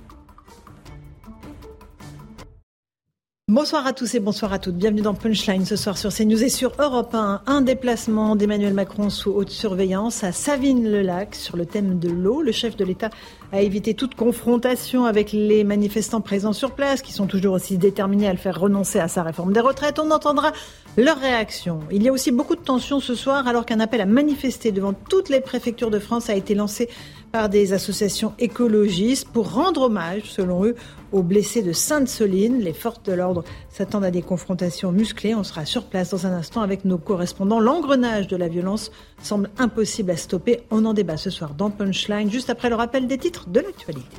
Bonsoir 3.49 3.87
à 3.87 3.93
tous 3.93 4.13
et 4.17 4.19
bonsoir 4.19 4.53
à 4.53 4.59
toutes. 4.59 4.75
Bienvenue 4.75 5.03
dans 5.03 5.15
Punchline 5.15 5.65
ce 5.65 5.77
soir 5.77 5.97
sur 5.97 6.13
CNews 6.13 6.43
et 6.43 6.49
sur 6.49 6.73
Europe 6.81 7.15
1. 7.15 7.43
Un 7.47 7.61
déplacement 7.61 8.35
d'Emmanuel 8.35 8.75
Macron 8.75 9.09
sous 9.09 9.31
haute 9.31 9.51
surveillance 9.51 10.25
à 10.25 10.33
Savine-le-Lac 10.33 11.37
sur 11.37 11.57
le 11.57 11.65
thème 11.65 12.01
de 12.01 12.09
l'eau. 12.09 12.43
Le 12.43 12.51
chef 12.51 12.77
de 12.77 12.85
l'État 12.85 13.11
a 13.53 13.61
évité 13.61 13.95
toute 13.95 14.17
confrontation 14.17 15.05
avec 15.05 15.31
les 15.31 15.63
manifestants 15.63 16.21
présents 16.21 16.53
sur 16.53 16.73
place 16.73 17.03
qui 17.03 17.13
sont 17.13 17.29
toujours 17.29 17.55
aussi 17.55 17.79
déterminés 17.79 18.27
à 18.27 18.33
le 18.33 18.39
faire 18.39 18.59
renoncer 18.59 18.99
à 18.99 19.07
sa 19.07 19.23
réforme 19.23 19.53
des 19.53 19.61
retraites. 19.61 20.01
On 20.01 20.11
entendra 20.11 20.51
leur 20.97 21.17
réaction. 21.17 21.79
Il 21.93 22.03
y 22.03 22.09
a 22.09 22.13
aussi 22.13 22.33
beaucoup 22.33 22.57
de 22.57 22.61
tensions 22.63 22.99
ce 22.99 23.15
soir 23.15 23.47
alors 23.47 23.65
qu'un 23.65 23.79
appel 23.79 24.01
à 24.01 24.07
manifester 24.07 24.73
devant 24.73 24.93
toutes 24.93 25.29
les 25.29 25.41
préfectures 25.41 25.93
de 25.93 26.01
France 26.01 26.29
a 26.31 26.35
été 26.35 26.57
lancé 26.57 26.89
par 27.37 27.51
des 27.51 27.75
associations 27.75 28.33
écologistes 28.39 29.29
pour 29.29 29.53
rendre 29.53 29.83
hommage, 29.83 30.23
selon 30.25 30.65
eux, 30.65 30.75
aux 31.13 31.23
blessés 31.23 31.61
de 31.61 31.75
Sainte-Soline. 31.75 32.61
Les 32.61 32.73
forces 32.73 33.03
de 33.03 33.13
l'ordre 33.13 33.45
s'attendent 33.69 34.07
à 34.07 34.11
des 34.11 34.23
confrontations 34.23 34.91
musclées. 34.91 35.35
On 35.35 35.45
sera 35.45 35.67
sur 35.67 35.85
place 35.85 36.09
dans 36.09 36.27
un 36.27 36.33
instant 36.33 36.63
avec 36.63 36.87
nos 36.87 36.97
correspondants. 36.97 37.61
L'engrenage 37.61 38.27
de 38.27 38.37
la 38.37 38.49
violence 38.49 38.91
semble 39.23 39.51
impossible 39.59 40.13
à 40.13 40.17
stopper. 40.17 40.63
On 40.71 40.87
en 40.87 40.95
débat 40.95 41.19
ce 41.19 41.29
soir 41.29 41.53
dans 41.53 41.69
Punchline, 41.69 42.31
juste 42.31 42.49
après 42.49 42.71
le 42.71 42.75
rappel 42.75 43.07
des 43.07 43.19
titres 43.19 43.51
de 43.51 43.61
l'actualité. 43.61 44.17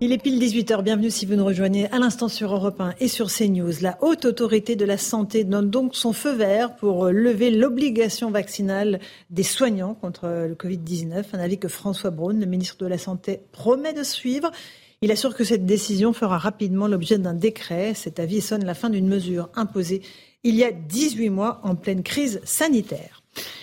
Il 0.00 0.12
est 0.12 0.18
pile 0.18 0.38
18h. 0.40 0.84
Bienvenue 0.84 1.10
si 1.10 1.26
vous 1.26 1.34
nous 1.34 1.44
rejoignez 1.44 1.90
à 1.90 1.98
l'instant 1.98 2.28
sur 2.28 2.54
Europe 2.54 2.80
1 2.80 2.94
et 3.00 3.08
sur 3.08 3.32
CNews. 3.32 3.72
La 3.80 3.98
haute 4.00 4.26
autorité 4.26 4.76
de 4.76 4.84
la 4.84 4.96
santé 4.96 5.42
donne 5.42 5.70
donc 5.70 5.96
son 5.96 6.12
feu 6.12 6.36
vert 6.36 6.76
pour 6.76 7.06
lever 7.06 7.50
l'obligation 7.50 8.30
vaccinale 8.30 9.00
des 9.30 9.42
soignants 9.42 9.94
contre 9.94 10.28
le 10.46 10.54
Covid-19. 10.54 11.24
Un 11.32 11.40
avis 11.40 11.58
que 11.58 11.66
François 11.66 12.10
Braun, 12.10 12.38
le 12.38 12.46
ministre 12.46 12.76
de 12.78 12.86
la 12.86 12.96
Santé, 12.96 13.40
promet 13.50 13.92
de 13.92 14.04
suivre. 14.04 14.52
Il 15.02 15.10
assure 15.10 15.34
que 15.34 15.42
cette 15.42 15.66
décision 15.66 16.12
fera 16.12 16.38
rapidement 16.38 16.86
l'objet 16.86 17.18
d'un 17.18 17.34
décret. 17.34 17.94
Cet 17.94 18.20
avis 18.20 18.40
sonne 18.40 18.64
la 18.64 18.74
fin 18.74 18.90
d'une 18.90 19.08
mesure 19.08 19.48
imposée 19.56 20.02
il 20.44 20.54
y 20.54 20.62
a 20.62 20.70
18 20.70 21.30
mois 21.30 21.60
en 21.64 21.74
pleine 21.74 22.04
crise 22.04 22.40
sanitaire. 22.44 23.17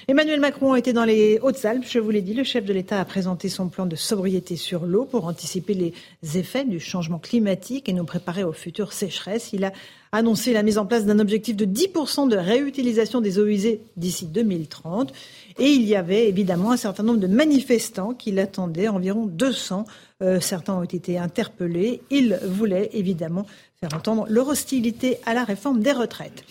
Emmanuel 0.07 0.39
Macron 0.39 0.75
était 0.75 0.93
dans 0.93 1.03
les 1.03 1.39
Hautes-Alpes, 1.41 1.85
je 1.89 1.97
vous 1.97 2.11
l'ai 2.11 2.21
dit. 2.21 2.35
Le 2.35 2.43
chef 2.43 2.63
de 2.63 2.73
l'État 2.73 2.99
a 2.99 3.05
présenté 3.05 3.49
son 3.49 3.69
plan 3.69 3.87
de 3.87 3.95
sobriété 3.95 4.55
sur 4.55 4.85
l'eau 4.85 5.05
pour 5.05 5.25
anticiper 5.25 5.73
les 5.73 6.37
effets 6.37 6.63
du 6.63 6.79
changement 6.79 7.17
climatique 7.17 7.89
et 7.89 7.93
nous 7.93 8.05
préparer 8.05 8.43
aux 8.43 8.53
futures 8.53 8.93
sécheresses. 8.93 9.49
Il 9.51 9.63
a 9.63 9.73
annoncé 10.11 10.53
la 10.53 10.61
mise 10.61 10.77
en 10.77 10.85
place 10.85 11.05
d'un 11.05 11.17
objectif 11.17 11.55
de 11.55 11.65
10% 11.65 12.29
de 12.29 12.37
réutilisation 12.37 13.19
des 13.19 13.39
eaux 13.39 13.47
usées 13.47 13.81
d'ici 13.97 14.27
2030. 14.27 15.11
Et 15.57 15.69
il 15.69 15.83
y 15.83 15.95
avait 15.95 16.27
évidemment 16.27 16.71
un 16.71 16.77
certain 16.77 17.03
nombre 17.03 17.19
de 17.19 17.27
manifestants 17.27 18.13
qui 18.13 18.31
l'attendaient, 18.31 18.87
environ 18.87 19.25
200. 19.25 19.85
Euh, 20.21 20.39
certains 20.39 20.75
ont 20.75 20.83
été 20.83 21.17
interpellés. 21.17 22.01
Ils 22.11 22.39
voulaient 22.43 22.91
évidemment 22.93 23.47
faire 23.79 23.93
entendre 23.95 24.27
leur 24.29 24.47
hostilité 24.47 25.17
à 25.25 25.33
la 25.33 25.43
réforme 25.43 25.81
des 25.81 25.91
retraites. 25.91 26.43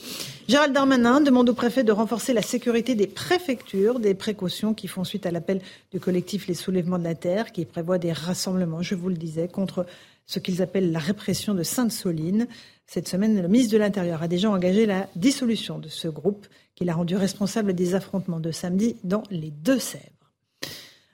Gérald 0.46 0.74
Darmanin 0.74 1.22
demande 1.22 1.48
au 1.48 1.54
préfet 1.54 1.84
de 1.84 1.92
renforcer 1.92 2.34
la 2.34 2.42
sécurité 2.42 2.94
des 2.94 3.06
préfectures, 3.06 3.98
des 3.98 4.12
précautions 4.12 4.74
qui 4.74 4.88
font 4.88 5.02
suite 5.02 5.24
à 5.24 5.30
l'appel 5.30 5.62
du 5.90 6.00
collectif 6.00 6.46
Les 6.46 6.54
Soulèvements 6.54 6.98
de 6.98 7.04
la 7.04 7.14
Terre, 7.14 7.50
qui 7.50 7.64
prévoit 7.64 7.96
des 7.96 8.12
rassemblements, 8.12 8.82
je 8.82 8.94
vous 8.94 9.08
le 9.08 9.14
disais, 9.14 9.48
contre 9.48 9.86
ce 10.26 10.38
qu'ils 10.40 10.60
appellent 10.60 10.92
la 10.92 10.98
répression 10.98 11.54
de 11.54 11.62
Sainte-Soline. 11.62 12.46
Cette 12.86 13.08
semaine, 13.08 13.40
le 13.40 13.48
ministre 13.48 13.72
de 13.72 13.78
l'Intérieur 13.78 14.22
a 14.22 14.28
déjà 14.28 14.50
engagé 14.50 14.84
la 14.84 15.08
dissolution 15.16 15.78
de 15.78 15.88
ce 15.88 16.08
groupe 16.08 16.46
qu'il 16.74 16.90
a 16.90 16.94
rendu 16.94 17.16
responsable 17.16 17.72
des 17.72 17.94
affrontements 17.94 18.40
de 18.40 18.50
samedi 18.50 18.96
dans 19.02 19.22
les 19.30 19.50
Deux-Sèvres. 19.50 20.04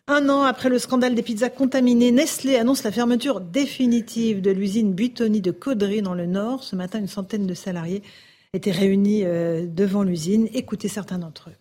Un 0.09 0.29
an 0.29 0.43
après 0.43 0.71
le 0.71 0.81
scandale 0.81 1.15
des 1.15 1.23
pizzas 1.23 1.51
contaminées, 1.51 2.11
Nestlé 2.11 2.57
annonce 2.57 2.83
la 2.83 2.91
fermeture 2.91 3.41
définitive 3.41 4.41
de 4.41 4.51
l'usine 4.51 4.93
Buitoni 4.93 5.41
de 5.41 5.53
Caudry 5.53 6.03
dans 6.03 6.15
le 6.15 6.27
Nord. 6.27 6.65
Ce 6.65 6.75
matin, 6.75 6.99
une 6.99 7.07
centaine 7.07 7.47
de 7.47 7.55
salariés 7.55 8.03
étaient 8.53 8.73
réunis 8.73 9.25
euh, 9.25 9.67
devant 9.67 10.03
l'usine. 10.03 10.49
Écoutez 10.53 10.89
certains 10.89 11.19
d'entre 11.19 11.51
eux. 11.51 11.57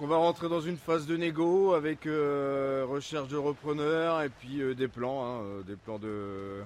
On 0.00 0.08
va 0.08 0.16
rentrer 0.16 0.48
dans 0.48 0.60
une 0.60 0.76
phase 0.76 1.06
de 1.06 1.16
négo 1.16 1.74
avec 1.74 2.06
euh, 2.06 2.84
recherche 2.88 3.28
de 3.28 3.36
repreneurs 3.36 4.22
et 4.22 4.28
puis 4.28 4.60
euh, 4.60 4.74
des 4.74 4.88
plans, 4.88 5.24
hein, 5.24 5.42
des 5.66 5.76
plans 5.76 6.00
de 6.00 6.62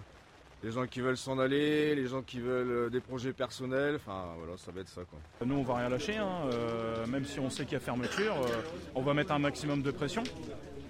les 0.64 0.72
gens 0.72 0.86
qui 0.86 1.00
veulent 1.00 1.18
s'en 1.18 1.38
aller, 1.38 1.94
les 1.94 2.08
gens 2.08 2.22
qui 2.22 2.40
veulent 2.40 2.90
des 2.90 2.98
projets 3.00 3.32
personnels, 3.32 3.94
enfin 3.96 4.24
voilà, 4.38 4.56
ça 4.56 4.72
va 4.72 4.80
être 4.80 4.88
ça 4.88 5.02
quoi. 5.02 5.20
Nous 5.46 5.54
on 5.54 5.62
va 5.62 5.76
rien 5.76 5.88
lâcher, 5.88 6.16
hein, 6.16 6.48
même 7.06 7.24
si 7.24 7.38
on 7.38 7.48
sait 7.48 7.62
qu'il 7.62 7.74
y 7.74 7.76
a 7.76 7.80
fermeture, 7.80 8.34
on 8.96 9.02
va 9.02 9.14
mettre 9.14 9.30
un 9.30 9.38
maximum 9.38 9.82
de 9.82 9.92
pression. 9.92 10.24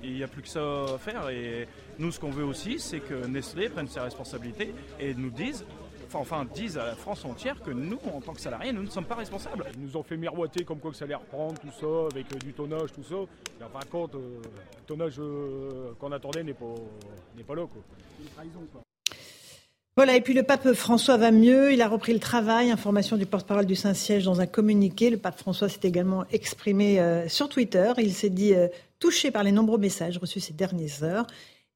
Il 0.03 0.15
n'y 0.15 0.23
a 0.23 0.29
plus 0.29 0.41
que 0.41 0.49
ça 0.49 0.85
à 0.95 0.97
faire 0.97 1.29
et 1.29 1.69
nous 1.99 2.11
ce 2.13 2.19
qu'on 2.19 2.31
veut 2.31 2.45
aussi 2.45 2.79
c'est 2.79 3.01
que 3.01 3.27
Nestlé 3.27 3.69
prenne 3.69 3.89
ses 3.89 4.01
responsabilités 4.01 4.73
et 4.99 5.13
nous 5.13 5.29
dise 5.29 5.67
enfin, 6.15 6.47
disent 6.55 6.79
à 6.79 6.87
la 6.87 6.95
France 6.95 7.25
entière 7.25 7.61
que 7.63 7.71
nous, 7.71 7.99
en 8.15 8.21
tant 8.21 8.33
que 8.33 8.41
salariés, 8.41 8.73
nous 8.73 8.83
ne 8.83 8.91
sommes 8.91 9.05
pas 9.05 9.15
responsables. 9.15 9.67
Ils 9.75 9.83
nous 9.83 9.97
ont 9.97 10.03
fait 10.03 10.17
miroiter 10.17 10.65
comme 10.65 10.79
quoi 10.79 10.91
que 10.91 10.97
ça 10.97 11.05
allait 11.05 11.15
reprendre, 11.15 11.55
tout 11.61 11.69
ça, 11.79 12.09
avec 12.13 12.33
euh, 12.33 12.39
du 12.39 12.53
tonnage, 12.53 12.93
tout 12.93 13.03
ça. 13.03 13.17
Et 13.61 13.65
en 13.65 13.69
fin 13.69 13.85
de 13.85 13.91
compte, 13.91 14.15
euh, 14.15 14.41
le 14.43 14.85
tonnage 14.87 15.19
euh, 15.19 15.93
qu'on 15.99 16.13
attendait 16.13 16.43
n'est 16.43 16.55
pas, 16.55 16.75
n'est 17.37 17.45
pas 17.45 17.55
là. 17.55 17.63
Quoi. 17.63 17.83
C'est 18.17 18.25
une 18.25 18.31
trahison. 18.31 18.61
Quoi. 18.73 18.81
Voilà, 19.97 20.15
et 20.17 20.21
puis 20.21 20.33
le 20.33 20.45
pape 20.45 20.73
François 20.75 21.17
va 21.17 21.33
mieux, 21.33 21.73
il 21.73 21.83
a 21.83 21.89
repris 21.89 22.13
le 22.13 22.21
travail, 22.21 22.71
information 22.71 23.17
du 23.17 23.27
porte-parole 23.27 23.67
du 23.67 23.75
Saint-Siège 23.75 24.25
dans 24.25 24.41
un 24.41 24.47
communiqué. 24.47 25.11
Le 25.11 25.17
pape 25.17 25.39
François 25.39 25.69
s'est 25.69 25.81
également 25.83 26.25
exprimé 26.31 27.03
sur 27.27 27.49
Twitter, 27.49 27.93
il 27.99 28.15
s'est 28.15 28.31
dit 28.31 28.55
touché 29.01 29.33
par 29.33 29.43
les 29.43 29.51
nombreux 29.51 29.79
messages 29.79 30.17
reçus 30.19 30.39
ces 30.39 30.53
dernières 30.53 31.03
heures. 31.03 31.27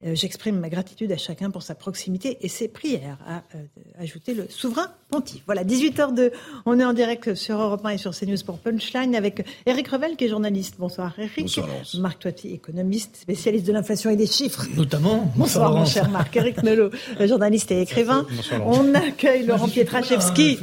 Euh, 0.04 0.16
j'exprime 0.16 0.58
ma 0.58 0.68
gratitude 0.68 1.12
à 1.12 1.16
chacun 1.16 1.50
pour 1.50 1.62
sa 1.62 1.76
proximité 1.76 2.38
et 2.40 2.48
ses 2.48 2.66
prières, 2.66 3.18
a 3.24 3.42
euh, 3.54 3.62
ajouté 4.00 4.34
le 4.34 4.46
souverain 4.48 4.88
pontife. 5.10 5.42
Voilà, 5.46 5.62
18h02, 5.62 6.32
on 6.66 6.80
est 6.80 6.84
en 6.84 6.92
direct 6.92 7.34
sur 7.34 7.60
Europe 7.60 7.84
1 7.84 7.90
et 7.90 7.98
sur 7.98 8.12
CNews 8.12 8.38
pour 8.44 8.58
Punchline 8.58 9.14
avec 9.14 9.46
Eric 9.64 9.88
Revel 9.88 10.16
qui 10.16 10.24
est 10.24 10.28
journaliste. 10.28 10.74
Bonsoir 10.78 11.12
Eric. 11.18 11.42
Bonsoir 11.42 11.68
Marc 12.00 12.18
Toiti, 12.18 12.52
économiste, 12.52 13.16
spécialiste 13.16 13.64
de 13.64 13.72
l'inflation 13.72 14.10
et 14.10 14.16
des 14.16 14.26
chiffres. 14.26 14.66
Notamment. 14.74 15.30
Bonsoir, 15.36 15.72
mon 15.72 15.84
cher 15.84 16.08
Marc. 16.10 16.34
Eric 16.36 16.64
Nolot, 16.64 16.90
journaliste 17.20 17.70
et 17.70 17.82
écrivain. 17.82 18.26
on 18.66 18.94
accueille 18.94 19.46
Laurent 19.46 19.68
Pietraszewski. 19.68 20.58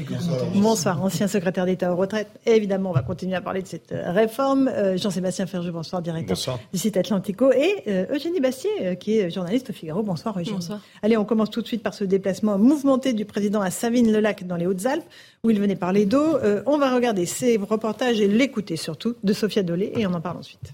Bonsoir, 0.56 1.02
ancien 1.02 1.30
secrétaire 1.30 1.66
d'État 1.66 1.94
aux 1.94 1.96
retraites. 1.96 2.30
évidemment, 2.46 2.90
on 2.90 2.94
va 2.94 3.04
continuer 3.04 3.36
à 3.36 3.42
parler 3.42 3.62
de 3.62 3.68
cette 3.68 3.94
euh, 3.94 4.12
réforme. 4.12 4.70
Jean-Sébastien 4.98 5.46
Ferjou, 5.46 5.72
bonsoir, 5.72 6.02
directeur 6.02 6.60
du 6.74 6.80
site 6.80 6.98
Atlantico. 6.98 7.54
Et 7.54 7.84
Eugénie 8.12 8.42
Bastier, 8.42 8.98
qui 9.00 9.20
est 9.20 9.29
journaliste 9.32 9.70
au 9.70 9.74
Figaro. 9.74 10.04
Bonsoir, 10.04 10.38
Eugène. 10.40 10.56
Bonsoir. 10.56 10.82
Allez, 11.02 11.18
on 11.18 11.26
commence 11.26 11.50
tout 11.50 11.62
de 11.62 11.68
suite 11.68 11.84
par 11.84 11.94
ce 11.94 12.04
déplacement 12.04 12.58
mouvementé 12.58 13.14
du 13.14 13.26
président 13.26 13.62
à 13.62 13.72
Savine-le-Lac 13.72 14.46
dans 14.46 14.56
les 14.56 14.66
Hautes-Alpes, 14.66 15.06
où 15.44 15.50
il 15.50 15.60
venait 15.60 15.76
parler 15.76 16.06
d'eau. 16.06 16.38
Euh, 16.38 16.64
on 16.66 16.78
va 16.78 16.94
regarder 16.94 17.26
ces 17.26 17.58
reportages 17.58 18.20
et 18.22 18.28
l'écouter 18.28 18.76
surtout 18.76 19.16
de 19.24 19.34
Sophia 19.34 19.64
Dolé 19.64 19.92
et 19.96 20.08
on 20.08 20.14
en 20.14 20.22
parle 20.22 20.38
ensuite. 20.38 20.74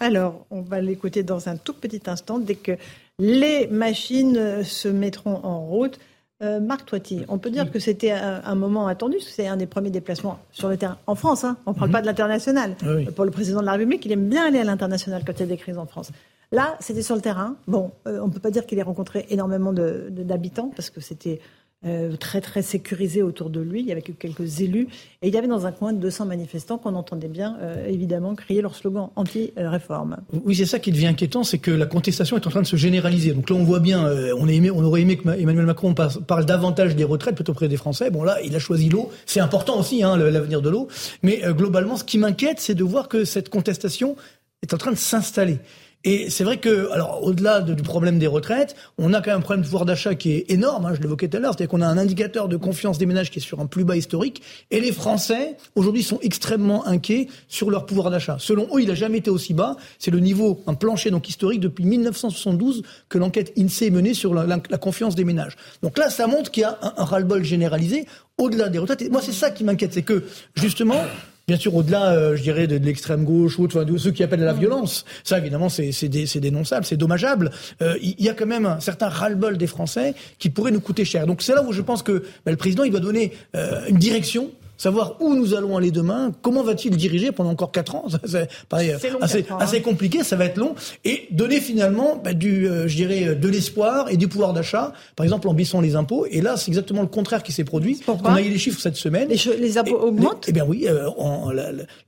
Alors, 0.00 0.46
on 0.50 0.60
va 0.60 0.80
l'écouter 0.80 1.22
dans 1.22 1.48
un 1.48 1.56
tout 1.56 1.74
petit 1.74 2.02
instant 2.06 2.38
dès 2.38 2.54
que 2.54 2.72
les 3.18 3.66
machines 3.68 4.62
se 4.62 4.88
mettront 4.88 5.40
en 5.44 5.60
route. 5.66 5.98
Euh, 6.42 6.60
Marc 6.60 6.84
Toiti, 6.84 7.24
on 7.28 7.38
peut 7.38 7.48
dire 7.48 7.70
que 7.70 7.78
c'était 7.78 8.10
un, 8.10 8.54
moment 8.54 8.86
attendu, 8.86 9.16
c'est 9.20 9.46
un 9.46 9.56
des 9.56 9.66
premiers 9.66 9.88
déplacements 9.88 10.38
sur 10.52 10.68
le 10.68 10.76
terrain 10.76 10.98
en 11.06 11.14
France. 11.14 11.44
Hein. 11.44 11.56
On 11.64 11.70
ne 11.70 11.76
parle 11.76 11.88
mhm. 11.88 11.92
pas 11.92 12.00
de 12.02 12.06
l'international. 12.06 12.76
Pour 13.14 13.24
le 13.24 13.30
président 13.30 13.60
de 13.60 13.66
la 13.66 13.72
République, 13.72 14.04
il 14.04 14.12
aime 14.12 14.28
bien 14.28 14.46
aller 14.46 14.58
à 14.58 14.64
l'international 14.64 15.22
quand 15.26 15.32
il 15.32 15.40
y 15.40 15.42
a 15.44 15.46
des 15.46 15.56
crises 15.56 15.78
en 15.78 15.86
France. 15.86 16.10
Là, 16.52 16.76
c'était 16.80 17.02
sur 17.02 17.14
le 17.14 17.22
terrain. 17.22 17.56
Bon, 17.66 17.90
euh, 18.06 18.20
on 18.22 18.28
ne 18.28 18.32
peut 18.32 18.40
pas 18.40 18.50
dire 18.50 18.66
qu'il 18.66 18.78
ait 18.78 18.82
rencontré 18.82 19.26
énormément 19.30 19.72
d'habitants 19.72 20.70
parce 20.76 20.90
que 20.90 21.00
c'était 21.00 21.40
euh, 21.86 22.16
très 22.16 22.40
très 22.40 22.62
sécurisé 22.62 23.22
autour 23.22 23.48
de 23.48 23.60
lui. 23.60 23.80
Il 23.80 23.86
y 23.86 23.92
avait 23.92 24.02
quelques 24.02 24.60
élus 24.60 24.88
et 25.22 25.28
il 25.28 25.34
y 25.34 25.38
avait 25.38 25.46
dans 25.46 25.66
un 25.66 25.72
coin 25.72 25.92
200 25.92 26.26
manifestants 26.26 26.78
qu'on 26.78 26.94
entendait 26.94 27.28
bien 27.28 27.56
euh, 27.60 27.86
évidemment 27.86 28.34
crier 28.34 28.60
leur 28.60 28.74
slogan 28.74 29.10
anti-réforme. 29.14 30.16
Oui, 30.44 30.56
c'est 30.56 30.66
ça 30.66 30.78
qui 30.80 30.90
devient 30.90 31.06
inquiétant, 31.06 31.44
c'est 31.44 31.58
que 31.58 31.70
la 31.70 31.86
contestation 31.86 32.36
est 32.36 32.46
en 32.46 32.50
train 32.50 32.62
de 32.62 32.66
se 32.66 32.76
généraliser. 32.76 33.32
Donc 33.32 33.48
là, 33.50 33.56
on 33.56 33.62
voit 33.62 33.78
bien, 33.78 34.06
euh, 34.06 34.34
on, 34.36 34.84
aurait 34.84 35.02
aimé 35.02 35.16
que 35.16 35.28
Emmanuel 35.28 35.66
Macron 35.66 35.94
parle 35.94 36.44
davantage 36.44 36.96
des 36.96 37.04
retraites 37.04 37.36
plutôt 37.36 37.54
près 37.54 37.68
des 37.68 37.76
Français. 37.76 38.10
Bon 38.10 38.24
là, 38.24 38.38
il 38.42 38.56
a 38.56 38.58
choisi 38.58 38.88
l'eau. 38.88 39.10
C'est 39.24 39.40
important 39.40 39.78
aussi, 39.78 40.02
hein, 40.02 40.16
l'avenir 40.16 40.62
de 40.62 40.70
l'eau. 40.70 40.88
Mais 41.22 41.42
globalement, 41.50 41.96
ce 41.96 42.04
qui 42.04 42.18
m'inquiète, 42.18 42.58
c'est 42.58 42.74
de 42.74 42.84
voir 42.84 43.08
que 43.08 43.24
cette 43.24 43.48
contestation 43.48 44.16
est 44.62 44.74
en 44.74 44.78
train 44.78 44.90
de 44.90 44.96
s'installer. 44.96 45.58
Et 46.04 46.30
c'est 46.30 46.44
vrai 46.44 46.58
que, 46.58 46.90
alors, 46.92 47.24
au-delà 47.24 47.60
du 47.60 47.82
problème 47.82 48.18
des 48.18 48.28
retraites, 48.28 48.76
on 48.96 49.12
a 49.12 49.20
quand 49.20 49.30
même 49.30 49.38
un 49.38 49.42
problème 49.42 49.62
de 49.62 49.66
pouvoir 49.66 49.84
d'achat 49.84 50.14
qui 50.14 50.32
est 50.32 50.50
énorme. 50.50 50.86
Hein, 50.86 50.94
je 50.94 51.00
l'évoquais 51.00 51.26
tout 51.26 51.36
à 51.36 51.40
l'heure, 51.40 51.52
c'est-à-dire 51.52 51.70
qu'on 51.70 51.80
a 51.80 51.86
un 51.86 51.98
indicateur 51.98 52.46
de 52.48 52.56
confiance 52.56 52.98
des 52.98 53.06
ménages 53.06 53.30
qui 53.30 53.40
est 53.40 53.42
sur 53.42 53.60
un 53.60 53.66
plus 53.66 53.84
bas 53.84 53.96
historique. 53.96 54.40
Et 54.70 54.80
les 54.80 54.92
Français, 54.92 55.56
aujourd'hui, 55.74 56.04
sont 56.04 56.20
extrêmement 56.22 56.86
inquiets 56.86 57.26
sur 57.48 57.70
leur 57.70 57.86
pouvoir 57.86 58.10
d'achat. 58.10 58.36
Selon 58.38 58.68
eux, 58.74 58.82
il 58.82 58.88
n'a 58.88 58.94
jamais 58.94 59.18
été 59.18 59.30
aussi 59.30 59.52
bas. 59.52 59.76
C'est 59.98 60.12
le 60.12 60.20
niveau, 60.20 60.62
un 60.68 60.74
plancher 60.74 61.10
donc 61.10 61.28
historique 61.28 61.60
depuis 61.60 61.84
1972 61.84 62.82
que 63.08 63.18
l'enquête 63.18 63.52
INSEE 63.58 63.86
est 63.86 63.90
menée 63.90 64.14
sur 64.14 64.32
la, 64.32 64.58
confiance 64.78 65.16
des 65.16 65.24
ménages. 65.24 65.56
Donc 65.82 65.98
là, 65.98 66.08
ça 66.10 66.28
montre 66.28 66.50
qu'il 66.52 66.60
y 66.60 66.64
a 66.64 66.78
un, 66.82 66.94
un 66.98 67.04
ras-le-bol 67.04 67.42
généralisé 67.42 68.06
au-delà 68.38 68.68
des 68.68 68.78
retraites. 68.78 69.02
Et 69.02 69.08
moi, 69.08 69.22
c'est 69.22 69.32
ça 69.32 69.50
qui 69.50 69.64
m'inquiète, 69.64 69.94
c'est 69.94 70.02
que 70.02 70.24
justement, 70.54 71.00
Bien 71.48 71.58
sûr, 71.58 71.76
au-delà, 71.76 72.10
euh, 72.10 72.34
je 72.34 72.42
dirais, 72.42 72.66
de, 72.66 72.74
l'extrême 72.76 73.22
gauche 73.22 73.56
ou 73.60 73.68
de, 73.68 73.98
ceux 73.98 74.10
qui 74.10 74.24
appellent 74.24 74.42
à 74.42 74.46
la 74.46 74.52
violence, 74.52 75.04
ça 75.22 75.38
évidemment 75.38 75.68
c'est 75.68 76.40
dénonçable, 76.40 76.84
c'est 76.84 76.96
dommageable. 76.96 77.52
Euh, 77.82 77.94
il 78.02 78.20
y 78.20 78.28
a 78.28 78.34
quand 78.34 78.46
même 78.46 78.66
un 78.66 78.80
certain 78.80 79.08
ras-le-bol 79.08 79.56
des 79.56 79.68
Français 79.68 80.16
qui 80.40 80.50
pourrait 80.50 80.72
nous 80.72 80.80
coûter 80.80 81.04
cher. 81.04 81.24
Donc 81.24 81.42
c'est 81.42 81.54
là 81.54 81.62
où 81.62 81.70
je 81.70 81.82
pense 81.82 82.02
que 82.02 82.24
bah, 82.44 82.50
le 82.50 82.56
président 82.56 82.82
il 82.82 82.90
doit 82.90 82.98
donner 82.98 83.32
euh, 83.54 83.86
une 83.86 83.96
direction 83.96 84.50
savoir 84.76 85.16
où 85.20 85.34
nous 85.34 85.54
allons 85.54 85.76
aller 85.76 85.90
demain, 85.90 86.32
comment 86.42 86.62
va-t-il 86.62 86.96
diriger 86.96 87.32
pendant 87.32 87.50
encore 87.50 87.72
quatre 87.72 87.94
ans, 87.94 88.06
c'est 88.24 88.48
pareil, 88.68 88.92
assez, 88.92 89.44
hein. 89.50 89.56
assez, 89.60 89.82
compliqué, 89.82 90.24
ça 90.24 90.36
va 90.36 90.46
être 90.46 90.58
long, 90.58 90.74
et 91.04 91.28
donner 91.30 91.60
finalement 91.60 92.20
bah, 92.22 92.32
du, 92.32 92.68
euh, 92.68 92.88
je 92.88 92.96
dirais, 92.96 93.34
de 93.34 93.48
l'espoir 93.48 94.08
et 94.10 94.16
du 94.16 94.28
pouvoir 94.28 94.52
d'achat, 94.52 94.92
par 95.14 95.24
exemple 95.24 95.48
en 95.48 95.54
baissant 95.54 95.80
les 95.80 95.96
impôts, 95.96 96.26
et 96.30 96.40
là 96.40 96.56
c'est 96.56 96.68
exactement 96.68 97.02
le 97.02 97.08
contraire 97.08 97.42
qui 97.42 97.52
s'est 97.52 97.64
produit. 97.64 98.00
On 98.08 98.24
a 98.24 98.40
eu 98.40 98.48
les 98.48 98.58
chiffres 98.58 98.80
cette 98.80 98.96
semaine. 98.96 99.28
Les, 99.28 99.78
impôts 99.78 99.98
augmentent 99.98 100.46
Eh 100.48 100.52
bien 100.52 100.64
oui, 100.66 100.86
euh, 100.88 101.10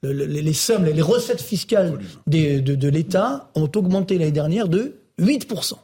les 0.02 0.52
sommes, 0.52 0.84
les 0.84 1.02
recettes 1.02 1.42
fiscales 1.42 1.98
des, 2.26 2.60
de, 2.60 2.74
de 2.74 2.88
l'État 2.88 3.50
ont 3.54 3.70
augmenté 3.74 4.18
l'année 4.18 4.32
dernière 4.32 4.68
de 4.68 4.96
8%. 5.20 5.74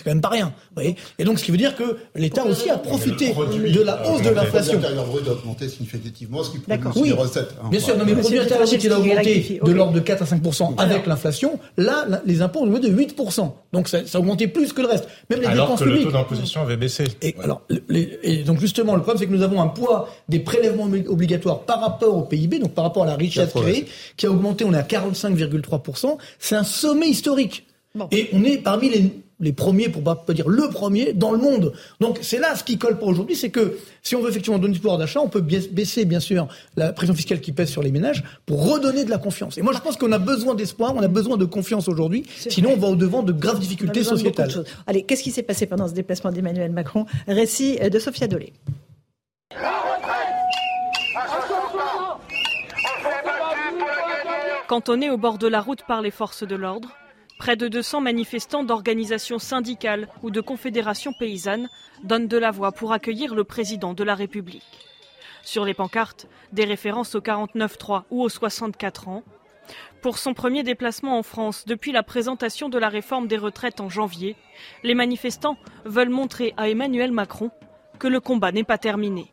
C'est 0.00 0.04
quand 0.04 0.12
même 0.12 0.22
pas 0.22 0.30
rien. 0.30 0.46
Vous 0.46 0.74
voyez 0.76 0.96
et 1.18 1.24
donc, 1.24 1.38
ce 1.38 1.44
qui 1.44 1.50
veut 1.50 1.58
dire 1.58 1.76
que 1.76 1.98
l'État 2.14 2.46
aussi 2.46 2.70
a 2.70 2.78
profité 2.78 3.34
de 3.34 3.82
la 3.82 4.08
hausse 4.08 4.22
de 4.22 4.30
l'inflation. 4.30 4.72
Le 4.72 4.78
intérieur 4.78 5.04
brut 5.04 5.28
a 5.28 5.32
augmenté 5.32 5.68
significativement, 5.68 6.42
ce 6.42 6.52
qui 6.52 6.58
produit 6.58 6.88
aussi 6.88 7.02
des 7.02 7.12
recettes. 7.12 7.54
Hein. 7.62 7.68
Bien 7.70 7.80
sûr, 7.80 7.98
non, 7.98 8.04
mais 8.06 8.14
le 8.14 8.20
produit 8.20 8.38
intérieur 8.38 8.66
brut, 8.66 8.86
a 8.86 8.98
augmenté 8.98 9.60
de 9.62 9.72
l'ordre 9.72 9.92
de 9.92 10.00
4 10.00 10.22
à 10.22 10.26
5 10.26 10.42
avec 10.78 11.06
l'inflation. 11.06 11.58
Là, 11.76 12.06
les 12.24 12.40
impôts 12.40 12.60
ont 12.60 12.62
augmenté 12.62 12.88
de 12.88 12.96
8 12.96 13.14
Donc, 13.74 13.88
ça, 13.88 13.98
a 13.98 14.18
augmenté 14.18 14.48
plus 14.48 14.72
que 14.72 14.80
le 14.80 14.88
reste. 14.88 15.06
Même 15.28 15.40
les 15.40 15.46
alors 15.46 15.66
dépenses 15.66 15.80
que 15.80 15.84
publiques. 15.84 16.06
le 16.06 16.12
taux 16.12 16.16
d'imposition 16.16 16.62
avait 16.62 16.78
baissé. 16.78 17.04
Et, 17.20 17.36
alors, 17.42 17.60
et 17.90 18.42
donc, 18.44 18.58
justement, 18.58 18.94
le 18.94 19.02
problème, 19.02 19.18
c'est 19.18 19.26
que 19.26 19.36
nous 19.36 19.42
avons 19.42 19.60
un 19.60 19.68
poids 19.68 20.08
des 20.30 20.40
prélèvements 20.40 20.88
obligatoires 21.08 21.60
par 21.60 21.82
rapport 21.82 22.16
au 22.16 22.22
PIB, 22.22 22.58
donc 22.58 22.72
par 22.72 22.84
rapport 22.84 23.02
à 23.02 23.06
la 23.06 23.16
richesse 23.16 23.52
créée, 23.52 23.84
qui 24.16 24.24
a 24.24 24.30
augmenté. 24.30 24.64
On 24.64 24.72
est 24.72 24.78
à 24.78 24.82
45,3% 24.82 26.16
C'est 26.38 26.56
un 26.56 26.64
sommet 26.64 27.08
historique. 27.08 27.66
Et 28.12 28.30
on 28.32 28.44
est 28.44 28.58
parmi 28.58 28.88
les 28.88 29.10
les 29.40 29.52
premiers, 29.52 29.88
pour 29.88 30.02
pas, 30.02 30.14
pas 30.14 30.32
dire 30.32 30.48
le 30.48 30.68
premier, 30.68 31.12
dans 31.12 31.32
le 31.32 31.38
monde. 31.38 31.72
Donc 32.00 32.18
c'est 32.22 32.38
là 32.38 32.54
ce 32.54 32.64
qui 32.64 32.78
colle 32.78 32.98
pour 32.98 33.08
aujourd'hui, 33.08 33.36
c'est 33.36 33.50
que 33.50 33.78
si 34.02 34.14
on 34.14 34.20
veut 34.20 34.30
effectivement 34.30 34.58
donner 34.58 34.74
du 34.74 34.80
pouvoir 34.80 34.98
d'achat, 34.98 35.20
on 35.20 35.28
peut 35.28 35.40
baisser 35.40 36.04
bien 36.04 36.20
sûr 36.20 36.48
la 36.76 36.92
pression 36.92 37.14
fiscale 37.14 37.40
qui 37.40 37.52
pèse 37.52 37.70
sur 37.70 37.82
les 37.82 37.90
ménages 37.90 38.22
pour 38.46 38.70
redonner 38.70 39.04
de 39.04 39.10
la 39.10 39.18
confiance. 39.18 39.58
Et 39.58 39.62
moi 39.62 39.72
je 39.74 39.80
pense 39.80 39.96
qu'on 39.96 40.12
a 40.12 40.18
besoin 40.18 40.54
d'espoir, 40.54 40.94
on 40.94 41.02
a 41.02 41.08
besoin 41.08 41.36
de 41.36 41.44
confiance 41.44 41.88
aujourd'hui, 41.88 42.24
sinon 42.36 42.70
on 42.74 42.76
va 42.76 42.88
au-devant 42.88 43.22
de 43.22 43.32
graves 43.32 43.58
difficultés 43.58 44.04
sociétales. 44.04 44.64
Allez, 44.86 45.02
qu'est-ce 45.02 45.22
qui 45.22 45.30
s'est 45.30 45.42
passé 45.42 45.66
pendant 45.66 45.88
ce 45.88 45.94
déplacement 45.94 46.32
d'Emmanuel 46.32 46.70
Macron? 46.70 47.06
Récit 47.26 47.78
de 47.78 47.98
Sophia 47.98 48.26
Dolé. 48.26 48.52
Cantonné 54.68 55.10
au 55.10 55.16
bord 55.16 55.38
de 55.38 55.48
la 55.48 55.60
route 55.60 55.80
par 55.88 56.00
les 56.00 56.12
forces 56.12 56.46
de 56.46 56.54
l'ordre, 56.54 56.90
Près 57.40 57.56
de 57.56 57.68
200 57.68 58.02
manifestants 58.02 58.64
d'organisations 58.64 59.38
syndicales 59.38 60.08
ou 60.22 60.30
de 60.30 60.42
confédérations 60.42 61.14
paysannes 61.18 61.70
donnent 62.04 62.28
de 62.28 62.36
la 62.36 62.50
voix 62.50 62.70
pour 62.70 62.92
accueillir 62.92 63.34
le 63.34 63.44
président 63.44 63.94
de 63.94 64.04
la 64.04 64.14
République. 64.14 64.90
Sur 65.42 65.64
les 65.64 65.72
pancartes, 65.72 66.26
des 66.52 66.66
références 66.66 67.14
au 67.14 67.20
49-3 67.20 68.02
ou 68.10 68.22
aux 68.22 68.28
64 68.28 69.08
ans. 69.08 69.22
Pour 70.02 70.18
son 70.18 70.34
premier 70.34 70.64
déplacement 70.64 71.18
en 71.18 71.22
France 71.22 71.64
depuis 71.66 71.92
la 71.92 72.02
présentation 72.02 72.68
de 72.68 72.76
la 72.76 72.90
réforme 72.90 73.26
des 73.26 73.38
retraites 73.38 73.80
en 73.80 73.88
janvier, 73.88 74.36
les 74.82 74.94
manifestants 74.94 75.56
veulent 75.86 76.10
montrer 76.10 76.52
à 76.58 76.68
Emmanuel 76.68 77.10
Macron 77.10 77.50
que 77.98 78.06
le 78.06 78.20
combat 78.20 78.52
n'est 78.52 78.64
pas 78.64 78.76
terminé. 78.76 79.32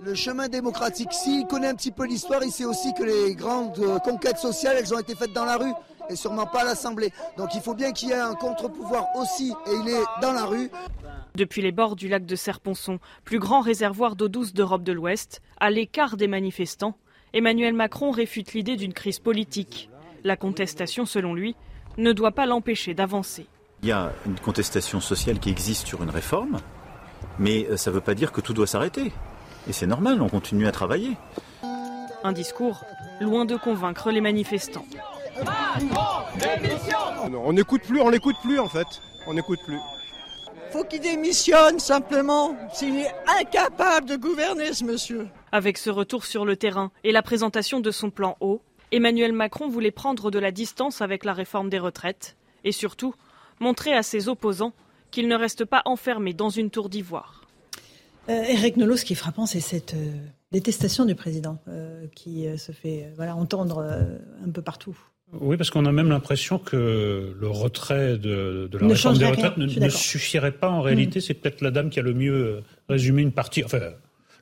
Le 0.00 0.14
chemin 0.14 0.48
démocratique, 0.48 1.12
s'il 1.12 1.46
connaît 1.46 1.68
un 1.68 1.74
petit 1.74 1.92
peu 1.92 2.06
l'histoire, 2.06 2.42
il 2.42 2.50
sait 2.50 2.64
aussi 2.64 2.94
que 2.94 3.04
les 3.04 3.34
grandes 3.34 3.78
conquêtes 4.02 4.38
sociales, 4.38 4.76
elles 4.78 4.92
ont 4.94 4.98
été 4.98 5.14
faites 5.14 5.32
dans 5.34 5.44
la 5.44 5.58
rue 5.58 5.72
et 6.08 6.16
sûrement 6.16 6.46
pas 6.46 6.62
à 6.62 6.64
l'Assemblée. 6.64 7.12
Donc 7.36 7.54
il 7.54 7.60
faut 7.60 7.74
bien 7.74 7.92
qu'il 7.92 8.08
y 8.10 8.12
ait 8.12 8.20
un 8.20 8.34
contre-pouvoir 8.34 9.06
aussi, 9.16 9.52
et 9.66 9.74
il 9.74 9.88
est 9.88 10.04
dans 10.20 10.32
la 10.32 10.44
rue. 10.44 10.70
Depuis 11.34 11.62
les 11.62 11.72
bords 11.72 11.96
du 11.96 12.08
lac 12.08 12.26
de 12.26 12.36
Serponçon, 12.36 12.98
plus 13.24 13.38
grand 13.38 13.60
réservoir 13.60 14.16
d'eau 14.16 14.28
douce 14.28 14.52
d'Europe 14.52 14.82
de 14.82 14.92
l'Ouest, 14.92 15.40
à 15.58 15.70
l'écart 15.70 16.16
des 16.16 16.28
manifestants, 16.28 16.96
Emmanuel 17.32 17.72
Macron 17.72 18.10
réfute 18.10 18.52
l'idée 18.52 18.76
d'une 18.76 18.92
crise 18.92 19.18
politique. 19.18 19.88
La 20.24 20.36
contestation, 20.36 21.06
selon 21.06 21.34
lui, 21.34 21.56
ne 21.96 22.12
doit 22.12 22.32
pas 22.32 22.46
l'empêcher 22.46 22.92
d'avancer. 22.92 23.46
Il 23.82 23.88
y 23.88 23.92
a 23.92 24.12
une 24.26 24.38
contestation 24.38 25.00
sociale 25.00 25.38
qui 25.38 25.50
existe 25.50 25.86
sur 25.86 26.02
une 26.02 26.10
réforme, 26.10 26.60
mais 27.38 27.66
euh, 27.70 27.76
ça 27.76 27.90
ne 27.90 27.96
veut 27.96 28.00
pas 28.00 28.14
dire 28.14 28.30
que 28.30 28.40
tout 28.40 28.52
doit 28.52 28.66
s'arrêter. 28.66 29.12
Et 29.68 29.72
c'est 29.72 29.86
normal, 29.86 30.20
on 30.20 30.28
continue 30.28 30.66
à 30.66 30.72
travailler. 30.72 31.16
Un 32.24 32.32
discours 32.32 32.84
loin 33.20 33.44
de 33.44 33.56
convaincre 33.56 34.10
les 34.10 34.20
manifestants. 34.20 34.84
On 37.44 37.52
n'écoute 37.52 37.82
plus, 37.82 38.00
on 38.00 38.08
l'écoute 38.10 38.36
plus 38.42 38.58
en 38.58 38.68
fait. 38.68 38.86
On 39.26 39.34
n'écoute 39.34 39.60
plus. 39.64 39.78
Faut 40.70 40.84
qu'il 40.84 41.00
démissionne 41.00 41.78
simplement. 41.78 42.56
S'il 42.72 42.96
est 42.96 43.14
incapable 43.40 44.08
de 44.08 44.16
gouverner 44.16 44.72
ce 44.72 44.84
monsieur. 44.84 45.28
Avec 45.52 45.76
ce 45.78 45.90
retour 45.90 46.24
sur 46.24 46.44
le 46.44 46.56
terrain 46.56 46.90
et 47.04 47.12
la 47.12 47.22
présentation 47.22 47.80
de 47.80 47.90
son 47.90 48.10
plan 48.10 48.36
haut, 48.40 48.62
Emmanuel 48.90 49.32
Macron 49.32 49.68
voulait 49.68 49.90
prendre 49.90 50.30
de 50.30 50.38
la 50.38 50.50
distance 50.50 51.00
avec 51.00 51.24
la 51.24 51.32
réforme 51.32 51.70
des 51.70 51.78
retraites 51.78 52.36
et 52.64 52.72
surtout 52.72 53.14
montrer 53.60 53.94
à 53.94 54.02
ses 54.02 54.28
opposants 54.28 54.72
qu'il 55.10 55.28
ne 55.28 55.36
reste 55.36 55.64
pas 55.64 55.82
enfermé 55.84 56.32
dans 56.32 56.50
une 56.50 56.70
tour 56.70 56.88
d'ivoire. 56.88 57.42
Euh, 58.28 58.42
Eric 58.44 58.76
Nolot, 58.76 58.96
ce 58.96 59.04
qui 59.04 59.14
est 59.14 59.16
frappant, 59.16 59.46
c'est 59.46 59.60
cette 59.60 59.94
euh, 59.94 60.16
détestation 60.52 61.04
du 61.04 61.14
président 61.14 61.58
euh, 61.68 62.06
qui 62.14 62.46
se 62.58 62.72
fait 62.72 63.12
voilà, 63.16 63.36
entendre 63.36 63.82
un 64.44 64.50
peu 64.50 64.62
partout. 64.62 64.96
Oui, 65.40 65.56
parce 65.56 65.70
qu'on 65.70 65.86
a 65.86 65.92
même 65.92 66.10
l'impression 66.10 66.58
que 66.58 67.34
le 67.38 67.48
retrait 67.48 68.18
de, 68.18 68.68
la 68.78 68.86
réforme 68.86 69.16
des 69.16 69.26
retraites 69.26 69.56
ne, 69.56 69.88
suffirait 69.88 70.52
pas 70.52 70.68
en 70.68 70.82
réalité. 70.82 71.18
Mm. 71.18 71.22
C'est 71.22 71.34
peut-être 71.34 71.62
la 71.62 71.70
dame 71.70 71.88
qui 71.88 71.98
a 71.98 72.02
le 72.02 72.12
mieux 72.12 72.62
résumé 72.88 73.22
une 73.22 73.32
partie, 73.32 73.64
enfin, 73.64 73.78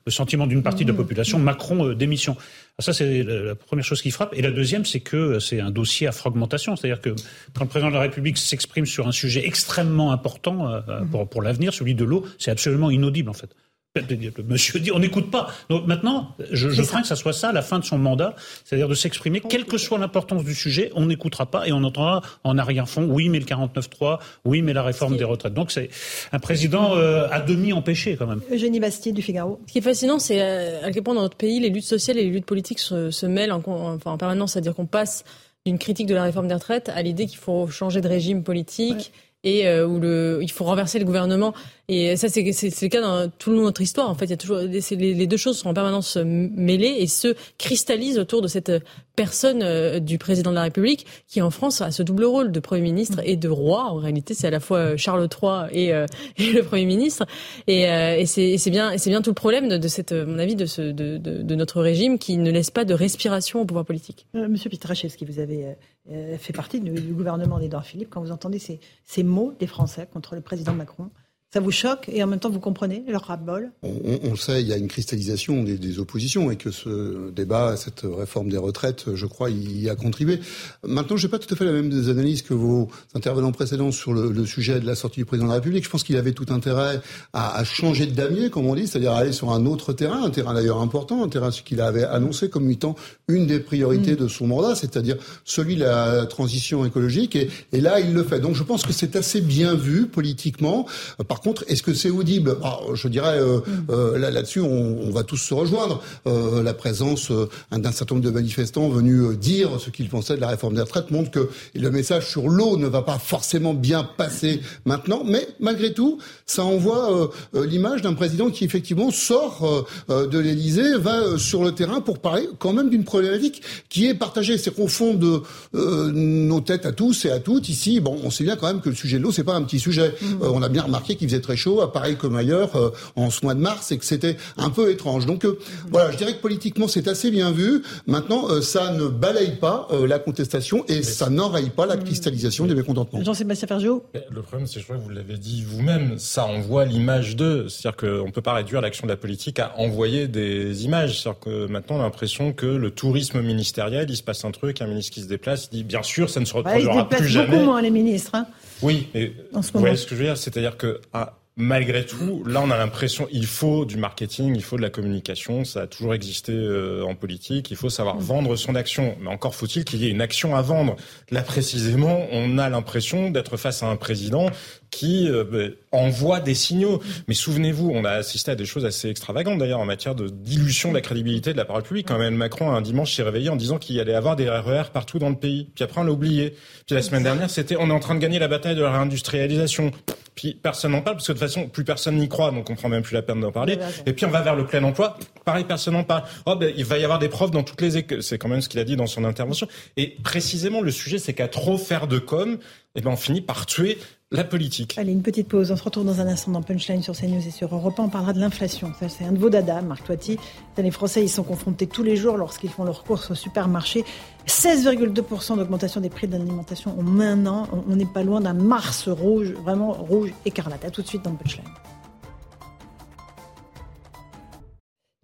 le 0.05 0.11
sentiment 0.11 0.47
d'une 0.47 0.63
partie 0.63 0.83
de 0.83 0.89
la 0.89 0.93
mm. 0.93 0.97
population. 0.97 1.39
Macron 1.39 1.87
euh, 1.87 1.95
démission. 1.95 2.35
Ah, 2.77 2.81
ça, 2.81 2.93
c'est 2.93 3.23
la, 3.23 3.55
première 3.55 3.85
chose 3.85 4.01
qui 4.01 4.11
frappe. 4.11 4.33
Et 4.35 4.41
la 4.41 4.51
deuxième, 4.51 4.83
c'est 4.83 4.99
que 4.99 5.39
c'est 5.39 5.61
un 5.61 5.71
dossier 5.71 6.07
à 6.07 6.11
fragmentation. 6.11 6.75
C'est-à-dire 6.75 6.99
que 6.99 7.11
quand 7.53 7.63
le 7.63 7.69
président 7.69 7.89
de 7.89 7.95
la 7.95 8.01
République 8.01 8.37
s'exprime 8.37 8.85
sur 8.85 9.07
un 9.07 9.13
sujet 9.13 9.45
extrêmement 9.45 10.11
important 10.11 10.67
euh, 10.69 10.81
pour, 11.09 11.29
pour 11.29 11.41
l'avenir, 11.41 11.73
celui 11.73 11.95
de 11.95 12.03
l'eau, 12.03 12.25
c'est 12.37 12.51
absolument 12.51 12.91
inaudible, 12.91 13.29
en 13.29 13.33
fait. 13.33 13.55
Le 13.93 14.43
monsieur 14.43 14.79
dit 14.79 14.89
on 14.93 14.99
n'écoute 14.99 15.29
pas. 15.29 15.51
Donc 15.69 15.85
maintenant, 15.85 16.33
je, 16.49 16.69
je 16.69 16.81
crains 16.81 17.01
que 17.01 17.07
ça 17.07 17.17
soit 17.17 17.33
ça 17.33 17.49
à 17.49 17.51
la 17.51 17.61
fin 17.61 17.77
de 17.77 17.83
son 17.83 17.97
mandat, 17.97 18.35
c'est-à-dire 18.63 18.87
de 18.87 18.93
s'exprimer, 18.93 19.41
quelle 19.41 19.65
que 19.65 19.77
soit 19.77 19.97
l'importance 19.97 20.45
du 20.45 20.55
sujet, 20.55 20.93
on 20.95 21.07
n'écoutera 21.07 21.45
pas 21.45 21.67
et 21.67 21.73
on 21.73 21.83
entendra 21.83 22.21
en 22.45 22.57
arrière-fond, 22.57 23.05
oui, 23.09 23.27
mais 23.27 23.39
le 23.39 23.45
49-3, 23.45 24.19
oui, 24.45 24.61
mais 24.61 24.71
la 24.71 24.83
réforme 24.83 25.17
des 25.17 25.25
retraites. 25.25 25.53
Donc 25.53 25.71
c'est 25.71 25.89
un 26.31 26.39
président 26.39 26.95
euh, 26.95 27.27
à 27.31 27.41
demi 27.41 27.73
empêché 27.73 28.15
quand 28.15 28.27
même. 28.27 28.39
Eugénie 28.49 28.79
Bastier 28.79 29.11
du 29.11 29.21
Figaro. 29.21 29.59
Ce 29.67 29.73
qui 29.73 29.79
est 29.79 29.81
fascinant, 29.81 30.19
c'est 30.19 30.41
euh, 30.41 30.85
à 30.85 30.91
quel 30.91 31.03
point 31.03 31.13
dans 31.13 31.23
notre 31.23 31.35
pays, 31.35 31.59
les 31.59 31.69
luttes 31.69 31.83
sociales 31.83 32.17
et 32.17 32.23
les 32.23 32.29
luttes 32.29 32.45
politiques 32.45 32.79
se, 32.79 33.11
se 33.11 33.25
mêlent 33.25 33.51
en, 33.51 33.61
enfin, 33.65 34.11
en 34.11 34.17
permanence, 34.17 34.53
c'est-à-dire 34.53 34.73
qu'on 34.73 34.85
passe 34.85 35.25
d'une 35.65 35.77
critique 35.77 36.07
de 36.07 36.15
la 36.15 36.23
réforme 36.23 36.47
des 36.47 36.53
retraites 36.53 36.87
à 36.87 37.01
l'idée 37.01 37.25
qu'il 37.25 37.39
faut 37.39 37.67
changer 37.67 37.99
de 37.99 38.07
régime 38.07 38.41
politique 38.41 39.11
et 39.43 39.67
euh, 39.67 39.87
où 39.87 39.99
le, 39.99 40.39
il 40.41 40.51
faut 40.51 40.65
renverser 40.65 40.99
le 40.99 41.05
gouvernement. 41.05 41.53
Et 41.87 42.15
ça, 42.15 42.29
c'est 42.29 42.41
le 42.43 42.87
cas 42.87 43.01
dans 43.01 43.29
toute 43.29 43.53
notre 43.53 43.81
histoire. 43.81 44.09
En 44.09 44.15
fait, 44.15 44.25
il 44.25 44.29
y 44.29 44.33
a 44.33 44.37
toujours 44.37 44.59
les, 44.59 45.27
deux 45.27 45.37
choses 45.37 45.57
sont 45.57 45.69
en 45.69 45.73
permanence 45.73 46.15
mêlées 46.15 46.95
et 46.99 47.07
se 47.07 47.35
cristallisent 47.57 48.19
autour 48.19 48.41
de 48.41 48.47
cette 48.47 48.71
personne 49.17 49.61
euh, 49.61 49.99
du 49.99 50.17
président 50.17 50.51
de 50.51 50.55
la 50.55 50.61
République 50.63 51.05
qui, 51.27 51.41
en 51.41 51.49
France, 51.49 51.81
a 51.81 51.91
ce 51.91 52.01
double 52.01 52.23
rôle 52.23 52.51
de 52.51 52.59
Premier 52.61 52.83
ministre 52.83 53.19
et 53.25 53.35
de 53.35 53.49
roi. 53.49 53.91
En 53.91 53.95
réalité, 53.95 54.33
c'est 54.33 54.47
à 54.47 54.51
la 54.51 54.61
fois 54.61 54.95
Charles 54.95 55.27
III 55.27 55.67
et, 55.71 55.93
euh, 55.93 56.05
et 56.37 56.53
le 56.53 56.63
Premier 56.63 56.85
ministre. 56.85 57.25
Et, 57.67 57.81
et 57.81 58.25
c'est 58.25 58.69
bien, 58.69 58.97
c'est 58.97 59.09
bien 59.09 59.21
tout 59.21 59.31
le 59.31 59.35
problème 59.35 59.67
de, 59.67 59.87
cette, 59.87 60.13
mon 60.13 60.39
avis, 60.39 60.55
de, 60.55 60.65
ce, 60.65 60.81
de, 60.81 61.17
de, 61.17 61.41
de, 61.41 61.55
notre 61.55 61.81
régime 61.81 62.19
qui 62.19 62.37
ne 62.37 62.51
laisse 62.51 62.71
pas 62.71 62.85
de 62.85 62.93
respiration 62.93 63.61
au 63.61 63.65
pouvoir 63.65 63.85
politique. 63.85 64.27
Monsieur 64.33 64.69
Pitrachevski, 64.69 65.25
vous 65.25 65.39
avez 65.39 65.75
fait 66.07 66.53
partie 66.53 66.79
du, 66.79 67.13
gouvernement 67.13 67.59
d'Edouard 67.59 67.85
Philippe. 67.85 68.09
Quand 68.09 68.21
vous 68.21 68.31
entendez 68.31 68.59
ces, 68.59 68.79
ces 69.05 69.23
mots 69.23 69.53
des 69.59 69.67
Français 69.67 70.07
contre 70.11 70.35
le 70.35 70.41
président 70.41 70.73
Macron. 70.73 71.09
Ça 71.53 71.59
vous 71.59 71.71
choque 71.71 72.07
et 72.07 72.23
en 72.23 72.27
même 72.27 72.39
temps 72.39 72.49
vous 72.49 72.61
comprenez 72.61 73.03
leur 73.09 73.23
ras-bol 73.23 73.71
on, 73.83 73.91
on, 74.23 74.29
le 74.29 74.37
sait, 74.37 74.61
il 74.61 74.69
y 74.69 74.73
a 74.73 74.77
une 74.77 74.87
cristallisation 74.87 75.63
des, 75.63 75.77
des, 75.77 75.99
oppositions 75.99 76.49
et 76.49 76.55
que 76.55 76.71
ce 76.71 77.29
débat, 77.31 77.75
cette 77.75 78.03
réforme 78.05 78.47
des 78.47 78.55
retraites, 78.55 79.13
je 79.15 79.25
crois, 79.25 79.49
y 79.49 79.89
a 79.89 79.95
contribué. 79.95 80.39
Maintenant, 80.87 81.17
je 81.17 81.27
n'ai 81.27 81.29
pas 81.31 81.39
tout 81.39 81.53
à 81.53 81.57
fait 81.57 81.65
la 81.65 81.73
même 81.73 81.91
analyse 81.91 82.41
que 82.41 82.53
vos 82.53 82.87
intervenants 83.15 83.51
précédents 83.51 83.91
sur 83.91 84.13
le, 84.13 84.31
le, 84.31 84.45
sujet 84.45 84.79
de 84.79 84.85
la 84.85 84.95
sortie 84.95 85.19
du 85.19 85.25
président 85.25 85.47
de 85.47 85.51
la 85.51 85.55
République. 85.55 85.83
Je 85.83 85.89
pense 85.89 86.03
qu'il 86.03 86.15
avait 86.15 86.31
tout 86.31 86.45
intérêt 86.51 87.01
à, 87.33 87.57
à, 87.57 87.63
changer 87.65 88.05
de 88.05 88.15
damier, 88.15 88.49
comme 88.49 88.67
on 88.67 88.75
dit, 88.75 88.87
c'est-à-dire 88.87 89.11
aller 89.11 89.33
sur 89.33 89.51
un 89.51 89.65
autre 89.65 89.91
terrain, 89.91 90.23
un 90.23 90.29
terrain 90.29 90.53
d'ailleurs 90.53 90.79
important, 90.79 91.21
un 91.21 91.27
terrain 91.27 91.51
qu'il 91.51 91.81
avait 91.81 92.05
annoncé 92.05 92.49
comme 92.49 92.71
étant 92.71 92.95
une 93.27 93.45
des 93.45 93.59
priorités 93.59 94.13
mm. 94.13 94.17
de 94.17 94.27
son 94.29 94.47
mandat, 94.47 94.75
c'est-à-dire 94.75 95.17
celui 95.43 95.75
de 95.75 95.81
la 95.81 96.25
transition 96.27 96.85
écologique. 96.85 97.35
Et, 97.35 97.49
et, 97.73 97.81
là, 97.81 97.99
il 97.99 98.13
le 98.13 98.23
fait. 98.23 98.39
Donc, 98.39 98.55
je 98.55 98.63
pense 98.63 98.83
que 98.83 98.93
c'est 98.93 99.17
assez 99.17 99.41
bien 99.41 99.75
vu 99.75 100.07
politiquement. 100.07 100.87
Par 101.27 101.40
par 101.41 101.53
contre, 101.53 101.65
est-ce 101.69 101.81
que 101.81 101.95
c'est 101.95 102.11
audible? 102.11 102.55
Ah, 102.63 102.77
Je 102.93 103.07
dirais 103.07 103.39
euh, 103.39 103.57
mm. 103.57 103.85
euh, 103.89 104.17
là, 104.19 104.29
là-dessus, 104.29 104.59
on, 104.59 104.99
on, 105.07 105.09
va 105.09 105.23
tous 105.23 105.37
se 105.37 105.55
rejoindre. 105.55 105.99
Euh, 106.27 106.61
la 106.61 106.75
présence 106.75 107.31
euh, 107.31 107.49
d'un 107.71 107.91
certain 107.91 108.13
nombre 108.13 108.25
de 108.27 108.29
manifestants 108.31 108.89
venus 108.89 109.35
dire 109.39 109.79
ce 109.79 109.89
qu'ils 109.89 110.07
pensaient 110.07 110.35
de 110.35 110.41
la 110.41 110.49
réforme 110.49 110.75
des 110.75 110.81
retraites 110.81 111.09
montre 111.09 111.31
que 111.31 111.49
le 111.73 111.89
message 111.89 112.29
sur 112.29 112.47
l'eau 112.47 112.77
ne 112.77 112.85
va 112.85 113.01
pas 113.01 113.17
forcément 113.17 113.73
bien 113.73 114.03
passer 114.03 114.61
maintenant. 114.85 115.23
Mais 115.25 115.47
malgré 115.59 115.93
tout, 115.93 116.19
ça 116.45 116.63
envoie 116.63 117.31
l'image 117.55 118.03
d'un 118.03 118.13
président 118.13 118.51
qui 118.51 118.65
effectivement 118.65 119.09
sort 119.09 119.87
de 120.09 120.37
l'Élysée, 120.37 120.97
va 120.97 121.39
sur 121.39 121.63
le 121.63 121.71
terrain 121.71 122.01
pour 122.01 122.19
parler 122.19 122.47
quand 122.59 122.73
même 122.73 122.91
d'une 122.91 123.03
problématique 123.03 123.63
qui 123.89 124.05
est 124.05 124.13
partagée. 124.13 124.59
C'est 124.59 124.75
qu'au 124.75 124.87
fond 124.87 125.15
de 125.15 125.41
nos 125.73 126.61
têtes 126.61 126.85
à 126.85 126.91
tous 126.91 127.25
et 127.25 127.31
à 127.31 127.39
toutes 127.39 127.69
ici, 127.69 127.99
bon, 127.99 128.19
on 128.23 128.29
sait 128.29 128.43
bien 128.43 128.55
quand 128.55 128.67
même 128.67 128.81
que 128.81 128.89
le 128.89 128.95
sujet 128.95 129.17
de 129.17 129.23
l'eau, 129.23 129.31
c'est 129.31 129.43
pas 129.43 129.55
un 129.55 129.63
petit 129.63 129.79
sujet. 129.79 130.13
Mm. 130.21 130.41
on 130.41 130.61
a 130.61 130.69
bien 130.69 130.83
remarqué 130.83 131.15
qu'il 131.15 131.30
faisait 131.31 131.41
très 131.41 131.55
chaud, 131.55 131.85
pareil 131.87 132.17
comme 132.17 132.35
ailleurs 132.35 132.75
euh, 132.75 132.91
en 133.15 133.29
ce 133.29 133.43
mois 133.43 133.53
de 133.53 133.59
mars, 133.59 133.91
et 133.91 133.97
que 133.97 134.05
c'était 134.05 134.37
un 134.57 134.69
peu 134.69 134.91
étrange. 134.91 135.25
Donc 135.25 135.45
euh, 135.45 135.57
voilà, 135.89 136.11
je 136.11 136.17
dirais 136.17 136.33
que 136.33 136.41
politiquement 136.41 136.87
c'est 136.87 137.07
assez 137.07 137.31
bien 137.31 137.51
vu. 137.51 137.83
Maintenant, 138.05 138.49
euh, 138.49 138.61
ça 138.61 138.91
ne 138.91 139.07
balaye 139.07 139.55
pas 139.55 139.87
la 139.91 140.19
contestation 140.19 140.83
et 140.87 141.03
ça 141.03 141.29
n'enraye 141.29 141.69
pas 141.69 141.85
la 141.85 141.97
cristallisation 141.97 142.65
des 142.65 142.75
mécontentements. 142.75 143.23
Jean-Sébastien 143.23 143.67
Fergiot 143.67 144.03
Le 144.13 144.41
problème, 144.41 144.67
c'est, 144.67 144.79
je 144.79 144.85
crois 144.85 144.97
que 144.97 145.01
vous 145.01 145.09
l'avez 145.09 145.37
dit 145.37 145.63
vous-même, 145.65 146.17
ça 146.17 146.45
envoie 146.45 146.85
l'image 146.85 147.35
d'eux. 147.35 147.67
C'est-à-dire 147.69 147.97
qu'on 147.97 148.27
ne 148.27 148.31
peut 148.31 148.41
pas 148.41 148.53
réduire 148.53 148.81
l'action 148.81 149.07
de 149.07 149.11
la 149.11 149.17
politique 149.17 149.59
à 149.59 149.73
envoyer 149.77 150.27
des 150.27 150.85
images. 150.85 151.21
C'est-à-dire 151.21 151.39
que 151.39 151.67
maintenant, 151.67 151.97
on 151.97 151.99
a 151.99 152.03
l'impression 152.03 152.53
que 152.53 152.65
le 152.65 152.91
tourisme 152.91 153.41
ministériel, 153.41 154.09
il 154.09 154.17
se 154.17 154.23
passe 154.23 154.43
un 154.45 154.51
truc, 154.51 154.81
un 154.81 154.87
ministre 154.87 155.13
qui 155.13 155.21
se 155.21 155.27
déplace, 155.27 155.69
il 155.71 155.77
dit 155.77 155.83
bien 155.83 156.03
sûr, 156.03 156.29
ça 156.29 156.39
ne 156.39 156.45
se 156.45 156.53
reproduira 156.53 157.07
plus 157.07 157.27
jamais. 157.27 157.47
beaucoup 157.47 157.65
moins 157.65 157.81
les 157.81 157.91
ministres. 157.91 158.35
Hein. 158.35 158.47
Oui, 158.81 159.07
mais 159.13 159.33
vous 159.53 159.79
voyez 159.79 159.95
ce 159.95 160.05
que 160.05 160.15
je 160.15 160.21
veux 160.21 160.25
dire? 160.25 160.37
C'est-à-dire 160.37 160.77
que 160.77 161.01
ah, 161.13 161.37
malgré 161.55 162.05
tout, 162.05 162.43
là, 162.45 162.61
on 162.63 162.71
a 162.71 162.77
l'impression 162.77 163.27
il 163.31 163.45
faut 163.45 163.85
du 163.85 163.97
marketing, 163.97 164.55
il 164.55 164.63
faut 164.63 164.77
de 164.77 164.81
la 164.81 164.89
communication. 164.89 165.63
Ça 165.65 165.81
a 165.81 165.87
toujours 165.87 166.13
existé 166.13 166.53
euh, 166.53 167.03
en 167.03 167.15
politique. 167.15 167.71
Il 167.71 167.77
faut 167.77 167.89
savoir 167.89 168.15
mm. 168.15 168.21
vendre 168.21 168.55
son 168.55 168.75
action. 168.75 169.15
Mais 169.21 169.29
encore 169.29 169.55
faut-il 169.55 169.85
qu'il 169.85 170.01
y 170.01 170.07
ait 170.07 170.11
une 170.11 170.21
action 170.21 170.55
à 170.55 170.61
vendre. 170.61 170.95
Là, 171.29 171.41
précisément, 171.41 172.25
on 172.31 172.57
a 172.57 172.69
l'impression 172.69 173.29
d'être 173.29 173.57
face 173.57 173.83
à 173.83 173.87
un 173.87 173.95
président 173.95 174.49
qui 174.91 175.29
euh, 175.29 175.43
ben, 175.43 175.71
envoie 175.91 176.41
des 176.41 176.53
signaux. 176.53 177.01
Mais 177.27 177.33
souvenez-vous, 177.33 177.89
on 177.93 178.03
a 178.03 178.11
assisté 178.11 178.51
à 178.51 178.55
des 178.55 178.65
choses 178.65 178.85
assez 178.85 179.09
extravagantes 179.09 179.57
d'ailleurs 179.57 179.79
en 179.79 179.85
matière 179.85 180.15
de 180.15 180.27
dilution 180.27 180.89
de 180.89 180.95
la 180.95 181.01
crédibilité 181.01 181.53
de 181.53 181.57
la 181.57 181.65
parole 181.65 181.83
publique. 181.83 182.07
Quand 182.07 182.19
même, 182.19 182.35
Macron 182.35 182.71
un 182.71 182.81
dimanche 182.81 183.15
s'est 183.15 183.23
réveillé 183.23 183.49
en 183.49 183.55
disant 183.55 183.77
qu'il 183.77 183.99
allait 183.99 184.13
avoir 184.13 184.35
des 184.35 184.49
RER 184.49 184.83
partout 184.93 185.17
dans 185.17 185.29
le 185.29 185.37
pays. 185.37 185.69
Puis 185.73 185.83
après, 185.83 186.01
on 186.01 186.03
l'a 186.03 186.11
oublié. 186.11 186.55
Puis 186.85 186.95
la 186.95 187.01
semaine 187.01 187.23
dernière, 187.23 187.49
c'était 187.49 187.77
on 187.79 187.89
est 187.89 187.93
en 187.93 187.99
train 187.99 188.15
de 188.15 188.19
gagner 188.19 188.37
la 188.37 188.49
bataille 188.49 188.75
de 188.75 188.81
la 188.81 188.91
réindustrialisation. 188.91 189.91
Puis 190.35 190.57
personne 190.61 190.91
n'en 190.91 191.01
parle 191.01 191.17
parce 191.17 191.27
que 191.27 191.33
de 191.33 191.37
toute 191.37 191.47
façon, 191.47 191.67
plus 191.67 191.83
personne 191.83 192.17
n'y 192.17 192.29
croit, 192.29 192.51
donc 192.51 192.69
on 192.69 192.75
prend 192.75 192.89
même 192.89 193.03
plus 193.03 193.13
la 193.13 193.21
peine 193.21 193.39
d'en 193.39 193.51
parler. 193.51 193.77
Et 194.05 194.13
puis 194.13 194.25
on 194.25 194.29
va 194.29 194.41
vers 194.41 194.55
le 194.55 194.65
plein 194.65 194.83
emploi. 194.83 195.17
Pareil, 195.45 195.65
personne 195.65 195.93
n'en 195.93 196.03
parle. 196.03 196.23
Oh, 196.45 196.55
ben, 196.55 196.73
il 196.75 196.85
va 196.85 196.97
y 196.97 197.03
avoir 197.03 197.19
des 197.19 197.29
profs 197.29 197.51
dans 197.51 197.63
toutes 197.63 197.81
les 197.81 197.97
écoles. 197.97 198.23
C'est 198.23 198.37
quand 198.37 198.49
même 198.49 198.61
ce 198.61 198.69
qu'il 198.69 198.79
a 198.79 198.83
dit 198.83 198.95
dans 198.95 199.07
son 199.07 199.23
intervention. 199.23 199.67
Et 199.97 200.17
précisément, 200.23 200.81
le 200.81 200.91
sujet, 200.91 201.17
c'est 201.17 201.33
qu'à 201.33 201.47
trop 201.47 201.77
faire 201.77 202.07
de 202.07 202.19
com, 202.19 202.57
eh 202.95 203.01
ben, 203.01 203.11
on 203.11 203.17
finit 203.17 203.41
par 203.41 203.65
tuer 203.65 203.97
la 204.31 204.45
politique. 204.45 204.97
Allez, 204.97 205.11
une 205.11 205.21
petite 205.21 205.49
pause. 205.49 205.71
On 205.71 205.75
se 205.75 205.83
retrouve 205.83 206.05
dans 206.05 206.21
un 206.21 206.27
instant 206.27 206.51
dans 206.51 206.61
Punchline 206.61 207.03
sur 207.03 207.15
CNews 207.15 207.45
et 207.45 207.51
sur 207.51 207.73
Europe 207.75 207.99
1. 207.99 208.03
On 208.03 208.09
parlera 208.09 208.31
de 208.31 208.39
l'inflation. 208.39 208.93
Ça, 208.97 209.09
c'est 209.09 209.25
un 209.25 209.33
de 209.33 209.37
vos 209.37 209.49
dada, 209.49 209.81
Marc 209.81 210.05
Toiti. 210.05 210.37
Les 210.77 210.91
Français, 210.91 211.21
ils 211.21 211.29
sont 211.29 211.43
confrontés 211.43 211.85
tous 211.85 212.01
les 212.01 212.15
jours 212.15 212.37
lorsqu'ils 212.37 212.69
font 212.69 212.85
leurs 212.85 213.03
courses 213.03 213.31
au 213.31 213.35
supermarché. 213.35 214.05
16,2% 214.47 215.57
d'augmentation 215.57 215.99
des 215.99 216.09
prix 216.09 216.27
d'alimentation 216.27 216.97
en 216.97 217.19
un 217.19 217.45
an. 217.45 217.67
On 217.89 217.95
n'est 217.95 218.05
pas 218.05 218.23
loin 218.23 218.39
d'un 218.39 218.53
mars 218.53 219.09
rouge, 219.09 219.51
vraiment 219.63 219.91
rouge 219.91 220.33
écarlate. 220.45 220.85
À 220.85 220.91
tout 220.91 221.01
de 221.01 221.07
suite 221.07 221.23
dans 221.23 221.35
Punchline. 221.35 221.65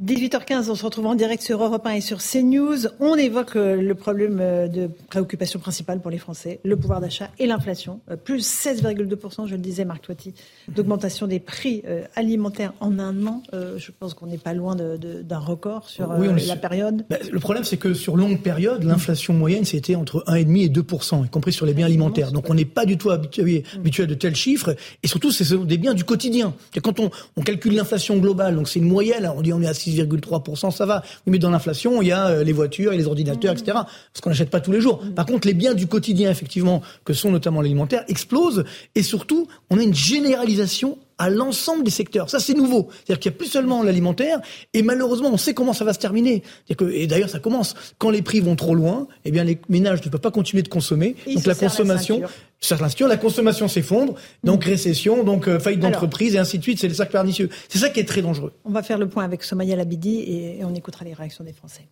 18h15, 0.06 0.70
on 0.70 0.76
se 0.76 0.86
retrouve 0.86 1.08
en 1.08 1.16
direct 1.16 1.42
sur 1.42 1.64
Europe 1.64 1.84
1 1.84 1.94
et 1.94 2.02
sur 2.02 2.20
CNews. 2.20 2.86
On 3.00 3.16
évoque 3.16 3.56
euh, 3.56 3.82
le 3.82 3.96
problème 3.96 4.38
euh, 4.40 4.68
de 4.68 4.92
préoccupation 5.10 5.60
principale 5.60 6.02
pour 6.02 6.12
les 6.12 6.20
Français, 6.20 6.60
le 6.64 6.78
pouvoir 6.78 7.02
d'achat 7.02 7.32
et 7.40 7.48
l'inflation. 7.48 8.00
Euh, 8.12 8.16
plus 8.16 8.48
16,2%, 8.48 9.48
je 9.48 9.56
le 9.56 9.58
disais, 9.58 9.86
Marc 9.86 10.04
Toiti, 10.04 10.36
d'augmentation 10.68 11.26
des 11.26 11.40
prix 11.40 11.82
alimentaires 12.16 12.74
en 12.80 13.00
un 13.00 13.26
an. 13.26 13.42
Je 13.52 13.90
pense 13.92 14.14
qu'on 14.14 14.28
n'est 14.28 14.38
pas 14.38 14.54
loin 14.54 14.76
d'un 14.76 15.40
record 15.40 15.90
sur 15.90 16.08
la 16.14 16.56
période. 16.56 17.06
Bah, 17.10 17.18
le 17.32 17.40
problème, 17.40 17.64
c'est 17.64 17.78
que 17.78 17.96
sur 17.96 18.18
longue 18.18 18.42
période, 18.42 18.84
l'inflation 18.84 19.34
moyenne, 19.34 19.66
c'était 19.66 19.96
entre 19.96 20.24
1,5 20.28 20.66
et 20.66 20.70
2%, 20.70 21.26
y 21.26 21.30
compris 21.30 21.54
sur 21.54 21.66
les 21.66 21.74
biens 21.74 21.88
alimentaires. 21.88 22.32
Donc 22.32 22.52
on 22.52 22.54
n'est 22.54 22.66
pas 22.66 22.86
du 22.86 23.00
tout 23.00 23.10
habitué, 23.10 23.64
habitué, 23.76 24.04
à 24.04 24.06
de 24.06 24.14
tels 24.14 24.36
chiffres. 24.36 24.76
Et 25.02 25.08
surtout, 25.08 25.32
c'est 25.32 25.56
des 25.66 25.78
biens 25.80 25.96
du 25.96 26.04
quotidien. 26.04 26.54
Quand 26.84 27.00
on, 27.00 27.10
on 27.36 27.42
calcule 27.42 27.74
l'inflation 27.74 28.18
globale, 28.18 28.56
donc 28.56 28.68
c'est 28.68 28.80
une 28.80 28.88
moyenne, 28.88 29.32
on 29.36 29.42
dit 29.42 29.54
on 29.54 29.62
est 29.62 29.68
à 29.68 29.74
6,3%, 29.88 30.72
ça 30.72 30.86
va. 30.86 31.04
mais 31.26 31.40
dans 31.40 31.50
l'inflation, 31.50 32.02
il 32.02 32.10
y 32.10 32.12
a 32.12 32.28
euh, 32.28 32.44
les 32.44 32.54
voitures 32.54 32.94
et 32.94 32.98
les 32.98 33.08
ordinateurs, 33.08 33.54
etc. 33.54 33.66
Parce 33.74 34.22
qu'on 34.22 34.30
n'achète 34.30 34.50
pas 34.50 34.60
tous 34.60 34.72
les 34.72 34.82
jours. 34.82 35.02
Par 35.16 35.26
contre, 35.26 35.48
les 35.48 35.54
biens 35.54 35.74
du 35.74 35.88
quotidien, 35.88 36.30
effectivement, 36.30 36.82
que 37.06 37.14
sont 37.14 37.32
notamment 37.32 37.62
l'alimentaire, 37.62 38.04
explosent. 38.08 38.64
Et 38.96 39.04
surtout, 39.04 39.48
on 39.70 39.80
a 39.80 39.84
une 39.84 39.96
généralisation 39.96 40.98
à 41.18 41.30
l'ensemble 41.30 41.84
des 41.84 41.92
secteurs. 41.92 42.30
Ça, 42.30 42.40
c'est 42.40 42.54
nouveau. 42.54 42.90
C'est-à-dire 42.90 43.20
qu'il 43.20 43.32
n'y 43.32 43.36
a 43.36 43.38
plus 43.40 43.48
seulement 43.48 43.84
l'alimentaire, 43.84 44.40
et 44.74 44.82
malheureusement, 44.84 45.30
on 45.32 45.38
sait 45.38 45.54
comment 45.54 45.74
ça 45.74 45.86
va 45.86 45.94
se 45.94 46.00
terminer. 46.00 46.44
Que, 46.78 46.90
et 46.92 47.08
d'ailleurs, 47.08 47.30
ça 47.30 47.40
commence. 47.40 47.76
Quand 47.98 48.10
les 48.10 48.22
prix 48.22 48.40
vont 48.40 48.56
trop 48.56 48.76
loin, 48.76 49.08
eh 49.26 49.32
bien, 49.32 49.44
les 49.44 49.60
ménages 49.70 50.04
ne 50.06 50.10
peuvent 50.10 50.22
pas 50.22 50.32
continuer 50.32 50.64
de 50.64 50.70
consommer. 50.70 51.16
donc 51.34 51.46
la 51.46 51.56
consommation, 51.56 52.22
la, 52.70 53.08
la 53.08 53.18
consommation 53.18 53.68
s'effondre, 53.68 54.16
donc 54.44 54.66
mm. 54.66 54.70
récession, 54.70 55.24
donc 55.24 55.48
euh, 55.48 55.60
faillite 55.60 55.82
d'entreprise, 55.82 56.36
et 56.36 56.40
ainsi 56.40 56.58
de 56.58 56.64
suite. 56.64 56.80
C'est 56.80 56.88
le 56.88 56.94
cercle 56.94 57.14
pernicieux. 57.14 57.50
C'est 57.70 57.80
ça 57.80 57.90
qui 57.90 58.00
est 58.00 58.08
très 58.08 58.22
dangereux. 58.22 58.54
On 58.66 58.72
va 58.72 58.84
faire 58.84 58.98
le 58.98 59.10
point 59.10 59.24
avec 59.24 59.44
Somaya 59.44 59.76
Labidi 59.76 60.20
et, 60.20 60.60
et 60.60 60.66
on 60.66 60.76
écoutera 60.76 61.06
les 61.06 61.14
réactions 61.14 61.44
des 61.44 61.54
Français. 61.54 61.88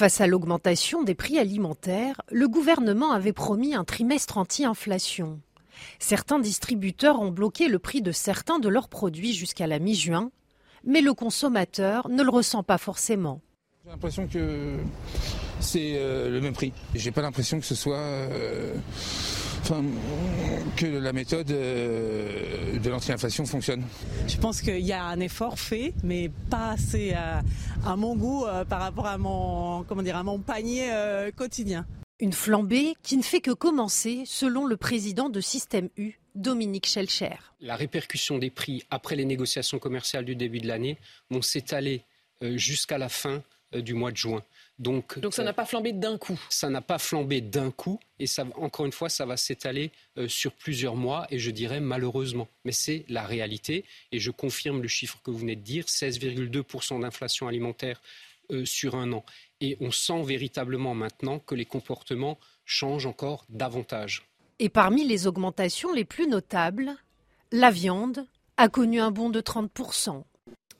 Face 0.00 0.20
à 0.20 0.26
l'augmentation 0.26 1.04
des 1.04 1.14
prix 1.14 1.38
alimentaires, 1.38 2.20
le 2.32 2.48
gouvernement 2.48 3.12
avait 3.12 3.32
promis 3.32 3.76
un 3.76 3.84
trimestre 3.84 4.38
anti-inflation. 4.38 5.38
Certains 5.98 6.38
distributeurs 6.38 7.20
ont 7.20 7.30
bloqué 7.30 7.68
le 7.68 7.78
prix 7.78 8.02
de 8.02 8.12
certains 8.12 8.58
de 8.58 8.68
leurs 8.68 8.88
produits 8.88 9.32
jusqu'à 9.32 9.66
la 9.66 9.78
mi-juin, 9.78 10.30
mais 10.84 11.00
le 11.00 11.14
consommateur 11.14 12.08
ne 12.08 12.22
le 12.22 12.30
ressent 12.30 12.62
pas 12.62 12.78
forcément. 12.78 13.40
J'ai 13.84 13.90
l'impression 13.90 14.26
que 14.26 14.78
c'est 15.60 15.92
euh, 15.96 16.30
le 16.30 16.40
même 16.40 16.54
prix. 16.54 16.72
J'ai 16.94 17.10
pas 17.10 17.20
l'impression 17.20 17.60
que 17.60 17.66
ce 17.66 17.74
soit 17.74 17.98
euh, 17.98 18.74
que 20.76 20.86
la 20.86 21.12
méthode 21.12 21.50
euh, 21.50 22.78
de 22.78 22.90
l'anti-inflation 22.90 23.44
fonctionne. 23.44 23.82
Je 24.26 24.36
pense 24.38 24.62
qu'il 24.62 24.80
y 24.80 24.92
a 24.92 25.04
un 25.04 25.20
effort 25.20 25.58
fait, 25.58 25.92
mais 26.02 26.30
pas 26.48 26.70
assez 26.70 27.12
à, 27.12 27.42
à 27.84 27.96
mon 27.96 28.16
goût 28.16 28.46
par 28.68 28.80
rapport 28.80 29.06
à 29.06 29.18
mon 29.18 29.84
comment 29.84 30.02
dire 30.02 30.16
à 30.16 30.22
mon 30.22 30.38
panier 30.38 30.88
quotidien. 31.36 31.86
Une 32.20 32.32
flambée 32.32 32.94
qui 33.02 33.16
ne 33.16 33.22
fait 33.22 33.40
que 33.40 33.50
commencer, 33.50 34.22
selon 34.24 34.66
le 34.66 34.76
président 34.76 35.28
de 35.28 35.40
Système 35.40 35.88
U, 35.96 36.12
Dominique 36.36 36.86
Schelcher. 36.86 37.34
La 37.60 37.74
répercussion 37.74 38.38
des 38.38 38.50
prix 38.50 38.84
après 38.90 39.16
les 39.16 39.24
négociations 39.24 39.80
commerciales 39.80 40.24
du 40.24 40.36
début 40.36 40.60
de 40.60 40.68
l'année 40.68 40.96
vont 41.30 41.42
s'étaler 41.42 42.02
euh, 42.42 42.56
jusqu'à 42.56 42.98
la 42.98 43.08
fin 43.08 43.42
du 43.72 43.94
mois 43.94 44.12
de 44.12 44.16
juin. 44.16 44.44
Donc, 44.78 45.18
Donc 45.18 45.34
ça 45.34 45.42
n'a 45.42 45.52
pas 45.52 45.64
flambé 45.64 45.92
d'un 45.92 46.16
coup 46.16 46.40
Ça 46.48 46.68
n'a 46.68 46.80
pas 46.80 46.98
flambé 46.98 47.40
d'un 47.40 47.72
coup 47.72 47.98
et 48.20 48.28
ça, 48.28 48.46
encore 48.54 48.86
une 48.86 48.92
fois, 48.92 49.08
ça 49.08 49.26
va 49.26 49.36
s'étaler 49.36 49.90
sur 50.28 50.52
plusieurs 50.52 50.94
mois 50.94 51.26
et 51.30 51.40
je 51.40 51.50
dirais 51.50 51.80
malheureusement. 51.80 52.46
Mais 52.64 52.70
c'est 52.70 53.04
la 53.08 53.24
réalité 53.24 53.84
et 54.12 54.20
je 54.20 54.30
confirme 54.30 54.80
le 54.80 54.86
chiffre 54.86 55.20
que 55.24 55.32
vous 55.32 55.38
venez 55.38 55.56
de 55.56 55.62
dire, 55.62 55.86
16,2% 55.86 57.00
d'inflation 57.00 57.48
alimentaire 57.48 58.00
sur 58.64 58.94
un 58.94 59.12
an. 59.12 59.24
Et 59.66 59.78
on 59.80 59.90
sent 59.90 60.22
véritablement 60.24 60.94
maintenant 60.94 61.38
que 61.38 61.54
les 61.54 61.64
comportements 61.64 62.38
changent 62.66 63.06
encore 63.06 63.46
davantage. 63.48 64.28
Et 64.58 64.68
parmi 64.68 65.08
les 65.08 65.26
augmentations 65.26 65.90
les 65.90 66.04
plus 66.04 66.28
notables, 66.28 66.92
la 67.50 67.70
viande 67.70 68.26
a 68.58 68.68
connu 68.68 69.00
un 69.00 69.10
bond 69.10 69.30
de 69.30 69.40
30%. 69.40 70.22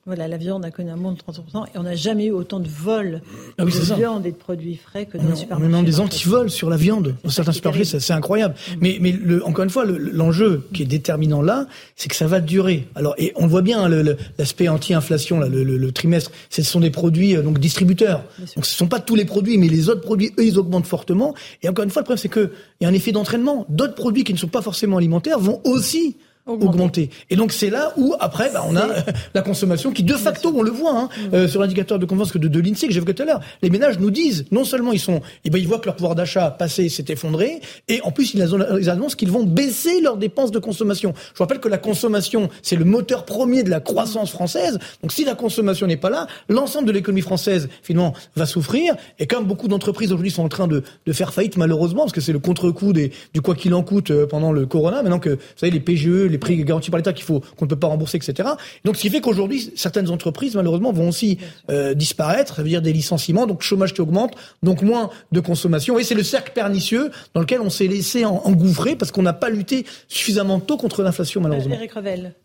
Voilà, 0.06 0.28
la 0.28 0.36
viande 0.36 0.66
a 0.66 0.70
connu 0.70 0.90
un 0.90 0.98
bond 0.98 1.12
de 1.12 1.16
30% 1.16 1.64
et 1.74 1.78
on 1.78 1.82
n'a 1.82 1.94
jamais 1.94 2.26
eu 2.26 2.30
autant 2.30 2.60
de 2.60 2.68
vols 2.68 3.22
ah 3.56 3.64
de 3.64 3.70
viande 3.94 4.26
et 4.26 4.32
de 4.32 4.36
produits 4.36 4.76
frais 4.76 5.06
que 5.06 5.16
dans 5.16 5.30
les 5.30 5.36
supermarchés. 5.36 5.74
On 5.74 5.78
a 5.78 5.82
des 5.82 6.00
antivols 6.00 6.50
sur 6.50 6.68
la 6.68 6.76
viande 6.76 7.14
dans 7.24 7.30
certains 7.30 7.52
supermarchés, 7.52 7.98
c'est 7.98 8.12
incroyable. 8.12 8.54
Mm. 8.54 8.76
Mais, 8.82 8.98
mais 9.00 9.12
le, 9.12 9.42
encore 9.46 9.64
une 9.64 9.70
fois, 9.70 9.86
l'enjeu 9.86 10.68
qui 10.74 10.82
est 10.82 10.86
déterminant 10.86 11.40
là, 11.40 11.66
c'est 11.96 12.10
que 12.10 12.16
ça 12.16 12.26
va 12.26 12.40
durer. 12.40 12.86
Alors, 12.94 13.14
et 13.16 13.32
on 13.36 13.46
voit 13.46 13.62
bien 13.62 13.84
hein, 13.84 14.04
l'aspect 14.36 14.68
anti-inflation, 14.68 15.40
le, 15.40 15.64
le, 15.64 15.92
trimestre, 15.92 16.30
ce 16.50 16.62
sont 16.62 16.80
des 16.80 16.90
produits 16.90 17.34
euh, 17.34 17.40
donc 17.40 17.58
distributeurs. 17.58 18.24
Donc 18.38 18.66
ce 18.66 18.74
ne 18.74 18.76
sont 18.76 18.88
pas 18.88 19.00
tous 19.00 19.14
les 19.14 19.24
produits, 19.24 19.56
mais 19.56 19.68
les 19.68 19.88
autres 19.88 20.02
produits, 20.02 20.32
eux, 20.38 20.44
ils 20.44 20.58
augmentent 20.58 20.86
fortement. 20.86 21.34
Et 21.62 21.68
encore 21.70 21.84
une 21.84 21.90
fois, 21.90 22.02
le 22.02 22.04
problème, 22.04 22.20
c'est 22.20 22.28
qu'il 22.28 22.50
y 22.82 22.84
a 22.84 22.88
un 22.88 22.94
effet 22.94 23.12
d'entraînement. 23.12 23.64
D'autres 23.70 23.94
produits 23.94 24.24
qui 24.24 24.34
ne 24.34 24.38
sont 24.38 24.48
pas 24.48 24.60
forcément 24.60 24.98
alimentaires 24.98 25.38
vont 25.38 25.62
aussi 25.64 26.16
augmenter. 26.46 27.08
Et 27.30 27.36
donc 27.36 27.52
c'est 27.52 27.70
là 27.70 27.92
où 27.96 28.14
après 28.20 28.50
bah, 28.52 28.64
on 28.68 28.76
a 28.76 28.86
la 29.34 29.40
consommation 29.40 29.92
qui 29.92 30.02
de 30.02 30.14
facto 30.14 30.52
on 30.54 30.62
le 30.62 30.70
voit 30.70 30.92
hein, 30.92 31.08
mm. 31.08 31.34
euh, 31.34 31.48
sur 31.48 31.60
l'indicateur 31.60 31.98
de 31.98 32.04
confiance 32.04 32.36
de, 32.36 32.48
de 32.48 32.60
l'Insee 32.60 32.86
que 32.86 32.92
j'évoquais 32.92 33.14
tout 33.14 33.22
à 33.22 33.26
l'heure. 33.26 33.40
Les 33.62 33.70
ménages 33.70 33.98
nous 33.98 34.10
disent 34.10 34.44
non 34.50 34.64
seulement 34.64 34.92
ils 34.92 35.00
sont, 35.00 35.22
eh 35.44 35.50
ben, 35.50 35.58
ils 35.58 35.66
voient 35.66 35.78
que 35.78 35.86
leur 35.86 35.96
pouvoir 35.96 36.14
d'achat 36.14 36.50
passé 36.50 36.88
s'est 36.90 37.06
effondré, 37.08 37.60
et 37.88 38.00
en 38.02 38.10
plus 38.10 38.34
ils 38.34 38.42
annoncent 38.90 39.16
qu'ils 39.16 39.30
vont 39.30 39.44
baisser 39.44 40.00
leurs 40.00 40.18
dépenses 40.18 40.50
de 40.50 40.58
consommation. 40.58 41.14
Je 41.16 41.38
vous 41.38 41.44
rappelle 41.44 41.60
que 41.60 41.68
la 41.68 41.78
consommation 41.78 42.50
c'est 42.62 42.76
le 42.76 42.84
moteur 42.84 43.24
premier 43.24 43.62
de 43.62 43.70
la 43.70 43.80
croissance 43.80 44.30
française. 44.30 44.78
Donc 45.02 45.12
si 45.12 45.24
la 45.24 45.34
consommation 45.34 45.86
n'est 45.86 45.96
pas 45.96 46.10
là, 46.10 46.26
l'ensemble 46.50 46.86
de 46.86 46.92
l'économie 46.92 47.22
française 47.22 47.68
finalement 47.82 48.12
va 48.36 48.44
souffrir. 48.44 48.94
Et 49.18 49.26
comme 49.26 49.46
beaucoup 49.46 49.68
d'entreprises 49.68 50.08
aujourd'hui 50.08 50.30
sont 50.30 50.44
en 50.44 50.48
train 50.48 50.68
de, 50.68 50.82
de, 51.06 51.12
faire 51.12 51.32
faillite 51.32 51.56
malheureusement 51.56 52.02
parce 52.02 52.12
que 52.12 52.20
c'est 52.20 52.32
le 52.32 52.38
contre-coup 52.38 52.92
du 52.92 53.40
quoi 53.42 53.54
qu'il 53.54 53.72
en 53.72 53.82
coûte 53.82 54.10
euh, 54.10 54.26
pendant 54.26 54.52
le 54.52 54.66
Corona. 54.66 55.02
Maintenant 55.02 55.18
que 55.18 55.30
vous 55.30 55.38
savez 55.56 55.72
les 55.72 55.80
PGE 55.80 56.33
les 56.34 56.38
prix 56.38 56.62
garantis 56.64 56.90
par 56.90 56.98
l'État 56.98 57.12
qu'il 57.12 57.24
faut 57.24 57.40
qu'on 57.56 57.64
ne 57.64 57.70
peut 57.70 57.78
pas 57.78 57.86
rembourser, 57.86 58.18
etc. 58.18 58.48
Donc, 58.84 58.96
ce 58.96 59.02
qui 59.02 59.10
fait 59.10 59.20
qu'aujourd'hui, 59.20 59.72
certaines 59.76 60.10
entreprises, 60.10 60.56
malheureusement, 60.56 60.92
vont 60.92 61.08
aussi 61.08 61.38
euh, 61.70 61.94
disparaître. 61.94 62.56
Ça 62.56 62.62
veut 62.62 62.68
dire 62.68 62.82
des 62.82 62.92
licenciements, 62.92 63.46
donc 63.46 63.62
chômage 63.62 63.94
qui 63.94 64.00
augmente, 64.00 64.34
donc 64.62 64.82
moins 64.82 65.10
de 65.32 65.40
consommation. 65.40 65.98
Et 65.98 66.04
c'est 66.04 66.14
le 66.14 66.24
cercle 66.24 66.52
pernicieux 66.52 67.10
dans 67.34 67.40
lequel 67.40 67.60
on 67.60 67.70
s'est 67.70 67.86
laissé 67.86 68.24
engouffrer 68.24 68.96
parce 68.96 69.12
qu'on 69.12 69.22
n'a 69.22 69.32
pas 69.32 69.48
lutté 69.48 69.86
suffisamment 70.08 70.60
tôt 70.60 70.76
contre 70.76 71.02
l'inflation, 71.02 71.40
malheureusement. 71.40 71.76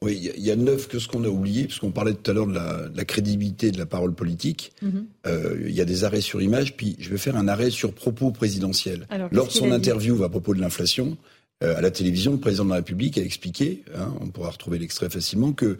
Oui, 0.02 0.32
il 0.38 0.44
y, 0.44 0.52
a 0.52 0.56
neuf 0.56 0.88
que 0.88 1.00
ce 1.00 1.08
qu'on 1.08 1.24
a 1.24 1.28
oublié, 1.28 1.66
puisqu'on 1.66 1.92
parlait 1.92 2.14
tout 2.14 2.30
à 2.30 2.34
l'heure 2.34 2.48
de 2.48 2.54
la, 2.54 3.06
crédibilité 3.06 3.72
de 3.72 3.80
la 3.80 3.88
parole 3.88 4.14
politique. 4.14 4.72
Mhm. 4.82 5.06
Euh, 5.26 5.56
il 5.66 5.74
y 5.74 5.82
a 5.82 5.86
des 5.86 6.04
arrêts 6.04 6.22
sur 6.22 6.42
image, 6.42 6.76
puis 6.76 6.96
je 7.00 7.10
vais 7.10 7.18
faire 7.18 7.36
un 7.36 7.48
arrêt 7.48 7.72
sur 7.72 7.94
propos 7.94 8.32
présidentiel. 8.32 9.08
Lors 9.32 9.48
de 9.48 9.52
son 9.52 9.72
interview 9.72 10.24
à 10.24 10.30
propos 10.30 10.54
de 10.54 10.62
l'inflation, 10.62 11.18
euh, 11.64 11.78
à 11.78 11.82
la 11.82 11.92
télévision, 11.92 12.32
le 12.32 12.40
président 12.40 12.66
de 12.66 12.70
la 12.70 12.78
République 12.78 13.18
a 13.18 13.22
expliqué, 13.22 13.84
hein, 13.96 14.14
on 14.22 14.28
pourra 14.28 14.52
retrouver 14.52 14.80
l'extrait 14.80 15.10
facilement, 15.10 15.52
que 15.52 15.78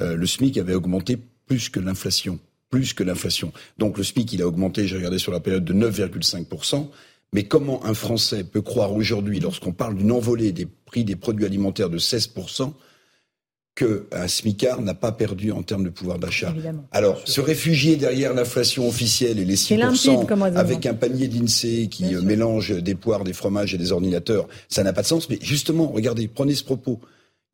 euh, 0.00 0.16
le 0.16 0.26
SMIC 0.26 0.58
avait 0.58 0.74
augmenté 0.74 1.18
plus 1.46 1.68
que 1.68 1.80
l'inflation. 1.80 2.38
Plus 2.70 2.94
que 2.94 3.02
l'inflation. 3.02 3.52
Donc 3.78 3.98
le 3.98 4.04
SMIC, 4.04 4.32
il 4.32 4.42
a 4.42 4.46
augmenté, 4.46 4.86
j'ai 4.86 4.96
regardé 4.96 5.18
sur 5.18 5.32
la 5.32 5.40
période, 5.40 5.64
de 5.64 5.74
9,5%. 5.74 6.88
Mais 7.34 7.44
comment 7.44 7.84
un 7.86 7.94
Français 7.94 8.44
peut 8.44 8.60
croire 8.60 8.92
aujourd'hui, 8.92 9.40
lorsqu'on 9.40 9.72
parle 9.72 9.96
d'une 9.96 10.12
envolée 10.12 10.52
des 10.52 10.66
prix 10.66 11.04
des 11.04 11.16
produits 11.16 11.46
alimentaires 11.46 11.88
de 11.88 11.98
16%, 11.98 12.72
qu'un 13.74 14.28
SMICAR 14.28 14.82
n'a 14.82 14.94
pas 14.94 15.12
perdu 15.12 15.50
en 15.50 15.62
termes 15.62 15.84
de 15.84 15.90
pouvoir 15.90 16.18
d'achat. 16.18 16.54
Alors, 16.90 17.22
se 17.24 17.40
réfugier 17.40 17.96
derrière 17.96 18.34
l'inflation 18.34 18.86
officielle 18.86 19.38
et 19.38 19.44
les 19.44 19.56
6% 19.56 20.56
avec 20.56 20.84
un 20.84 20.94
panier 20.94 21.28
d'INSEE 21.28 21.88
qui 21.88 22.14
euh, 22.14 22.20
mélange 22.20 22.70
des 22.70 22.94
poires, 22.94 23.24
des 23.24 23.32
fromages 23.32 23.74
et 23.74 23.78
des 23.78 23.92
ordinateurs, 23.92 24.46
ça 24.68 24.82
n'a 24.82 24.92
pas 24.92 25.02
de 25.02 25.06
sens. 25.06 25.30
Mais 25.30 25.38
justement, 25.40 25.88
regardez, 25.88 26.28
prenez 26.28 26.54
ce 26.54 26.64
propos. 26.64 27.00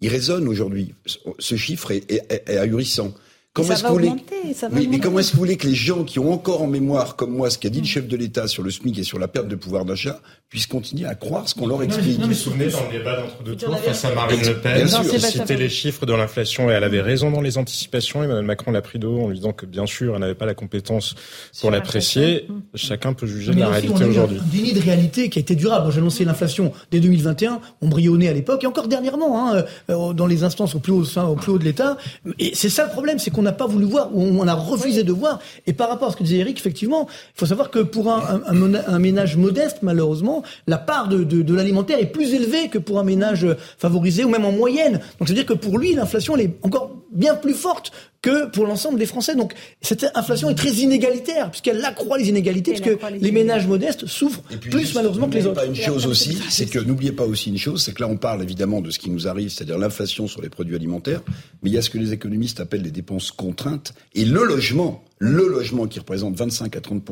Il 0.00 0.08
résonne 0.08 0.48
aujourd'hui. 0.48 0.94
Ce 1.38 1.56
chiffre 1.56 1.92
est 1.92 2.48
ahurissant. 2.48 3.12
Comment 3.52 3.72
est-ce 3.72 3.82
que 3.82 3.88
vous 3.88 4.88
mais 4.90 5.00
comment 5.00 5.18
est-ce 5.18 5.30
que 5.30 5.36
vous 5.36 5.40
voulez 5.42 5.56
que 5.56 5.66
les 5.66 5.74
gens 5.74 6.04
qui 6.04 6.18
ont 6.18 6.32
encore 6.32 6.62
en 6.62 6.66
mémoire, 6.66 7.16
comme 7.16 7.32
moi, 7.32 7.50
ce 7.50 7.58
qu'a 7.58 7.70
dit 7.70 7.80
le 7.80 7.86
chef 7.86 8.06
de 8.06 8.16
l'État 8.16 8.46
sur 8.46 8.62
le 8.62 8.70
SMIC 8.70 8.98
et 8.98 9.02
sur 9.02 9.18
la 9.18 9.28
perte 9.28 9.48
de 9.48 9.56
pouvoir 9.56 9.84
d'achat, 9.84 10.20
puissent 10.48 10.66
continuer 10.66 11.06
à 11.06 11.14
croire 11.14 11.46
ce 11.46 11.54
qu'on 11.54 11.66
leur 11.66 11.82
explique 11.82 12.18
Vous 12.20 12.28
vous 12.28 12.34
souvenez 12.34 12.68
dans 12.68 12.82
le 12.84 12.98
débat 12.98 13.16
d'entre-deux 13.16 13.56
tours 13.56 13.78
face 13.80 14.04
à 14.06 14.14
Marine 14.14 14.40
Le 14.42 14.58
Pen, 14.58 14.86
qui 14.86 15.20
citait 15.20 15.56
les 15.56 15.68
chiffres 15.68 16.06
de 16.06 16.14
l'inflation 16.14 16.70
et 16.70 16.72
elle 16.72 16.84
avait 16.84 17.02
raison 17.02 17.30
dans 17.30 17.42
les 17.42 17.58
anticipations. 17.58 18.22
Emmanuel 18.22 18.46
Macron 18.46 18.70
l'a 18.70 18.80
pris 18.80 18.98
d'eau 18.98 19.20
en 19.20 19.28
lui 19.28 19.36
disant 19.36 19.52
que 19.52 19.66
bien 19.66 19.84
sûr, 19.84 20.14
elle 20.14 20.20
n'avait 20.20 20.34
pas 20.34 20.46
la 20.46 20.54
compétence 20.54 21.14
pour 21.60 21.70
l'apprécier. 21.70 22.48
Chacun 22.74 23.12
peut 23.12 23.26
juger 23.26 23.52
de 23.52 23.60
la 23.60 23.68
réalité 23.68 24.04
aujourd'hui. 24.04 24.38
Un 24.38 24.56
déni 24.56 24.72
de 24.72 24.80
réalité 24.80 25.28
qui 25.28 25.38
a 25.38 25.42
été 25.42 25.54
durable. 25.54 25.92
J'ai 25.92 25.98
annoncé 25.98 26.24
l'inflation 26.24 26.72
dès 26.90 27.00
2021, 27.00 27.60
on 27.82 27.88
brillonnait 27.88 28.28
à 28.28 28.32
l'époque 28.32 28.64
et 28.64 28.66
encore 28.66 28.88
dernièrement 28.88 29.52
hein, 29.52 29.64
euh, 29.90 30.14
dans 30.14 30.26
les 30.26 30.44
instances 30.44 30.74
au 30.74 30.78
plus 30.78 30.92
haut, 30.92 31.04
au 31.04 31.34
plus 31.34 31.52
haut 31.52 31.58
de 31.58 31.64
l'État. 31.64 31.98
Et 32.38 32.52
c'est 32.54 32.70
ça 32.70 32.84
le 32.84 32.90
problème, 32.90 33.18
c'est 33.18 33.30
qu'on 33.30 33.42
n'a 33.42 33.52
pas 33.52 33.66
voulu 33.66 33.84
voir, 33.84 34.08
on 34.14 34.46
a 34.48 34.54
refusé 34.54 35.04
de 35.04 35.12
voir. 35.12 35.40
Et 35.66 35.74
par 35.74 35.90
rapport 35.90 36.08
à 36.08 36.12
ce 36.12 36.16
que 36.16 36.22
disait 36.22 36.38
Eric, 36.38 36.58
effectivement, 36.58 37.06
il 37.10 37.38
faut 37.38 37.46
savoir 37.46 37.70
que 37.70 37.80
pour 37.80 38.10
un, 38.10 38.40
un, 38.46 38.98
ménage 38.98 39.36
modeste, 39.36 39.78
malheureusement, 39.82 40.37
la 40.66 40.78
part 40.78 41.08
de, 41.08 41.24
de, 41.24 41.42
de 41.42 41.54
l'alimentaire 41.54 41.98
est 41.98 42.06
plus 42.06 42.34
élevée 42.34 42.68
que 42.68 42.78
pour 42.78 42.98
un 42.98 43.04
ménage 43.04 43.46
favorisé 43.78 44.24
ou 44.24 44.28
même 44.28 44.44
en 44.44 44.52
moyenne. 44.52 45.00
Donc, 45.18 45.28
c'est-à-dire 45.28 45.46
que 45.46 45.54
pour 45.54 45.78
lui, 45.78 45.94
l'inflation, 45.94 46.36
elle 46.36 46.46
est 46.46 46.56
encore 46.62 46.98
bien 47.10 47.34
plus 47.34 47.54
forte 47.54 47.92
que 48.22 48.46
pour 48.46 48.66
l'ensemble 48.66 48.98
des 48.98 49.06
Français. 49.06 49.34
Donc 49.34 49.54
cette 49.80 50.06
inflation 50.14 50.50
est 50.50 50.54
très 50.54 50.72
inégalitaire 50.72 51.50
puisqu'elle 51.50 51.84
accroît 51.84 52.18
les 52.18 52.28
inégalités 52.28 52.72
puisque 52.72 52.98
les, 53.20 53.32
ménages 53.32 53.66
modestes 53.66 54.06
souffrent 54.06 54.42
plus 54.60 54.94
malheureusement 54.94 55.28
que 55.28 55.34
les 55.34 55.46
autres. 55.46 55.60
Pas 55.60 55.66
une 55.66 55.74
chose 55.74 56.06
aussi, 56.06 56.38
c'est 56.48 56.66
que 56.66 56.78
n'oubliez 56.78 57.12
pas 57.12 57.24
aussi 57.24 57.50
une 57.50 57.58
chose, 57.58 57.82
c'est 57.82 57.92
que 57.92 58.02
là 58.02 58.08
on 58.08 58.16
parle 58.16 58.42
évidemment 58.42 58.80
de 58.80 58.90
ce 58.90 58.98
qui 58.98 59.10
nous 59.10 59.28
arrive, 59.28 59.50
c'est-à-dire 59.50 59.78
l'inflation 59.78 60.26
sur 60.26 60.42
les 60.42 60.48
produits 60.48 60.74
alimentaires, 60.74 61.22
mais 61.62 61.70
il 61.70 61.74
y 61.74 61.78
a 61.78 61.82
ce 61.82 61.90
que 61.90 61.98
les 61.98 62.12
économistes 62.12 62.60
appellent 62.60 62.82
les 62.82 62.90
dépenses 62.90 63.30
contraintes 63.30 63.94
et 64.14 64.24
le 64.24 64.44
logement, 64.44 65.04
le 65.18 65.46
logement 65.48 65.86
qui 65.86 65.98
représente 65.98 66.34
25 66.36 66.76
à 66.76 66.80
30 66.80 67.02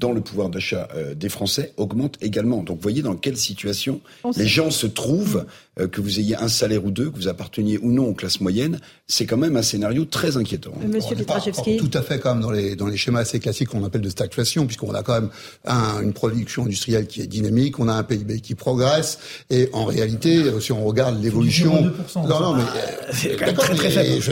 dans 0.00 0.12
le 0.12 0.20
pouvoir 0.20 0.48
d'achat 0.48 0.88
euh, 0.96 1.14
des 1.14 1.28
Français 1.28 1.72
augmente 1.76 2.16
également. 2.22 2.62
Donc, 2.62 2.78
vous 2.78 2.82
voyez 2.82 3.02
dans 3.02 3.14
quelle 3.14 3.36
situation 3.36 4.00
les 4.36 4.46
gens 4.46 4.70
se 4.70 4.86
trouvent 4.86 5.44
euh, 5.78 5.86
que 5.86 6.00
vous 6.00 6.18
ayez 6.18 6.36
un 6.36 6.48
salaire 6.48 6.84
ou 6.84 6.90
deux, 6.90 7.10
que 7.10 7.16
vous 7.16 7.28
apparteniez 7.28 7.78
ou 7.78 7.92
non 7.92 8.06
aux 8.06 8.14
classes 8.14 8.40
moyennes, 8.40 8.80
c'est 9.06 9.26
quand 9.26 9.36
même 9.36 9.56
un 9.56 9.62
scénario 9.62 10.04
très 10.04 10.36
inquiétant. 10.36 10.72
Monsieur 10.86 11.14
Petrachevski. 11.16 11.76
Tout 11.76 11.90
à 11.94 12.02
fait 12.02 12.18
quand 12.18 12.34
même 12.34 12.42
dans 12.42 12.50
les, 12.50 12.74
dans 12.76 12.86
les 12.86 12.96
schémas 12.96 13.20
assez 13.20 13.38
classiques 13.38 13.68
qu'on 13.68 13.84
appelle 13.84 14.00
de 14.00 14.08
stagflation, 14.08 14.66
puisqu'on 14.66 14.94
a 14.94 15.02
quand 15.02 15.14
même 15.14 15.30
un, 15.66 16.02
une 16.02 16.12
production 16.12 16.64
industrielle 16.64 17.06
qui 17.06 17.20
est 17.20 17.26
dynamique, 17.26 17.78
on 17.78 17.88
a 17.88 17.92
un 17.92 18.02
PIB 18.02 18.40
qui 18.40 18.54
progresse, 18.54 19.18
et 19.48 19.68
en 19.72 19.84
réalité, 19.84 20.38
euh, 20.38 20.60
si 20.60 20.72
on 20.72 20.84
regarde 20.84 21.22
l'évolution... 21.22 21.92
Non, 22.16 22.40
non, 22.40 22.54
mais... 22.56 22.62
Ah, 22.66 23.12
c'est 23.12 23.36
très, 23.36 23.52
très 23.52 23.90
faible. 23.90 24.22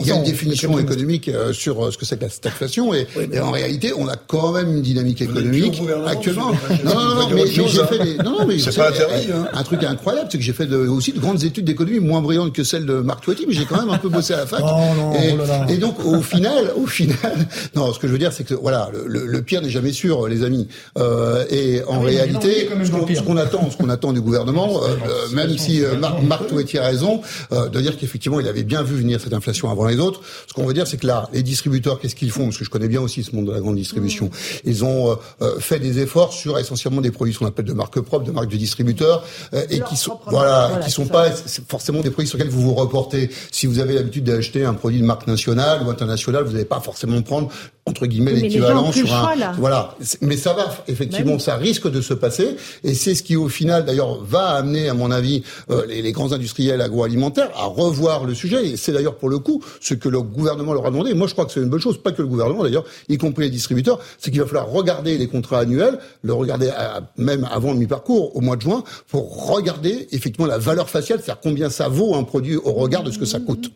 il 0.00 0.06
y 0.06 0.10
a 0.10 0.16
une 0.16 0.24
définition 0.24 0.78
économique 0.78 1.28
euh, 1.28 1.52
sur 1.52 1.92
ce 1.92 1.98
que 1.98 2.04
c'est 2.04 2.16
que 2.16 2.24
la 2.24 2.30
stagflation, 2.30 2.94
et, 2.94 3.06
et, 3.32 3.40
en 3.40 3.50
réalité, 3.50 3.92
on 3.96 4.08
a 4.08 4.16
quand 4.16 4.52
même 4.52 4.76
une 4.76 4.82
dynamique 4.92 5.22
économique 5.22 5.82
actuellement. 6.06 6.52
Non, 6.84 6.94
non, 6.94 7.14
non, 7.14 7.28
mais 7.34 7.46
j'ai 7.46 7.84
fait 7.84 7.98
des... 7.98 8.16
Non, 8.18 8.38
non, 8.38 8.46
mais 8.46 8.58
c'est 8.58 8.74
pas. 8.74 8.90
Hein. 8.90 9.48
Un 9.52 9.62
truc 9.62 9.82
incroyable, 9.84 10.28
c'est 10.30 10.38
que 10.38 10.44
j'ai 10.44 10.52
fait 10.52 10.72
aussi 10.72 11.12
de 11.12 11.20
grandes 11.20 11.42
études 11.44 11.64
d'économie, 11.64 12.00
moins 12.00 12.20
brillantes 12.20 12.52
que 12.52 12.64
celles 12.64 12.86
de 12.86 12.94
Marc 12.94 13.24
Toiti, 13.24 13.44
mais 13.46 13.54
j'ai 13.54 13.64
quand 13.64 13.78
même 13.78 13.90
un 13.90 13.98
peu 13.98 14.08
bossé 14.08 14.34
à 14.34 14.38
la 14.38 14.46
fac. 14.46 14.62
Oh 14.72 15.14
et, 15.14 15.34
oh 15.34 15.70
et, 15.70 15.76
donc 15.76 16.04
au 16.04 16.22
final, 16.22 16.72
au 16.76 16.86
final, 16.86 17.16
non, 17.74 17.92
ce 17.92 17.98
que 17.98 18.06
je 18.06 18.12
veux 18.12 18.18
dire, 18.18 18.32
c'est 18.32 18.44
que 18.44 18.54
voilà, 18.54 18.90
le, 19.06 19.26
le 19.26 19.42
pire 19.42 19.60
n'est 19.62 19.70
jamais 19.70 19.92
sûr, 19.92 20.28
les 20.28 20.44
amis. 20.44 20.68
Euh, 20.98 21.44
et 21.50 21.82
en 21.84 22.00
ah 22.00 22.04
réalité, 22.04 22.68
ce 23.14 23.22
qu'on 23.22 23.36
attend, 23.36 23.70
ce 23.70 23.76
qu'on 23.76 23.88
attend 23.88 24.12
du 24.12 24.20
gouvernement, 24.20 24.80
euh, 24.82 25.28
même 25.32 25.56
si 25.58 25.84
euh, 25.84 25.96
Marc, 25.96 26.22
Marc 26.22 26.42
a 26.52 26.82
raison, 26.82 27.20
euh, 27.52 27.68
de 27.68 27.80
dire 27.80 27.96
qu'effectivement, 27.96 28.40
il 28.40 28.48
avait 28.48 28.62
bien 28.62 28.82
vu 28.82 28.96
venir 28.96 29.20
cette 29.20 29.32
inflation 29.32 29.70
avant 29.70 29.86
les 29.86 29.98
autres. 29.98 30.20
Ce 30.46 30.52
qu'on 30.52 30.66
veut 30.66 30.74
dire, 30.74 30.86
c'est 30.86 30.96
que 30.96 31.06
là, 31.06 31.28
les 31.32 31.42
distributeurs, 31.42 32.00
qu'est-ce 32.00 32.14
qu'ils 32.14 32.30
font? 32.30 32.44
Parce 32.44 32.58
que 32.58 32.64
je 32.64 32.70
connais 32.70 32.88
bien 32.88 33.00
aussi 33.00 33.22
ce 33.22 33.34
monde 33.34 33.46
de 33.46 33.52
la 33.52 33.60
grande 33.60 33.76
distribution. 33.76 34.26
Mmh. 34.26 34.70
Ils 34.82 34.84
ont 34.84 35.16
fait 35.60 35.78
des 35.78 36.00
efforts 36.00 36.32
sur 36.32 36.58
essentiellement 36.58 37.00
des 37.00 37.12
produits 37.12 37.34
qu'on 37.34 37.46
appelle 37.46 37.66
de 37.66 37.72
marque 37.72 38.00
propre, 38.00 38.24
de 38.24 38.32
marque 38.32 38.48
de 38.48 38.56
distributeur, 38.56 39.24
et 39.70 39.80
qui 39.80 39.96
sont 39.96 40.18
voilà, 40.26 40.80
qui 40.82 40.90
sont 40.90 41.06
pas 41.06 41.30
forcément 41.68 42.00
des 42.00 42.10
produits 42.10 42.28
sur 42.28 42.36
lesquels 42.36 42.52
vous 42.52 42.62
vous 42.62 42.74
reportez. 42.74 43.30
Si 43.52 43.66
vous 43.66 43.78
avez 43.78 43.94
l'habitude 43.94 44.24
d'acheter 44.24 44.64
un 44.64 44.74
produit 44.74 45.00
de 45.00 45.06
marque 45.06 45.26
nationale 45.28 45.82
ou 45.86 45.90
internationale, 45.90 46.42
vous 46.44 46.52
n'allez 46.52 46.64
pas 46.64 46.80
forcément 46.80 47.22
prendre 47.22 47.48
entre 47.84 48.06
guillemets 48.06 48.32
l'équivalent 48.32 48.92
sur 48.92 49.12
un 49.12 49.52
voilà. 49.58 49.96
Mais 50.20 50.36
ça 50.36 50.52
va 50.52 50.72
effectivement 50.86 51.34
bah 51.34 51.40
ça 51.40 51.56
risque 51.56 51.90
de 51.90 52.00
se 52.00 52.14
passer. 52.14 52.56
Et 52.84 52.94
c'est 52.94 53.14
ce 53.14 53.22
qui 53.22 53.34
au 53.34 53.48
final 53.48 53.84
d'ailleurs 53.84 54.22
va 54.22 54.50
amener 54.50 54.88
à 54.88 54.94
mon 54.94 55.10
avis 55.10 55.42
euh, 55.70 55.84
les, 55.86 56.00
les, 56.00 56.12
grands 56.12 56.32
industriels 56.32 56.80
agroalimentaires 56.80 57.50
à 57.56 57.64
revoir 57.64 58.24
le 58.24 58.34
sujet. 58.34 58.70
Et 58.70 58.76
c'est 58.76 58.92
d'ailleurs 58.92 59.16
pour 59.16 59.28
le 59.28 59.38
coup 59.38 59.62
ce 59.80 59.94
que 59.94 60.08
le 60.08 60.22
gouvernement 60.22 60.74
leur 60.74 60.86
a 60.86 60.90
demandé. 60.90 61.12
Moi 61.14 61.26
je 61.26 61.32
crois 61.32 61.44
que 61.44 61.52
c'est 61.52 61.60
une 61.60 61.70
bonne 61.70 61.80
chose. 61.80 62.00
Pas 62.00 62.12
que 62.12 62.22
le 62.22 62.28
gouvernement 62.28 62.62
d'ailleurs 62.62 62.84
y 63.08 63.18
compris 63.18 63.44
les 63.44 63.50
distributeurs. 63.50 63.98
C'est 64.18 64.30
qu'il 64.30 64.40
va 64.40 64.46
falloir 64.46 64.68
regarder 64.68 65.18
les 65.18 65.26
contrats 65.26 65.60
annuels 65.60 65.98
le 66.22 66.32
regarder 66.32 66.70
même 67.16 67.48
avant 67.50 67.72
le 67.72 67.78
mi-parcours 67.78 68.36
au 68.36 68.40
mois 68.40 68.56
de 68.56 68.62
juin 68.62 68.84
pour 69.08 69.48
regarder 69.48 70.06
effectivement 70.12 70.46
la 70.46 70.58
valeur 70.58 70.88
faciale 70.88 71.20
c'est-à-dire 71.20 71.40
combien 71.42 71.68
ça 71.68 71.88
vaut 71.88 72.14
un 72.14 72.22
produit 72.22 72.56
au 72.56 72.72
regard 72.72 73.02
de 73.02 73.10
ce 73.10 73.18
que 73.18 73.24
ça 73.24 73.40
coûte. 73.40 73.72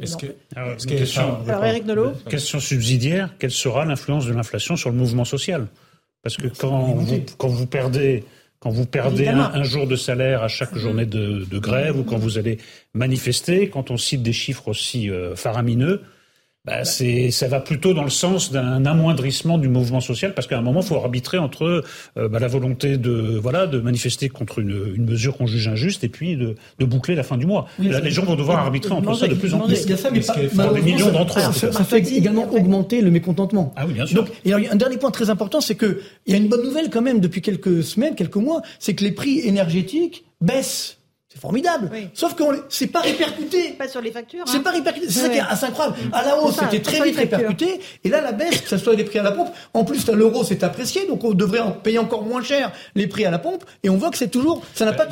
Est-ce 0.00 0.16
que, 0.16 0.26
alors, 0.54 0.76
question, 0.76 1.38
alors 1.46 1.64
Eric 1.64 1.86
Nolot. 1.86 2.12
Question 2.28 2.60
subsidiaire 2.60 3.30
quelle 3.48 3.56
sera 3.56 3.86
l'influence 3.86 4.26
de 4.26 4.34
l'inflation 4.34 4.76
sur 4.76 4.90
le 4.90 4.96
mouvement 4.96 5.24
social. 5.24 5.68
Parce 6.22 6.36
que 6.36 6.48
quand 6.48 6.92
vous, 6.92 7.24
quand 7.38 7.48
vous 7.48 7.66
perdez 7.66 8.24
quand 8.60 8.70
vous 8.70 8.84
perdez 8.84 9.28
un, 9.28 9.62
jour 9.62 9.86
de 9.86 9.96
salaire 9.96 10.42
à 10.42 10.48
chaque 10.48 10.76
journée 10.76 11.06
de, 11.06 11.46
de, 11.48 11.58
grève 11.58 11.96
ou 11.96 12.02
quand 12.02 12.18
vous 12.18 12.38
allez 12.38 12.58
manifester, 12.92 13.70
quand 13.70 13.92
on 13.92 13.96
cite 13.96 14.22
des 14.22 14.32
chiffres 14.32 14.66
aussi 14.66 15.08
euh, 15.10 15.36
faramineux, 15.36 16.02
bah, 16.64 16.84
c'est, 16.84 17.30
ça 17.30 17.48
va 17.48 17.60
plutôt 17.60 17.94
dans 17.94 18.04
le 18.04 18.10
sens 18.10 18.52
d'un 18.52 18.84
amoindrissement 18.84 19.58
du 19.58 19.68
mouvement 19.68 20.00
social, 20.00 20.34
parce 20.34 20.46
qu'à 20.46 20.58
un 20.58 20.62
moment, 20.62 20.80
il 20.80 20.86
faut 20.86 20.96
arbitrer 20.96 21.38
entre 21.38 21.84
euh, 22.18 22.28
bah, 22.28 22.38
la 22.40 22.48
volonté 22.48 22.98
de 22.98 23.38
voilà 23.40 23.66
de 23.66 23.80
manifester 23.80 24.28
contre 24.28 24.58
une, 24.58 24.94
une 24.96 25.04
mesure 25.04 25.36
qu'on 25.36 25.46
juge 25.46 25.66
injuste 25.68 26.04
et 26.04 26.08
puis 26.08 26.36
de, 26.36 26.56
de, 26.78 26.84
boucler 26.84 27.14
la 27.14 27.22
fin 27.22 27.38
du 27.38 27.46
mois. 27.46 27.66
Là, 27.78 28.00
les 28.00 28.10
gens 28.10 28.24
vont 28.24 28.34
devoir 28.34 28.58
arbitrer 28.58 28.92
entre 28.92 29.14
ça 29.14 29.28
de 29.28 29.34
plus 29.34 29.54
en 29.54 29.60
plus. 29.60 29.82
Il 29.84 29.90
y 29.90 29.92
a 29.92 29.96
ça, 29.96 30.10
mais 30.10 30.20
pas, 30.20 30.72
des 30.72 30.82
millions 30.82 31.10
d'entre 31.10 31.38
eux. 31.38 31.52
Ça, 31.52 31.84
fait 31.84 32.06
également 32.12 32.52
augmenter 32.52 33.00
le 33.00 33.10
mécontentement. 33.10 33.72
Ah 33.76 33.86
oui, 33.86 33.94
bien 33.94 34.04
sûr. 34.04 34.16
Donc, 34.16 34.28
et 34.44 34.52
un 34.52 34.76
dernier 34.76 34.98
point 34.98 35.10
très 35.10 35.30
important, 35.30 35.60
c'est 35.60 35.74
que 35.74 36.00
il 36.26 36.32
y 36.32 36.34
a 36.34 36.38
une 36.38 36.48
bonne 36.48 36.64
nouvelle 36.64 36.90
quand 36.90 37.02
même 37.02 37.20
depuis 37.20 37.40
quelques 37.40 37.82
semaines, 37.82 38.14
quelques 38.14 38.36
mois, 38.36 38.62
c'est 38.78 38.94
que 38.94 39.04
les 39.04 39.12
prix 39.12 39.40
énergétiques 39.40 40.24
baissent 40.40 40.97
formidable. 41.38 41.90
Sauf 42.14 42.34
que 42.34 42.42
c'est 42.68 42.88
pas 42.88 43.00
répercuté. 43.00 43.72
Pas 43.78 43.88
sur 43.88 44.00
les 44.00 44.10
factures. 44.10 44.44
C'est 44.46 44.58
hein. 44.58 44.62
pas 44.62 44.72
répercuté. 44.72 45.06
C'est 45.08 45.20
ça 45.20 45.28
qui 45.28 45.38
est 45.38 45.40
assez 45.40 45.66
incroyable. 45.66 45.96
À 46.12 46.24
la 46.24 46.38
hausse, 46.40 46.56
c'était 46.58 46.82
très 46.82 47.02
vite 47.02 47.16
répercuté. 47.16 47.80
Et 48.04 48.08
là, 48.08 48.20
la 48.20 48.32
baisse, 48.32 48.60
que 48.60 48.68
ce 48.68 48.78
soit 48.78 48.94
les 48.94 49.04
prix 49.04 49.18
à 49.18 49.22
la 49.22 49.32
pompe, 49.32 49.48
en 49.74 49.84
plus, 49.84 50.06
l'euro 50.08 50.44
s'est 50.44 50.64
apprécié, 50.64 51.06
donc 51.06 51.24
on 51.24 51.32
devrait 51.32 51.60
en 51.60 51.72
payer 51.72 51.98
encore 51.98 52.22
moins 52.22 52.42
cher 52.42 52.72
les 52.94 53.06
prix 53.06 53.24
à 53.24 53.30
la 53.30 53.38
pompe. 53.38 53.64
Et 53.82 53.90
on 53.90 53.96
voit 53.96 54.10
que 54.10 54.18
c'est 54.18 54.30
toujours, 54.30 54.62
ça 54.74 54.84
n'a 54.84 54.92
pas 54.92 55.08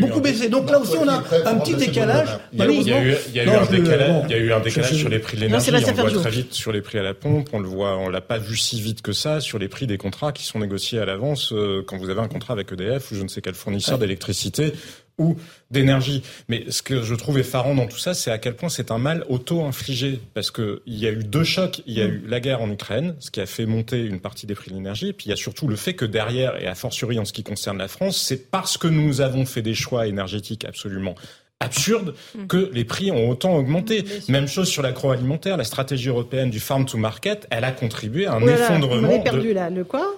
beaucoup 0.00 0.20
baissé. 0.20 0.48
Donc 0.48 0.70
là 0.70 0.80
aussi, 0.80 0.96
on 0.96 1.08
a 1.08 1.22
un 1.44 1.54
petit 1.56 1.74
décalage. 1.74 2.28
Il 2.52 2.58
y 2.58 2.92
a 3.40 3.44
eu 3.44 3.48
un 3.50 3.66
décalage. 3.66 4.24
Il 4.28 4.30
y 4.30 4.34
a 4.34 4.38
eu 4.38 4.52
un 4.52 4.60
décalage 4.60 4.94
sur 4.94 5.08
les 5.08 5.18
prix 5.18 5.36
de 5.36 5.42
l'énergie. 5.42 5.70
On 5.70 6.04
le 6.04 6.10
voit 6.10 6.20
très 6.22 6.30
vite 6.30 6.52
sur 6.52 6.72
les 6.72 6.82
prix 6.82 6.98
à 6.98 7.02
la 7.02 7.14
pompe. 7.14 7.48
On 7.52 7.60
le 7.60 7.68
voit, 7.68 7.96
on 7.98 8.08
l'a 8.08 8.20
pas 8.20 8.38
vu 8.38 8.56
si 8.56 8.80
vite 8.80 9.02
que 9.02 9.12
ça 9.12 9.40
sur 9.40 9.58
les 9.58 9.68
prix 9.68 9.86
des 9.86 9.98
contrats 9.98 10.32
qui 10.32 10.44
sont 10.44 10.58
négociés 10.58 10.98
à 10.98 11.04
l'avance 11.04 11.52
euh, 11.52 11.82
quand 11.86 11.96
vous 11.96 12.10
avez 12.10 12.20
un 12.20 12.28
contrat 12.28 12.54
avec 12.54 12.72
EDF 12.72 13.12
ou 13.12 13.14
je 13.14 13.22
ne 13.22 13.28
sais 13.28 13.40
quel 13.40 13.54
fournisseur 13.54 13.98
d'électricité 13.98 14.72
ou 15.18 15.36
d'énergie. 15.70 16.22
Mais 16.48 16.64
ce 16.70 16.82
que 16.82 17.02
je 17.02 17.14
trouve 17.14 17.38
effarant 17.38 17.74
dans 17.74 17.86
tout 17.86 17.98
ça, 17.98 18.14
c'est 18.14 18.30
à 18.30 18.38
quel 18.38 18.54
point 18.54 18.68
c'est 18.68 18.90
un 18.90 18.98
mal 18.98 19.24
auto-infligé. 19.28 20.20
Parce 20.34 20.50
qu'il 20.50 20.80
y 20.86 21.06
a 21.06 21.10
eu 21.10 21.24
deux 21.24 21.44
chocs. 21.44 21.82
Il 21.86 21.94
y 21.94 22.02
a 22.02 22.06
eu 22.06 22.22
la 22.26 22.40
guerre 22.40 22.62
en 22.62 22.70
Ukraine, 22.70 23.14
ce 23.18 23.30
qui 23.30 23.40
a 23.40 23.46
fait 23.46 23.66
monter 23.66 24.04
une 24.04 24.20
partie 24.20 24.46
des 24.46 24.54
prix 24.54 24.70
de 24.70 24.76
l'énergie. 24.76 25.08
Et 25.08 25.12
puis 25.12 25.26
il 25.26 25.30
y 25.30 25.32
a 25.32 25.36
surtout 25.36 25.68
le 25.68 25.76
fait 25.76 25.94
que 25.94 26.04
derrière, 26.04 26.60
et 26.60 26.66
a 26.66 26.74
fortiori 26.74 27.18
en 27.18 27.24
ce 27.24 27.32
qui 27.32 27.42
concerne 27.42 27.78
la 27.78 27.88
France, 27.88 28.18
c'est 28.18 28.50
parce 28.50 28.76
que 28.76 28.88
nous 28.88 29.20
avons 29.20 29.46
fait 29.46 29.62
des 29.62 29.74
choix 29.74 30.06
énergétiques 30.06 30.64
absolument 30.64 31.14
absurdes 31.60 32.14
mm. 32.34 32.46
que 32.46 32.70
les 32.72 32.84
prix 32.84 33.10
ont 33.10 33.28
autant 33.30 33.56
augmenté. 33.56 34.04
Même 34.28 34.46
chose 34.46 34.68
sur 34.68 34.82
l'agroalimentaire, 34.82 35.56
la 35.56 35.64
stratégie 35.64 36.08
européenne 36.08 36.50
du 36.50 36.60
farm 36.60 36.84
to 36.84 36.98
market, 36.98 37.46
elle 37.50 37.64
a 37.64 37.72
contribué 37.72 38.26
à 38.26 38.34
un 38.34 38.46
effondrement. 38.46 39.08
Vous 39.08 39.14
avez 39.14 39.22
perdu 39.22 39.52
là, 39.52 39.70
le 39.70 39.84
quoi? 39.84 40.14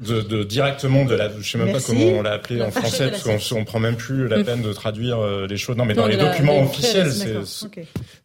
De, 0.00 0.22
de, 0.22 0.44
directement 0.44 1.04
de 1.04 1.14
la, 1.14 1.30
je 1.38 1.48
sais 1.48 1.58
même 1.58 1.72
pas 1.72 1.80
comment 1.80 2.06
on 2.06 2.22
l'a 2.22 2.32
appelé 2.32 2.62
en 2.62 2.70
français, 2.70 3.10
parce 3.10 3.22
qu'on 3.22 3.58
on 3.58 3.64
prend 3.64 3.78
même 3.78 3.96
plus 3.96 4.28
la 4.28 4.42
peine 4.42 4.62
de 4.62 4.72
traduire 4.72 5.18
euh, 5.18 5.46
les 5.46 5.58
choses. 5.58 5.76
Non, 5.76 5.84
mais 5.84 5.94
dans 5.94 6.06
les 6.06 6.16
documents 6.16 6.62
officiels, 6.62 7.12
c'est. 7.12 7.36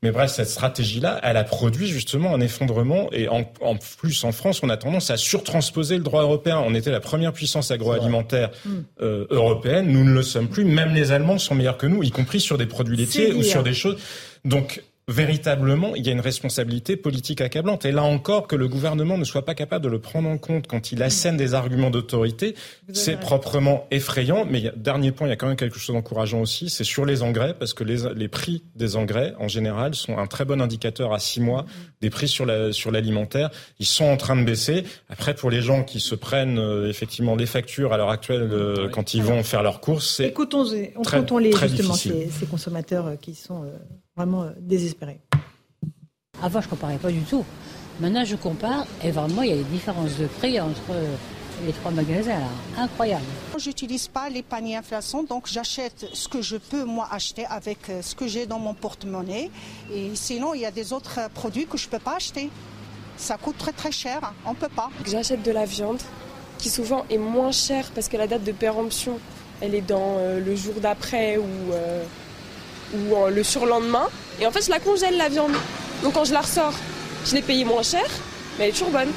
Mais 0.01 0.11
bref, 0.11 0.31
cette 0.31 0.49
stratégie-là, 0.49 1.19
elle 1.23 1.37
a 1.37 1.43
produit 1.43 1.87
justement 1.87 2.33
un 2.33 2.39
effondrement, 2.39 3.09
et 3.11 3.27
en, 3.27 3.51
en, 3.61 3.75
plus 3.75 4.23
en 4.23 4.31
France, 4.31 4.61
on 4.63 4.69
a 4.69 4.77
tendance 4.77 5.09
à 5.09 5.17
surtransposer 5.17 5.97
le 5.97 6.03
droit 6.03 6.21
européen. 6.21 6.63
On 6.65 6.73
était 6.73 6.91
la 6.91 7.01
première 7.01 7.33
puissance 7.33 7.71
agroalimentaire 7.71 8.51
euh, 9.01 9.25
européenne, 9.29 9.87
nous 9.87 10.05
ne 10.05 10.13
le 10.13 10.23
sommes 10.23 10.47
plus. 10.47 10.63
Même 10.63 10.93
les 10.93 11.11
Allemands 11.11 11.39
sont 11.39 11.55
meilleurs 11.55 11.77
que 11.77 11.87
nous, 11.87 12.03
y 12.03 12.11
compris 12.11 12.39
sur 12.39 12.57
des 12.57 12.65
produits 12.65 12.95
laitiers 12.95 13.33
ou 13.33 13.43
sur 13.43 13.63
des 13.63 13.73
choses. 13.73 13.97
Donc 14.45 14.81
véritablement, 15.07 15.95
il 15.95 16.05
y 16.05 16.09
a 16.09 16.13
une 16.13 16.19
responsabilité 16.19 16.97
politique 16.97 17.39
accablante. 17.39 17.85
Et 17.85 17.91
là 17.91 18.03
encore, 18.03 18.47
que 18.47 18.55
le 18.55 18.67
gouvernement 18.67 19.19
ne 19.19 19.23
soit 19.23 19.45
pas 19.45 19.53
capable 19.53 19.85
de 19.85 19.89
le 19.89 19.99
prendre 19.99 20.27
en 20.27 20.39
compte 20.39 20.65
quand 20.65 20.91
il 20.91 21.03
assène 21.03 21.37
des 21.37 21.53
arguments 21.53 21.91
d'autorité, 21.91 22.55
c'est 22.91 23.19
proprement 23.19 23.85
effrayant. 23.91 24.45
Mais 24.49 24.71
dernier 24.75 25.11
point, 25.11 25.27
il 25.27 25.29
y 25.29 25.33
a 25.33 25.35
quand 25.35 25.47
même 25.47 25.57
quelque 25.57 25.77
chose 25.77 25.95
d'encourageant 25.95 26.41
aussi, 26.41 26.71
c'est 26.71 26.83
sur 26.83 27.05
les 27.05 27.21
engrais, 27.21 27.53
parce 27.53 27.75
que 27.75 27.83
les, 27.83 27.97
les, 28.15 28.27
prix 28.27 28.63
des 28.75 28.95
engrais, 28.95 29.35
en 29.39 29.47
général, 29.47 29.93
sont 29.93 30.17
un 30.17 30.25
très 30.25 30.43
bon 30.43 30.59
indicateur 30.59 31.13
à 31.13 31.19
six 31.19 31.39
mois 31.39 31.65
des 32.01 32.09
prix 32.09 32.27
sur 32.27 32.47
la, 32.47 32.73
sur 32.73 32.89
l'alimentaire. 32.89 33.51
Ils 33.79 33.85
sont 33.85 34.05
en 34.05 34.17
train 34.17 34.35
de 34.35 34.43
baisser. 34.43 34.85
Après, 35.09 35.35
pour 35.35 35.51
les 35.51 35.61
gens 35.61 35.83
qui 35.83 35.99
se 35.99 36.15
prennent 36.15 36.57
euh, 36.57 36.89
effectivement 36.89 37.35
les 37.35 37.45
factures 37.45 37.93
à 37.93 37.97
l'heure 37.97 38.09
actuelle 38.09 38.49
euh, 38.51 38.89
quand 38.89 39.13
ils 39.13 39.21
vont 39.21 39.43
faire 39.43 39.61
leurs 39.61 39.81
courses, 39.81 40.15
c'est 40.15 40.25
écoutons-les, 40.25 40.93
écoutons-les 40.99 41.51
justement 41.51 41.93
ces, 41.93 42.29
ces, 42.29 42.45
consommateurs 42.47 43.05
euh, 43.05 43.15
qui 43.15 43.35
sont 43.35 43.65
vraiment 44.15 44.43
euh, 44.43 44.51
désespéré. 44.59 45.19
Avant, 46.41 46.61
je 46.61 46.67
ne 46.67 46.69
comparais 46.69 46.97
pas 46.97 47.11
du 47.11 47.21
tout. 47.21 47.45
Maintenant, 47.99 48.25
je 48.25 48.35
compare 48.35 48.85
et 49.03 49.11
vraiment, 49.11 49.41
il 49.41 49.49
y 49.49 49.53
a 49.53 49.57
des 49.57 49.63
différences 49.63 50.17
de 50.17 50.27
prix 50.27 50.59
entre 50.59 50.93
les 51.65 51.71
trois 51.73 51.91
magasins. 51.91 52.41
Incroyable. 52.77 53.23
J'utilise 53.57 54.07
pas 54.07 54.29
les 54.29 54.41
paniers 54.41 54.75
inflation, 54.75 55.23
donc 55.23 55.47
j'achète 55.47 56.07
ce 56.13 56.27
que 56.27 56.41
je 56.41 56.57
peux 56.57 56.83
moi 56.83 57.07
acheter 57.11 57.45
avec 57.45 57.89
euh, 57.89 58.01
ce 58.01 58.15
que 58.15 58.27
j'ai 58.27 58.45
dans 58.45 58.59
mon 58.59 58.73
porte-monnaie. 58.73 59.49
Et 59.93 60.11
sinon, 60.15 60.53
il 60.53 60.61
y 60.61 60.65
a 60.65 60.71
des 60.71 60.93
autres 60.93 61.19
produits 61.33 61.65
que 61.65 61.77
je 61.77 61.87
peux 61.87 61.99
pas 61.99 62.17
acheter. 62.17 62.49
Ça 63.17 63.37
coûte 63.37 63.57
très 63.57 63.71
très 63.71 63.91
cher, 63.91 64.33
on 64.45 64.53
peut 64.53 64.69
pas. 64.69 64.89
J'achète 65.05 65.41
de 65.43 65.51
la 65.51 65.65
viande 65.65 66.01
qui 66.57 66.69
souvent 66.69 67.05
est 67.09 67.17
moins 67.17 67.51
chère 67.51 67.89
parce 67.93 68.09
que 68.09 68.17
la 68.17 68.27
date 68.27 68.43
de 68.43 68.51
péremption, 68.51 69.19
elle 69.61 69.73
est 69.73 69.81
dans 69.81 70.17
euh, 70.17 70.41
le 70.41 70.55
jour 70.55 70.73
d'après 70.81 71.37
ou 71.37 71.43
ou 72.93 73.15
euh, 73.15 73.29
le 73.29 73.43
surlendemain. 73.43 74.07
Et 74.39 74.45
en 74.45 74.51
fait, 74.51 74.65
je 74.65 74.69
la 74.69 74.79
congèle 74.79 75.17
la 75.17 75.29
viande. 75.29 75.53
Donc 76.03 76.13
quand 76.13 76.25
je 76.25 76.33
la 76.33 76.41
ressors, 76.41 76.73
je 77.25 77.35
l'ai 77.35 77.41
payée 77.41 77.65
moins 77.65 77.83
cher, 77.83 78.03
mais 78.57 78.65
elle 78.65 78.69
est 78.69 78.73
toujours 78.73 78.91
bonne. 78.91 79.09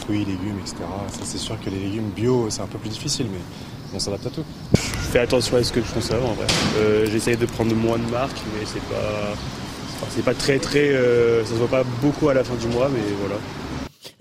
Fruits, 0.00 0.18
légumes, 0.24 0.58
etc. 0.60 0.76
Ça, 1.10 1.20
c'est 1.24 1.38
sûr 1.38 1.56
que 1.64 1.70
les 1.70 1.78
légumes 1.78 2.10
bio, 2.14 2.46
c'est 2.50 2.60
un 2.62 2.66
peu 2.66 2.78
plus 2.78 2.90
difficile, 2.90 3.26
mais 3.30 3.38
on 3.94 3.98
s'adapte 3.98 4.26
à 4.26 4.30
tout. 4.30 4.44
Je 4.74 5.12
fais 5.12 5.20
attention 5.20 5.56
à 5.56 5.62
ce 5.62 5.72
que 5.72 5.80
je 5.80 5.92
consomme 5.92 6.24
en 6.24 6.32
vrai. 6.32 6.46
Euh, 6.78 7.06
J'essaye 7.10 7.36
de 7.36 7.46
prendre 7.46 7.74
moins 7.74 7.98
de 7.98 8.10
marques, 8.10 8.40
mais 8.54 8.66
c'est 8.66 8.82
pas. 8.82 9.34
c'est 10.10 10.24
pas 10.24 10.34
très 10.34 10.58
très. 10.58 10.88
Euh, 10.90 11.44
ça 11.44 11.50
se 11.50 11.54
voit 11.56 11.68
pas 11.68 11.84
beaucoup 12.02 12.28
à 12.28 12.34
la 12.34 12.42
fin 12.44 12.54
du 12.54 12.66
mois, 12.68 12.88
mais 12.92 13.00
voilà. 13.20 13.36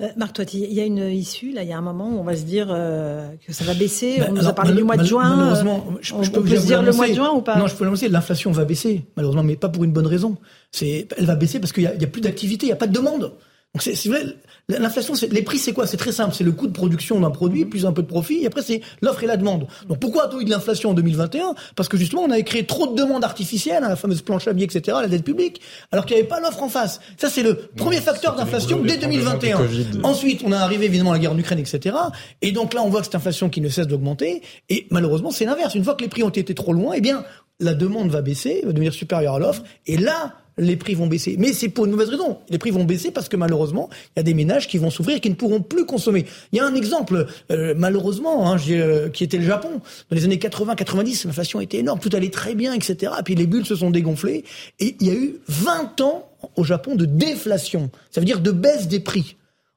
Euh, 0.01 0.07
Marc 0.17 0.33
Toiti, 0.33 0.63
il 0.63 0.73
y 0.73 0.81
a 0.81 0.85
une 0.85 1.09
issue, 1.09 1.51
là, 1.51 1.63
il 1.63 1.69
y 1.69 1.73
a 1.73 1.77
un 1.77 1.81
moment 1.81 2.09
où 2.09 2.19
on 2.19 2.23
va 2.23 2.35
se 2.35 2.43
dire 2.43 2.67
euh, 2.69 3.27
que 3.45 3.53
ça 3.53 3.63
va 3.63 3.73
baisser. 3.73 4.21
on 4.27 4.33
nous 4.33 4.47
a 4.47 4.53
parlé 4.53 4.73
du 4.73 4.83
mois 4.83 4.97
de 4.97 5.03
juin. 5.03 5.35
Malheureusement, 5.35 5.85
je, 6.01 6.13
on, 6.13 6.21
peux, 6.21 6.47
se 6.47 6.65
dire 6.65 6.81
le 6.81 6.91
mois 6.91 7.07
de 7.07 7.13
juin 7.13 7.31
ou 7.31 7.41
pas 7.41 7.57
Non, 7.57 7.67
je 7.67 7.75
peux 7.75 7.83
l'annoncer, 7.83 8.09
l'inflation 8.09 8.51
va 8.51 8.65
baisser, 8.65 9.05
malheureusement, 9.15 9.43
mais 9.43 9.55
pas 9.55 9.69
pour 9.69 9.83
une 9.83 9.91
bonne 9.91 10.07
raison. 10.07 10.37
Elle 10.81 11.25
va 11.25 11.35
baisser 11.35 11.59
parce 11.59 11.71
qu'il 11.71 11.83
y, 11.83 11.87
a, 11.87 12.07
plus 12.07 12.21
d'activité, 12.21 12.65
il 12.65 12.69
n'y 12.69 12.73
a 12.73 12.77
pas 12.77 12.87
de 12.87 12.93
demande. 12.93 13.33
Donc 13.75 13.81
c'est 13.81 14.07
vrai, 14.07 14.23
l'inflation, 14.69 15.13
les 15.29 15.41
prix, 15.41 15.57
c'est 15.57 15.73
quoi? 15.73 15.85
C'est 15.85 15.97
très 15.97 16.13
simple, 16.13 16.33
c'est 16.33 16.45
le 16.45 16.53
coût 16.53 16.67
de 16.67 16.71
production 16.71 17.19
d'un 17.19 17.29
produit 17.29 17.65
plus 17.65 17.85
un 17.85 17.91
peu 17.91 18.03
de 18.03 18.07
profit, 18.07 18.43
et 18.43 18.47
après 18.47 18.61
c'est 18.61 18.79
l'offre 19.01 19.21
et 19.21 19.27
la 19.27 19.35
demande. 19.35 19.67
Donc 19.89 19.99
pourquoi 19.99 20.27
a-t-on 20.27 20.39
eu 20.39 20.45
de 20.45 20.49
l'inflation 20.49 20.91
en 20.91 20.93
2021 20.93 21.55
Parce 21.75 21.89
que 21.89 21.97
justement, 21.97 22.21
on 22.21 22.31
avait 22.31 22.45
créé 22.45 22.65
trop 22.65 22.87
de 22.87 22.95
demandes 22.95 23.25
artificielles, 23.25 23.83
hein, 23.83 23.89
la 23.89 23.97
fameuse 23.97 24.21
planche 24.21 24.47
à 24.47 24.53
billets, 24.53 24.67
etc., 24.73 24.99
la 25.01 25.09
dette 25.09 25.25
publique, 25.25 25.59
alors 25.91 26.05
qu'il 26.05 26.15
n'y 26.15 26.21
avait 26.21 26.29
pas 26.29 26.39
l'offre 26.39 26.63
en 26.63 26.69
face. 26.69 27.01
Ça, 27.17 27.29
c'est 27.29 27.43
le 27.43 27.55
premier 27.75 27.99
facteur 27.99 28.37
d'inflation 28.37 28.81
dès 28.81 28.95
2021. 28.95 29.59
Ensuite, 30.03 30.41
on 30.45 30.53
a 30.53 30.59
arrivé 30.59 30.85
évidemment 30.85 31.11
à 31.11 31.15
la 31.15 31.19
guerre 31.19 31.33
en 31.33 31.37
Ukraine, 31.37 31.59
etc. 31.59 31.97
Et 32.41 32.53
donc 32.53 32.73
là, 32.73 32.81
on 32.81 32.89
voit 32.89 33.01
que 33.01 33.07
cette 33.07 33.15
inflation 33.15 33.49
qui 33.49 33.59
ne 33.59 33.67
cesse 33.67 33.87
d'augmenter. 33.87 34.41
Et 34.69 34.87
malheureusement, 34.89 35.31
c'est 35.31 35.43
l'inverse. 35.43 35.75
Une 35.75 35.83
fois 35.83 35.95
que 35.95 36.01
les 36.03 36.09
prix 36.09 36.23
ont 36.23 36.29
été 36.29 36.55
trop 36.55 36.71
loin, 36.71 36.93
eh 36.95 37.01
bien, 37.01 37.25
la 37.59 37.73
demande 37.73 38.09
va 38.09 38.21
baisser, 38.21 38.61
va 38.63 38.71
devenir 38.71 38.93
supérieure 38.93 39.35
à 39.35 39.39
l'offre, 39.39 39.63
et 39.85 39.97
là, 39.97 40.33
les 40.57 40.75
prix 40.75 40.95
vont 40.95 41.07
baisser. 41.07 41.35
Mais 41.37 41.53
c'est 41.53 41.69
pour 41.69 41.85
une 41.85 41.91
mauvaise 41.91 42.09
raison. 42.09 42.37
Les 42.49 42.57
prix 42.57 42.71
vont 42.71 42.83
baisser 42.83 43.11
parce 43.11 43.29
que 43.29 43.35
malheureusement, 43.35 43.89
il 44.15 44.19
y 44.19 44.21
a 44.21 44.23
des 44.23 44.33
ménages 44.33 44.67
qui 44.67 44.77
vont 44.77 44.89
s'ouvrir 44.89 45.19
qui 45.19 45.29
ne 45.29 45.35
pourront 45.35 45.61
plus 45.61 45.85
consommer. 45.85 46.25
Il 46.51 46.57
y 46.57 46.59
a 46.59 46.65
un 46.65 46.75
exemple, 46.75 47.27
euh, 47.51 47.73
malheureusement, 47.77 48.51
hein, 48.51 48.57
euh, 48.69 49.09
qui 49.09 49.23
était 49.23 49.37
le 49.37 49.45
Japon. 49.45 49.81
Dans 50.09 50.15
les 50.15 50.23
années 50.23 50.37
80-90, 50.37 51.27
l'inflation 51.27 51.61
était 51.61 51.77
énorme, 51.77 51.99
tout 51.99 52.09
allait 52.13 52.29
très 52.29 52.55
bien, 52.55 52.73
etc. 52.73 53.13
Et 53.19 53.23
puis 53.23 53.35
les 53.35 53.47
bulles 53.47 53.65
se 53.65 53.75
sont 53.75 53.91
dégonflées. 53.91 54.43
Et 54.79 54.95
il 54.99 55.07
y 55.07 55.11
a 55.11 55.13
eu 55.13 55.35
20 55.47 56.01
ans 56.01 56.29
au 56.55 56.63
Japon 56.63 56.95
de 56.95 57.05
déflation. 57.05 57.89
Ça 58.11 58.21
veut 58.21 58.25
dire 58.25 58.39
de 58.39 58.51
baisse 58.51 58.87
des 58.87 58.99
prix. 58.99 59.35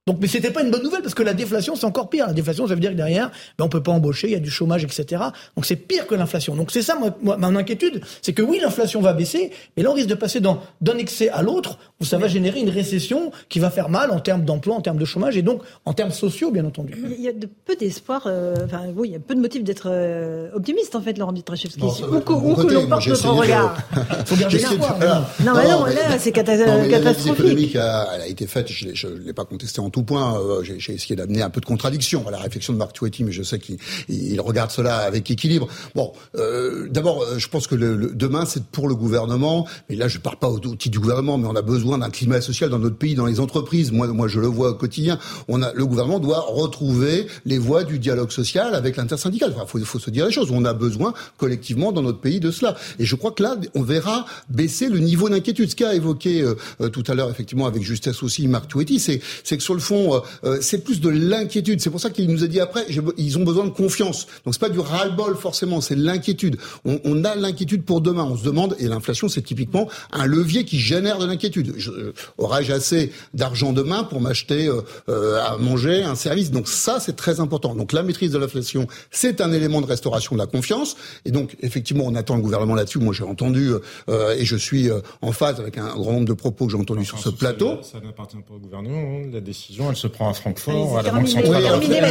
Donc, 0.09 0.17
mais 0.23 0.27
c'était 0.27 0.51
pas 0.51 0.63
une 0.63 0.71
bonne 0.71 0.83
nouvelle 0.83 1.03
parce 1.03 1.13
que 1.13 1.23
la 1.23 1.35
déflation, 1.35 1.77
c'est 1.77 1.85
encore 1.85 2.09
pire. 2.09 2.27
La 2.27 2.33
déflation, 2.33 2.67
ça 2.67 2.73
veut 2.73 2.81
dire 2.81 2.93
que 2.93 2.97
derrière, 2.97 3.31
ben, 3.59 3.67
on 3.67 3.69
peut 3.69 3.83
pas 3.83 3.93
embaucher, 3.93 4.29
il 4.29 4.33
y 4.33 4.37
a 4.37 4.41
du 4.41 4.51
chômage, 4.51 4.83
etc. 4.83 5.23
Donc, 5.55 5.67
c'est 5.67 5.77
pire 5.77 6.07
que 6.07 6.15
l'inflation. 6.15 6.57
Donc, 6.57 6.71
c'est 6.71 6.81
ça, 6.81 6.97
moi, 6.99 7.15
moi, 7.21 7.37
mon 7.37 7.55
inquiétude, 7.57 8.01
c'est 8.23 8.33
que 8.33 8.41
oui, 8.41 8.59
l'inflation 8.59 9.03
va 9.03 9.13
baisser, 9.13 9.51
mais 9.77 9.83
là, 9.83 9.91
on 9.91 9.93
risque 9.93 10.09
de 10.09 10.15
passer 10.15 10.41
d'un 10.41 10.97
excès 10.97 11.29
à 11.29 11.43
l'autre 11.43 11.79
où 12.01 12.07
ça 12.07 12.17
va 12.17 12.27
générer 12.27 12.61
une 12.61 12.71
récession 12.71 13.33
qui 13.51 13.59
va 13.59 13.69
faire 13.69 13.91
mal 13.91 14.11
en 14.11 14.19
termes 14.19 14.47
d'emploi, 14.47 14.77
en 14.77 14.81
termes 14.81 14.97
de 14.97 15.05
chômage 15.05 15.37
et 15.37 15.43
donc 15.43 15.61
en 15.85 15.93
termes 15.93 16.11
sociaux, 16.11 16.51
bien 16.51 16.65
entendu. 16.65 16.95
Il 17.19 17.23
y 17.23 17.29
a 17.29 17.35
de 17.35 17.47
peu 17.47 17.77
d'espoir, 17.77 18.23
euh, 18.25 18.55
enfin, 18.65 18.85
oui, 18.97 19.09
il 19.09 19.13
y 19.13 19.17
a 19.17 19.19
peu 19.19 19.35
de 19.35 19.41
motifs 19.41 19.63
d'être 19.63 19.91
euh, 19.91 20.49
optimiste, 20.55 20.97
en 20.97 21.03
fait, 21.03 21.19
Laurent 21.19 21.35
Bitrachevski. 21.35 21.83
Où, 21.83 22.21
que 22.21 22.73
l'on 22.73 22.87
porte 22.87 23.07
notre 23.09 23.29
regard. 23.29 23.77
Il 23.93 23.99
faut 24.25 24.37
bien 24.37 24.49
l'espoir. 24.49 24.99
Non, 25.45 25.53
mais 25.55 25.69
non, 25.69 25.85
là, 25.85 26.19
c'est 26.19 26.33
catastrophique. 26.33 26.93
L'analyse 26.93 27.27
économique 27.27 27.77
a, 27.77 28.09
elle 28.15 28.23
a 28.23 28.27
été 28.27 28.47
faite, 28.47 28.69
je 28.71 29.07
ne 29.07 29.19
l'ai 29.19 29.35
pas 29.35 29.45
contesté 29.45 29.81
en 29.81 29.91
tout 29.91 29.98
point, 30.03 30.39
euh, 30.39 30.63
j'ai 30.63 30.93
essayé 30.93 31.17
d'amener 31.17 31.43
un 31.43 31.51
peu 31.51 31.61
de 31.61 31.67
contradiction 31.67 32.27
à 32.27 32.31
la 32.31 32.39
réflexion 32.39 32.73
de 32.73 32.79
Marc 32.79 32.93
Touetti, 32.93 33.25
mais 33.25 33.33
je 33.33 33.43
sais 33.43 33.59
qu'il 33.59 34.41
regarde 34.41 34.71
cela 34.71 34.99
avec 34.99 35.31
équilibre. 35.31 35.69
Bon, 35.95 36.13
euh, 36.37 36.89
d'abord, 36.91 37.23
euh, 37.23 37.39
je 37.39 37.49
pense 37.49 37.67
que 37.67 37.75
le, 37.75 38.13
demain, 38.15 38.45
c'est 38.47 38.65
pour 38.65 38.89
le 38.89 38.95
gouvernement, 38.95 39.67
mais 39.89 39.97
là, 39.97 40.09
je 40.09 40.19
ne 40.19 40.23
parle 40.23 40.39
pas 40.39 40.49
au, 40.49 40.59
titre 40.59 40.91
du 40.91 41.01
gouvernement, 41.01 41.39
mais 41.39 41.49
on 41.49 41.57
a 41.57 41.63
besoin 41.63 41.99
d'un 41.99 42.11
climat 42.11 42.41
social 42.41 42.71
dans 42.71 42.79
notre 42.79 42.97
pays, 42.97 43.15
dans 43.15 43.27
les 43.27 43.41
entreprises. 43.41 43.93
Moi, 43.93 44.07
moi, 44.09 44.29
je 44.29 44.41
le 44.41 44.47
vois 44.47 44.71
au 44.71 44.75
quotidien. 44.75 45.19
On 45.49 45.63
a, 45.63 45.73
le 45.73 45.87
gouvernement 45.87 46.21
doit 46.21 46.41
retrouver 46.41 47.27
les 47.45 47.59
voies 47.59 47.85
du 47.85 47.99
dialogue 47.99 48.31
social 48.31 48.75
avec 48.75 48.97
l'intersyndical. 48.97 49.55
Il 49.57 49.67
faut, 49.67 49.79
faut 49.85 49.99
se 49.99 50.11
dire 50.11 50.27
les 50.27 50.33
choses. 50.33 50.51
On 50.51 50.65
a 50.65 50.75
besoin 50.75 51.15
collectivement 51.37 51.93
dans 51.93 52.03
notre 52.03 52.21
pays 52.21 52.41
de 52.41 52.51
cela. 52.51 52.77
Et 52.99 53.05
je 53.05 53.17
crois 53.17 53.33
que 53.33 53.43
là, 53.43 53.57
on 53.75 53.83
verra 53.83 54.27
baisser 54.49 54.89
le 54.89 54.99
niveau 54.99 55.29
d'inquiétude. 55.29 55.71
Ce 55.71 55.77
qu'a 55.77 55.95
évoqué 55.95 56.45
tout 56.93 57.05
à 57.07 57.15
l'heure, 57.15 57.31
effectivement, 57.31 57.67
avec 57.67 57.83
justesse 57.83 58.23
aussi 58.23 58.49
Marc 58.49 58.69
Touetti, 58.69 58.99
c'est 58.99 59.21
que 59.57 59.63
sur 59.63 59.75
le 59.75 59.81
fond, 59.89 60.23
c'est 60.61 60.85
plus 60.85 61.01
de 61.01 61.09
l'inquiétude. 61.09 61.81
C'est 61.81 61.91
pour 61.91 62.01
ça 62.01 62.11
qu'il 62.11 62.31
nous 62.31 62.45
a 62.45 62.47
dit 62.47 62.61
après, 62.61 62.85
ils 63.17 63.39
ont 63.39 63.45
besoin 63.45 63.65
de 63.65 63.71
confiance. 63.71 64.27
Donc 64.45 64.55
c'est 64.55 64.61
pas 64.61 64.69
du 64.69 64.81
ras-le-bol 64.81 65.37
forcément, 65.37 65.81
c'est 65.81 65.97
l'inquiétude. 65.97 66.57
On, 66.85 67.01
on, 67.05 67.25
a 67.25 67.35
l'inquiétude 67.35 67.85
pour 67.85 68.01
demain. 68.01 68.25
On 68.25 68.37
se 68.37 68.45
demande, 68.45 68.77
et 68.79 68.87
l'inflation 68.87 69.29
c'est 69.29 69.43
typiquement 69.43 69.89
un 70.13 70.27
levier 70.27 70.65
qui 70.65 70.79
génère 70.79 71.19
de 71.19 71.27
l'inquiétude. 71.27 71.75
Euh, 71.89 72.13
aurais-je 72.39 72.73
assez 72.73 73.13
d'argent 73.35 73.73
demain 73.73 74.05
pour 74.05 74.21
m'acheter 74.21 74.67
euh, 74.67 74.83
euh, 75.09 75.41
à 75.43 75.57
manger, 75.59 76.03
un 76.03 76.15
service? 76.15 76.51
Donc 76.51 76.69
ça 76.69 77.01
c'est 77.01 77.17
très 77.17 77.41
important. 77.41 77.75
Donc 77.75 77.93
la 77.93 78.03
maîtrise 78.03 78.33
de 78.33 78.39
l'inflation, 78.39 78.87
c'est 79.11 79.41
un 79.41 79.53
élément 79.53 79.81
de 79.81 79.87
restauration 79.87 80.35
de 80.35 80.41
la 80.41 80.47
confiance. 80.47 80.97
Et 81.25 81.31
donc 81.31 81.57
effectivement, 81.61 82.05
on 82.07 82.15
attend 82.15 82.37
le 82.37 82.43
gouvernement 82.43 82.75
là-dessus. 82.75 82.99
Moi 82.99 83.15
j'ai 83.15 83.25
entendu 83.25 83.73
et 84.09 84.45
je 84.45 84.57
suis 84.57 84.89
en 85.23 85.33
phase 85.33 85.61
avec 85.61 85.79
un 85.79 85.89
grand 85.95 86.13
nombre 86.13 86.29
de 86.29 86.33
propos 86.33 86.67
que 86.67 86.73
j'ai 86.73 86.79
entendus 86.79 87.05
sur 87.05 87.19
ce 87.19 87.29
plateau. 87.29 87.79
Ça, 87.83 88.01
n'appartient 88.01 88.37
pas 88.37 88.55
au 88.55 88.59
gouvernement. 88.59 88.99
Hein. 88.99 89.31
La 89.33 89.41
décision, 89.41 89.68
elle 89.71 89.97
se 89.97 90.07
prend 90.07 90.31
à 90.31 90.35
Francfort 90.35 90.99
à 90.99 91.03
la 91.03 91.11
Banque 91.11 91.29
centrale 91.29 91.63
européenne. 91.63 92.05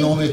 non, 0.00 0.16
mais 0.16 0.32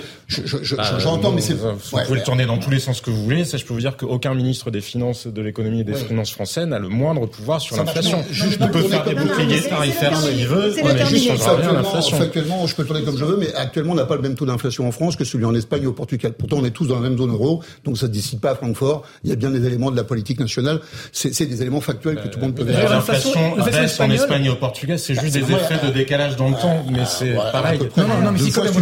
bah, 0.76 1.00
j'entends, 1.00 1.32
mais 1.32 1.42
c'est. 1.42 1.54
Vous 1.54 1.78
pouvez 2.06 2.20
le 2.20 2.24
tourner 2.24 2.46
dans 2.46 2.58
tous 2.58 2.70
les 2.70 2.80
sens 2.80 3.02
que 3.02 3.10
vous 3.10 3.24
voulez. 3.24 3.46
Ça, 3.46 3.58
je 3.58 3.66
peux 3.66 3.74
vous 3.74 3.80
dire 3.80 3.96
qu'aucun 3.96 4.34
ministre 4.34 4.72
des 4.72 4.82
Finances, 4.82 5.28
de 5.28 5.42
l'économie 5.42 5.82
et 5.82 5.84
des 5.84 5.94
finances 5.94 6.32
français 6.32 6.66
n'a 6.66 6.80
le 6.80 6.90
moindre 6.90 7.26
pouvoir 7.28 7.62
sur 7.62 7.76
l'inflation. 7.78 8.24
Il 8.32 8.58
peut 8.70 8.82
faire 8.84 9.04
des 9.04 9.16
boucliers 9.16 9.62
tarifaires 9.62 10.18
s'il 10.18 10.48
veut, 10.48 10.74
mais 10.84 11.06
juste 11.06 11.32
rien 11.32 11.74
l'inflation. 11.74 12.22
Actuellement, 12.22 12.68
je 12.68 12.76
peux 12.76 12.86
tourner 12.86 13.04
comme 13.04 13.18
je 13.18 13.26
veux, 13.26 13.38
mais 13.38 13.54
actuellement, 13.54 13.94
on 13.94 13.96
n'a 13.96 14.06
pas 14.06 14.16
le 14.16 14.22
même 14.22 14.36
taux 14.36 14.46
d'inflation 14.46 14.88
en 14.88 14.92
France 14.92 15.16
que 15.16 15.26
celui 15.26 15.46
en 15.46 15.56
Espagne 15.56 15.86
ou 15.86 15.90
au 15.90 15.94
Portugal. 15.94 16.34
Pourtant, 16.34 16.58
on 16.60 16.66
est 16.66 16.72
tous 16.72 16.88
dans 16.88 16.96
la 16.96 17.02
même 17.02 17.18
zone 17.18 17.32
euro, 17.32 17.62
donc 17.84 17.98
ça 17.98 18.08
ne 18.08 18.14
décide 18.14 18.40
pas 18.40 18.52
à 18.52 18.56
Francfort. 18.56 19.04
Il 19.24 19.30
y 19.30 19.34
a 19.34 19.36
bien 19.36 19.50
des 19.50 19.66
éléments 19.66 19.92
de 19.92 19.98
la 19.98 20.04
politique 20.04 20.40
nationale. 20.40 20.80
C'est 21.12 21.46
des 21.46 21.62
éléments 21.62 21.82
factuels 21.82 22.22
que 22.22 22.28
tout 22.28 22.40
le 22.40 22.46
monde 22.46 22.56
peut 22.56 22.64
voir. 22.64 22.90
L'inflation 22.90 23.56
reste 23.56 24.00
en 24.00 24.10
Espagne 24.10 24.46
et 24.46 24.50
au 24.50 24.56
Portugal, 24.56 24.98
c'est 24.98 25.16
juste 25.16 25.34
des 25.34 25.52
effets 25.52 25.86
de 25.86 25.92
décalage 25.92 26.36
dans 26.38 26.50
le 26.50 26.56
temps, 26.56 26.86
mais 26.92 27.06
c'est 27.06 27.34
pareil. 27.52 27.80
Non, 27.98 28.08
non, 28.08 28.22
non, 28.24 28.32
mais 28.32 28.40
si 28.40 28.52
quand 28.52 28.64
même, 28.64 28.74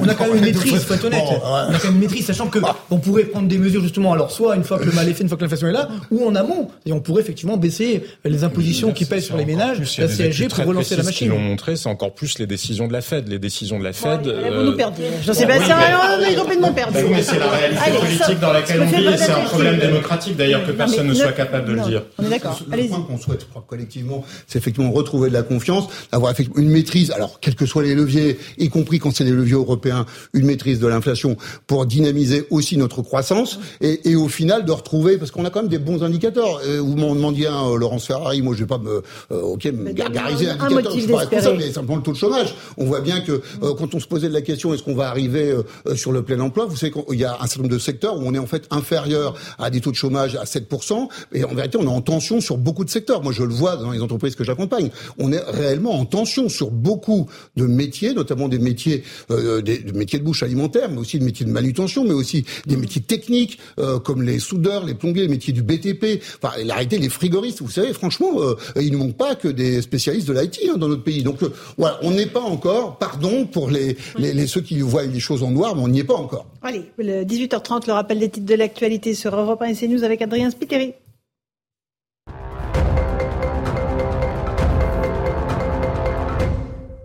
on 0.00 0.08
a 0.08 0.14
quand 0.14 0.26
même 0.26 0.36
une 0.36 0.44
maîtrise, 0.44 0.84
faut 0.84 0.94
être 0.94 1.04
honnête. 1.04 1.22
On 1.42 1.74
a 1.74 1.78
quand 1.78 1.84
même 1.84 1.94
une 1.94 2.00
maîtrise, 2.00 2.26
sachant 2.26 2.48
que 2.48 2.58
on 2.90 2.98
pourrait 2.98 3.24
prendre 3.24 3.48
des 3.48 3.58
mesures 3.58 3.82
justement, 3.82 4.12
alors 4.12 4.30
soit 4.30 4.56
une 4.56 4.64
fois 4.64 4.78
que 4.78 4.84
le 4.84 4.92
mal 4.92 5.08
est 5.08 5.14
fait, 5.14 5.22
une 5.22 5.28
fois 5.28 5.38
que 5.38 5.42
l'inflation 5.42 5.68
est 5.68 5.72
là, 5.72 5.88
ou 6.10 6.26
en 6.26 6.34
amont, 6.34 6.68
et 6.86 6.92
on 6.92 7.00
pourrait 7.00 7.22
effectivement 7.22 7.56
baisser 7.56 8.04
les 8.24 8.44
impositions 8.44 8.92
qui 8.92 9.04
pèsent 9.04 9.24
sur 9.24 9.36
les 9.36 9.44
ménages, 9.44 9.78
la 9.98 10.08
CSG 10.08 10.48
pour 10.48 10.64
relancer 10.66 10.96
la 10.96 11.02
machine. 11.02 11.12
Ce 11.12 11.18
qu'ils 11.18 11.28
l'ont 11.28 11.38
montré, 11.38 11.76
c'est 11.76 11.88
encore 11.88 12.14
plus 12.14 12.38
les 12.38 12.46
décisions 12.46 12.86
de 12.86 12.92
la 12.92 13.00
Fed. 13.00 13.28
Les 13.28 13.38
décisions 13.38 13.78
de 13.78 13.84
la 13.84 13.92
Fed. 13.92 14.26
Vous 14.26 14.62
nous 14.62 14.76
perdez. 14.76 15.04
Jean-Sébastien, 15.24 15.76
on 16.18 16.24
est 16.24 16.34
complètement 16.34 16.72
perdu. 16.72 16.98
Mais 17.10 17.22
c'est 17.22 17.38
la 17.38 17.48
réalité 17.48 17.90
politique 17.98 18.40
dans 18.40 18.52
laquelle 18.52 18.82
on 18.82 18.86
vit, 18.86 19.06
et 19.06 19.16
c'est 19.16 19.30
un 19.32 19.40
problème 19.40 19.78
démocratique 19.78 20.36
d'ailleurs 20.36 20.66
que 20.66 20.72
personne 20.72 21.06
ne 21.06 21.14
soit 21.14 21.32
capable 21.32 21.68
de 21.68 21.72
le 21.72 21.80
dire. 21.80 22.02
On 22.18 22.26
est 22.26 22.30
d'accord. 22.30 22.60
Le 22.70 22.88
point 22.88 23.00
qu'on 23.02 23.18
souhaite 23.18 23.46
collectivement, 23.66 24.24
c'est 24.46 24.58
effectivement 24.58 24.90
retrouver 24.90 25.28
de 25.28 25.34
la 25.34 25.42
confiance, 25.42 25.88
avoir 26.12 26.34
une 26.56 26.68
maîtrise. 26.68 26.89
Alors, 27.14 27.40
quels 27.40 27.54
que 27.54 27.66
soient 27.66 27.82
les 27.82 27.94
leviers, 27.94 28.38
y 28.58 28.68
compris 28.68 28.98
quand 28.98 29.14
c'est 29.14 29.24
des 29.24 29.30
leviers 29.30 29.54
européens, 29.54 30.06
une 30.32 30.46
maîtrise 30.46 30.80
de 30.80 30.86
l'inflation 30.86 31.36
pour 31.66 31.86
dynamiser 31.86 32.46
aussi 32.50 32.76
notre 32.76 33.02
croissance 33.02 33.58
et, 33.80 34.10
et, 34.10 34.16
au 34.16 34.28
final 34.28 34.64
de 34.64 34.72
retrouver, 34.72 35.16
parce 35.16 35.30
qu'on 35.30 35.44
a 35.44 35.50
quand 35.50 35.60
même 35.60 35.70
des 35.70 35.78
bons 35.78 36.02
indicateurs. 36.02 36.60
Euh, 36.66 36.80
vous 36.80 36.96
m'en 36.96 37.14
demandiez 37.14 37.46
un, 37.46 37.68
euh, 37.68 37.76
Laurence 37.76 38.06
Ferrari, 38.06 38.42
moi 38.42 38.54
je 38.54 38.60
vais 38.60 38.66
pas 38.66 38.78
me, 38.78 39.02
euh, 39.32 39.40
ok, 39.40 39.64
me 39.66 39.92
gargariser 39.92 40.48
un, 40.50 40.60
indicateur, 40.60 40.98
je 40.98 41.06
pas 41.06 41.40
ça, 41.40 41.52
mais 41.54 41.70
simplement 41.70 41.96
le 41.96 42.02
taux 42.02 42.12
de 42.12 42.16
chômage. 42.16 42.54
On 42.76 42.84
voit 42.84 43.00
bien 43.00 43.20
que 43.20 43.32
euh, 43.62 43.74
quand 43.78 43.94
on 43.94 44.00
se 44.00 44.06
posait 44.06 44.28
de 44.28 44.34
la 44.34 44.42
question, 44.42 44.74
est-ce 44.74 44.82
qu'on 44.82 44.94
va 44.94 45.08
arriver 45.08 45.54
sur 45.94 46.12
le 46.12 46.22
plein 46.22 46.40
emploi, 46.40 46.66
vous 46.66 46.76
savez 46.76 46.92
qu'il 46.92 47.18
y 47.18 47.24
a 47.24 47.34
un 47.34 47.46
certain 47.46 47.62
nombre 47.62 47.74
de 47.74 47.78
secteurs 47.78 48.16
où 48.16 48.22
on 48.24 48.34
est 48.34 48.38
en 48.38 48.46
fait 48.46 48.66
inférieur 48.70 49.34
à 49.58 49.70
des 49.70 49.80
taux 49.80 49.90
de 49.90 49.96
chômage 49.96 50.36
à 50.36 50.44
7%, 50.44 51.08
et 51.32 51.44
en 51.44 51.54
vérité 51.54 51.78
on 51.80 51.84
est 51.84 51.86
en 51.86 52.00
tension 52.00 52.40
sur 52.40 52.58
beaucoup 52.58 52.84
de 52.84 52.90
secteurs. 52.90 53.22
Moi 53.22 53.32
je 53.32 53.42
le 53.42 53.54
vois 53.54 53.76
dans 53.76 53.90
les 53.90 54.00
entreprises 54.00 54.34
que 54.34 54.44
j'accompagne. 54.44 54.90
On 55.18 55.32
est 55.32 55.40
réellement 55.40 55.98
en 55.98 56.04
tension 56.04 56.48
sur 56.48 56.70
beaucoup 56.80 57.26
de 57.56 57.66
métiers, 57.66 58.14
notamment 58.14 58.48
des 58.48 58.58
métiers, 58.58 59.04
euh, 59.30 59.60
des, 59.62 59.84
métiers 59.94 60.18
de 60.18 60.24
bouche 60.24 60.42
alimentaire, 60.42 60.90
mais 60.90 60.98
aussi 60.98 61.18
des 61.18 61.24
métiers 61.24 61.46
de 61.46 61.50
manutention, 61.50 62.04
mais 62.04 62.14
aussi 62.14 62.44
des 62.66 62.76
métiers 62.76 63.02
techniques 63.02 63.58
euh, 63.78 63.98
comme 63.98 64.22
les 64.22 64.38
soudeurs, 64.38 64.84
les 64.84 64.94
plombiers, 64.94 65.22
les 65.22 65.28
métiers 65.28 65.52
du 65.52 65.62
BTP. 65.62 66.22
Enfin, 66.42 66.54
la 66.64 66.74
réalité, 66.74 66.98
les 66.98 67.08
frigoristes, 67.08 67.62
vous 67.62 67.70
savez, 67.70 67.92
franchement, 67.92 68.40
euh, 68.40 68.54
il 68.80 68.92
ne 68.92 68.96
manque 68.96 69.16
pas 69.16 69.34
que 69.34 69.48
des 69.48 69.82
spécialistes 69.82 70.28
de 70.28 70.32
l'IT 70.32 70.60
hein, 70.68 70.76
dans 70.76 70.88
notre 70.88 71.04
pays. 71.04 71.22
Donc 71.22 71.38
voilà, 71.76 71.98
on 72.02 72.10
n'est 72.10 72.26
pas 72.26 72.40
encore, 72.40 72.98
pardon 72.98 73.46
pour 73.46 73.70
les, 73.70 73.96
les, 74.18 74.32
les, 74.32 74.46
ceux 74.46 74.60
qui 74.60 74.80
voient 74.80 75.04
les 75.04 75.20
choses 75.20 75.42
en 75.42 75.50
noir, 75.50 75.76
mais 75.76 75.82
on 75.82 75.88
n'y 75.88 76.00
est 76.00 76.04
pas 76.04 76.14
encore. 76.14 76.46
Allez, 76.62 76.84
le 76.98 77.24
18h30, 77.24 77.86
le 77.86 77.92
rappel 77.92 78.18
des 78.18 78.28
titres 78.28 78.46
de 78.46 78.54
l'actualité 78.54 79.14
sur 79.14 79.34
Europe 79.36 79.62
1 79.62 79.66
et 79.66 79.74
CNews 79.74 80.04
avec 80.04 80.22
Adrien 80.22 80.50
Spiteri. 80.50 80.94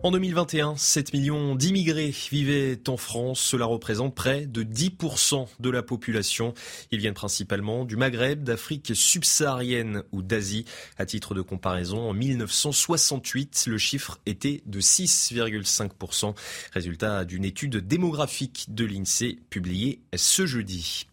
En 0.06 0.12
2021, 0.12 0.76
7 0.78 1.14
millions 1.14 1.56
d'immigrés 1.56 2.14
vivaient 2.30 2.78
en 2.88 2.96
France. 2.96 3.40
Cela 3.40 3.66
représente 3.66 4.14
près 4.14 4.46
de 4.46 4.62
10% 4.62 5.48
de 5.60 5.70
la 5.72 5.82
population. 5.82 6.54
Ils 6.92 7.00
viennent 7.00 7.16
principalement 7.16 7.86
du 7.86 7.96
Maghreb, 7.98 8.44
d'Afrique 8.44 8.92
subsaharienne 8.94 10.04
ou 10.12 10.22
d'Asie. 10.22 10.66
À 11.00 11.08
titre 11.08 11.34
de 11.34 11.42
comparaison, 11.42 12.08
en 12.08 12.14
1968, 12.14 13.64
le 13.66 13.80
chiffre 13.80 14.20
était 14.28 14.62
de 14.68 14.80
6,5%. 14.80 16.36
Résultat 16.72 17.26
d'une 17.26 17.44
étude 17.44 17.78
démographique 17.78 18.68
de 18.70 18.86
l'INSEE 18.86 19.40
publiée 19.50 20.02
ce 20.16 20.46
jeudi. 20.46 21.08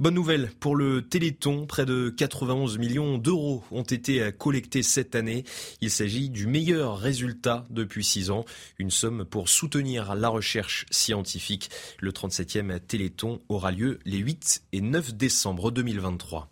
Bonne 0.00 0.14
nouvelle 0.14 0.50
pour 0.58 0.74
le 0.74 1.02
Téléthon. 1.02 1.66
Près 1.66 1.86
de 1.86 2.10
91 2.10 2.78
millions 2.78 3.16
d'euros 3.16 3.62
ont 3.70 3.84
été 3.84 4.32
collectés 4.36 4.82
cette 4.82 5.14
année. 5.14 5.44
Il 5.80 5.88
s'agit 5.88 6.30
du 6.30 6.48
meilleur 6.48 6.98
résultat 6.98 7.64
depuis 7.70 8.02
six 8.02 8.30
ans. 8.30 8.44
Une 8.80 8.90
somme 8.90 9.24
pour 9.24 9.48
soutenir 9.48 10.16
la 10.16 10.28
recherche 10.28 10.84
scientifique. 10.90 11.70
Le 12.00 12.10
37e 12.10 12.80
Téléthon 12.80 13.40
aura 13.48 13.70
lieu 13.70 14.00
les 14.04 14.18
8 14.18 14.64
et 14.72 14.80
9 14.80 15.14
décembre 15.14 15.70
2023. 15.70 16.50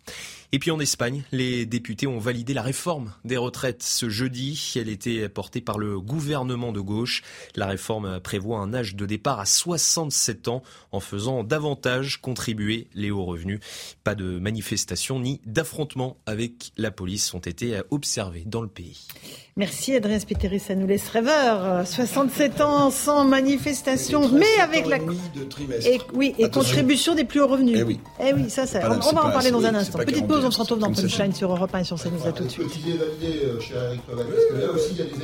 Et 0.55 0.59
puis 0.59 0.69
en 0.69 0.79
Espagne, 0.79 1.23
les 1.31 1.65
députés 1.65 2.05
ont 2.05 2.19
validé 2.19 2.53
la 2.53 2.61
réforme 2.61 3.11
des 3.25 3.37
retraites 3.37 3.81
ce 3.81 4.07
jeudi. 4.07 4.73
Elle 4.75 4.87
était 4.87 5.27
portée 5.27 5.61
par 5.61 5.79
le 5.79 5.99
gouvernement 5.99 6.71
de 6.71 6.79
gauche. 6.79 7.23
La 7.55 7.65
réforme 7.65 8.19
prévoit 8.19 8.59
un 8.59 8.71
âge 8.71 8.95
de 8.95 9.07
départ 9.07 9.39
à 9.39 9.47
67 9.47 10.49
ans 10.49 10.61
en 10.91 10.99
faisant 10.99 11.43
davantage 11.43 12.21
contribuer 12.21 12.87
les 12.93 13.09
hauts 13.09 13.25
revenus. 13.25 13.61
Pas 14.03 14.13
de 14.13 14.37
manifestations 14.37 15.19
ni 15.19 15.41
d'affrontements 15.47 16.17
avec 16.27 16.71
la 16.77 16.91
police 16.91 17.33
ont 17.33 17.39
été 17.39 17.81
observés 17.89 18.43
dans 18.45 18.61
le 18.61 18.67
pays. 18.67 19.07
Merci 19.55 19.95
Adrien 19.95 20.17
Spiteri, 20.17 20.59
ça 20.59 20.73
nous 20.73 20.87
laisse 20.87 21.07
rêveur. 21.09 21.85
67 21.85 22.59
ans 22.61 22.89
sans 22.89 23.23
manifestation, 23.23 24.27
mais 24.29 24.59
avec 24.59 24.87
la 24.87 24.97
et, 24.97 25.99
oui, 26.15 26.33
et 26.39 26.49
contribution 26.49 27.13
des 27.13 27.23
plus 27.23 27.39
hauts 27.39 27.47
revenus. 27.47 27.77
Eh 27.79 27.83
oui, 27.83 27.99
eh 28.19 28.33
oui 28.33 28.49
ça, 28.49 28.65
ça. 28.65 28.79
On, 28.89 29.13
va 29.13 29.25
en 29.25 29.31
parler 29.31 29.51
dans 29.51 29.63
un 29.63 29.75
instant. 29.75 29.99
Petite 29.99 30.27
pause, 30.27 30.42
on 30.43 30.51
se 30.51 30.59
retrouve 30.59 30.79
dans 30.79 30.91
Punchline 30.91 31.33
sur 31.33 31.51
Europe 31.51 31.73
1 31.73 31.79
et 31.79 31.83
sur 31.83 32.01
CNews. 32.01 32.27
À 32.27 32.31
tout 32.31 32.43
de 32.43 32.49
suite. 32.49 32.67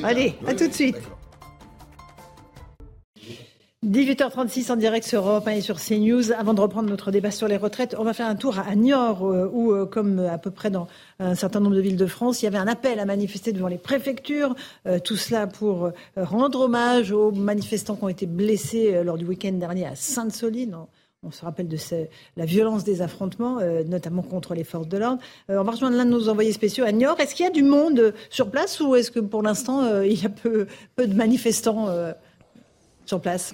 Allez, 0.04 0.36
à 0.48 0.54
tout 0.54 0.68
de 0.68 0.74
suite. 0.74 0.98
18h36 3.86 4.74
en 4.74 4.76
direct 4.76 5.08
sur 5.08 5.26
Europe 5.26 5.48
1 5.48 5.52
et 5.52 5.62
sur 5.62 5.80
CNews. 5.80 6.34
Avant 6.34 6.54
de 6.54 6.60
reprendre 6.60 6.90
notre 6.90 7.12
débat 7.12 7.32
sur 7.32 7.48
les 7.48 7.56
retraites, 7.56 7.96
on 7.98 8.04
va 8.04 8.14
faire 8.14 8.28
un 8.28 8.36
tour 8.36 8.60
à 8.60 8.76
Niort, 8.76 9.26
euh, 9.26 9.50
où, 9.54 9.72
euh, 9.72 9.86
comme 9.86 10.20
à 10.20 10.38
peu 10.38 10.52
près 10.52 10.70
dans 10.70 10.88
un 11.20 11.34
certain 11.34 11.62
nombre 11.62 11.78
de 11.78 11.82
villes 11.82 11.96
de 11.96 12.06
France, 12.06 12.41
il 12.41 12.46
y 12.46 12.48
avait 12.50 12.58
un 12.58 12.68
appel 12.68 13.00
à 13.00 13.06
manifester 13.06 13.54
devant 13.54 13.70
les 13.70 13.78
préfectures. 13.78 14.54
Euh, 14.86 15.00
tout 15.00 15.16
cela 15.16 15.48
pour 15.48 15.91
rendre 16.18 16.60
hommage 16.60 17.14
aux 17.14 17.32
manifestants 17.32 17.96
qui 17.96 18.04
ont 18.04 18.10
été 18.10 18.26
blessés 18.26 19.02
lors 19.04 19.18
du 19.18 19.26
week-end 19.26 19.54
dernier 19.54 19.86
à 19.86 19.96
Sainte-Soline. 19.96 20.76
On 21.22 21.32
se 21.32 21.44
rappelle 21.44 21.68
de 21.68 21.78
la 22.38 22.46
violence 22.46 22.86
des 22.86 23.02
affrontements, 23.02 23.60
notamment 23.86 24.22
contre 24.22 24.54
les 24.54 24.64
forces 24.64 24.88
de 24.88 24.98
l'ordre. 24.98 25.22
on 25.50 25.64
va 25.64 25.72
rejoindre 25.72 25.98
l'un 25.98 26.06
de 26.06 26.12
nos 26.12 26.30
envoyés 26.30 26.54
spéciaux 26.54 26.86
à 26.86 26.94
Niort. 26.94 27.20
Est-ce 27.20 27.36
qu'il 27.36 27.46
y 27.46 27.50
a 27.50 27.52
du 27.52 27.62
monde 27.62 28.14
sur 28.30 28.50
place 28.50 28.80
ou 28.80 28.96
est-ce 28.96 29.12
que 29.12 29.20
pour 29.20 29.44
l'instant, 29.44 30.02
il 30.02 30.22
y 30.22 30.26
a 30.26 30.30
peu 30.30 30.66
de 30.98 31.14
manifestants 31.14 31.88
sur 33.06 33.20
place? 33.20 33.54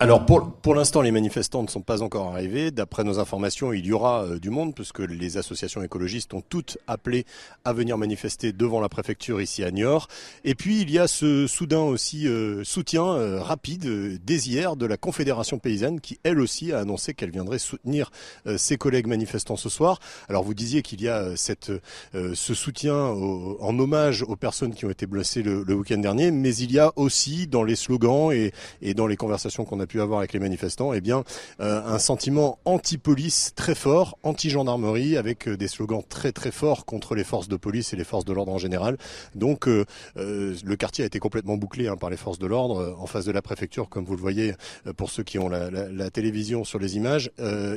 Alors 0.00 0.24
pour, 0.24 0.52
pour 0.52 0.76
l'instant, 0.76 1.02
les 1.02 1.10
manifestants 1.10 1.64
ne 1.64 1.68
sont 1.68 1.80
pas 1.80 2.02
encore 2.02 2.28
arrivés. 2.32 2.70
D'après 2.70 3.02
nos 3.02 3.18
informations, 3.18 3.72
il 3.72 3.84
y 3.84 3.92
aura 3.92 4.22
euh, 4.22 4.38
du 4.38 4.48
monde 4.48 4.72
puisque 4.72 5.00
les 5.00 5.38
associations 5.38 5.82
écologistes 5.82 6.34
ont 6.34 6.40
toutes 6.48 6.78
appelé 6.86 7.26
à 7.64 7.72
venir 7.72 7.98
manifester 7.98 8.52
devant 8.52 8.80
la 8.80 8.88
préfecture 8.88 9.40
ici 9.40 9.64
à 9.64 9.72
Niort. 9.72 10.06
Et 10.44 10.54
puis 10.54 10.80
il 10.82 10.90
y 10.92 11.00
a 11.00 11.08
ce 11.08 11.48
soudain 11.48 11.80
aussi 11.80 12.28
euh, 12.28 12.62
soutien 12.62 13.06
euh, 13.06 13.40
rapide 13.42 14.20
dès 14.24 14.36
hier 14.36 14.76
de 14.76 14.86
la 14.86 14.96
Confédération 14.96 15.58
paysanne 15.58 16.00
qui 16.00 16.20
elle 16.22 16.38
aussi 16.38 16.72
a 16.72 16.78
annoncé 16.78 17.12
qu'elle 17.12 17.32
viendrait 17.32 17.58
soutenir 17.58 18.12
ses 18.56 18.76
collègues 18.76 19.08
manifestants 19.08 19.56
ce 19.56 19.68
soir. 19.68 19.98
Alors 20.28 20.44
vous 20.44 20.54
disiez 20.54 20.82
qu'il 20.82 21.02
y 21.02 21.08
a 21.08 21.36
cette, 21.36 21.72
ce 22.12 22.54
soutien 22.54 22.94
en 22.94 23.78
hommage 23.78 24.22
aux 24.22 24.36
personnes 24.36 24.74
qui 24.74 24.84
ont 24.84 24.90
été 24.90 25.06
blessées 25.06 25.42
le, 25.42 25.64
le 25.64 25.74
week-end 25.74 25.98
dernier, 25.98 26.30
mais 26.30 26.54
il 26.54 26.70
y 26.70 26.78
a 26.78 26.92
aussi 26.96 27.46
dans 27.46 27.64
les 27.64 27.74
slogans 27.74 28.30
et, 28.32 28.52
et 28.80 28.94
dans 28.94 29.06
les 29.06 29.16
conversations 29.16 29.64
qu'on 29.64 29.80
a 29.80 29.87
pu 29.88 30.00
avoir 30.00 30.20
avec 30.20 30.32
les 30.32 30.38
manifestants, 30.38 30.92
eh 30.92 31.00
bien, 31.00 31.24
euh, 31.60 31.82
un 31.84 31.98
sentiment 31.98 32.58
anti-police 32.64 33.52
très 33.56 33.74
fort, 33.74 34.18
anti-gendarmerie, 34.22 35.16
avec 35.16 35.48
euh, 35.48 35.56
des 35.56 35.66
slogans 35.66 36.02
très 36.08 36.30
très 36.30 36.52
forts 36.52 36.84
contre 36.84 37.16
les 37.16 37.24
forces 37.24 37.48
de 37.48 37.56
police 37.56 37.92
et 37.92 37.96
les 37.96 38.04
forces 38.04 38.24
de 38.24 38.32
l'ordre 38.32 38.52
en 38.52 38.58
général. 38.58 38.96
Donc, 39.34 39.66
euh, 39.66 39.84
le 40.14 40.76
quartier 40.76 41.02
a 41.02 41.06
été 41.06 41.18
complètement 41.18 41.56
bouclé 41.56 41.88
hein, 41.88 41.96
par 41.96 42.10
les 42.10 42.16
forces 42.16 42.38
de 42.38 42.46
l'ordre 42.46 42.96
en 42.98 43.06
face 43.06 43.24
de 43.24 43.32
la 43.32 43.42
préfecture, 43.42 43.88
comme 43.88 44.04
vous 44.04 44.14
le 44.14 44.20
voyez 44.20 44.54
pour 44.96 45.10
ceux 45.10 45.22
qui 45.22 45.38
ont 45.38 45.48
la, 45.48 45.70
la 45.70 46.10
télévision 46.10 46.64
sur 46.64 46.78
les 46.78 46.96
images. 46.96 47.30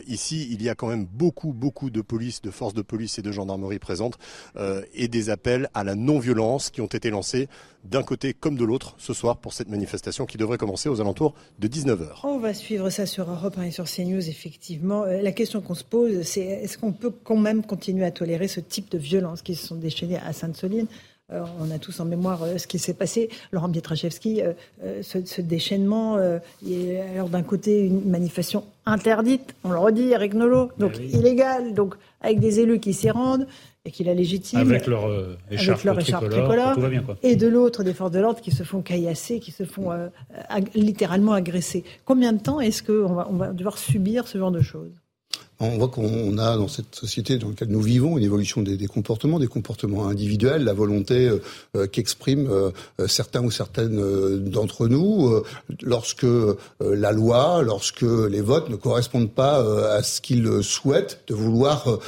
ici, 0.07 0.47
il 0.51 0.61
y 0.61 0.69
a 0.69 0.75
quand 0.75 0.87
même 0.87 1.05
beaucoup 1.05 1.53
beaucoup 1.53 1.89
de 1.89 2.01
police, 2.01 2.41
de 2.41 2.51
forces 2.51 2.73
de 2.73 2.81
police 2.81 3.17
et 3.17 3.21
de 3.21 3.31
gendarmerie 3.31 3.79
présentes 3.79 4.17
et 4.93 5.07
des 5.07 5.29
appels 5.29 5.69
à 5.73 5.83
la 5.83 5.95
non-violence 5.95 6.69
qui 6.69 6.81
ont 6.81 6.87
été 6.87 7.09
lancés 7.09 7.47
d'un 7.83 8.03
côté 8.03 8.33
comme 8.33 8.55
de 8.55 8.63
l'autre 8.63 8.95
ce 8.97 9.13
soir 9.13 9.37
pour 9.37 9.53
cette 9.53 9.69
manifestation 9.69 10.25
qui 10.25 10.37
devrait 10.37 10.57
commencer 10.57 10.89
aux 10.89 11.01
alentours 11.01 11.33
de 11.59 11.67
19h. 11.67 12.19
On 12.23 12.37
va 12.37 12.53
suivre 12.53 12.89
ça 12.89 13.05
sur 13.05 13.29
Europe 13.29 13.57
1 13.57 13.63
et 13.63 13.71
sur 13.71 13.85
CNews, 13.85 14.29
effectivement. 14.29 15.03
Euh, 15.03 15.21
la 15.21 15.31
question 15.31 15.61
qu'on 15.61 15.75
se 15.75 15.83
pose, 15.83 16.21
c'est 16.23 16.41
est-ce 16.41 16.77
qu'on 16.77 16.91
peut 16.91 17.13
quand 17.23 17.37
même 17.37 17.63
continuer 17.63 18.05
à 18.05 18.11
tolérer 18.11 18.47
ce 18.47 18.59
type 18.59 18.91
de 18.91 18.97
violence 18.97 19.41
qui 19.41 19.55
se 19.55 19.67
sont 19.67 19.75
déchaînées 19.75 20.19
à 20.19 20.33
Sainte-Soline? 20.33 20.87
Euh, 21.31 21.43
on 21.59 21.71
a 21.71 21.79
tous 21.79 21.99
en 22.01 22.05
mémoire 22.05 22.43
euh, 22.43 22.57
ce 22.57 22.67
qui 22.67 22.77
s'est 22.77 22.93
passé. 22.93 23.29
Laurent 23.51 23.69
Pietraszewski, 23.69 24.41
ce, 25.01 25.41
déchaînement, 25.41 26.15
alors 26.15 27.29
d'un 27.29 27.43
côté 27.43 27.85
une 27.85 28.09
manifestation 28.09 28.65
interdite, 28.85 29.55
on 29.63 29.71
le 29.71 29.79
redit, 29.79 30.09
Eric 30.09 30.33
Nolot, 30.33 30.69
donc 30.77 30.97
illégale, 30.97 31.73
donc 31.73 31.95
avec 32.21 32.39
des 32.39 32.59
élus 32.59 32.79
qui 32.79 32.93
s'y 32.93 33.09
rendent, 33.09 33.47
et 33.85 33.91
qui 33.91 34.03
la 34.03 34.13
légitime. 34.13 34.59
Avec 34.59 34.85
leur 34.87 35.07
euh, 35.07 35.37
écharpe, 35.49 35.81
tricolore, 35.81 36.75
tout 36.75 36.81
va 36.81 36.89
bien, 36.89 37.01
quoi. 37.01 37.17
Et 37.23 37.35
de 37.35 37.47
l'autre, 37.47 37.83
des 37.83 37.93
forces 37.93 38.11
de 38.11 38.19
l'ordre 38.19 38.41
qui 38.41 38.51
se 38.51 38.63
font 38.63 38.81
caillasser, 38.81 39.39
qui 39.39 39.51
se 39.51 39.65
font 39.65 39.91
euh, 39.91 40.07
littéralement 40.75 41.33
agresser. 41.33 41.83
Combien 42.05 42.33
de 42.33 42.41
temps 42.41 42.59
est-ce 42.61 42.83
qu'on 42.83 43.13
va, 43.13 43.27
on 43.29 43.37
va 43.37 43.51
devoir 43.53 43.77
subir 43.77 44.27
ce 44.27 44.37
genre 44.37 44.51
de 44.51 44.61
choses? 44.61 44.91
On 45.63 45.77
voit 45.77 45.89
qu'on 45.89 46.39
a 46.39 46.57
dans 46.57 46.67
cette 46.67 46.95
société 46.95 47.37
dans 47.37 47.49
laquelle 47.49 47.67
nous 47.67 47.81
vivons 47.81 48.17
une 48.17 48.23
évolution 48.23 48.63
des, 48.63 48.87
comportements, 48.87 49.37
des 49.37 49.45
comportements 49.45 50.07
individuels, 50.07 50.63
la 50.63 50.73
volonté 50.73 51.29
euh, 51.75 51.85
qu'expriment 51.85 52.71
certains 53.05 53.43
ou 53.43 53.51
certaines 53.51 54.39
d'entre 54.39 54.87
nous 54.87 55.31
lorsque 55.83 56.25
la 56.79 57.11
loi, 57.11 57.61
lorsque 57.61 58.01
les 58.01 58.41
votes 58.41 58.69
ne 58.69 58.75
correspondent 58.75 59.31
pas 59.31 59.93
à 59.93 60.01
ce 60.01 60.19
qu'ils 60.19 60.63
souhaitent, 60.63 61.21
de 61.27 61.35
vouloir 61.35 61.99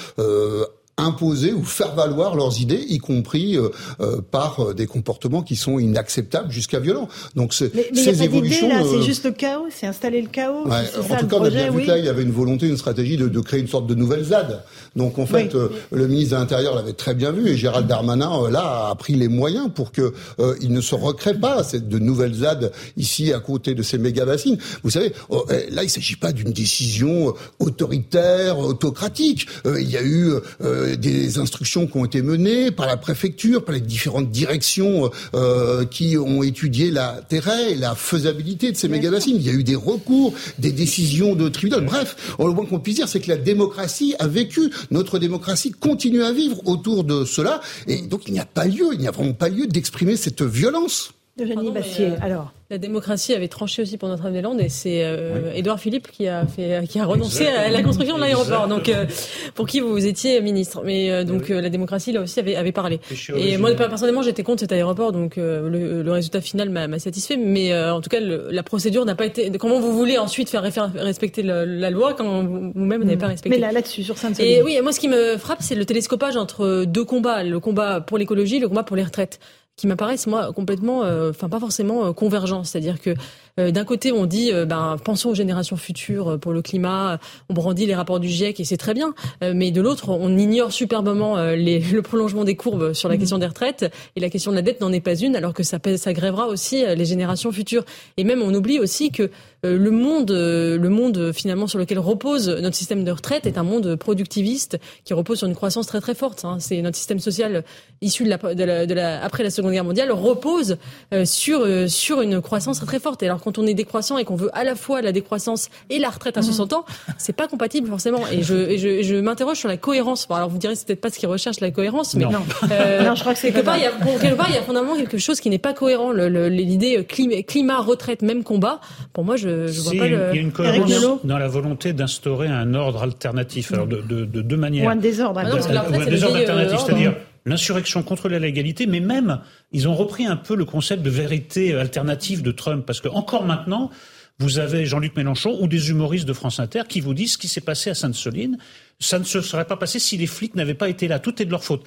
imposer 0.97 1.53
ou 1.53 1.63
faire 1.63 1.95
valoir 1.95 2.35
leurs 2.35 2.61
idées, 2.61 2.85
y 2.87 2.99
compris 2.99 3.57
euh, 3.57 3.69
euh, 3.99 4.21
par 4.21 4.59
euh, 4.59 4.73
des 4.73 4.85
comportements 4.85 5.41
qui 5.41 5.55
sont 5.55 5.79
inacceptables 5.79 6.51
jusqu'à 6.51 6.79
violents. 6.79 7.09
Donc 7.35 7.53
ces, 7.53 7.71
mais, 7.73 7.87
mais 7.93 8.03
ces 8.03 8.17
y 8.19 8.21
a 8.21 8.25
évolutions, 8.25 8.69
là, 8.69 8.83
c'est 8.83 9.01
juste 9.01 9.25
le 9.25 9.31
chaos, 9.31 9.67
c'est 9.71 9.87
installer 9.87 10.21
le 10.21 10.27
chaos. 10.27 10.67
Ouais, 10.67 10.83
en 10.97 11.17
tout 11.17 11.27
cas, 11.27 11.37
on 11.39 11.45
a 11.45 11.49
bien 11.49 11.71
vu 11.71 11.81
que 11.81 11.87
là, 11.87 11.97
il 11.97 12.05
y 12.05 12.09
avait 12.09 12.23
une 12.23 12.31
volonté, 12.31 12.67
une 12.67 12.77
stratégie 12.77 13.17
de, 13.17 13.27
de 13.27 13.39
créer 13.39 13.59
une 13.59 13.67
sorte 13.67 13.87
de 13.87 13.95
nouvelle 13.95 14.23
ZAD. 14.23 14.63
Donc 14.95 15.19
en 15.19 15.25
fait, 15.25 15.55
le 15.91 16.07
ministre 16.07 16.35
de 16.35 16.41
l'Intérieur 16.41 16.75
l'avait 16.75 16.93
très 16.93 17.15
bien 17.15 17.31
vu 17.31 17.49
et 17.49 17.57
Gérald 17.57 17.87
Darmanin 17.87 18.49
là 18.49 18.89
a 18.89 18.95
pris 18.95 19.15
les 19.15 19.27
moyens 19.27 19.69
pour 19.73 19.91
que 19.91 20.13
il 20.61 20.71
ne 20.71 20.81
se 20.81 20.95
recrée 20.95 21.33
pas 21.33 21.63
cette 21.63 21.89
de 21.89 21.99
nouvelles 21.99 22.35
ZAD 22.35 22.71
ici 22.97 23.33
à 23.33 23.39
côté 23.39 23.73
de 23.73 23.83
ces 23.83 23.97
méga 23.97 24.25
bassines. 24.25 24.57
Vous 24.83 24.89
savez, 24.89 25.13
oh, 25.29 25.45
eh, 25.49 25.69
là, 25.71 25.83
il 25.83 25.89
s'agit 25.89 26.15
pas 26.15 26.31
d'une 26.31 26.51
décision 26.51 27.33
autoritaire, 27.59 28.59
autocratique. 28.59 29.47
il 29.65 29.89
y 29.89 29.97
a 29.97 30.03
eu 30.03 30.33
euh, 30.61 30.95
des 30.95 31.39
instructions 31.39 31.87
qui 31.87 31.97
ont 31.97 32.05
été 32.05 32.21
menées 32.21 32.71
par 32.71 32.87
la 32.87 32.97
préfecture, 32.97 33.63
par 33.63 33.75
les 33.75 33.81
différentes 33.81 34.31
directions 34.31 35.09
euh, 35.33 35.85
qui 35.85 36.17
ont 36.17 36.43
étudié 36.43 36.91
l'intérêt 36.91 37.71
et 37.71 37.75
la 37.75 37.95
faisabilité 37.95 38.71
de 38.71 38.77
ces 38.77 38.87
méga-bassines. 38.87 39.35
Il 39.37 39.45
y 39.45 39.49
a 39.49 39.53
eu 39.53 39.63
des 39.63 39.75
recours, 39.75 40.33
des 40.59 40.71
décisions 40.71 41.35
de 41.35 41.49
tribunal. 41.49 41.85
Bref, 41.85 42.35
le 42.39 42.51
moins 42.51 42.65
qu'on 42.65 42.79
puisse 42.79 42.95
dire, 42.95 43.07
c'est 43.07 43.19
que 43.19 43.29
la 43.29 43.37
démocratie 43.37 44.15
a 44.19 44.27
vécu. 44.27 44.71
Notre 44.91 45.19
démocratie 45.19 45.71
continue 45.71 46.23
à 46.23 46.31
vivre 46.31 46.65
autour 46.67 47.03
de 47.03 47.25
cela. 47.25 47.61
Et 47.87 48.01
donc, 48.01 48.27
il 48.27 48.33
n'y 48.33 48.39
a 48.39 48.45
pas 48.45 48.65
lieu, 48.65 48.89
il 48.93 48.99
n'y 48.99 49.07
a 49.07 49.11
vraiment 49.11 49.33
pas 49.33 49.49
lieu 49.49 49.67
d'exprimer 49.67 50.15
cette 50.17 50.41
violence. 50.41 51.13
Eugénie 51.39 51.71
Bassier, 51.71 52.09
euh, 52.09 52.17
alors. 52.25 52.51
La 52.69 52.77
démocratie 52.77 53.33
avait 53.33 53.47
tranché 53.47 53.81
aussi 53.81 53.97
pour 53.97 54.07
Notre-Dame-des-Landes 54.07 54.61
et 54.61 54.69
c'est 54.69 55.03
euh, 55.03 55.51
Édouard 55.53 55.79
Philippe 55.79 56.07
qui 56.07 56.27
a 56.27 56.45
fait, 56.47 56.87
qui 56.87 56.97
a 56.97 57.05
renoncé 57.05 57.45
à 57.45 57.69
la 57.69 57.83
construction 57.83 58.15
de 58.15 58.21
l'aéroport. 58.21 58.67
Donc, 58.67 58.89
euh, 58.89 59.05
pour 59.53 59.67
qui 59.67 59.79
vous 59.79 60.05
étiez 60.05 60.41
ministre. 60.41 60.81
Mais 60.83 61.23
donc 61.23 61.49
la 61.49 61.69
démocratie 61.69 62.11
là 62.11 62.21
aussi 62.21 62.39
avait, 62.39 62.55
avait 62.55 62.71
parlé. 62.71 62.99
Et 63.35 63.57
moi 63.57 63.73
personnellement, 63.73 64.23
j'étais 64.23 64.41
contre 64.41 64.61
cet 64.61 64.71
aéroport, 64.71 65.11
donc 65.11 65.35
le, 65.35 66.03
résultat 66.07 66.41
final 66.41 66.69
m'a 66.69 66.99
satisfait. 66.99 67.37
Mais 67.37 67.77
en 67.77 68.01
tout 68.01 68.09
cas, 68.09 68.19
la 68.19 68.63
procédure 68.63 69.05
n'a 69.05 69.13
pas 69.15 69.25
été. 69.25 69.51
Comment 69.59 69.79
vous 69.79 69.93
voulez 69.93 70.17
ensuite 70.17 70.49
faire 70.49 70.63
respecter 70.63 71.43
la, 71.43 71.89
loi 71.91 72.13
quand 72.13 72.43
vous-même 72.43 73.03
n'avez 73.03 73.17
pas 73.17 73.27
respecté? 73.27 73.55
Mais 73.55 73.61
là, 73.61 73.71
là-dessus, 73.71 74.03
sur 74.03 74.17
sainte 74.17 74.39
Et 74.39 74.63
oui, 74.63 74.79
moi, 74.81 74.91
ce 74.91 74.99
qui 74.99 75.09
me 75.09 75.37
frappe, 75.37 75.61
c'est 75.61 75.75
le 75.75 75.85
télescopage 75.85 76.37
entre 76.37 76.85
deux 76.85 77.05
combats 77.05 77.43
le 77.43 77.59
combat 77.59 78.01
pour 78.01 78.17
l'écologie, 78.17 78.59
le 78.59 78.67
combat 78.67 78.83
pour 78.83 78.95
les 78.95 79.03
retraites 79.03 79.39
qui 79.75 79.87
m'apparaissent 79.87 80.27
moi 80.27 80.53
complètement, 80.53 81.03
euh, 81.03 81.31
enfin 81.31 81.49
pas 81.49 81.59
forcément 81.59 82.05
euh, 82.05 82.13
convergents. 82.13 82.63
C'est-à-dire 82.63 83.01
que 83.01 83.15
d'un 83.57 83.85
côté 83.85 84.11
on 84.11 84.25
dit, 84.25 84.51
ben 84.67 84.97
pensons 85.03 85.29
aux 85.29 85.35
générations 85.35 85.77
futures 85.77 86.39
pour 86.39 86.53
le 86.53 86.61
climat, 86.61 87.19
on 87.49 87.53
brandit 87.53 87.85
les 87.85 87.95
rapports 87.95 88.19
du 88.19 88.27
GIEC 88.27 88.59
et 88.59 88.65
c'est 88.65 88.77
très 88.77 88.93
bien, 88.93 89.13
mais 89.41 89.71
de 89.71 89.81
l'autre 89.81 90.09
on 90.09 90.37
ignore 90.37 90.71
superbement 90.71 91.37
les, 91.51 91.79
le 91.91 92.01
prolongement 92.01 92.43
des 92.43 92.55
courbes 92.55 92.93
sur 92.93 93.09
la 93.09 93.15
mmh. 93.15 93.19
question 93.19 93.37
des 93.37 93.45
retraites 93.45 93.93
et 94.15 94.19
la 94.19 94.29
question 94.29 94.51
de 94.51 94.55
la 94.55 94.61
dette 94.61 94.81
n'en 94.81 94.91
est 94.91 95.01
pas 95.01 95.15
une, 95.15 95.35
alors 95.35 95.53
que 95.53 95.63
ça, 95.63 95.77
ça 95.97 96.13
grèvera 96.13 96.47
aussi 96.47 96.83
les 96.95 97.05
générations 97.05 97.51
futures. 97.51 97.85
Et 98.17 98.23
même 98.23 98.41
on 98.41 98.53
oublie 98.53 98.79
aussi 98.79 99.11
que 99.11 99.29
le 99.63 99.91
monde, 99.91 100.31
le 100.31 100.89
monde 100.89 101.31
finalement 101.31 101.67
sur 101.67 101.79
lequel 101.79 101.99
repose 101.99 102.49
notre 102.49 102.75
système 102.75 103.03
de 103.03 103.11
retraite 103.11 103.45
est 103.45 103.57
un 103.57 103.63
monde 103.63 103.95
productiviste 103.95 104.77
qui 105.03 105.13
repose 105.13 105.39
sur 105.39 105.47
une 105.47 105.55
croissance 105.55 105.87
très 105.87 106.01
très 106.01 106.15
forte. 106.15 106.45
Hein. 106.45 106.57
C'est 106.59 106.81
notre 106.81 106.97
système 106.97 107.19
social 107.19 107.63
issu 108.01 108.23
de 108.23 108.29
la, 108.29 108.37
de 108.37 108.63
la, 108.63 108.85
de 108.85 108.93
la 108.93 109.23
après 109.23 109.43
la 109.43 109.49
Seconde 109.49 109.71
Guerre 109.71 109.83
mondiale 109.83 110.11
repose 110.11 110.77
euh, 111.13 111.25
sur 111.25 111.61
euh, 111.61 111.87
sur 111.87 112.21
une 112.21 112.41
croissance 112.41 112.77
très, 112.77 112.85
très 112.85 112.99
forte. 112.99 113.23
Et 113.23 113.27
alors 113.27 113.41
quand 113.43 113.57
on 113.57 113.67
est 113.67 113.73
décroissant 113.73 114.17
et 114.17 114.25
qu'on 114.25 114.35
veut 114.35 114.49
à 114.53 114.63
la 114.63 114.75
fois 114.75 115.01
la 115.01 115.11
décroissance 115.11 115.69
et 115.89 115.99
la 115.99 116.09
retraite 116.09 116.37
à 116.37 116.41
60 116.41 116.71
mhm. 116.71 116.77
ans, 116.77 116.85
c'est 117.17 117.35
pas 117.35 117.47
compatible 117.47 117.87
forcément. 117.89 118.21
Et 118.31 118.41
je, 118.43 118.55
et 118.55 118.77
je, 118.77 119.03
je 119.03 119.15
m'interroge 119.15 119.57
sur 119.57 119.67
la 119.67 119.77
cohérence. 119.77 120.27
alors 120.29 120.49
vous 120.49 120.57
direz 120.57 120.75
c'est 120.75 120.87
peut-être 120.87 121.01
pas 121.01 121.09
ce 121.09 121.19
qui 121.19 121.25
recherche 121.25 121.59
la 121.59 121.71
cohérence, 121.71 122.15
mais 122.15 122.25
non, 122.25 122.41
euh, 122.71 123.03
non 123.03 123.15
je 123.15 123.21
crois 123.21 123.33
que 123.33 123.39
c'est 123.39 123.51
quelque 123.51 123.65
part 123.65 123.77
il 123.77 123.83
y 123.83 123.85
a 123.85 123.91
quelque 123.91 124.35
part 124.35 124.47
il 124.49 124.55
y 124.55 124.57
a 124.57 124.61
fondamentalement 124.61 124.97
quelque 124.97 125.17
chose 125.17 125.39
qui 125.39 125.49
n'est 125.49 125.57
pas 125.57 125.73
cohérent. 125.73 126.11
L'idée 126.11 127.03
climat, 127.05 127.41
climat, 127.43 127.79
retraite, 127.79 128.21
même 128.21 128.43
combat. 128.43 128.79
Pour 129.11 129.23
moi, 129.23 129.35
je, 129.35 129.67
je 129.67 129.81
vois 129.81 129.93
pas 129.93 130.07
le. 130.07 130.29
Il 130.31 130.35
y 130.35 130.39
a 130.39 130.41
une 130.41 130.51
cohérence 130.51 130.91
dans 131.23 131.37
la 131.37 131.47
volonté 131.47 131.93
d'instaurer 131.93 132.47
un 132.47 132.73
ordre 132.73 133.03
alternatif. 133.03 133.71
Alors 133.73 133.87
de, 133.87 134.01
de, 134.01 134.25
de 134.25 134.41
deux 134.41 134.57
manières. 134.57 134.87
Ou 134.87 134.89
un 134.89 134.95
désordre. 134.95 135.41
Ah 135.43 135.47
un 135.47 136.05
désordre 136.05 136.37
alternatif, 136.37 136.79
c'est-à-dire 136.85 137.13
l'insurrection 137.45 138.03
contre 138.03 138.29
la 138.29 138.39
légalité, 138.39 138.85
mais 138.85 138.99
même, 138.99 139.41
ils 139.71 139.87
ont 139.87 139.95
repris 139.95 140.25
un 140.25 140.37
peu 140.37 140.55
le 140.55 140.65
concept 140.65 141.03
de 141.03 141.09
vérité 141.09 141.73
alternative 141.75 142.41
de 142.41 142.51
Trump, 142.51 142.85
parce 142.85 143.01
que 143.01 143.09
encore 143.09 143.45
maintenant, 143.45 143.91
vous 144.39 144.59
avez 144.59 144.85
Jean-Luc 144.85 145.15
Mélenchon 145.15 145.57
ou 145.61 145.67
des 145.67 145.89
humoristes 145.89 146.27
de 146.27 146.33
France 146.33 146.59
Inter 146.59 146.83
qui 146.87 147.01
vous 147.01 147.13
disent 147.13 147.33
ce 147.33 147.37
qui 147.37 147.47
s'est 147.47 147.61
passé 147.61 147.89
à 147.89 147.95
Sainte-Soline, 147.95 148.57
ça 148.99 149.19
ne 149.19 149.23
se 149.23 149.41
serait 149.41 149.65
pas 149.65 149.77
passé 149.77 149.99
si 149.99 150.17
les 150.17 150.27
flics 150.27 150.55
n'avaient 150.55 150.73
pas 150.73 150.89
été 150.89 151.07
là. 151.07 151.19
Tout 151.19 151.41
est 151.41 151.45
de 151.45 151.51
leur 151.51 151.63
faute. 151.63 151.83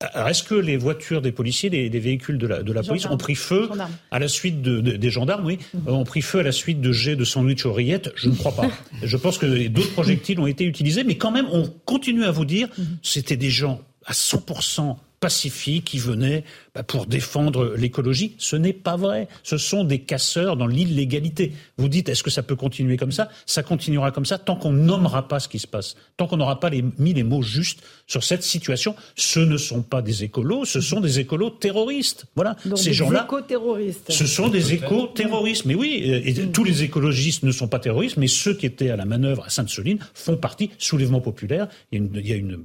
est-ce 0.00 0.44
que 0.44 0.54
les 0.54 0.76
voitures 0.76 1.20
des 1.20 1.32
policiers, 1.32 1.70
les, 1.70 1.88
véhicules 1.88 2.38
de 2.38 2.46
la, 2.46 2.62
de 2.62 2.72
la 2.72 2.82
police 2.82 3.06
ont 3.06 3.16
pris 3.16 3.34
feu 3.34 3.68
à 4.10 4.18
la 4.18 4.28
suite 4.28 4.62
de, 4.62 4.80
des 4.80 5.10
gendarmes, 5.10 5.44
oui, 5.44 5.58
mhm. 5.74 5.92
ont 5.92 6.04
pris 6.04 6.22
feu 6.22 6.38
à 6.38 6.42
la 6.44 6.52
suite 6.52 6.80
de 6.80 6.92
jets 6.92 7.16
de 7.16 7.24
sandwich 7.24 7.66
oreillettes 7.66 8.12
Je 8.14 8.28
ne 8.28 8.36
crois 8.36 8.52
pas. 8.52 8.70
Je 9.02 9.16
pense 9.16 9.38
que 9.38 9.68
d'autres 9.68 9.92
projectiles 9.92 10.38
ont 10.38 10.46
été 10.46 10.64
utilisés, 10.64 11.02
mais 11.02 11.16
quand 11.16 11.32
même, 11.32 11.48
on 11.50 11.64
continue 11.84 12.24
à 12.24 12.30
vous 12.30 12.44
dire, 12.44 12.68
mhm. 12.78 12.98
c'était 13.02 13.36
des 13.36 13.50
gens 13.50 13.82
à 14.08 14.12
100% 14.12 14.96
pacifiques 15.20 15.84
qui 15.84 15.98
venaient 15.98 16.44
bah, 16.74 16.82
pour 16.82 17.06
défendre 17.06 17.74
l'écologie. 17.76 18.34
Ce 18.38 18.56
n'est 18.56 18.72
pas 18.72 18.96
vrai. 18.96 19.28
Ce 19.42 19.58
sont 19.58 19.84
des 19.84 20.00
casseurs 20.00 20.56
dans 20.56 20.66
l'illégalité. 20.66 21.52
Vous 21.76 21.88
dites, 21.88 22.08
est-ce 22.08 22.22
que 22.22 22.30
ça 22.30 22.42
peut 22.42 22.56
continuer 22.56 22.96
comme 22.96 23.12
ça? 23.12 23.28
Ça 23.46 23.62
continuera 23.62 24.10
comme 24.10 24.26
ça 24.26 24.38
tant 24.38 24.56
qu'on 24.56 24.72
nommera 24.72 25.28
pas 25.28 25.40
ce 25.40 25.48
qui 25.48 25.58
se 25.58 25.66
passe, 25.66 25.96
tant 26.16 26.26
qu'on 26.26 26.36
n'aura 26.36 26.60
pas 26.60 26.70
mis 26.98 27.14
les 27.14 27.24
mots 27.24 27.42
justes 27.42 27.82
sur 28.06 28.22
cette 28.24 28.42
situation. 28.42 28.94
Ce 29.16 29.40
ne 29.40 29.56
sont 29.56 29.82
pas 29.82 30.02
des 30.02 30.24
écolos, 30.24 30.64
ce 30.64 30.80
sont 30.80 31.00
des 31.00 31.18
écolos 31.18 31.50
terroristes. 31.50 32.26
Voilà. 32.34 32.56
Donc 32.64 32.78
Ces 32.78 32.92
gens-là. 32.92 33.26
terroristes 33.46 34.12
Ce 34.12 34.26
sont 34.26 34.48
des 34.48 34.72
éco-terroristes. 34.74 35.64
Mais 35.64 35.74
oui, 35.74 36.00
et, 36.04 36.32
mm. 36.32 36.52
tous 36.52 36.64
les 36.64 36.82
écologistes 36.82 37.42
ne 37.42 37.52
sont 37.52 37.68
pas 37.68 37.78
terroristes, 37.78 38.16
mais 38.16 38.28
ceux 38.28 38.54
qui 38.54 38.66
étaient 38.66 38.90
à 38.90 38.96
la 38.96 39.04
manœuvre 39.04 39.44
à 39.44 39.50
Sainte-Soline 39.50 39.98
font 40.14 40.36
partie 40.36 40.70
soulèvement 40.78 41.20
populaire. 41.20 41.68
Il 41.92 42.26
y 42.26 42.32
a 42.32 42.36
une, 42.36 42.58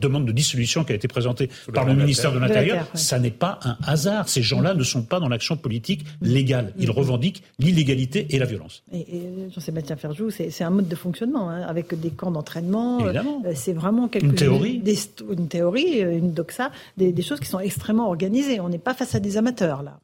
demande 0.00 0.26
de 0.26 0.32
dissolution 0.32 0.84
qui 0.84 0.92
a 0.92 0.94
été 0.94 1.08
présentée 1.08 1.48
par 1.78 1.86
le 1.86 1.94
ministère 1.94 2.32
de 2.32 2.38
l'Intérieur. 2.38 2.86
Ça 2.94 3.18
n'est 3.18 3.30
pas 3.30 3.58
un 3.62 3.76
hasard. 3.86 4.28
Ces 4.28 4.42
gens-là 4.42 4.74
ne 4.74 4.82
sont 4.82 5.02
pas 5.02 5.20
dans 5.20 5.28
l'action 5.28 5.56
politique 5.56 6.04
légale. 6.20 6.72
Ils 6.78 6.90
revendiquent 6.90 7.42
l'illégalité 7.58 8.26
et 8.30 8.38
la 8.38 8.46
violence. 8.46 8.82
Et, 8.92 9.06
Jean-Sébastien 9.54 9.96
Ferjou, 9.96 10.30
c'est 10.30 10.62
un 10.62 10.70
mode 10.70 10.88
de 10.88 10.96
fonctionnement, 10.96 11.50
hein, 11.50 11.62
avec 11.62 11.98
des 11.98 12.10
camps 12.10 12.30
d'entraînement. 12.30 13.06
Euh, 13.06 13.52
c'est 13.54 13.72
vraiment 13.72 14.08
quelque 14.08 14.26
une 14.26 14.34
théorie. 14.34 14.78
Des, 14.78 14.98
une 15.30 15.48
théorie, 15.48 16.02
euh, 16.02 16.18
une 16.18 16.32
doxa, 16.32 16.70
des, 16.96 17.12
des 17.12 17.22
choses 17.22 17.40
qui 17.40 17.48
sont 17.48 17.60
extrêmement 17.60 18.08
organisées. 18.08 18.60
On 18.60 18.68
n'est 18.68 18.78
pas 18.78 18.94
face 18.94 19.14
à 19.14 19.20
des 19.20 19.36
amateurs, 19.36 19.82
là. 19.82 20.00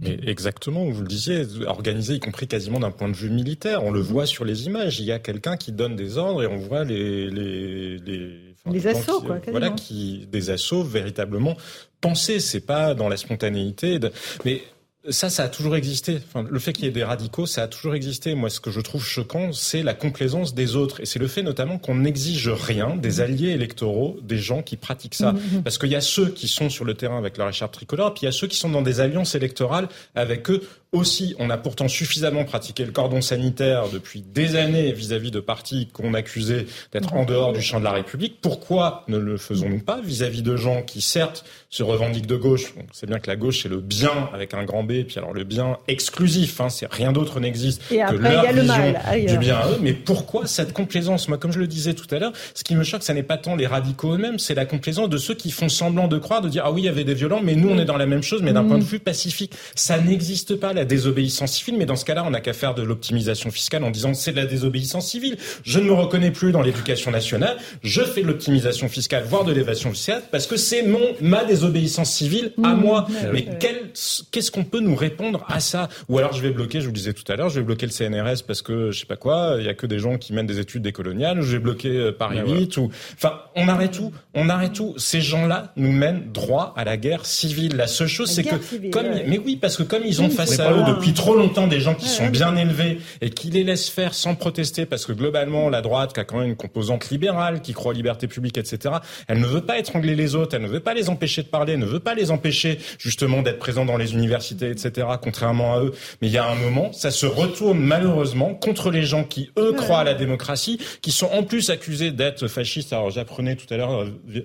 Mais 0.00 0.18
exactement, 0.26 0.84
vous 0.90 1.02
le 1.02 1.08
disiez, 1.08 1.44
organisé 1.66 2.14
y 2.14 2.20
compris 2.20 2.48
quasiment 2.48 2.80
d'un 2.80 2.90
point 2.90 3.08
de 3.08 3.14
vue 3.14 3.30
militaire. 3.30 3.84
On 3.84 3.90
le 3.90 4.00
voit 4.00 4.26
sur 4.26 4.44
les 4.44 4.66
images. 4.66 4.98
Il 5.00 5.06
y 5.06 5.12
a 5.12 5.18
quelqu'un 5.18 5.56
qui 5.56 5.72
donne 5.72 5.94
des 5.94 6.18
ordres 6.18 6.42
et 6.42 6.46
on 6.46 6.56
voit 6.56 6.84
les 6.84 7.30
les 7.30 7.98
les, 7.98 8.53
assauts, 8.86 9.20
quoi. 9.20 9.40
Voilà, 9.50 9.70
qui 9.70 10.26
des 10.30 10.50
assauts 10.50 10.82
véritablement 10.82 11.56
pensés. 12.00 12.40
C'est 12.40 12.60
pas 12.60 12.94
dans 12.94 13.08
la 13.08 13.16
spontanéité. 13.16 13.98
Mais 14.44 14.62
ça, 15.10 15.28
ça 15.28 15.44
a 15.44 15.48
toujours 15.48 15.76
existé. 15.76 16.18
Enfin, 16.26 16.46
le 16.48 16.58
fait 16.58 16.72
qu'il 16.72 16.84
y 16.86 16.88
ait 16.88 16.92
des 16.92 17.04
radicaux, 17.04 17.46
ça 17.46 17.64
a 17.64 17.68
toujours 17.68 17.94
existé. 17.94 18.34
Moi, 18.34 18.48
ce 18.48 18.60
que 18.60 18.70
je 18.70 18.80
trouve 18.80 19.04
choquant, 19.04 19.52
c'est 19.52 19.82
la 19.82 19.92
complaisance 19.92 20.54
des 20.54 20.76
autres. 20.76 21.00
Et 21.00 21.06
c'est 21.06 21.18
le 21.18 21.28
fait 21.28 21.42
notamment 21.42 21.78
qu'on 21.78 21.96
n'exige 21.96 22.48
rien 22.48 22.96
des 22.96 23.20
alliés 23.20 23.50
électoraux, 23.50 24.16
des 24.22 24.38
gens 24.38 24.62
qui 24.62 24.76
pratiquent 24.76 25.14
ça. 25.14 25.32
Mm-hmm. 25.32 25.62
Parce 25.62 25.78
qu'il 25.78 25.90
y 25.90 25.96
a 25.96 26.00
ceux 26.00 26.28
qui 26.30 26.48
sont 26.48 26.70
sur 26.70 26.84
le 26.84 26.94
terrain 26.94 27.18
avec 27.18 27.36
leur 27.36 27.48
écharpe 27.48 27.72
tricolore, 27.72 28.14
puis 28.14 28.22
il 28.22 28.26
y 28.26 28.28
a 28.28 28.32
ceux 28.32 28.46
qui 28.46 28.56
sont 28.56 28.70
dans 28.70 28.82
des 28.82 29.00
alliances 29.00 29.34
électorales 29.34 29.88
avec 30.14 30.50
eux 30.50 30.62
aussi, 30.94 31.34
on 31.38 31.50
a 31.50 31.58
pourtant 31.58 31.88
suffisamment 31.88 32.44
pratiqué 32.44 32.84
le 32.84 32.92
cordon 32.92 33.20
sanitaire 33.20 33.88
depuis 33.92 34.22
des 34.22 34.56
années 34.56 34.92
vis-à-vis 34.92 35.30
de 35.30 35.40
partis 35.40 35.88
qu'on 35.92 36.14
accusait 36.14 36.66
d'être 36.92 37.14
en 37.14 37.24
dehors 37.24 37.52
du 37.52 37.60
champ 37.60 37.80
de 37.80 37.84
la 37.84 37.92
République. 37.92 38.38
Pourquoi 38.40 39.04
ne 39.08 39.18
le 39.18 39.36
faisons-nous 39.36 39.80
pas 39.80 40.00
vis-à-vis 40.00 40.42
de 40.42 40.56
gens 40.56 40.82
qui, 40.82 41.00
certes, 41.00 41.44
se 41.68 41.82
revendiquent 41.82 42.26
de 42.26 42.36
gauche? 42.36 42.74
C'est 42.92 43.06
bien 43.06 43.18
que 43.18 43.28
la 43.28 43.36
gauche, 43.36 43.62
c'est 43.62 43.68
le 43.68 43.80
bien 43.80 44.30
avec 44.32 44.54
un 44.54 44.64
grand 44.64 44.84
B, 44.84 45.02
puis 45.06 45.18
alors 45.18 45.32
le 45.32 45.44
bien 45.44 45.78
exclusif, 45.88 46.60
hein, 46.60 46.68
c'est 46.68 46.90
rien 46.90 47.12
d'autre 47.12 47.40
n'existe 47.40 47.82
que 47.88 47.94
leur 47.94 48.52
vision 48.52 48.94
du 49.26 49.38
bien 49.38 49.56
à 49.56 49.68
eux. 49.70 49.78
Mais 49.80 49.92
pourquoi 49.92 50.46
cette 50.46 50.72
complaisance? 50.72 51.28
Moi, 51.28 51.38
comme 51.38 51.52
je 51.52 51.58
le 51.58 51.66
disais 51.66 51.94
tout 51.94 52.06
à 52.14 52.18
l'heure, 52.18 52.32
ce 52.54 52.62
qui 52.62 52.76
me 52.76 52.84
choque, 52.84 53.02
ce 53.02 53.12
n'est 53.12 53.22
pas 53.24 53.36
tant 53.36 53.56
les 53.56 53.66
radicaux 53.66 54.14
eux-mêmes, 54.14 54.38
c'est 54.38 54.54
la 54.54 54.64
complaisance 54.64 55.08
de 55.08 55.18
ceux 55.18 55.34
qui 55.34 55.50
font 55.50 55.68
semblant 55.68 56.06
de 56.06 56.18
croire, 56.18 56.40
de 56.40 56.48
dire 56.48 56.62
ah 56.64 56.72
oui, 56.72 56.82
il 56.82 56.84
y 56.84 56.88
avait 56.88 57.04
des 57.04 57.14
violents, 57.14 57.40
mais 57.42 57.56
nous 57.56 57.70
on 57.70 57.78
est 57.78 57.84
dans 57.84 57.96
la 57.96 58.06
même 58.06 58.22
chose, 58.22 58.42
mais 58.42 58.52
d'un 58.52 58.64
point 58.64 58.78
de 58.78 58.84
vue 58.84 59.00
pacifique. 59.00 59.52
Ça 59.74 59.98
n'existe 59.98 60.54
pas 60.54 60.72
désobéissance 60.84 61.52
civile, 61.52 61.76
mais 61.78 61.86
dans 61.86 61.96
ce 61.96 62.04
cas-là, 62.04 62.24
on 62.26 62.30
n'a 62.30 62.40
qu'à 62.40 62.52
faire 62.52 62.74
de 62.74 62.82
l'optimisation 62.82 63.50
fiscale 63.50 63.84
en 63.84 63.90
disant 63.90 64.14
c'est 64.14 64.32
de 64.32 64.36
la 64.36 64.46
désobéissance 64.46 65.08
civile. 65.08 65.36
Je 65.64 65.78
ne 65.78 65.84
me 65.84 65.92
reconnais 65.92 66.30
plus 66.30 66.52
dans 66.52 66.62
l'éducation 66.62 67.10
nationale, 67.10 67.56
je 67.82 68.02
fais 68.02 68.22
de 68.22 68.26
l'optimisation 68.26 68.88
fiscale, 68.88 69.24
voire 69.28 69.44
de 69.44 69.52
l'évasion 69.52 69.92
fiscale, 69.92 70.22
parce 70.30 70.46
que 70.46 70.56
c'est 70.56 70.82
mon 70.82 71.00
ma 71.20 71.44
désobéissance 71.44 72.10
civile 72.10 72.52
à 72.62 72.74
mmh. 72.74 72.80
moi. 72.80 73.06
Mais 73.32 73.46
qu'est-ce 73.58 74.50
qu'on 74.50 74.64
peut 74.64 74.80
nous 74.80 74.94
répondre 74.94 75.44
à 75.48 75.60
ça? 75.60 75.88
Ou 76.08 76.18
alors 76.18 76.32
je 76.32 76.42
vais 76.42 76.50
bloquer, 76.50 76.80
je 76.80 76.86
vous 76.86 76.92
le 76.92 76.96
disais 76.96 77.12
tout 77.12 77.30
à 77.30 77.36
l'heure, 77.36 77.48
je 77.48 77.60
vais 77.60 77.64
bloquer 77.64 77.86
le 77.86 77.92
CNRS 77.92 78.42
parce 78.46 78.62
que 78.62 78.90
je 78.90 79.00
sais 79.00 79.06
pas 79.06 79.16
quoi, 79.16 79.56
il 79.58 79.66
y 79.66 79.68
a 79.68 79.74
que 79.74 79.86
des 79.86 79.98
gens 79.98 80.18
qui 80.18 80.32
mènent 80.32 80.46
des 80.46 80.58
études 80.58 80.82
décoloniales, 80.82 81.40
je 81.42 81.52
vais 81.52 81.58
bloquer 81.58 81.88
euh, 81.88 82.12
Paris 82.12 82.40
8 82.44 82.76
ou 82.76 82.90
enfin 83.14 83.40
on 83.56 83.68
arrête 83.68 83.92
tout, 83.92 84.12
on 84.34 84.48
arrête 84.48 84.72
tout. 84.72 84.94
Ces 84.96 85.20
gens-là 85.20 85.72
nous 85.76 85.92
mènent 85.92 86.30
droit 86.32 86.74
à 86.76 86.84
la 86.84 86.96
guerre 86.96 87.26
civile. 87.26 87.76
La 87.76 87.86
seule 87.86 88.08
chose 88.08 88.30
c'est 88.30 88.44
que 88.44 88.56
comme 88.90 89.06
mais 89.26 89.38
oui 89.38 89.56
parce 89.56 89.76
que 89.76 89.82
comme 89.82 90.02
ils 90.04 90.22
ont 90.22 90.30
face 90.30 90.58
à 90.60 90.63
eux 90.72 90.84
depuis 90.86 91.12
trop 91.12 91.34
longtemps 91.34 91.66
des 91.66 91.80
gens 91.80 91.94
qui 91.94 92.08
sont 92.08 92.28
bien 92.28 92.56
élevés 92.56 92.98
et 93.20 93.30
qui 93.30 93.50
les 93.50 93.64
laissent 93.64 93.88
faire 93.88 94.14
sans 94.14 94.34
protester 94.34 94.86
parce 94.86 95.06
que 95.06 95.12
globalement 95.12 95.68
la 95.68 95.82
droite 95.82 96.12
qui 96.12 96.20
a 96.20 96.24
quand 96.24 96.38
même 96.38 96.48
une 96.48 96.56
composante 96.56 97.10
libérale, 97.10 97.60
qui 97.60 97.72
croit 97.72 97.92
aux 97.92 97.94
libertés 97.94 98.28
publiques, 98.28 98.58
etc. 98.58 98.96
Elle 99.28 99.40
ne 99.40 99.46
veut 99.46 99.60
pas 99.60 99.78
étrangler 99.78 100.14
les 100.14 100.34
autres, 100.34 100.54
elle 100.56 100.62
ne 100.62 100.68
veut 100.68 100.80
pas 100.80 100.94
les 100.94 101.08
empêcher 101.08 101.42
de 101.42 101.48
parler, 101.48 101.74
elle 101.74 101.80
ne 101.80 101.86
veut 101.86 102.00
pas 102.00 102.14
les 102.14 102.30
empêcher 102.30 102.78
justement 102.98 103.42
d'être 103.42 103.58
présents 103.58 103.84
dans 103.84 103.96
les 103.96 104.14
universités, 104.14 104.70
etc. 104.70 105.06
Contrairement 105.22 105.74
à 105.74 105.80
eux. 105.80 105.92
Mais 106.20 106.28
il 106.28 106.32
y 106.32 106.38
a 106.38 106.46
un 106.46 106.54
moment, 106.54 106.92
ça 106.92 107.10
se 107.10 107.26
retourne 107.26 107.78
malheureusement 107.78 108.54
contre 108.54 108.90
les 108.90 109.02
gens 109.02 109.24
qui 109.24 109.50
eux 109.58 109.72
croient 109.72 110.00
à 110.00 110.04
la 110.04 110.14
démocratie, 110.14 110.78
qui 111.02 111.10
sont 111.10 111.28
en 111.32 111.42
plus 111.42 111.70
accusés 111.70 112.10
d'être 112.10 112.48
fascistes. 112.48 112.92
Alors 112.92 113.10
j'apprenais 113.10 113.56
tout 113.56 113.72
à 113.72 113.76
l'heure, 113.76 114.02
euh, 114.02 114.40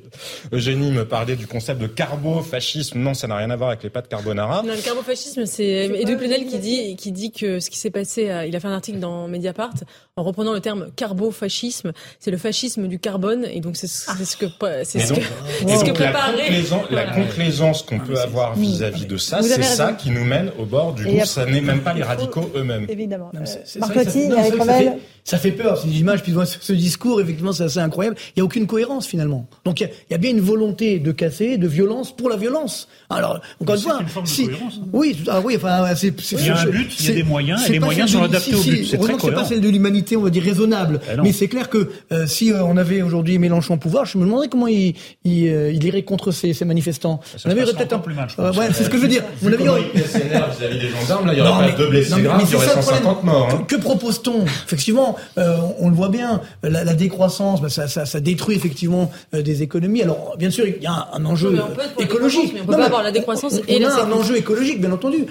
Eugénie 0.51 0.91
me 0.91 1.05
parlait 1.05 1.35
du 1.35 1.47
concept 1.47 1.81
de 1.81 1.87
carbo-fascisme. 1.87 2.99
Non, 2.99 3.13
ça 3.13 3.27
n'a 3.27 3.37
rien 3.37 3.49
à 3.49 3.55
voir 3.55 3.69
avec 3.69 3.83
les 3.83 3.89
pâtes 3.89 4.07
carbonara. 4.07 4.63
Non, 4.63 4.73
le 4.73 4.81
carbo-fascisme, 4.81 5.45
c'est 5.45 5.87
qui 6.17 6.59
dit, 6.59 6.95
qui 6.95 7.11
dit 7.11 7.31
que 7.31 7.59
ce 7.59 7.69
qui 7.69 7.77
s'est 7.77 7.89
passé, 7.89 8.31
il 8.47 8.55
a 8.55 8.59
fait 8.59 8.67
un 8.67 8.73
article 8.73 8.99
dans 8.99 9.27
Mediapart 9.27 9.73
en 10.15 10.23
reprenant 10.23 10.53
le 10.53 10.59
terme 10.59 10.89
carbo-fascisme, 10.95 11.93
c'est 12.19 12.31
le 12.31 12.37
fascisme 12.37 12.87
du 12.87 12.99
carbone, 12.99 13.45
et 13.45 13.61
donc 13.61 13.77
c'est 13.77 13.87
ce 13.87 14.07
que 14.37 14.45
c'est 14.83 14.99
ce, 14.99 15.13
que, 15.13 15.21
ce 15.21 15.85
que 15.85 16.93
La, 16.93 17.05
complaisance 17.05 17.83
qu'on 17.83 17.99
peut 17.99 18.19
avoir 18.19 18.55
vis-à-vis 18.55 19.05
de 19.05 19.17
ça, 19.17 19.41
c'est 19.41 19.63
ça 19.63 19.93
qui 19.93 20.11
nous 20.11 20.23
mène 20.23 20.51
au 20.59 20.65
bord 20.65 20.93
du 20.93 21.05
gouffre. 21.05 21.25
Ça 21.25 21.45
n'est 21.45 21.61
même 21.61 21.81
pas 21.81 21.93
les 21.93 22.03
radicaux 22.03 22.49
eux-mêmes. 22.55 22.85
Évidemment. 22.89 23.31
Ça 25.29 25.37
fait 25.37 25.51
peur, 25.51 25.77
ces 25.77 25.89
images, 25.99 26.23
puis 26.23 26.33
ce 26.43 26.73
discours, 26.73 27.21
effectivement, 27.21 27.53
c'est 27.53 27.63
assez 27.63 27.79
incroyable. 27.79 28.17
Il 28.29 28.39
n'y 28.39 28.41
a 28.41 28.45
aucune 28.45 28.65
cohérence, 28.65 29.05
finalement. 29.05 29.47
Donc, 29.63 29.81
il 29.81 29.89
y, 30.09 30.13
a 30.15 30.17
bien 30.17 30.31
une 30.31 30.39
volonté 30.39 30.97
de 30.97 31.11
casser, 31.11 31.57
de 31.57 31.67
violence 31.67 32.15
pour 32.15 32.29
la 32.29 32.35
violence. 32.35 32.87
Alors, 33.11 33.39
encore 33.61 33.75
une 33.75 33.81
fois. 34.07 34.23
si, 34.25 34.49
oui, 34.91 35.15
ah 35.27 35.39
oui, 35.43 35.55
enfin, 35.57 35.85
c'est, 35.95 36.13
il 36.31 36.45
y 36.45 36.49
a 36.49 36.59
un 36.59 36.65
but, 36.65 36.99
il 36.99 37.05
y 37.05 37.11
a 37.11 37.13
des 37.13 37.23
moyens, 37.23 37.69
et 37.69 37.73
les 37.73 37.79
moyens 37.79 38.11
sont 38.11 38.23
adaptés 38.23 38.55
au 38.55 38.61
but. 38.61 38.85
C'est 38.85 38.97
très 38.97 39.19
c'est 39.19 39.31
pas 39.31 39.45
celle 39.45 39.61
de 39.61 39.69
l'humanité, 39.69 40.17
on 40.17 40.23
va 40.23 40.31
dire, 40.31 40.41
raisonnable. 40.41 40.99
Eh 41.11 41.21
mais 41.21 41.31
c'est 41.31 41.47
clair 41.47 41.69
que 41.69 41.91
euh, 42.11 42.25
si 42.25 42.51
euh, 42.51 42.63
on 42.63 42.75
avait 42.75 43.03
aujourd'hui 43.03 43.37
Mélenchon 43.37 43.75
au 43.75 43.77
pouvoir, 43.77 44.05
je 44.05 44.17
me 44.17 44.25
demanderais 44.25 44.47
comment 44.47 44.67
il, 44.67 44.95
il, 45.25 45.47
euh, 45.47 45.71
il 45.71 45.83
irait 45.83 46.01
contre 46.01 46.31
ces, 46.31 46.53
ces 46.53 46.65
manifestants. 46.65 47.19
Ça 47.37 47.37
on 47.45 47.51
avait 47.51 47.65
peut-être 47.65 47.93
un 47.93 47.99
plus 47.99 48.15
mal. 48.15 48.29
ouais, 48.39 48.69
c'est 48.73 48.83
ce 48.83 48.89
que 48.89 48.97
je 48.97 49.03
veux 49.03 49.07
dire. 49.07 49.23
Vous 49.41 49.53
avis, 49.53 49.67
aurait... 49.67 49.83
vis-à-vis 49.93 50.79
des 50.79 50.89
gendarmes, 50.89 51.27
là, 51.27 51.33
il 51.33 51.39
y 51.39 51.41
aurait 51.41 51.71
pas 51.71 51.77
deux 51.77 51.89
blessés 51.89 52.21
graves, 52.21 52.41
il 52.43 52.51
y 52.51 52.55
aurait 52.55 52.67
150 52.67 53.23
morts. 53.23 53.49
Hein. 53.51 53.65
Que 53.67 53.75
propose-t-on? 53.75 54.45
Effectivement, 54.65 55.15
on 55.37 55.89
le 55.89 55.95
voit 55.95 56.09
bien, 56.09 56.41
la 56.63 56.93
décroissance, 56.93 57.61
bah, 57.61 57.69
ça 57.69 58.19
détruit 58.19 58.55
effectivement 58.55 59.11
des 59.33 59.63
économies. 59.63 60.03
Alors, 60.03 60.35
bien 60.37 60.49
sûr, 60.49 60.65
il 60.67 60.81
y 60.81 60.87
a 60.87 61.09
un 61.13 61.25
enjeu 61.25 61.55
écologique. 61.99 62.55
On 62.61 62.65
peut 62.65 62.77
pas 62.77 62.85
avoir 62.85 63.03
la 63.03 63.11
décroissance 63.11 63.59
et 63.67 63.79
la 63.79 63.89
un 63.99 64.11
enjeu 64.11 64.37
écologique, 64.37 64.79
bien 64.79 64.91
entendu. 64.91 65.25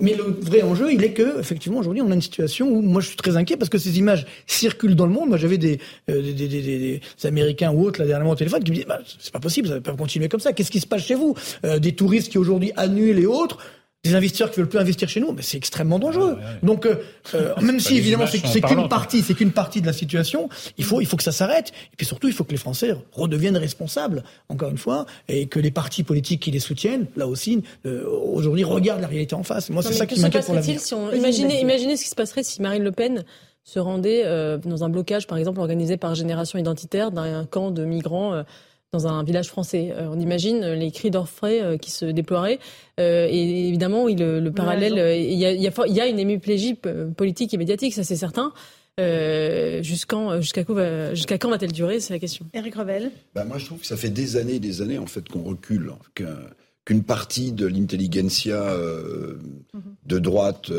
Mais 0.00 0.14
le 0.14 0.24
vrai 0.40 0.62
enjeu, 0.62 0.92
il 0.92 1.04
est 1.04 1.12
que, 1.12 1.38
effectivement, 1.38 1.78
aujourd'hui, 1.78 2.02
on 2.02 2.10
a 2.10 2.14
une 2.14 2.22
situation 2.22 2.68
où 2.68 2.80
moi 2.80 3.02
je 3.02 3.08
suis 3.08 3.16
très 3.16 3.36
inquiet 3.36 3.58
parce 3.58 3.68
que 3.68 3.76
ces 3.76 3.98
images 3.98 4.26
circulent 4.46 4.96
dans 4.96 5.04
le 5.04 5.12
monde. 5.12 5.28
Moi, 5.28 5.36
j'avais 5.36 5.58
des, 5.58 5.78
euh, 6.08 6.22
des, 6.22 6.32
des, 6.32 6.48
des, 6.48 7.00
Américains 7.24 7.70
ou 7.70 7.84
autres, 7.84 8.00
là, 8.00 8.06
dernièrement 8.06 8.32
au 8.32 8.36
téléphone, 8.36 8.64
qui 8.64 8.70
me 8.70 8.76
disaient, 8.76 8.88
bah, 8.88 9.00
c'est 9.18 9.32
pas 9.32 9.40
possible, 9.40 9.68
ça 9.68 9.74
va 9.74 9.80
pas 9.80 9.92
continuer 9.92 10.28
comme 10.28 10.40
ça. 10.40 10.54
Qu'est-ce 10.54 10.70
qui 10.70 10.80
se 10.80 10.86
passe 10.86 11.02
chez 11.02 11.14
vous? 11.14 11.34
Euh, 11.66 11.78
Des 11.78 11.92
touristes 11.92 12.32
qui 12.32 12.38
aujourd'hui 12.38 12.72
annulent 12.76 13.18
et 13.18 13.26
autres 13.26 13.58
des 14.02 14.14
investisseurs 14.14 14.50
qui 14.50 14.60
veulent 14.60 14.68
plus 14.68 14.78
investir 14.78 15.08
chez 15.10 15.20
nous, 15.20 15.32
mais 15.32 15.42
c'est 15.42 15.58
extrêmement 15.58 15.98
dangereux. 15.98 16.38
Donc, 16.62 16.86
euh, 16.86 17.02
euh 17.34 17.54
même 17.60 17.80
si 17.80 17.98
évidemment 17.98 18.26
c'est 18.26 18.60
qu'une 18.60 18.88
partie, 18.88 19.20
c'est 19.20 19.34
qu'une 19.34 19.52
partie 19.52 19.82
de 19.82 19.86
la 19.86 19.92
situation, 19.92 20.48
il 20.78 20.84
faut, 20.84 21.02
il 21.02 21.06
faut 21.06 21.18
que 21.18 21.22
ça 21.22 21.32
s'arrête. 21.32 21.68
Et 21.92 21.96
puis 21.96 22.06
surtout, 22.06 22.26
il 22.26 22.32
faut 22.32 22.44
que 22.44 22.52
les 22.52 22.56
Français 22.56 22.94
redeviennent 23.12 23.58
responsables, 23.58 24.22
encore 24.48 24.70
une 24.70 24.78
fois, 24.78 25.04
et 25.28 25.46
que 25.46 25.60
les 25.60 25.70
partis 25.70 26.02
politiques 26.02 26.40
qui 26.40 26.50
les 26.50 26.60
soutiennent, 26.60 27.06
là 27.16 27.26
aussi, 27.26 27.62
euh, 27.84 28.08
aujourd'hui, 28.08 28.64
regardent 28.64 29.02
la 29.02 29.06
réalité 29.06 29.34
en 29.34 29.42
face. 29.42 29.68
Moi, 29.68 29.82
c'est 29.82 29.92
ça 29.92 30.06
qui 30.06 30.18
m'inquiète 30.18 30.46
pour 30.46 30.54
l'avenir. 30.54 30.80
Si 30.80 30.94
on... 30.94 31.12
imaginez, 31.12 31.60
imaginez 31.60 31.98
ce 31.98 32.04
qui 32.04 32.10
se 32.10 32.14
passerait 32.14 32.42
si 32.42 32.62
Marine 32.62 32.82
Le 32.82 32.92
Pen 32.92 33.24
se 33.64 33.78
rendait 33.78 34.22
euh, 34.24 34.56
dans 34.56 34.82
un 34.82 34.88
blocage, 34.88 35.26
par 35.26 35.36
exemple, 35.36 35.60
organisé 35.60 35.98
par 35.98 36.14
Génération 36.14 36.58
Identitaire 36.58 37.10
d'un 37.10 37.44
camp 37.44 37.70
de 37.70 37.84
migrants 37.84 38.42
dans 38.92 39.06
un 39.06 39.22
village 39.22 39.48
français. 39.48 39.92
Euh, 39.92 40.08
on 40.10 40.18
imagine 40.18 40.72
les 40.72 40.90
cris 40.90 41.10
d'orfraie 41.10 41.62
euh, 41.62 41.76
qui 41.76 41.90
se 41.90 42.04
déploieraient. 42.04 42.58
Euh, 42.98 43.28
et 43.30 43.68
évidemment, 43.68 44.04
oui, 44.04 44.16
le, 44.16 44.50
parallèle, 44.50 44.94
il 45.16 45.38
y 45.38 45.46
a, 45.46 45.52
y, 45.52 45.68
a, 45.68 45.86
y 45.86 46.00
a, 46.00 46.06
une 46.06 46.18
hémiplégie 46.18 46.74
politique 47.16 47.54
et 47.54 47.56
médiatique, 47.56 47.94
ça 47.94 48.04
c'est 48.04 48.16
certain. 48.16 48.52
jusqu'à 49.82 50.16
quand, 50.16 51.50
va-t-elle 51.50 51.72
durer 51.72 52.00
C'est 52.00 52.12
la 52.12 52.18
question. 52.18 52.46
Eric 52.52 52.74
Revel 52.74 53.10
bah, 53.34 53.44
Moi, 53.44 53.58
je 53.58 53.66
trouve 53.66 53.78
que 53.78 53.86
ça 53.86 53.96
fait 53.96 54.10
des 54.10 54.36
années 54.36 54.54
et 54.54 54.60
des 54.60 54.82
années 54.82 54.98
en 54.98 55.06
fait, 55.06 55.28
qu'on 55.28 55.42
recule, 55.42 55.92
qu'une 56.84 57.04
partie 57.04 57.52
de 57.52 57.66
l'intelligentsia 57.66 58.74
mhm. 59.72 59.94
de 60.04 60.18
droite 60.18 60.72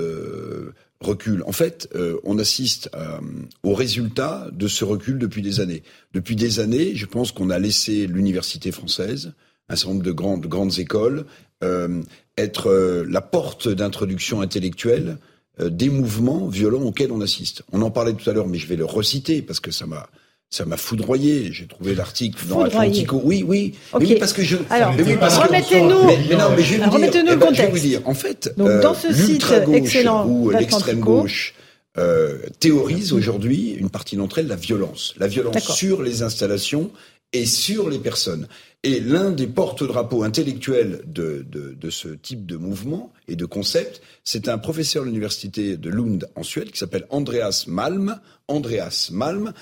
recul. 1.01 1.43
En 1.45 1.51
fait, 1.51 1.89
euh, 1.95 2.19
on 2.23 2.37
assiste 2.37 2.89
euh, 2.95 3.19
au 3.63 3.73
résultat 3.73 4.47
de 4.51 4.67
ce 4.67 4.85
recul 4.85 5.17
depuis 5.17 5.41
des 5.41 5.59
années. 5.59 5.83
Depuis 6.13 6.35
des 6.35 6.59
années, 6.59 6.95
je 6.95 7.05
pense 7.05 7.31
qu'on 7.31 7.49
a 7.49 7.59
laissé 7.59 8.07
l'université 8.07 8.71
française, 8.71 9.33
un 9.69 9.75
certain 9.75 9.93
nombre 9.93 10.05
de 10.05 10.11
grandes, 10.11 10.45
grandes 10.47 10.79
écoles, 10.79 11.25
euh, 11.63 12.01
être 12.37 12.71
la 13.07 13.21
porte 13.21 13.67
d'introduction 13.67 14.41
intellectuelle 14.41 15.17
des 15.59 15.89
mouvements 15.89 16.47
violents 16.47 16.81
auxquels 16.81 17.11
on 17.11 17.21
assiste. 17.21 17.61
On 17.71 17.81
en 17.81 17.91
parlait 17.91 18.13
tout 18.13 18.27
à 18.29 18.33
l'heure, 18.33 18.47
mais 18.47 18.57
je 18.57 18.67
vais 18.67 18.77
le 18.77 18.85
reciter 18.85 19.41
parce 19.41 19.59
que 19.59 19.69
ça 19.69 19.85
m'a 19.85 20.09
ça 20.51 20.65
m'a 20.65 20.77
foudroyé. 20.77 21.51
J'ai 21.51 21.65
trouvé 21.65 21.95
l'article 21.95 22.45
dans 22.47 22.61
Atlantico. 22.61 23.21
Oui, 23.23 23.43
oui. 23.47 23.73
oui, 23.93 24.15
parce 24.19 24.33
que 24.33 24.43
je. 24.43 24.57
Alors, 24.69 24.93
remettez-nous. 24.93 26.05
Mais, 26.05 26.35
non, 26.35 26.49
mais 26.55 26.63
je 26.63 26.75
vais 26.75 26.85
vous 26.85 26.97
dire. 26.97 27.23
le 27.23 27.37
contexte. 27.37 27.55
Je 27.55 27.61
vais 27.61 27.71
vous 27.71 27.79
dire. 27.79 28.01
En 28.05 28.13
fait, 28.13 28.53
Donc, 28.57 28.81
dans 28.81 28.93
ce 28.93 29.11
site 29.13 29.45
excellent 29.73 30.27
ou 30.27 30.49
l'extrême 30.51 30.99
gauche 30.99 31.55
euh, 31.97 32.37
théorise 32.59 33.11
aujourd'hui 33.11 33.71
une 33.71 33.89
partie 33.89 34.15
d'entre 34.15 34.37
elles 34.39 34.47
la 34.47 34.55
violence, 34.55 35.13
la 35.17 35.27
violence 35.27 35.75
sur 35.75 36.01
les 36.01 36.21
installations 36.23 36.91
et 37.33 37.45
sur 37.45 37.89
les 37.89 37.99
personnes. 37.99 38.47
Et 38.83 38.99
l'un 38.99 39.31
des 39.31 39.45
porte-drapeaux 39.45 40.23
intellectuels 40.23 41.01
de, 41.05 41.45
de, 41.49 41.75
de, 41.79 41.89
ce 41.89 42.07
type 42.07 42.45
de 42.45 42.57
mouvement 42.57 43.13
et 43.27 43.35
de 43.35 43.45
concept, 43.45 44.01
c'est 44.23 44.47
un 44.47 44.57
professeur 44.57 45.03
de 45.03 45.07
l'université 45.07 45.77
de 45.77 45.89
Lund 45.89 46.27
en 46.35 46.43
Suède 46.43 46.71
qui 46.71 46.79
s'appelle 46.79 47.05
Andreas 47.09 47.65
Malm. 47.67 48.19
Andreas 48.47 49.09
Malm 49.11 49.53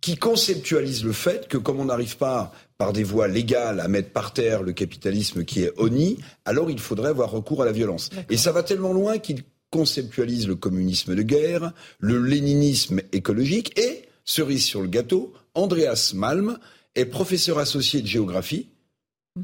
qui 0.00 0.16
conceptualise 0.16 1.04
le 1.04 1.12
fait 1.12 1.48
que 1.48 1.56
comme 1.56 1.80
on 1.80 1.86
n'arrive 1.86 2.16
pas 2.16 2.52
par 2.78 2.92
des 2.92 3.02
voies 3.02 3.28
légales 3.28 3.80
à 3.80 3.88
mettre 3.88 4.10
par 4.10 4.32
terre 4.32 4.62
le 4.62 4.72
capitalisme 4.72 5.44
qui 5.44 5.62
est 5.62 5.72
honni, 5.78 6.18
alors 6.44 6.70
il 6.70 6.78
faudrait 6.78 7.10
avoir 7.10 7.30
recours 7.30 7.62
à 7.62 7.64
la 7.64 7.72
violence. 7.72 8.10
Et 8.30 8.36
ça 8.36 8.52
va 8.52 8.62
tellement 8.62 8.92
loin 8.92 9.18
qu'il 9.18 9.42
conceptualise 9.70 10.46
le 10.46 10.54
communisme 10.54 11.14
de 11.14 11.22
guerre, 11.22 11.72
le 11.98 12.20
léninisme 12.20 13.00
écologique 13.12 13.78
et, 13.78 14.02
cerise 14.24 14.64
sur 14.64 14.82
le 14.82 14.88
gâteau, 14.88 15.32
Andreas 15.54 16.12
Malm 16.14 16.58
est 16.94 17.06
professeur 17.06 17.58
associé 17.58 18.02
de 18.02 18.06
géographie 18.06 18.68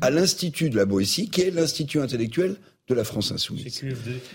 à 0.00 0.10
l'Institut 0.10 0.70
de 0.70 0.76
la 0.76 0.86
Boétie, 0.86 1.28
qui 1.28 1.42
est 1.42 1.50
l'Institut 1.50 2.00
intellectuel 2.00 2.56
de 2.88 2.94
la 2.94 3.04
France 3.04 3.30
insoumise. 3.30 3.82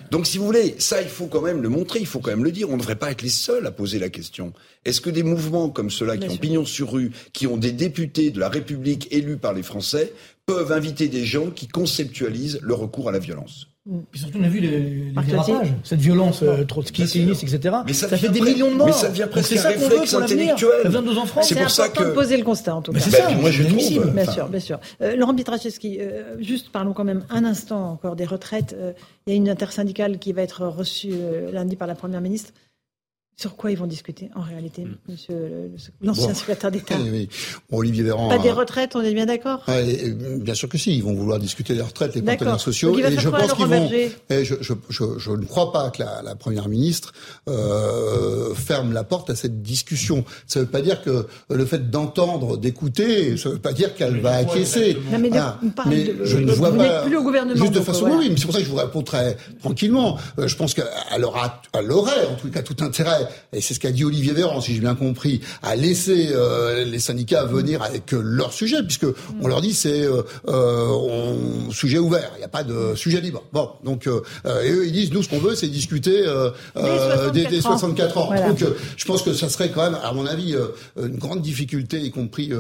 Donc, 0.10 0.26
si 0.26 0.38
vous 0.38 0.45
voulez, 0.45 0.76
ça, 0.80 1.02
il 1.02 1.10
faut 1.10 1.28
quand 1.28 1.41
même 1.41 1.61
le 1.61 1.69
montrer, 1.69 1.99
il 1.99 2.06
faut 2.06 2.19
quand 2.19 2.32
même 2.32 2.45
le 2.45 2.52
dire. 2.52 2.69
On 2.69 2.74
ne 2.74 2.80
devrait 2.80 2.95
pas 2.95 3.11
être 3.11 3.22
les 3.22 3.30
seuls 3.30 3.65
à 3.68 3.72
poser 3.72 3.99
la 3.99 4.10
question. 4.10 4.53
Est-ce 4.86 5.02
que 5.02 5.10
des 5.10 5.24
mouvements 5.24 5.69
comme 5.69 5.90
ceux-là, 5.90 6.18
qui 6.18 6.30
ont 6.30 6.38
pignon 6.38 6.65
sur 6.65 6.91
rue, 6.91 7.11
qui 7.34 7.45
ont 7.45 7.57
des 7.57 7.74
députés 7.74 8.32
de 8.32 8.40
la 8.40 8.49
République 8.49 9.07
élus 9.11 9.38
par 9.38 9.53
les 9.53 9.64
Français, 9.64 10.14
peuvent 10.45 10.72
inviter 10.72 11.10
des 11.10 11.26
gens 11.26 11.52
qui 11.52 11.68
conceptualisent 11.68 12.60
le 12.61 12.74
recours 12.74 13.10
à 13.10 13.11
la 13.11 13.19
violence? 13.19 13.66
Puis 14.12 14.20
surtout, 14.20 14.40
on 14.40 14.44
a 14.44 14.50
vu 14.50 14.60
les, 14.60 14.80
les 14.80 15.24
dérapages, 15.28 15.74
cette 15.84 16.00
violence 16.00 16.44
euh, 16.44 16.66
trotskiste, 16.66 17.16
etc. 17.16 17.78
Mais 17.86 17.94
ça, 17.94 18.10
fait 18.10 18.30
des 18.30 18.42
millions 18.42 18.72
de 18.72 18.76
morts. 18.76 18.88
Mais 18.88 18.94
ça 18.94 19.10
devient 19.10 19.28
presque 19.30 19.56
un 19.56 19.62
réflexe 19.70 20.14
intellectuel. 20.14 20.72
Ça 20.84 20.90
vient 20.90 21.02
de 21.02 21.08
nos 21.08 21.18
enfants. 21.18 21.42
C'est 21.42 21.56
pour 21.56 21.70
ça 21.70 21.88
que... 21.90 22.04
de 22.04 22.10
poser 22.12 22.38
le 22.38 22.44
constat, 22.44 22.76
en 22.76 22.82
tout 22.82 22.92
cas. 22.92 23.00
C'est 23.00 23.12
ça, 23.12 23.30
moi 23.32 23.50
je 23.52 23.64
trouve. 23.64 24.12
Bien 24.14 24.26
sûr, 24.26 24.50
bien 24.50 24.60
sûr. 24.60 24.80
Euh, 25.02 25.16
Laurent 25.16 25.34
Pietraszewski, 25.34 26.00
euh, 26.00 26.36
juste 26.40 26.70
parlons 26.70 26.94
quand 26.94 27.06
même 27.06 27.24
un 27.30 27.46
instant 27.46 27.92
encore 27.92 28.16
des 28.16 28.26
retraites. 28.26 28.76
Euh, 28.78 28.94
il 29.26 29.32
y 29.32 29.34
a 29.34 29.38
une 29.38 29.50
intersyndicale 29.50 30.20
qui 30.20 30.34
va 30.34 30.42
être 30.42 30.66
reçue 30.66 31.12
euh, 31.14 31.52
lundi 31.52 31.76
par 31.76 31.88
la 31.88 31.96
Première 31.96 32.22
ministre. 32.22 32.54
Sur 33.40 33.56
quoi 33.56 33.70
ils 33.70 33.78
vont 33.78 33.86
discuter 33.86 34.32
en 34.34 34.42
réalité, 34.42 34.84
mm. 34.84 34.98
monsieur 35.08 35.72
l'ancien 36.02 36.34
secrétaire 36.34 36.72
d'État? 36.72 36.96
Oui, 37.00 37.30
Olivier 37.72 38.02
Véran. 38.02 38.30
Pas 38.30 38.40
des 38.40 38.50
retraites, 38.52 38.96
on 38.96 39.02
est 39.02 39.14
bien 39.14 39.28
d'accord? 39.28 39.64
Bien 39.68 40.56
sûr 40.56 40.68
que 40.68 40.80
si, 40.80 40.96
ils 40.98 41.04
vont 41.04 41.14
vouloir 41.14 41.38
discuter 41.38 41.76
des 41.76 41.84
retraites, 41.84 42.16
les 42.16 42.24
partenaires 42.24 42.60
sociaux. 42.60 42.98
et 42.98 43.16
je 43.16 43.30
pense 43.30 43.54
qu'ils 43.54 43.68
vont. 43.68 43.92
Et 44.32 44.44
je, 44.44 44.56
je, 44.62 44.74
je, 44.90 45.04
je, 45.20 45.32
ne 45.32 45.46
crois 45.46 45.72
pas 45.72 45.92
que 45.92 46.02
la, 46.02 46.24
la 46.24 46.34
première 46.34 46.68
ministre 46.68 47.14
euh, 47.48 48.56
ferme 48.56 48.92
la 48.92 49.04
porte 49.04 49.30
à 49.30 49.36
cette 49.36 49.62
discussion. 49.62 50.26
Ça 50.48 50.60
ne 50.60 50.66
veut 50.66 50.72
pas 50.72 50.82
dire 50.82 51.04
que 51.04 51.28
le 51.52 51.66
fait 51.68 51.92
d'entendre, 51.92 52.58
d'écouter, 52.58 53.38
ça 53.38 53.50
ne 53.50 53.54
veut 53.54 53.62
pas 53.62 53.74
dire 53.74 53.94
qu'elle 53.94 54.20
va 54.20 54.38
acquiescer. 54.38 54.98
Non, 55.12 55.20
mais, 55.20 55.30
ah, 55.38 55.60
mais 55.86 56.12
je 56.24 56.38
ne 56.38 56.52
vois 56.54 56.76
pas. 56.76 57.04
Plus 57.04 57.18
au 57.18 57.24
gouvernement. 57.24 57.56
Juste 57.56 57.74
de 57.74 57.82
façon, 57.82 58.10
oui, 58.18 58.30
mais 58.32 58.38
c'est 58.38 58.46
pour 58.46 58.54
ça 58.54 58.62
que 58.62 58.66
je 58.66 58.72
vous 58.72 58.78
réponds 58.78 59.04
très 59.04 59.38
tranquillement. 59.62 60.18
Euh, 60.40 60.48
je 60.48 60.56
pense 60.56 60.74
qu'elle 60.74 61.24
aura, 61.24 61.62
elle 61.74 61.92
aurait 61.92 62.26
en 62.32 62.36
tout 62.36 62.50
cas 62.50 62.64
tout 62.64 62.84
intérêt 62.84 63.27
et 63.54 63.62
c'est 63.62 63.74
ce 63.74 63.80
qu'a 63.80 63.91
dit 63.91 64.04
Olivier 64.04 64.34
Véran, 64.34 64.62
si 64.62 64.74
j'ai 64.74 64.80
bien 64.80 64.95
compris, 64.95 65.41
à 65.64 65.76
laisser 65.76 66.30
euh, 66.32 66.86
les 66.86 66.99
syndicats 66.99 67.45
venir 67.45 67.82
avec 67.82 68.14
euh, 68.14 68.22
leur 68.24 68.54
sujet, 68.54 68.84
puisque 68.84 69.06
on 69.41 69.48
leur 69.48 69.62
dit 69.62 69.74
c'est 69.74 70.04
euh, 70.04 70.22
euh 70.48 71.34
sujet 71.72 71.99
ouvert, 71.99 72.32
il 72.36 72.40
n'y 72.40 72.45
a 72.45 72.49
pas 72.49 72.64
de 72.64 72.95
sujet 72.95 73.22
libre. 73.22 73.44
Bon, 73.52 73.70
donc 73.84 74.08
et 74.08 74.72
eux 74.72 74.88
ils 74.88 74.91
disent 74.91 75.12
nous 75.12 75.22
ce 75.22 75.30
qu'on 75.30 75.40
veut 75.40 75.56
c'est 75.56 75.68
discuter 75.68 76.26
des, 77.34 77.45
des, 77.45 77.62
64 77.62 78.18
ans. 78.18 78.30
Donc 78.48 78.64
je 78.95 79.06
pense 79.06 79.22
que 79.22 79.34
ça 79.34 79.49
serait 79.49 79.70
quand 79.70 79.84
même, 79.84 79.99
à 80.02 80.14
mon 80.14 80.26
avis, 80.26 80.56
une 80.98 81.18
grande 81.18 81.41
difficulté, 81.41 81.99
y 81.99 82.12
compris 82.12 82.52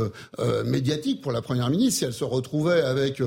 médiatique 0.65 1.21
pour 1.21 1.31
la 1.31 1.41
première 1.41 1.69
ministre, 1.69 1.99
si 1.99 2.05
elle 2.05 2.13
se 2.13 2.23
retrouvait 2.23 2.81
avec 2.81 3.21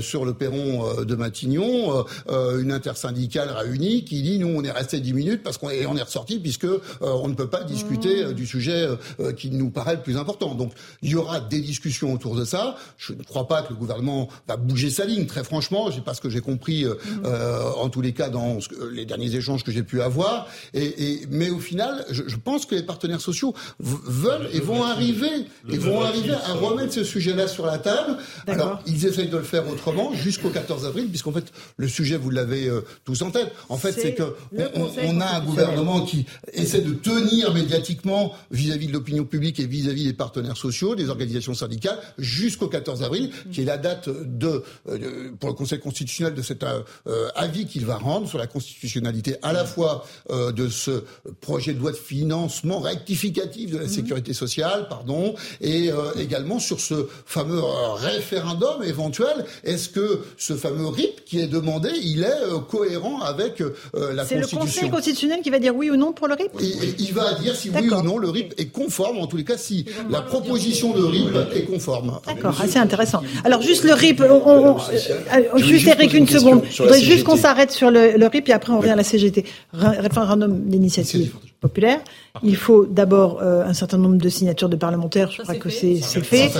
sur 0.00 0.24
le 0.24 0.34
perron 0.34 1.02
de 1.02 1.14
Matignon 1.14 2.04
une 2.30 2.72
intersyndicale 2.72 3.50
réunie 3.50 4.04
qui 4.04 4.22
dit 4.22 4.38
nous 4.38 4.48
on 4.48 4.62
est 4.62 4.70
resté 4.70 5.00
10 5.00 5.12
minutes 5.12 5.42
parce 5.42 5.58
qu'on 5.58 5.70
est, 5.70 5.86
on 5.86 5.96
est 5.96 6.02
ressorti 6.02 6.38
puisque 6.52 6.64
euh, 6.64 6.80
on 7.00 7.28
ne 7.28 7.34
peut 7.34 7.48
pas 7.48 7.64
discuter 7.64 8.24
euh, 8.24 8.32
du 8.34 8.46
sujet 8.46 8.86
euh, 9.20 9.32
qui 9.32 9.50
nous 9.50 9.70
paraît 9.70 9.94
le 9.94 10.02
plus 10.02 10.18
important. 10.18 10.54
Donc 10.54 10.72
il 11.00 11.10
y 11.10 11.14
aura 11.14 11.40
des 11.40 11.60
discussions 11.60 12.12
autour 12.12 12.36
de 12.36 12.44
ça. 12.44 12.76
Je 12.98 13.14
ne 13.14 13.22
crois 13.22 13.48
pas 13.48 13.62
que 13.62 13.70
le 13.70 13.76
gouvernement 13.76 14.28
va 14.46 14.56
bouger 14.56 14.90
sa 14.90 15.06
ligne. 15.06 15.24
Très 15.24 15.44
franchement, 15.44 15.90
c'est 15.90 16.04
pas 16.04 16.12
ce 16.12 16.20
que 16.20 16.28
j'ai 16.28 16.40
compris 16.40 16.84
en 17.24 17.88
tous 17.88 18.00
les 18.00 18.12
cas 18.12 18.28
dans 18.28 18.58
les 18.92 19.04
derniers 19.04 19.34
échanges 19.34 19.64
que 19.64 19.72
j'ai 19.72 19.82
pu 19.82 20.02
avoir. 20.02 20.46
Et, 20.74 21.22
mais 21.30 21.50
au 21.50 21.58
final, 21.58 22.04
je, 22.10 22.36
pense 22.36 22.66
que 22.66 22.74
les 22.74 22.82
partenaires 22.82 23.20
sociaux 23.20 23.54
veulent 23.78 24.48
et 24.52 24.60
vont 24.60 24.82
arriver 24.82 25.46
et 25.70 25.78
vont 25.78 26.02
arriver 26.02 26.34
à 26.34 26.54
remettre 26.54 26.92
ce 26.92 27.04
sujet-là 27.04 27.46
sur 27.46 27.66
la 27.66 27.78
table. 27.78 28.16
Alors 28.46 28.80
ils 28.86 29.06
essayent 29.06 29.28
de 29.28 29.36
le 29.36 29.42
faire 29.42 29.68
autrement 29.68 30.12
jusqu'au 30.14 30.50
14 30.50 30.86
avril, 30.86 31.08
puisqu'en 31.08 31.32
fait 31.32 31.52
le 31.76 31.88
sujet 31.88 32.16
vous 32.16 32.30
l'avez 32.30 32.70
tous 33.04 33.22
en 33.22 33.30
tête. 33.30 33.52
En 33.68 33.76
fait, 33.76 33.92
c'est 33.92 34.14
que 34.14 34.34
on, 34.74 35.20
a 35.20 35.26
un 35.26 35.40
gouvernement 35.40 36.02
qui 36.02 36.26
essaie 36.52 36.80
de 36.80 36.92
tenir 36.92 37.54
médiatiquement 37.54 38.32
vis-à-vis 38.50 38.88
de 38.88 38.92
l'opinion 38.92 39.24
publique 39.24 39.60
et 39.60 39.66
vis-à-vis 39.66 40.06
des 40.06 40.12
partenaires 40.12 40.56
sociaux, 40.56 40.94
des 40.94 41.08
organisations 41.08 41.54
syndicales, 41.54 41.98
jusqu'au 42.18 42.68
14 42.68 43.02
avril, 43.02 43.30
qui 43.52 43.62
est 43.62 43.64
la 43.64 43.78
date 43.78 44.08
de, 44.08 44.62
euh, 44.88 45.30
pour 45.38 45.48
le 45.48 45.54
Conseil 45.54 45.78
constitutionnel 45.78 46.34
de 46.34 46.42
cet 46.42 46.64
euh, 46.64 47.28
avis 47.34 47.66
qu'il 47.66 47.86
va 47.86 47.96
rendre 47.96 48.28
sur 48.28 48.38
la 48.38 48.46
constitutionnalité 48.46 49.36
à 49.42 49.52
la 49.52 49.64
fois 49.64 50.04
euh, 50.30 50.52
de 50.52 50.68
ce 50.68 51.04
projet 51.40 51.74
de 51.74 51.78
loi 51.78 51.92
de 51.92 51.96
financement 51.96 52.80
rectificatif 52.80 53.70
de 53.70 53.78
la 53.78 53.84
mmh. 53.84 53.88
sécurité 53.88 54.32
sociale, 54.32 54.88
pardon, 54.88 55.34
et 55.60 55.90
également 56.18 56.58
sur 56.58 56.80
ce 56.80 57.06
fameux 57.26 57.60
référendum 57.94 58.82
éventuel. 58.82 59.44
Est-ce 59.64 59.88
que 59.88 60.20
ce 60.36 60.54
fameux 60.54 60.88
RIP 60.88 61.24
qui 61.24 61.40
est 61.40 61.46
demandé, 61.46 61.90
il 62.02 62.24
est 62.24 62.66
cohérent 62.68 63.20
avec 63.20 63.60
la 63.60 63.66
Constitution 63.66 64.24
C'est 64.24 64.36
le 64.36 64.46
Conseil 64.46 64.90
constitutionnel 64.90 65.40
qui 65.42 65.50
va 65.50 65.58
dire 65.58 65.74
oui 65.74 65.90
ou 65.90 65.96
non 65.96 66.12
pour 66.12 66.28
le 66.28 66.31
RIP 66.34 66.50
il 66.98 67.12
va 67.12 67.34
dire 67.34 67.54
si 67.54 67.70
oui 67.70 67.88
ou 67.88 68.02
non 68.02 68.18
le 68.18 68.28
RIP 68.28 68.54
est 68.58 68.66
conforme, 68.66 69.18
en 69.18 69.26
tous 69.26 69.36
les 69.36 69.44
cas 69.44 69.56
si 69.56 69.86
la 70.10 70.22
proposition 70.22 70.94
de 70.94 71.02
RIP 71.02 71.36
est 71.54 71.64
conforme. 71.64 72.18
D'accord, 72.26 72.60
assez 72.60 72.78
intéressant. 72.78 73.22
Alors 73.44 73.62
juste 73.62 73.84
le 73.84 73.92
RIP, 73.92 74.20
on, 74.20 74.76
euh, 74.76 75.58
juste 75.58 75.86
Eric 75.86 76.14
une 76.14 76.28
seconde. 76.28 76.62
Je 76.70 76.82
voudrais 76.82 77.00
juste 77.00 77.24
qu'on 77.24 77.36
s'arrête 77.36 77.70
sur 77.70 77.90
le, 77.90 78.16
le, 78.16 78.26
RIP 78.26 78.48
et 78.48 78.52
après 78.52 78.72
on 78.72 78.78
revient 78.78 78.90
à 78.90 78.96
la 78.96 79.04
CGT. 79.04 79.44
Référendum 79.72 80.62
d'initiative 80.64 81.34
populaire. 81.62 82.00
Il 82.42 82.56
faut 82.56 82.86
d'abord 82.86 83.40
euh, 83.40 83.64
un 83.64 83.72
certain 83.72 83.98
nombre 83.98 84.16
de 84.16 84.28
signatures 84.28 84.68
de 84.68 84.76
parlementaires, 84.76 85.30
je 85.30 85.42
crois 85.42 85.54
que 85.54 85.70
c'est 85.70 85.96
fait. 86.00 86.50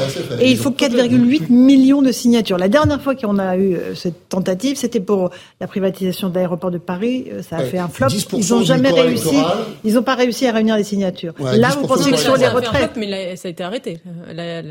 Et 0.41 0.51
il 0.51 0.57
faut 0.57 0.71
4,8 0.71 1.51
millions 1.51 2.03
de 2.03 2.13
signatures. 2.13 2.57
La 2.57 2.69
dernière 2.69 3.03
fois 3.03 3.15
qu'on 3.17 3.39
a 3.39 3.57
eu 3.57 3.75
euh, 3.75 3.95
cette 3.95 4.29
tentative, 4.29 4.77
c'était 4.77 5.01
pour 5.01 5.31
la 5.61 5.67
privatisation 5.67 6.29
de 6.29 6.35
l'aéroport 6.35 6.71
de 6.71 6.79
Paris. 6.79 7.27
Euh, 7.33 7.43
ça 7.43 7.57
a 7.57 7.65
fait 7.65 7.79
un 7.79 7.89
flop. 7.89 8.09
Ils 8.33 8.49
n'ont 8.51 8.63
jamais 8.63 8.91
réussi. 8.91 9.37
Ils 9.83 9.95
n'ont 9.95 10.03
pas 10.03 10.15
réussi 10.15 10.47
à 10.47 10.53
réunir 10.53 10.77
les 10.77 10.85
signatures. 10.85 11.35
Là, 11.41 11.71
vous 11.71 11.87
pensez 11.87 12.13
que 12.13 12.17
sur 12.19 12.37
les 12.37 12.49
retraites. 12.49 12.97
mais 12.97 13.37
ça 13.37 13.49
a 13.49 13.51
été 13.51 13.65
arrêté. 13.65 13.99
La, 14.33 14.63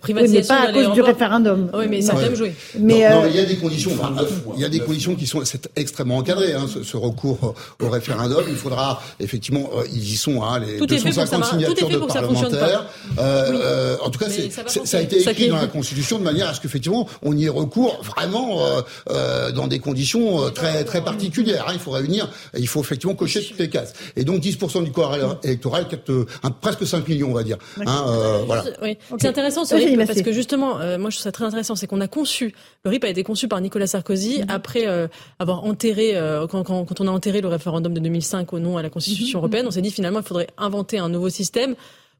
privatisation. 0.00 0.54
mais 0.54 0.66
pas 0.66 0.68
à 0.68 0.72
cause 0.72 0.92
du 0.92 1.00
référendum. 1.00 1.70
Oui, 1.72 1.86
mais 1.88 2.02
ça 2.02 2.12
a 2.12 2.16
quand 2.16 2.22
même 2.22 2.34
joué. 2.34 2.52
Mais 2.78 3.06
il 3.30 3.36
y 3.36 3.40
a 3.40 3.44
des 3.46 3.56
conditions. 3.56 3.92
il 4.54 4.60
y 4.60 4.64
a 4.64 4.68
des 4.68 4.80
conditions 4.80 5.14
qui 5.14 5.26
sont 5.26 5.42
extrêmement 5.76 6.18
encadrées. 6.18 6.52
Hein, 6.52 6.66
ce, 6.68 6.96
recours 6.96 7.54
au 7.80 7.88
référendum, 7.88 8.44
il 8.48 8.56
faudra 8.56 9.00
effectivement, 9.20 9.70
ils 9.92 10.12
y 10.12 10.16
sont. 10.16 10.42
Hein, 10.42 10.60
les 10.60 10.78
tout 10.78 10.86
250 10.86 11.44
signatures 11.44 11.88
de 11.88 11.98
parlementaires. 11.98 12.86
Euh, 13.18 13.52
euh, 13.52 13.96
en 14.02 14.10
tout 14.10 14.18
cas, 14.18 14.28
ça, 14.28 14.84
ça, 14.84 14.98
a 14.98 15.00
été 15.00 15.20
écrit 15.20 15.48
dans 15.48 15.56
la 15.56 15.66
Constitution 15.66 16.18
de 16.18 16.24
manière 16.24 16.48
à 16.48 16.54
ce 16.54 16.60
qu'effectivement 16.60 17.08
on 17.22 17.36
y 17.36 17.46
ait 17.46 17.48
recours 17.48 18.00
vraiment 18.02 18.64
euh, 18.64 18.80
euh 19.10 19.52
dans 19.52 19.66
des 19.66 19.78
conditions 19.78 20.44
euh, 20.44 20.50
très 20.50 20.84
très 20.84 21.02
particulières. 21.02 21.66
Hein. 21.68 21.72
Il 21.74 21.80
faut 21.80 21.90
réunir, 21.90 22.30
il 22.56 22.68
faut 22.68 22.80
effectivement 22.80 23.14
cocher 23.14 23.42
toutes 23.42 23.58
les 23.58 23.70
cases. 23.70 23.92
Et 24.16 24.24
donc 24.24 24.42
10% 24.42 24.84
du 24.84 24.92
corps 24.92 25.16
électoral, 25.42 25.86
presque 26.60 26.86
5 26.86 27.08
millions, 27.08 27.30
on 27.30 27.34
va 27.34 27.42
dire. 27.42 27.58
Hein, 27.86 28.04
voilà. 28.46 28.64
C'est 29.18 29.28
intéressant 29.28 29.64
ce 29.64 29.74
RIP 29.74 30.06
parce 30.06 30.22
que 30.22 30.32
justement, 30.32 30.76
moi 30.98 31.10
je 31.10 31.16
trouve 31.16 31.24
ça 31.24 31.32
très 31.32 31.44
intéressant, 31.44 31.76
c'est 31.76 31.86
qu'on 31.86 32.00
a 32.00 32.08
conçu, 32.08 32.54
le 32.84 32.90
RIP 32.90 33.04
a 33.04 33.08
été 33.08 33.22
conçu 33.22 33.48
par 33.48 33.60
Nicolas 33.60 33.86
Sarkozy 33.86 34.40
mm-hmm. 34.40 34.44
après 34.48 35.08
avoir 35.38 35.64
enterré, 35.64 36.14
quand, 36.50 36.62
quand, 36.64 36.84
quand, 36.84 37.00
on 37.00 37.08
a 37.08 37.10
enterré 37.10 37.40
le 37.40 37.48
référendum 37.48 37.94
de 37.94 38.00
2005 38.00 38.52
au 38.52 38.58
nom 38.58 38.76
à 38.76 38.82
la 38.82 38.90
Constitution 38.90 39.38
mm-hmm. 39.38 39.42
européenne, 39.42 39.66
on 39.68 39.70
s'est 39.70 39.82
dit 39.82 39.90
finalement 39.90 40.20
il 40.20 40.24
faudrait 40.24 40.48
inventer 40.56 40.98
un 40.98 41.08
nouveau 41.08 41.28
système 41.28 41.76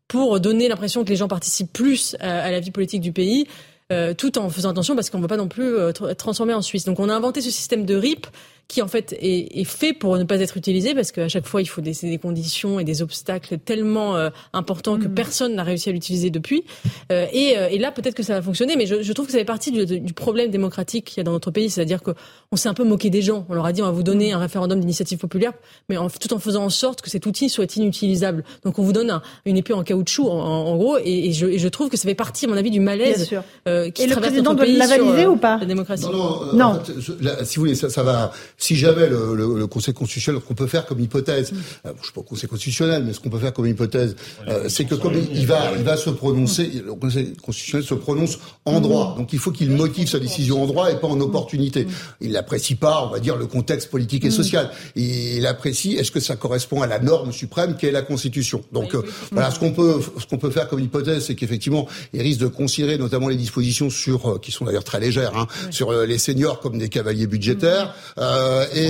pour 0.07 0.41
donner 0.41 0.69
l'impression 0.69 1.05
que 1.05 1.11
les 1.11 1.17
gens 1.17 1.29
participent 1.29 1.73
plus 1.73 2.17
à, 2.21 2.51
la 2.51 2.61
vie 2.61 2.71
politique 2.71 3.01
du 3.01 3.13
pays. 3.13 3.47
Euh, 3.91 4.13
tout 4.13 4.37
en 4.37 4.51
faisant 4.51 4.69
attention 4.69 4.95
parce 4.95 5.09
qu'on 5.09 5.17
ne 5.17 5.23
veut 5.23 5.29
pas 5.29 5.39
non 5.39 5.49
plus 5.49 5.75
euh, 5.75 5.89
être 5.89 6.13
transformé 6.13 6.53
en 6.53 6.61
Suisse. 6.61 6.85
Donc 6.85 7.01
on 7.01 7.09
a 7.09 7.15
inventé 7.15 7.41
ce 7.41 7.51
système 7.51 7.87
de 7.87 7.97
RIP 7.97 8.27
qui 8.69 8.83
en 8.83 8.89
fait 8.89 9.17
est, 9.19 9.59
est, 9.59 9.65
fait 9.65 9.95
pour 9.95 10.19
ne 10.19 10.25
pas 10.25 10.39
être 10.41 10.59
utilisé 10.59 10.95
parce 10.95 11.11
qu'à 11.11 11.29
chaque 11.29 11.47
fois 11.47 11.63
il 11.63 11.67
faut 11.67 11.81
des, 11.81 11.95
des, 12.03 12.19
conditions 12.19 12.79
et 12.79 12.85
des 12.85 13.01
obstacles 13.01 13.57
tellement 13.59 14.15
euh, 14.17 14.29
importants 14.53 14.99
que 14.99 15.09
mm. 15.09 15.15
personne 15.15 15.55
n'a 15.55 15.63
réussi 15.65 15.89
à 15.89 15.93
l'utiliser 15.93 16.29
depuis. 16.29 16.65
Euh, 17.11 17.27
et, 17.33 17.57
euh, 17.57 17.69
et, 17.71 17.79
là 17.79 17.91
peut-être 17.93 18.15
que 18.15 18.23
ça 18.23 18.35
va 18.35 18.43
fonctionner, 18.43 18.77
mais 18.77 18.85
je, 18.85 19.01
je 19.01 19.13
trouve 19.15 19.25
que 19.25 19.33
ça 19.33 19.39
fait 19.39 19.47
partie 19.47 19.71
du, 19.71 20.01
du 20.01 20.13
problème 20.13 20.51
démocratique 20.51 21.07
qu'il 21.07 21.17
y 21.17 21.21
a 21.23 21.25
dans 21.25 21.33
notre 21.33 21.51
pays, 21.51 21.71
c'est-à-dire 21.71 22.03
qu'on 22.03 22.57
s'est 22.57 22.69
un 22.69 22.75
peu 22.75 22.85
moqué 22.85 23.09
des 23.09 23.23
gens. 23.23 23.47
On 23.49 23.55
leur 23.55 23.65
a 23.65 23.73
dit 23.73 23.81
on 23.81 23.87
va 23.87 23.91
vous 23.91 24.03
donner 24.03 24.33
mm. 24.33 24.37
un 24.37 24.39
référendum 24.39 24.79
d'initiative 24.79 25.17
populaire, 25.17 25.55
mais 25.89 25.97
en, 25.97 26.11
tout 26.11 26.35
en 26.35 26.39
faisant 26.39 26.65
en 26.65 26.71
sorte 26.71 27.01
que 27.01 27.09
cet 27.09 27.25
outil 27.25 27.49
soit 27.49 27.75
inutilisable. 27.75 28.45
Donc 28.65 28.79
on 28.79 28.83
vous 28.83 28.93
donne 28.93 29.11
un, 29.11 29.23
une 29.47 29.57
épée 29.57 29.73
en 29.73 29.83
caoutchouc 29.83 30.29
en, 30.29 30.37
en 30.37 30.77
gros, 30.77 30.99
et, 30.99 31.29
et, 31.29 31.33
je, 31.33 31.47
et, 31.47 31.59
je, 31.59 31.69
trouve 31.69 31.89
que 31.89 31.97
ça 31.97 32.07
fait 32.07 32.15
partie 32.15 32.45
à 32.45 32.49
mon 32.49 32.57
avis 32.59 32.71
du 32.71 32.81
malaise 32.81 33.31
euh, 33.67 33.89
qui 33.89 34.03
et 34.03 34.07
le 34.09 34.17
président 34.17 34.53
doit 34.53 34.67
la 34.67 34.87
valider 34.87 35.25
ou 35.25 35.37
pas 35.37 35.57
La 35.57 35.65
démocratie. 35.65 36.05
Non, 36.05 36.53
non, 36.53 36.65
En 36.67 36.85
fait, 36.85 37.45
si 37.45 37.57
vous 37.57 37.63
voulez, 37.63 37.75
ça, 37.75 37.89
ça 37.89 38.03
va 38.03 38.31
si 38.59 38.75
jamais 38.75 39.09
le, 39.09 39.35
le, 39.37 39.57
le 39.57 39.67
Conseil 39.69 39.95
constitutionnel, 39.95 40.43
ce 40.43 40.47
qu'on 40.47 40.55
peut 40.55 40.67
faire 40.67 40.85
comme 40.85 40.99
hypothèse, 40.99 41.53
mm. 41.53 41.57
euh, 41.57 41.93
je 41.95 41.99
ne 41.99 42.03
suis 42.03 42.13
pas 42.13 42.21
au 42.21 42.25
Conseil 42.25 42.49
constitutionnel, 42.51 43.05
mais 43.05 43.13
ce 43.13 43.21
qu'on 43.21 43.31
peut 43.31 43.39
faire 43.39 43.53
comme 43.53 43.67
hypothèse, 43.67 44.17
euh, 44.49 44.69
c'est 44.69 44.85
que 44.85 44.97
comme 44.97 45.15
il, 45.15 45.47
va, 45.47 45.73
il 45.79 45.85
va 45.85 45.97
se 45.97 46.11
prononcer, 46.11 46.83
le 46.85 46.95
Conseil 46.95 47.35
constitutionnel 47.37 47.87
se 47.87 47.95
prononce 47.95 48.39
en 48.65 48.81
droit. 48.81 49.15
Mm. 49.15 49.19
Donc 49.19 49.33
il 49.33 49.39
faut 49.39 49.53
qu'il 49.53 49.71
motive 49.71 50.09
sa 50.09 50.19
décision 50.19 50.63
en 50.63 50.67
droit 50.67 50.91
et 50.91 50.97
pas 50.97 51.07
en 51.07 51.21
opportunité. 51.21 51.85
Mm. 51.85 51.91
Il 52.21 52.33
n'apprécie 52.33 52.75
pas, 52.75 53.05
on 53.05 53.11
va 53.11 53.21
dire, 53.21 53.37
le 53.37 53.47
contexte 53.47 53.91
politique 53.91 54.25
et 54.25 54.31
social. 54.31 54.71
Il 54.97 55.47
apprécie, 55.47 55.95
est-ce 55.95 56.11
que 56.11 56.21
ça 56.21 56.35
correspond 56.35 56.83
à 56.83 56.89
la 56.89 56.99
norme 56.99 57.31
suprême 57.31 57.77
qui 57.77 57.87
est 57.87 57.93
la 57.93 58.03
Constitution? 58.03 58.65
Donc 58.73 58.95
euh, 58.97 59.03
voilà, 59.31 59.53
ce 59.53 59.61
qu'on 59.61 59.71
peut, 59.71 60.01
ce 60.19 60.27
qu'on 60.27 60.39
peut 60.39 60.51
faire 60.51 60.67
comme 60.67 60.81
hypothèse, 60.81 61.27
c'est 61.27 61.37
qu'effectivement, 61.37 61.87
il 62.13 62.23
risque 62.23 62.41
de 62.41 62.49
considérer 62.49 62.99
notamment 62.99 63.29
les 63.29 63.37
dispositions 63.37 63.89
sur, 63.89 64.41
qui 64.41 64.51
sont 64.51 64.65
d'ailleurs 64.65 64.85
très 64.85 64.99
légères, 64.99 65.37
hein, 65.37 65.47
sur 65.71 65.93
les 65.93 66.19
seniors 66.19 66.59
comme 66.59 66.77
des 66.79 66.89
cavaliers 66.89 67.29
budgétaires. 67.29 67.95
Euh, 68.19 68.48
et, 68.75 68.85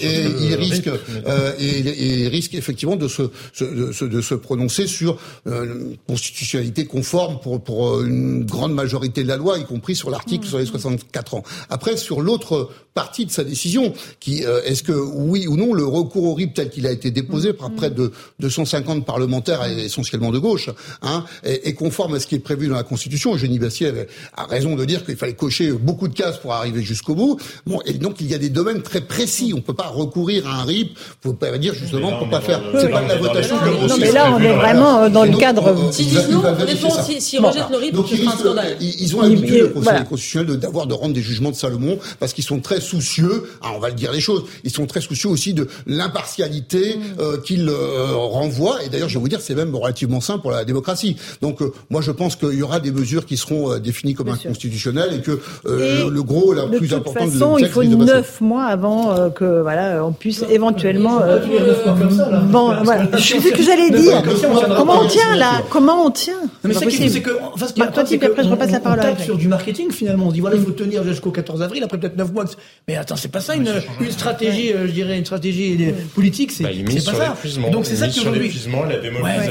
et, 0.00 0.24
il 0.40 0.54
risque 0.54 0.88
euh, 0.88 1.52
et, 1.58 2.22
il 2.22 2.28
risque 2.28 2.54
effectivement 2.54 2.96
de 2.96 3.08
se, 3.08 3.22
de, 3.60 4.06
de 4.06 4.20
se 4.20 4.34
prononcer 4.34 4.86
sur 4.86 5.18
euh, 5.46 5.64
une 5.64 5.96
constitutionnalité 6.06 6.86
conforme 6.86 7.40
pour 7.40 7.62
pour 7.62 7.88
euh, 7.88 8.06
une 8.06 8.44
grande 8.44 8.74
majorité 8.74 9.22
de 9.22 9.28
la 9.28 9.36
loi, 9.36 9.58
y 9.58 9.64
compris 9.64 9.96
sur 9.96 10.10
l'article 10.10 10.46
sur 10.46 10.58
les 10.58 10.66
64 10.66 11.34
ans. 11.34 11.42
Après, 11.70 11.96
sur 11.96 12.20
l'autre 12.20 12.70
partie 12.94 13.26
de 13.26 13.30
sa 13.30 13.42
décision, 13.42 13.92
qui 14.20 14.44
est-ce 14.64 14.84
que 14.84 14.92
oui 14.92 15.48
ou 15.48 15.56
non 15.56 15.72
le 15.72 15.84
recours 15.84 16.24
au 16.24 16.34
RIP 16.34 16.54
tel 16.54 16.70
qu'il 16.70 16.86
a 16.86 16.92
été 16.92 17.10
déposé 17.10 17.52
par 17.52 17.72
près 17.72 17.90
de 17.90 18.12
250 18.38 19.04
parlementaires, 19.04 19.64
essentiellement 19.66 20.30
de 20.30 20.38
gauche, 20.38 20.70
hein, 21.02 21.24
est, 21.42 21.66
est, 21.66 21.72
conforme 21.74 22.14
à 22.14 22.20
ce 22.20 22.28
qui 22.28 22.36
est 22.36 22.40
prévu 22.40 22.68
dans 22.68 22.76
la 22.76 22.84
Constitution. 22.84 23.34
Eugénie 23.34 23.58
Bassier 23.58 23.92
a 24.36 24.46
raison 24.46 24.76
de 24.76 24.84
dire 24.84 25.04
qu'il 25.04 25.16
fallait 25.16 25.34
cocher 25.34 25.72
beaucoup 25.72 26.06
de 26.06 26.14
cases 26.14 26.38
pour 26.38 26.52
arriver 26.52 26.82
jusqu'au 26.82 27.16
bout. 27.16 27.40
Bon, 27.66 27.80
et 27.84 27.94
donc 27.94 28.20
il 28.20 28.28
y 28.28 28.34
a 28.34 28.38
des 28.38 28.50
domaines 28.50 28.82
très 28.82 29.00
précis. 29.04 29.52
On 29.56 29.60
peut 29.60 29.74
pas 29.74 29.88
recourir 29.88 30.46
à 30.46 30.62
un 30.62 30.64
RIP. 30.64 30.98
Faut 31.22 31.32
pas 31.32 31.56
dire 31.58 31.74
justement 31.74 32.18
pour 32.18 32.28
pas 32.28 32.40
faire. 32.40 32.60
C'est 32.78 32.88
pas 32.88 33.02
de 33.02 33.08
la 33.08 33.16
votation 33.16 33.56
Non, 33.88 33.96
mais 33.98 34.12
là, 34.12 34.32
on 34.34 34.40
est 34.40 34.52
vraiment 34.52 35.00
euh, 35.00 35.08
dans 35.08 35.24
le 35.24 35.36
cadre. 35.36 35.68
Euh, 35.68 35.92
si 35.92 36.06
disent 36.06 36.28
non, 36.30 36.42
si, 37.04 37.20
si 37.20 37.38
rejettent 37.38 37.70
le 37.70 37.76
RIP, 37.78 37.96
c'est 38.08 38.26
un 38.26 38.30
scandale. 38.30 38.76
Ils 38.80 39.16
ont 39.16 39.22
l'habitude, 39.22 39.60
le 39.60 39.68
Conseil 39.68 40.04
constitutionnel, 40.04 40.56
d'avoir 40.58 40.86
de 40.86 40.94
rendre 40.94 41.14
des 41.14 41.22
jugements 41.22 41.50
de 41.50 41.56
Salomon 41.56 41.98
parce 42.20 42.32
qu'ils 42.32 42.44
sont 42.44 42.60
très 42.60 42.80
soucieux. 42.80 43.44
Ah, 43.62 43.70
on 43.76 43.78
va 43.78 43.88
le 43.88 43.94
dire 43.94 44.12
les 44.12 44.20
choses. 44.20 44.44
Ils 44.64 44.70
sont 44.70 44.86
très 44.86 45.00
soucieux 45.00 45.28
aussi 45.28 45.54
de 45.54 45.68
l'impartialité 45.86 46.96
mm. 46.96 47.20
euh, 47.20 47.38
qu'ils 47.38 47.70
renvoient. 47.70 48.82
Et 48.84 48.88
d'ailleurs, 48.88 49.08
je 49.08 49.14
vais 49.14 49.20
vous 49.20 49.28
dire, 49.28 49.40
c'est 49.40 49.54
même 49.54 49.74
relativement 49.74 50.20
simple 50.20 50.42
pour 50.42 50.50
la 50.50 50.64
démocratie. 50.64 51.16
Donc, 51.42 51.60
moi, 51.90 52.00
je 52.00 52.10
pense 52.10 52.36
qu'il 52.36 52.54
y 52.54 52.62
aura 52.62 52.80
des 52.80 52.92
mesures 52.92 53.26
qui 53.26 53.36
seront 53.36 53.78
définies 53.78 54.14
comme 54.14 54.28
inconstitutionnelles 54.28 55.14
et 55.14 55.20
que 55.20 55.40
le 55.64 56.22
gros, 56.22 56.52
la 56.52 56.66
plus 56.66 56.92
importante 56.92 57.26
de 57.26 57.30
toute 57.30 57.38
façon, 57.38 57.58
il 57.58 57.68
faut 57.68 57.82
neuf 57.84 58.40
mois 58.40 58.64
avant 58.64 58.93
que 59.34 59.62
voilà, 59.62 60.04
on 60.04 60.12
puisse 60.12 60.44
éventuellement. 60.48 61.20
Euh, 61.20 61.38
bon, 62.50 62.74
voilà. 62.82 63.06
C'est 63.18 63.40
ce 63.40 63.52
que 63.52 63.62
j'allais 63.62 63.90
dire. 63.90 64.22
Comment 64.76 65.00
on 65.00 65.06
tient 65.06 65.36
là 65.36 65.62
Comment 65.70 66.06
on 66.06 66.10
tient? 66.10 66.34
Mais 66.62 66.74
c'est 66.74 67.20
que, 67.20 67.30
enfin, 67.52 67.66
ce 67.66 67.72
toi, 67.74 68.04
tu 68.04 68.24
après, 68.24 68.44
je 68.44 68.48
repasse 68.48 68.72
la 68.72 68.80
parole. 68.80 69.00
On 69.18 69.22
sur 69.22 69.36
du 69.36 69.48
marketing 69.48 69.90
finalement. 69.90 70.28
On 70.28 70.32
dit 70.32 70.40
voilà, 70.40 70.56
il 70.56 70.62
faut 70.62 70.72
tenir 70.72 71.04
jusqu'au 71.04 71.30
14 71.30 71.62
avril. 71.62 71.84
Après 71.84 71.98
peut-être 71.98 72.16
9 72.16 72.32
mois. 72.32 72.44
Mais 72.88 72.96
attends, 72.96 73.16
c'est 73.16 73.28
pas 73.28 73.40
ça 73.40 73.54
une, 73.54 73.70
une 74.00 74.10
stratégie, 74.10 74.72
euh, 74.72 74.86
je 74.86 74.92
dirais, 74.92 75.18
une 75.18 75.24
stratégie 75.24 75.92
politique. 76.14 76.52
C'est 76.52 76.64
bah, 76.64 76.70
pas 77.12 77.12
ça. 77.12 77.70
Donc 77.70 77.86
c'est 77.86 77.96
ça 77.96 78.08
qui 78.08 78.20
aujourd'hui. 78.20 78.52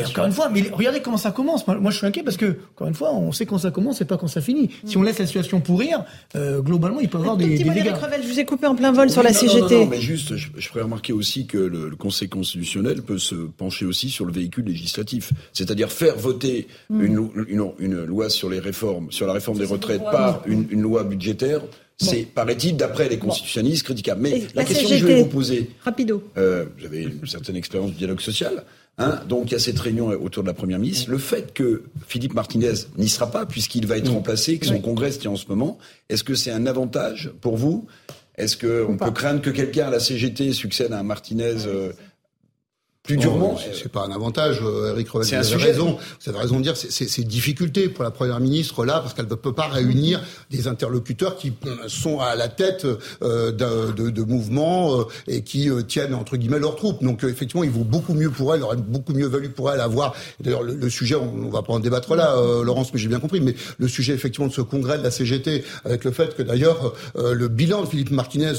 Encore 0.10 0.26
une 0.26 0.32
fois, 0.32 0.50
mais 0.50 0.64
regardez 0.72 1.02
comment 1.02 1.18
ça 1.18 1.32
commence. 1.32 1.66
Moi, 1.68 1.92
je 1.92 1.98
suis 1.98 2.08
inquiet 2.08 2.24
parce 2.24 2.38
que 2.38 2.58
encore 2.76 2.88
une 2.88 2.94
fois, 2.94 3.14
on 3.14 3.32
sait 3.32 3.46
quand 3.46 3.58
ça 3.58 3.72
commence 3.72 4.02
et 4.02 4.06
pas 4.06 4.18
quand 4.18 4.28
ça 4.28 4.42
finit. 4.42 4.70
Si 4.86 4.98
on 4.98 5.04
laisse 5.04 5.20
la 5.20 5.26
situation 5.26 5.60
pourrir, 5.60 6.04
euh, 6.36 6.62
globalement, 6.62 7.00
il 7.00 7.10
peut 7.10 7.18
y 7.18 7.22
avoir 7.22 7.38
des 7.38 7.58
dégâts. 7.58 7.94
Je 8.22 8.28
vous 8.28 8.40
ai 8.40 8.46
coupé 8.46 8.68
en 8.68 8.76
plein 8.76 8.92
vol 8.92 9.10
sur 9.10 9.24
la 9.24 9.33
CGT. 9.34 9.76
Non, 9.76 9.86
mais 9.86 10.02
juste, 10.02 10.36
je, 10.36 10.50
je 10.56 10.68
ferais 10.68 10.82
remarquer 10.82 11.14
aussi 11.14 11.46
que 11.46 11.58
le, 11.58 11.90
le, 11.90 11.96
Conseil 11.96 12.30
constitutionnel 12.30 13.02
peut 13.02 13.18
se 13.18 13.36
pencher 13.36 13.86
aussi 13.86 14.10
sur 14.10 14.26
le 14.26 14.32
véhicule 14.32 14.66
législatif, 14.66 15.32
c'est-à-dire 15.54 15.92
faire 15.92 16.18
voter 16.18 16.68
mm. 16.90 17.02
une, 17.02 17.30
une, 17.48 17.72
une, 17.80 18.06
loi 18.06 18.30
sur 18.30 18.50
les 18.50 18.60
réformes, 18.60 19.12
sur 19.12 19.28
la 19.28 19.34
réforme 19.34 19.58
des 19.58 19.66
retraites 19.66 20.04
par 20.04 20.42
une, 20.46 20.68
une 20.70 20.82
loi 20.82 21.04
budgétaire. 21.04 21.62
C'est, 21.98 22.24
paraît-il, 22.24 22.76
d'après 22.76 23.08
les 23.08 23.20
constitutionnalistes, 23.20 23.84
critiquable. 23.84 24.22
Mais 24.22 24.48
la, 24.56 24.66
question 24.66 24.90
que 24.90 24.98
je 24.98 25.06
vais 25.06 25.22
vous 25.22 25.30
poser, 25.30 25.70
rapido. 25.84 26.24
Euh, 26.38 26.66
j'avais 26.78 27.04
une 27.04 27.26
certaine 27.28 27.56
expérience 27.56 27.92
du 27.92 27.98
dialogue 27.98 28.20
social. 28.20 28.64
Hein, 29.00 29.22
donc 29.28 29.50
il 29.50 29.54
y 29.54 29.56
a 29.56 29.60
cette 29.60 29.80
réunion 29.80 30.10
autour 30.10 30.44
de 30.44 30.48
la 30.48 30.54
première 30.54 30.78
ministre. 30.78 31.10
Le 31.10 31.18
fait 31.18 31.54
que 31.54 31.84
Philippe 32.08 32.34
Martinez 32.36 32.74
n'y 32.98 33.10
sera 33.10 33.32
pas, 33.32 33.46
puisqu'il 33.46 33.88
va 33.88 33.98
être 33.98 34.12
remplacé, 34.12 34.60
que 34.60 34.68
son 34.68 34.80
congrès 34.80 35.12
se 35.12 35.20
tient 35.20 35.32
en 35.32 35.36
ce 35.36 35.48
moment, 35.48 35.80
est-ce 36.10 36.24
que 36.24 36.36
c'est 36.36 36.52
un 36.52 36.68
avantage 36.68 37.32
pour 37.42 37.58
vous 37.58 37.88
est-ce 38.36 38.58
qu'on 38.58 38.98
peut 38.98 39.12
craindre 39.12 39.42
que 39.42 39.50
quelqu'un 39.50 39.88
à 39.88 39.92
la 39.92 40.00
CGT 40.00 40.54
succède 40.54 40.92
à 40.94 41.00
un 41.00 41.04
Martinez 41.04 41.66
euh, 41.68 41.92
plus 43.04 43.18
durement. 43.18 43.58
c'est 43.58 43.92
pas 43.92 44.06
un 44.06 44.12
avantage, 44.12 44.60
euh, 44.64 44.94
Eric 44.94 45.10
Revel. 45.10 45.28
Vous 45.28 45.54
avez 45.54 45.64
raison. 45.64 45.98
Vous 46.22 46.30
avez 46.30 46.40
raison 46.40 46.58
de 46.60 46.64
dire, 46.64 46.78
c'est 46.78 47.18
une 47.18 47.28
difficulté 47.28 47.90
pour 47.90 48.02
la 48.06 48.12
première 48.12 48.40
ministre 48.40 48.86
là, 48.86 49.02
parce 49.02 49.14
qu'elle 49.14 49.28
ne 49.28 49.36
peut 49.36 49.52
pas 49.52 49.68
réunir 49.68 50.24
des 50.50 50.70
interlocuteurs 50.70 51.36
qui 51.36 51.52
euh, 51.68 51.90
sont 51.90 52.22
à 52.22 52.36
la 52.38 52.48
tête 52.48 52.88
euh, 53.22 53.52
de, 53.52 53.92
de, 53.92 54.10
de, 54.10 54.24
mouvements 54.24 55.02
euh, 55.02 55.04
et 55.28 55.42
qui 55.42 55.70
tiennent 55.86 56.14
entre 56.14 56.38
guillemets 56.38 56.60
leurs 56.60 56.78
troupes. 56.78 57.04
Donc 57.04 57.26
effectivement, 57.26 57.66
il 57.66 57.72
vaut 57.72 57.84
beaucoup 57.84 58.14
mieux 58.14 58.30
pour 58.30 58.54
elle, 58.54 58.62
il 58.62 58.64
aurait 58.64 58.78
beaucoup 58.78 59.12
mieux 59.12 59.28
valu 59.28 59.50
pour 59.50 59.70
elle 59.70 59.82
avoir. 59.82 60.16
D'ailleurs, 60.40 60.64
le, 60.64 60.90
sujet, 60.90 61.16
on, 61.16 61.48
on, 61.48 61.50
va 61.50 61.62
pas 61.62 61.74
en 61.74 61.82
débattre 61.82 62.16
là, 62.16 62.34
Laurence, 62.64 62.94
mais 62.94 63.00
j'ai 63.02 63.10
bien 63.10 63.20
compris. 63.20 63.42
Mais 63.42 63.54
le 63.80 63.88
sujet 63.90 64.14
effectivement 64.14 64.48
de 64.48 64.54
ce 64.54 64.62
congrès 64.62 64.98
de 64.98 65.04
la 65.04 65.12
CGT, 65.12 65.66
avec 65.84 66.06
le 66.06 66.12
fait 66.12 66.38
que 66.38 66.42
d'ailleurs 66.42 66.94
le 67.16 67.48
bilan 67.50 67.82
de 67.82 67.88
Philippe 67.88 68.12
Martinez 68.12 68.54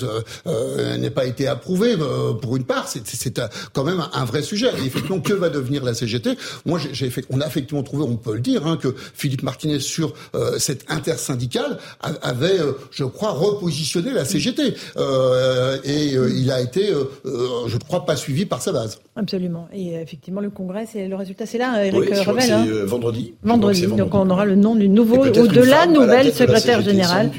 n'ait 0.99 1.11
pas 1.11 1.25
été 1.25 1.47
approuvé 1.47 1.97
pour 2.43 2.57
une 2.57 2.65
part, 2.65 2.89
c'est 2.89 3.41
quand 3.73 3.85
même 3.85 4.05
un 4.13 4.25
vrai 4.25 4.34
vrai 4.35 4.43
sujet. 4.43 4.69
Et 4.83 4.87
effectivement, 4.87 5.21
que 5.21 5.33
va 5.33 5.49
devenir 5.49 5.85
la 5.85 5.95
CGT 5.95 6.37
Moi, 6.67 6.81
j'ai 6.93 7.11
fait, 7.11 7.25
on 7.31 7.41
a 7.41 7.47
effectivement 7.47 7.83
trouvé, 7.83 8.05
on 8.05 8.17
peut 8.17 8.35
le 8.35 8.41
dire, 8.41 8.67
hein, 8.67 8.77
que 8.77 8.95
Philippe 9.15 9.43
Martinez 9.43 9.81
sur 9.81 10.13
euh, 10.35 10.59
cette 10.59 10.85
intersyndicale 10.91 11.79
avait, 12.01 12.61
euh, 12.61 12.73
je 12.91 13.05
crois, 13.05 13.31
repositionné 13.31 14.11
la 14.13 14.25
CGT. 14.25 14.75
Euh, 14.97 15.79
et 15.85 16.17
euh, 16.17 16.31
il 16.35 16.51
a 16.51 16.61
été, 16.61 16.89
je 17.25 17.77
crois, 17.79 18.05
pas 18.05 18.17
suivi 18.17 18.45
par 18.47 18.61
sa 18.61 18.73
base. 18.73 18.99
Absolument. 19.17 19.69
Et 19.73 19.95
effectivement, 19.95 20.41
le 20.41 20.51
Congrès, 20.51 20.87
c'est 20.91 21.07
le 21.07 21.15
résultat, 21.15 21.47
c'est 21.47 21.59
là, 21.59 21.85
Eric 21.85 22.01
oui, 22.01 22.19
Revel. 22.19 22.53
Hein. 22.53 22.67
vendredi. 22.85 23.35
Vendredi. 23.45 23.87
Donc 23.87 24.15
on 24.15 24.29
aura 24.29 24.45
le 24.45 24.57
nom 24.57 24.75
du 24.75 24.89
nouveau 24.89 25.25
ou 25.27 25.47
de 25.47 25.61
la 25.61 25.87
nouvelle 25.87 26.33
secrétaire 26.33 26.83
générale 26.83 27.31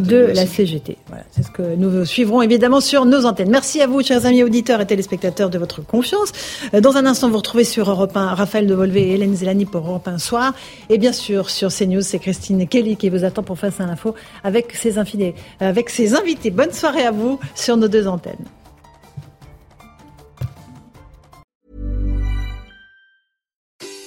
de 0.00 0.16
la 0.16 0.46
CGT. 0.46 0.96
Voilà, 1.08 1.24
c'est 1.32 1.42
ce 1.42 1.50
que 1.50 1.74
nous 1.74 2.04
suivrons 2.04 2.42
évidemment 2.42 2.80
sur 2.80 3.04
nos 3.04 3.24
antennes. 3.24 3.50
Merci 3.50 3.80
à 3.80 3.88
vous, 3.88 4.02
chers 4.02 4.26
amis 4.26 4.44
auditeurs 4.44 4.80
et 4.80 4.86
téléspectateurs, 4.86 5.50
de 5.50 5.58
votre 5.58 5.84
confiance. 5.84 6.32
Euh, 6.74 6.80
dans 6.80 6.96
un 6.96 7.06
instant, 7.06 7.30
vous 7.30 7.38
retrouvez 7.38 7.64
sur 7.64 7.90
Europe 7.90 8.16
1 8.16 8.34
Raphaël 8.34 8.66
de 8.66 8.74
Volvé 8.74 9.08
et 9.08 9.14
Hélène 9.14 9.34
Zelani 9.34 9.64
pour 9.64 9.86
Europe 9.86 10.08
1 10.08 10.18
Soir. 10.18 10.54
Et 10.88 10.98
bien 10.98 11.12
sûr, 11.12 11.50
sur 11.50 11.72
CNews, 11.72 12.02
c'est 12.02 12.18
Christine 12.18 12.66
Kelly 12.66 12.96
qui 12.96 13.08
vous 13.08 13.24
attend 13.24 13.42
pour 13.42 13.58
Face 13.58 13.80
à 13.80 13.86
l'info 13.86 14.14
avec 14.42 14.72
ses, 14.74 14.98
infidèles, 14.98 15.34
avec 15.60 15.88
ses 15.88 16.14
invités. 16.14 16.50
Bonne 16.50 16.72
soirée 16.72 17.06
à 17.06 17.12
vous 17.12 17.38
sur 17.54 17.76
nos 17.76 17.88
deux 17.88 18.08
antennes. 18.08 18.44